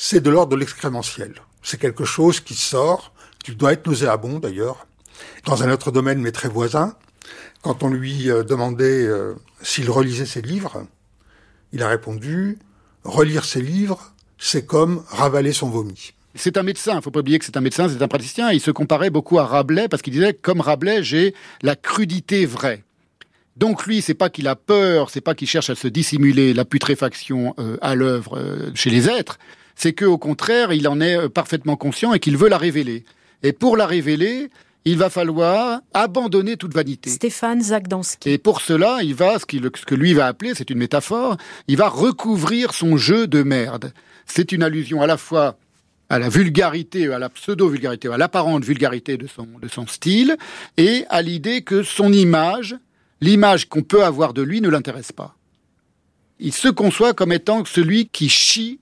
c'est 0.00 0.20
de 0.20 0.30
l'ordre 0.30 0.52
de 0.52 0.56
l'excrémentiel. 0.56 1.34
C'est 1.60 1.80
quelque 1.80 2.04
chose 2.04 2.38
qui 2.38 2.54
sort, 2.54 3.12
qui 3.42 3.56
doit 3.56 3.72
être 3.72 3.84
nauséabond 3.88 4.38
d'ailleurs. 4.38 4.86
Dans 5.44 5.64
un 5.64 5.72
autre 5.72 5.90
domaine, 5.90 6.20
mais 6.20 6.30
très 6.30 6.48
voisin, 6.48 6.94
quand 7.62 7.82
on 7.82 7.90
lui 7.90 8.30
euh, 8.30 8.44
demandait 8.44 9.04
euh, 9.04 9.34
s'il 9.60 9.90
relisait 9.90 10.24
ses 10.24 10.40
livres, 10.40 10.86
il 11.72 11.82
a 11.82 11.88
répondu 11.88 12.60
relire 13.02 13.44
ses 13.44 13.60
livres, 13.60 14.12
c'est 14.38 14.64
comme 14.64 15.02
ravaler 15.08 15.52
son 15.52 15.68
vomi 15.68 16.14
c'est 16.34 16.56
un 16.56 16.62
médecin, 16.62 16.92
il 16.92 16.96
ne 16.96 17.00
faut 17.00 17.10
pas 17.10 17.18
oublier 17.18 17.40
que 17.40 17.44
c'est 17.44 17.56
un 17.56 17.60
médecin, 17.60 17.88
c'est 17.88 18.00
un 18.00 18.06
praticien. 18.06 18.52
Il 18.52 18.60
se 18.60 18.70
comparait 18.70 19.10
beaucoup 19.10 19.40
à 19.40 19.46
Rabelais 19.46 19.88
parce 19.88 20.02
qu'il 20.02 20.12
disait, 20.12 20.34
comme 20.34 20.60
Rabelais, 20.60 21.02
j'ai 21.02 21.34
la 21.62 21.74
crudité 21.74 22.46
vraie. 22.46 22.84
Donc 23.56 23.86
lui, 23.86 24.02
c'est 24.02 24.14
pas 24.14 24.30
qu'il 24.30 24.46
a 24.46 24.54
peur, 24.54 25.10
c'est 25.10 25.22
pas 25.22 25.34
qu'il 25.34 25.48
cherche 25.48 25.68
à 25.68 25.74
se 25.74 25.88
dissimuler 25.88 26.54
la 26.54 26.64
putréfaction 26.64 27.56
euh, 27.58 27.76
à 27.80 27.96
l'œuvre 27.96 28.70
chez 28.74 28.90
les 28.90 29.08
êtres, 29.08 29.40
c'est 29.78 29.92
que 29.92 30.04
au 30.04 30.18
contraire, 30.18 30.72
il 30.72 30.88
en 30.88 31.00
est 31.00 31.16
euh, 31.16 31.28
parfaitement 31.28 31.76
conscient 31.76 32.12
et 32.12 32.18
qu'il 32.18 32.36
veut 32.36 32.48
la 32.48 32.58
révéler. 32.58 33.04
Et 33.44 33.52
pour 33.52 33.76
la 33.76 33.86
révéler, 33.86 34.50
il 34.84 34.98
va 34.98 35.08
falloir 35.08 35.80
abandonner 35.94 36.56
toute 36.56 36.74
vanité. 36.74 37.08
Stéphane 37.08 37.62
Zagdanski. 37.62 38.28
Et 38.28 38.38
pour 38.38 38.60
cela, 38.60 38.98
il 39.02 39.14
va, 39.14 39.38
ce, 39.38 39.46
ce 39.46 39.86
que 39.86 39.94
lui 39.94 40.14
va 40.14 40.26
appeler, 40.26 40.54
c'est 40.56 40.70
une 40.70 40.78
métaphore, 40.78 41.36
il 41.68 41.76
va 41.76 41.88
recouvrir 41.88 42.74
son 42.74 42.96
jeu 42.96 43.28
de 43.28 43.42
merde. 43.44 43.92
C'est 44.26 44.50
une 44.50 44.64
allusion 44.64 45.00
à 45.00 45.06
la 45.06 45.16
fois 45.16 45.56
à 46.10 46.18
la 46.18 46.28
vulgarité, 46.28 47.12
à 47.12 47.18
la 47.18 47.28
pseudo-vulgarité, 47.28 48.08
à 48.08 48.16
l'apparente 48.16 48.64
vulgarité 48.64 49.16
de 49.16 49.26
son, 49.26 49.46
de 49.60 49.68
son 49.68 49.86
style, 49.86 50.38
et 50.76 51.04
à 51.10 51.22
l'idée 51.22 51.62
que 51.62 51.82
son 51.82 52.12
image, 52.12 52.76
l'image 53.20 53.68
qu'on 53.68 53.82
peut 53.82 54.02
avoir 54.02 54.32
de 54.32 54.42
lui, 54.42 54.60
ne 54.60 54.70
l'intéresse 54.70 55.12
pas. 55.12 55.36
Il 56.40 56.54
se 56.54 56.68
conçoit 56.68 57.12
comme 57.12 57.30
étant 57.30 57.64
celui 57.66 58.08
qui 58.08 58.30
chie, 58.30 58.80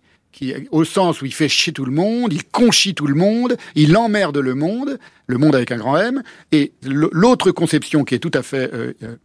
au 0.71 0.85
sens 0.85 1.23
où 1.23 1.27
il 1.27 1.35
fait 1.35 1.49
chier 1.49 1.73
tout 1.73 1.85
le 1.85 1.93
monde, 1.93 2.33
il 2.33 2.45
conchit 2.45 2.95
tout 2.95 3.07
le 3.07 3.15
monde, 3.15 3.57
il 3.75 3.97
emmerde 3.97 4.37
le 4.39 4.55
monde, 4.55 4.99
le 5.27 5.39
monde 5.39 5.55
avec 5.55 5.73
un 5.73 5.77
grand 5.77 5.97
M, 5.97 6.23
et 6.53 6.73
l'autre 6.83 7.51
conception 7.51 8.05
qui 8.05 8.15
est 8.15 8.19
tout 8.19 8.31
à 8.35 8.43
fait 8.43 8.73
euh, 8.73 8.93
euh, 9.03 9.17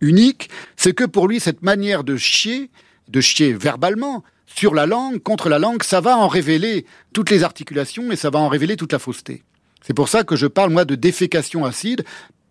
unique, 0.00 0.50
c'est 0.76 0.94
que 0.94 1.04
pour 1.04 1.28
lui, 1.28 1.40
cette 1.40 1.62
manière 1.62 2.04
de 2.04 2.16
chier, 2.16 2.70
de 3.08 3.20
chier 3.20 3.52
verbalement, 3.52 4.24
sur 4.46 4.74
la 4.74 4.86
langue, 4.86 5.22
contre 5.22 5.48
la 5.48 5.58
langue, 5.58 5.82
ça 5.82 6.00
va 6.00 6.16
en 6.16 6.26
révéler 6.26 6.86
toutes 7.12 7.30
les 7.30 7.44
articulations 7.44 8.10
et 8.10 8.16
ça 8.16 8.30
va 8.30 8.38
en 8.38 8.48
révéler 8.48 8.76
toute 8.76 8.92
la 8.92 8.98
fausseté. 8.98 9.42
C'est 9.82 9.94
pour 9.94 10.08
ça 10.08 10.24
que 10.24 10.36
je 10.36 10.46
parle, 10.46 10.72
moi, 10.72 10.84
de 10.84 10.94
défécation 10.94 11.64
acide. 11.64 12.04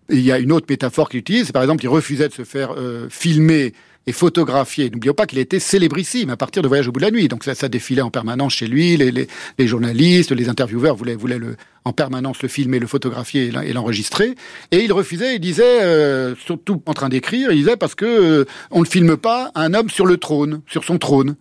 il 0.09 0.21
y 0.21 0.31
a 0.31 0.39
une 0.39 0.51
autre 0.51 0.67
métaphore 0.69 1.09
qu'il 1.09 1.19
utilise, 1.19 1.51
par 1.51 1.63
exemple, 1.63 1.83
il 1.83 1.89
refusait 1.89 2.29
de 2.29 2.33
se 2.33 2.43
faire 2.43 2.73
euh, 2.77 3.07
filmer 3.09 3.73
et 4.07 4.13
photographié. 4.13 4.89
N'oublions 4.89 5.13
pas 5.13 5.25
qu'il 5.25 5.37
était 5.37 5.59
célébrissime 5.59 6.29
à 6.29 6.37
partir 6.37 6.63
de 6.63 6.67
Voyage 6.67 6.87
au 6.87 6.93
bout 6.93 7.01
de 7.01 7.05
la 7.05 7.11
nuit. 7.11 7.27
Donc 7.27 7.43
ça, 7.43 7.67
défilait 7.67 8.01
en 8.01 8.09
permanence 8.09 8.53
chez 8.53 8.67
lui. 8.67 8.95
Les, 8.95 9.67
journalistes, 9.67 10.31
les 10.31 10.47
intervieweurs 10.47 10.95
voulaient, 10.95 11.15
voulaient 11.15 11.39
en 11.83 11.91
permanence 11.91 12.41
le 12.41 12.47
filmer, 12.47 12.79
le 12.79 12.87
photographier 12.87 13.51
et 13.63 13.73
l'enregistrer. 13.73 14.35
Et 14.71 14.79
il 14.79 14.93
refusait. 14.93 15.35
Il 15.35 15.41
disait, 15.41 15.83
euh, 15.83 16.35
surtout 16.37 16.81
en 16.85 16.93
train 16.93 17.09
d'écrire, 17.09 17.51
il 17.51 17.57
disait 17.57 17.75
parce 17.75 17.95
que 17.95 18.05
euh, 18.05 18.45
on 18.71 18.79
ne 18.79 18.85
filme 18.85 19.17
pas 19.17 19.51
un 19.55 19.73
homme 19.73 19.89
sur 19.89 20.05
le 20.05 20.17
trône, 20.17 20.61
sur 20.67 20.85
son 20.85 20.97
trône. 20.97 21.35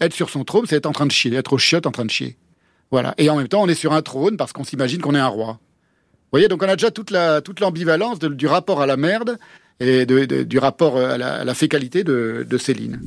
Être 0.00 0.14
sur 0.14 0.28
son 0.28 0.44
trône, 0.44 0.66
c'est 0.68 0.76
être 0.76 0.86
en 0.86 0.92
train 0.92 1.06
de 1.06 1.12
chier, 1.12 1.34
être 1.34 1.54
au 1.54 1.58
chiottes 1.58 1.86
en 1.86 1.92
train 1.92 2.04
de 2.04 2.10
chier. 2.10 2.36
Voilà. 2.90 3.14
Et 3.16 3.30
en 3.30 3.36
même 3.36 3.48
temps, 3.48 3.62
on 3.62 3.68
est 3.68 3.74
sur 3.74 3.94
un 3.94 4.02
trône 4.02 4.36
parce 4.36 4.52
qu'on 4.52 4.64
s'imagine 4.64 5.00
qu'on 5.00 5.14
est 5.14 5.18
un 5.18 5.28
roi. 5.28 5.52
Vous 6.32 6.38
voyez, 6.38 6.48
donc 6.48 6.62
on 6.62 6.68
a 6.68 6.76
déjà 6.76 6.90
toute 6.90 7.60
l'ambivalence 7.60 8.18
du 8.18 8.46
rapport 8.46 8.80
à 8.80 8.86
la 8.86 8.96
merde 8.96 9.38
et 9.82 10.06
du 10.06 10.58
rapport 10.58 10.96
à 10.96 11.18
la, 11.18 11.54
fécalité 11.54 12.04
de, 12.04 12.58
Céline. 12.58 13.00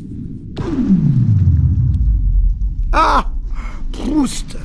Ah 2.92 3.32
Proust 3.92 4.58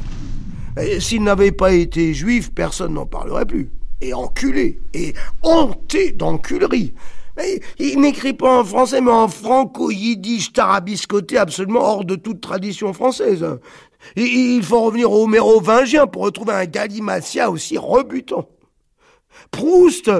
S'il 0.98 1.22
n'avait 1.22 1.52
pas 1.52 1.72
été 1.72 2.12
juif, 2.14 2.50
personne 2.52 2.94
n'en 2.94 3.06
parlerait 3.06 3.46
plus. 3.46 3.70
Et 4.00 4.14
enculé, 4.14 4.80
et 4.94 5.14
hanté 5.42 6.12
d'enculerie. 6.12 6.94
Il 7.78 8.00
n'écrit 8.00 8.32
pas 8.32 8.60
en 8.60 8.64
français, 8.64 9.00
mais 9.00 9.10
en 9.10 9.28
franco-yiddish 9.28 10.52
tarabiscoté 10.52 11.38
absolument 11.38 11.80
hors 11.80 12.04
de 12.04 12.16
toute 12.16 12.40
tradition 12.40 12.92
française. 12.92 13.46
Il 14.16 14.62
faut 14.62 14.80
revenir 14.80 15.12
au 15.12 15.26
mérovingien 15.26 16.06
pour 16.06 16.22
retrouver 16.22 16.54
un 16.54 16.64
galimatia 16.64 17.50
aussi 17.50 17.78
rebutant. 17.78 18.48
Proust, 19.50 20.10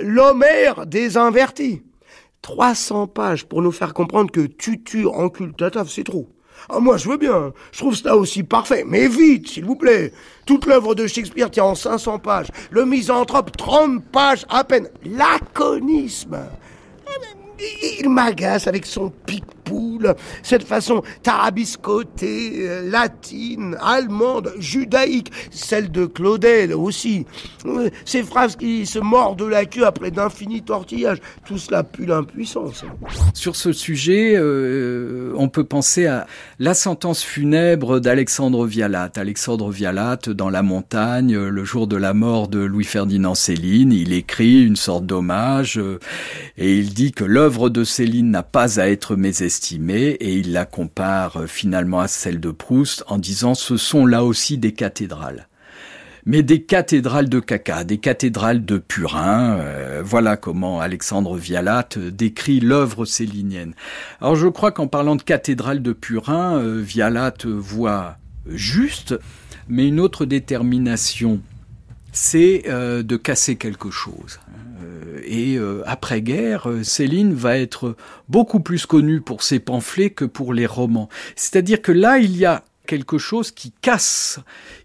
l'Homère 0.00 0.86
des 0.86 1.16
invertis. 1.16 1.82
300 2.42 3.08
pages 3.08 3.44
pour 3.44 3.62
nous 3.62 3.72
faire 3.72 3.94
comprendre 3.94 4.30
que 4.30 4.46
tutu 4.46 5.06
en 5.06 5.28
tataf, 5.28 5.88
c'est 5.90 6.04
trop. 6.04 6.28
Ah, 6.68 6.80
moi, 6.80 6.96
je 6.96 7.08
veux 7.08 7.16
bien. 7.16 7.52
Je 7.72 7.78
trouve 7.78 7.94
ça 7.94 8.16
aussi 8.16 8.42
parfait. 8.42 8.84
Mais 8.86 9.08
vite, 9.08 9.48
s'il 9.48 9.64
vous 9.64 9.76
plaît. 9.76 10.12
Toute 10.46 10.66
l'œuvre 10.66 10.94
de 10.94 11.06
Shakespeare 11.06 11.50
tient 11.50 11.64
en 11.64 11.74
500 11.74 12.18
pages. 12.18 12.48
Le 12.70 12.84
misanthrope, 12.84 13.56
30 13.56 14.04
pages 14.04 14.46
à 14.48 14.64
peine. 14.64 14.88
Laconisme. 15.04 16.38
Il 18.00 18.10
m'agace 18.10 18.66
avec 18.66 18.84
son 18.84 19.10
pic-poule, 19.24 20.14
cette 20.42 20.64
façon 20.64 21.02
tarabiscotée, 21.22 22.52
euh, 22.56 22.90
latine, 22.90 23.76
allemande, 23.80 24.52
judaïque, 24.58 25.32
celle 25.50 25.90
de 25.90 26.04
Claudel 26.04 26.74
aussi. 26.74 27.24
Euh, 27.64 27.88
ces 28.04 28.22
phrases 28.22 28.56
qui 28.56 28.84
se 28.84 28.98
mordent 28.98 29.42
la 29.42 29.64
queue 29.64 29.86
après 29.86 30.10
d'infinis 30.10 30.62
tortillages, 30.62 31.18
tout 31.46 31.56
cela 31.56 31.82
pue 31.82 32.04
l'impuissance. 32.04 32.84
Sur 33.32 33.56
ce 33.56 33.72
sujet, 33.72 34.34
euh, 34.36 35.32
on 35.36 35.48
peut 35.48 35.64
penser 35.64 36.06
à 36.06 36.26
la 36.58 36.74
sentence 36.74 37.22
funèbre 37.22 38.00
d'Alexandre 38.00 38.66
Vialat. 38.66 39.12
Alexandre 39.16 39.70
Vialat, 39.70 40.18
dans 40.28 40.50
la 40.50 40.62
montagne, 40.62 41.36
le 41.36 41.64
jour 41.64 41.86
de 41.86 41.96
la 41.96 42.12
mort 42.12 42.48
de 42.48 42.58
Louis-Ferdinand 42.58 43.34
Céline, 43.34 43.92
il 43.92 44.12
écrit 44.12 44.62
une 44.62 44.76
sorte 44.76 45.06
d'hommage 45.06 45.80
et 46.58 46.76
il 46.76 46.92
dit 46.92 47.12
que 47.12 47.24
l'homme 47.24 47.45
l'œuvre 47.46 47.70
de 47.70 47.84
Céline 47.84 48.32
n'a 48.32 48.42
pas 48.42 48.80
à 48.80 48.88
être 48.88 49.14
mésestimée 49.14 50.16
et 50.18 50.34
il 50.34 50.50
la 50.50 50.64
compare 50.64 51.42
euh, 51.42 51.46
finalement 51.46 52.00
à 52.00 52.08
celle 52.08 52.40
de 52.40 52.50
Proust 52.50 53.04
en 53.06 53.18
disant 53.18 53.54
ce 53.54 53.76
sont 53.76 54.04
là 54.04 54.24
aussi 54.24 54.58
des 54.58 54.72
cathédrales 54.72 55.46
mais 56.24 56.42
des 56.42 56.62
cathédrales 56.62 57.28
de 57.28 57.38
caca, 57.38 57.84
des 57.84 57.98
cathédrales 57.98 58.64
de 58.64 58.78
purin. 58.78 59.58
Euh, 59.60 60.02
voilà 60.04 60.36
comment 60.36 60.80
Alexandre 60.80 61.36
Vialat 61.36 61.90
décrit 62.10 62.58
l'œuvre 62.58 63.04
célinienne. 63.04 63.74
Alors 64.20 64.34
je 64.34 64.48
crois 64.48 64.72
qu'en 64.72 64.88
parlant 64.88 65.14
de 65.14 65.22
cathédrale 65.22 65.82
de 65.82 65.92
purin, 65.92 66.58
euh, 66.58 66.82
Vialat 66.82 67.34
voit 67.46 68.16
juste, 68.48 69.14
mais 69.68 69.86
une 69.86 70.00
autre 70.00 70.24
détermination, 70.24 71.38
c'est 72.10 72.64
de 72.66 73.16
casser 73.16 73.54
quelque 73.54 73.92
chose 73.92 74.40
et 75.26 75.56
euh, 75.56 75.82
après-guerre, 75.86 76.70
euh, 76.70 76.82
Céline 76.82 77.34
va 77.34 77.58
être 77.58 77.96
beaucoup 78.28 78.60
plus 78.60 78.86
connue 78.86 79.20
pour 79.20 79.42
ses 79.42 79.58
pamphlets 79.58 80.10
que 80.10 80.24
pour 80.24 80.54
les 80.54 80.66
romans. 80.66 81.08
C'est-à-dire 81.34 81.82
que 81.82 81.92
là, 81.92 82.18
il 82.18 82.36
y 82.36 82.44
a 82.44 82.64
quelque 82.86 83.18
chose 83.18 83.50
qui 83.50 83.72
casse, 83.82 84.40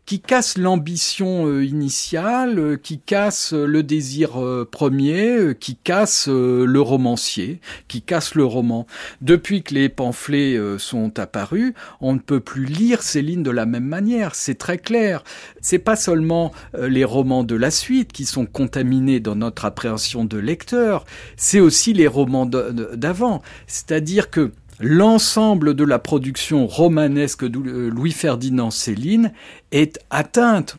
qui 0.06 0.20
casse 0.20 0.58
l'ambition 0.58 1.48
euh, 1.48 1.64
initiale, 1.64 2.60
euh, 2.60 2.76
qui 2.76 3.00
casse 3.00 3.54
euh, 3.54 3.66
le 3.66 3.84
désir 3.84 4.32
premier, 4.72 5.56
qui 5.60 5.76
casse 5.76 6.28
le 6.28 6.82
romancier, 6.82 7.62
qui 7.88 8.02
casse 8.02 8.36
le 8.36 8.44
roman. 8.44 8.88
Depuis 9.22 9.64
que 9.64 9.74
les 9.74 9.90
pamphlets 9.90 10.60
sont 10.78 11.18
apparus, 11.20 11.74
on 12.00 12.14
ne 12.14 12.20
peut 12.20 12.40
plus 12.40 12.66
lire 12.66 13.04
Céline 13.04 13.44
de 13.44 13.52
la 13.52 13.66
même 13.66 13.86
manière, 13.86 14.36
c'est 14.36 14.56
très 14.56 14.78
clair. 14.78 15.24
C'est 15.62 15.80
pas 15.80 15.96
seulement 15.96 16.52
les 16.78 17.04
romans 17.04 17.44
de 17.44 17.56
la 17.56 17.72
suite 17.72 18.12
qui 18.12 18.26
sont 18.26 18.46
contaminés 18.46 19.20
dans 19.20 19.36
notre 19.36 19.66
appréhension 19.66 20.26
de 20.26 20.38
lecteur, 20.38 21.06
c'est 21.38 21.60
aussi 21.60 21.94
les 21.94 22.08
romans 22.08 22.46
d'avant. 22.46 23.42
C'est-à-dire 23.68 24.30
que 24.30 24.52
l'ensemble 24.82 25.74
de 25.74 25.84
la 25.84 26.00
production 26.00 26.68
romanesque 26.68 27.46
de 27.46 27.60
Louis-Ferdinand 27.60 28.72
Céline 28.72 29.32
est 29.72 30.00
atteinte 30.10 30.78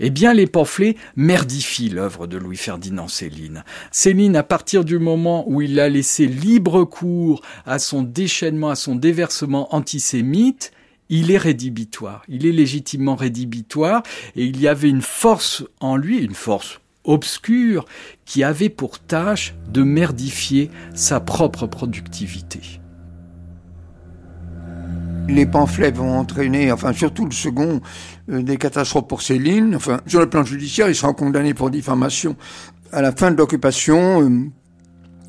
eh 0.00 0.10
bien, 0.10 0.34
les 0.34 0.46
pamphlets 0.46 0.96
merdifient 1.16 1.90
l'œuvre 1.90 2.26
de 2.26 2.36
Louis-Ferdinand 2.36 3.08
Céline. 3.08 3.64
Céline, 3.90 4.36
à 4.36 4.42
partir 4.42 4.84
du 4.84 4.98
moment 4.98 5.44
où 5.48 5.62
il 5.62 5.80
a 5.80 5.88
laissé 5.88 6.26
libre 6.26 6.84
cours 6.84 7.40
à 7.66 7.78
son 7.78 8.02
déchaînement, 8.02 8.70
à 8.70 8.74
son 8.74 8.94
déversement 8.94 9.74
antisémite, 9.74 10.72
il 11.08 11.30
est 11.30 11.38
rédhibitoire. 11.38 12.22
Il 12.28 12.46
est 12.46 12.52
légitimement 12.52 13.16
rédhibitoire 13.16 14.02
et 14.36 14.44
il 14.44 14.60
y 14.60 14.68
avait 14.68 14.88
une 14.88 15.02
force 15.02 15.64
en 15.80 15.96
lui, 15.96 16.18
une 16.18 16.34
force 16.34 16.80
obscure, 17.04 17.86
qui 18.24 18.44
avait 18.44 18.68
pour 18.68 18.98
tâche 18.98 19.54
de 19.72 19.82
merdifier 19.82 20.70
sa 20.94 21.18
propre 21.18 21.66
productivité 21.66 22.79
les 25.34 25.46
pamphlets 25.46 25.90
vont 25.90 26.18
entraîner, 26.18 26.72
enfin 26.72 26.92
surtout 26.92 27.24
le 27.24 27.32
second, 27.32 27.80
euh, 28.30 28.42
des 28.42 28.56
catastrophes 28.56 29.08
pour 29.08 29.22
Céline. 29.22 29.74
Enfin, 29.76 30.00
sur 30.06 30.20
le 30.20 30.28
plan 30.28 30.44
judiciaire, 30.44 30.88
il 30.88 30.94
sera 30.94 31.12
condamné 31.12 31.54
pour 31.54 31.70
diffamation. 31.70 32.36
À 32.92 33.02
la 33.02 33.12
fin 33.12 33.30
de 33.30 33.36
l'occupation, 33.36 34.22
euh, 34.22 34.48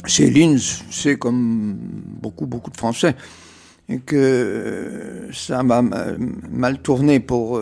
Céline, 0.06 0.58
c'est 0.90 1.18
comme 1.18 1.78
beaucoup, 2.22 2.48
beaucoup 2.48 2.72
de 2.72 2.78
Français, 2.78 3.16
que 4.06 4.16
euh, 4.16 5.32
ça 5.32 5.64
m'a 5.64 5.82
mal 5.82 6.82
tourné 6.82 7.20
pour 7.20 7.62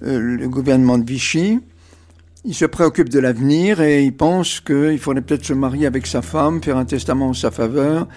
le 0.00 0.46
gouvernement 0.48 0.98
de 0.98 1.04
Vichy. 1.04 1.60
Il 2.44 2.54
se 2.54 2.64
préoccupe 2.64 3.08
de 3.08 3.18
l'avenir 3.18 3.80
et 3.80 4.04
il 4.04 4.16
pense 4.16 4.60
qu'il 4.60 4.98
faudrait 4.98 5.22
peut-être 5.22 5.44
se 5.44 5.52
marier 5.52 5.86
avec 5.86 6.06
sa 6.06 6.22
femme, 6.22 6.62
faire 6.62 6.76
un 6.76 6.84
testament 6.84 7.28
en 7.28 7.34
sa 7.34 7.50
faveur, 7.50 8.08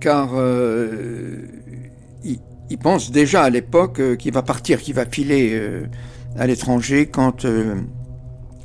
car 0.00 0.30
il 2.24 2.38
pense 2.78 3.10
déjà 3.10 3.42
à 3.42 3.50
l'époque 3.50 4.00
euh, 4.00 4.16
qu'il 4.16 4.32
va 4.32 4.42
partir, 4.42 4.80
qu'il 4.80 4.94
va 4.94 5.04
filer 5.06 5.50
euh, 5.52 5.86
à 6.38 6.46
l'étranger 6.46 7.06
quand 7.06 7.44
euh, 7.44 7.74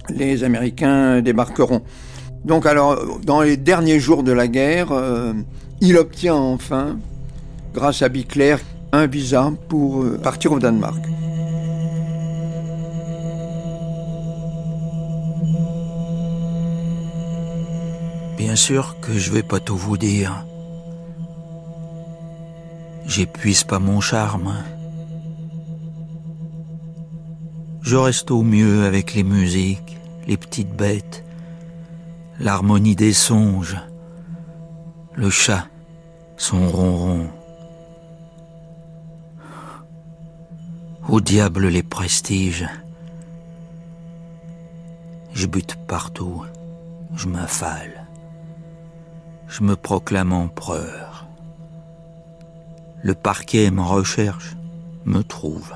les 0.10 0.44
Américains 0.44 1.22
débarqueront. 1.22 1.82
Donc 2.46 2.66
alors, 2.66 3.20
dans 3.20 3.42
les 3.42 3.58
derniers 3.58 4.00
jours 4.00 4.24
de 4.24 4.32
la 4.32 4.48
guerre, 4.48 4.94
il 5.82 5.98
obtient 5.98 6.36
enfin, 6.36 6.98
grâce 7.74 8.02
à 8.02 8.08
Bicler, 8.08 8.56
un 8.94 9.08
visa 9.08 9.52
pour 9.68 10.06
partir 10.24 10.54
au 10.54 10.60
Danemark. 10.60 11.06
Bien 18.38 18.56
sûr 18.56 18.96
que 19.02 19.14
je 19.14 19.32
vais 19.32 19.44
pas 19.44 19.60
tout 19.60 19.76
vous 19.76 19.98
dire. 19.98 20.46
J'épuise 23.10 23.64
pas 23.64 23.80
mon 23.80 24.02
charme. 24.02 24.54
Je 27.82 27.96
reste 27.96 28.30
au 28.30 28.44
mieux 28.44 28.86
avec 28.86 29.16
les 29.16 29.24
musiques, 29.24 29.98
les 30.28 30.38
petites 30.38 30.76
bêtes, 30.76 31.26
l'harmonie 32.40 32.96
des 32.96 33.14
songes, 33.14 33.78
le 35.16 35.32
chat, 35.32 35.66
son 36.38 36.70
ronron. 36.70 37.30
Au 41.08 41.20
diable 41.20 41.68
les 41.68 41.82
prestiges. 41.82 42.70
Je 45.34 45.48
bute 45.48 45.78
partout, 45.88 46.44
je 47.16 47.28
m'affale, 47.28 48.06
je 49.48 49.64
me 49.64 49.76
proclame 49.76 50.32
empereur. 50.32 51.29
Le 53.02 53.16
parquet 53.16 53.72
me 53.72 53.82
recherche, 53.82 54.56
me 55.06 55.22
trouve. 55.22 55.74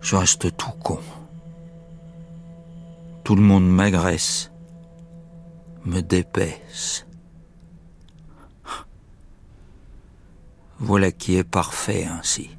Je 0.00 0.16
reste 0.16 0.56
tout 0.56 0.72
con. 0.82 0.98
Tout 3.24 3.36
le 3.36 3.42
monde 3.42 3.68
m'agresse, 3.68 4.50
me 5.84 6.00
dépaisse. 6.00 7.06
Voilà 10.78 11.12
qui 11.12 11.36
est 11.36 11.44
parfait 11.44 12.04
ainsi. 12.04 12.50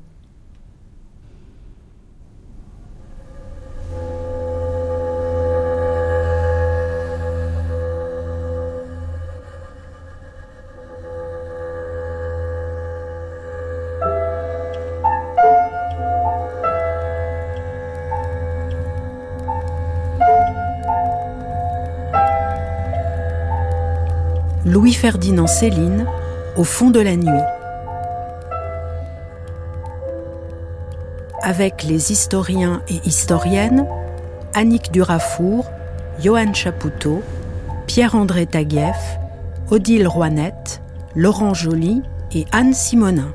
Louis-Ferdinand 24.71 25.47
Céline, 25.47 26.05
Au 26.55 26.63
fond 26.63 26.91
de 26.91 27.01
la 27.01 27.17
nuit. 27.17 27.43
Avec 31.41 31.83
les 31.83 32.13
historiens 32.13 32.81
et 32.87 33.01
historiennes 33.05 33.85
Annick 34.53 34.93
Durafour, 34.93 35.69
Johan 36.23 36.53
Chapoutot, 36.53 37.21
Pierre-André 37.85 38.45
Taguieff, 38.45 39.17
Odile 39.69 40.07
Roinette, 40.07 40.81
Laurent 41.15 41.53
Joly 41.53 42.01
et 42.33 42.45
Anne 42.53 42.73
Simonin. 42.73 43.33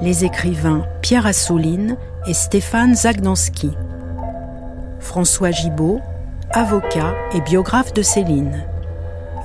Les 0.00 0.24
écrivains 0.24 0.86
Pierre 1.02 1.26
Assouline 1.26 1.98
et 2.26 2.32
Stéphane 2.32 2.94
Zagnansky. 2.94 3.72
François 4.98 5.50
Gibaud, 5.50 6.00
avocat 6.52 7.14
et 7.34 7.40
biographe 7.40 7.92
de 7.92 8.02
Céline. 8.02 8.64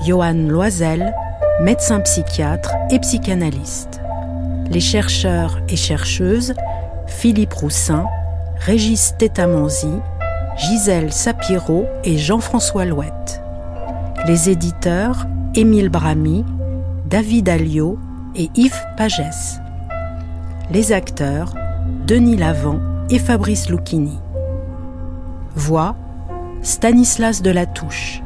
Johan 0.06 0.48
Loisel, 0.48 1.14
médecin 1.62 2.00
psychiatre 2.02 2.74
et 2.90 3.00
psychanalyste. 3.00 4.02
Les 4.70 4.80
chercheurs 4.80 5.60
et 5.70 5.76
chercheuses 5.76 6.54
Philippe 7.08 7.54
Roussin, 7.54 8.06
Régis 8.60 9.16
Tétamanzi, 9.18 9.92
Gisèle 10.58 11.12
Sapiro 11.12 11.86
et 12.04 12.18
Jean-François 12.18 12.86
Louette. 12.86 13.42
Les 14.28 14.50
éditeurs 14.50 15.26
Émile 15.56 15.90
Bramy, 15.90 16.46
David 17.06 17.50
Alliot 17.50 18.00
et 18.36 18.50
Yves 18.56 18.86
Pagès. 18.98 19.60
Les 20.72 20.94
acteurs 20.94 21.54
Denis 22.08 22.38
Lavant 22.38 22.80
et 23.10 23.20
Fabrice 23.20 23.70
Lucchini. 23.70 24.20
Voix 25.56 25.96
Stanislas 26.64 27.42
de 27.42 27.50
la 27.50 27.66
Touche. 27.66 28.22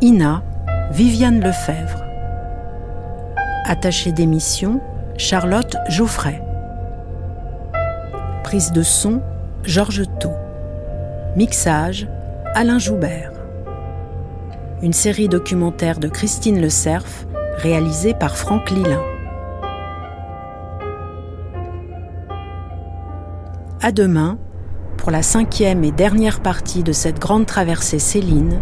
Ina, 0.00 0.44
Viviane 0.92 1.40
Lefebvre. 1.40 2.04
Attachée 3.66 4.12
d'émission, 4.12 4.80
Charlotte 5.16 5.76
Geoffrey. 5.88 6.40
Prise 8.44 8.70
de 8.70 8.84
son, 8.84 9.22
Georges 9.64 10.04
Thau. 10.20 10.30
Mixage, 11.34 12.06
Alain 12.54 12.78
Joubert. 12.78 13.32
Une 14.82 14.92
série 14.92 15.28
documentaire 15.28 15.98
de 15.98 16.06
Christine 16.06 16.60
Le 16.60 16.70
Cerf, 16.70 17.26
réalisée 17.56 18.14
par 18.14 18.36
Franck 18.36 18.70
Lilin. 18.70 19.02
À 23.80 23.90
demain 23.90 24.38
pour 25.02 25.10
la 25.10 25.24
cinquième 25.24 25.82
et 25.82 25.90
dernière 25.90 26.38
partie 26.38 26.84
de 26.84 26.92
cette 26.92 27.18
grande 27.18 27.44
traversée 27.44 27.98
Céline 27.98 28.60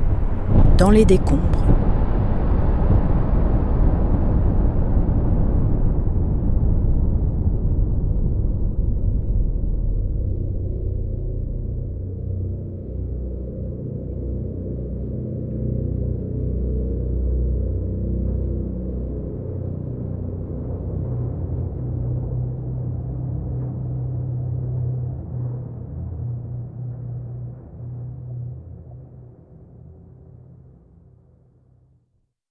dans 0.78 0.88
les 0.88 1.04
décombres. 1.04 1.59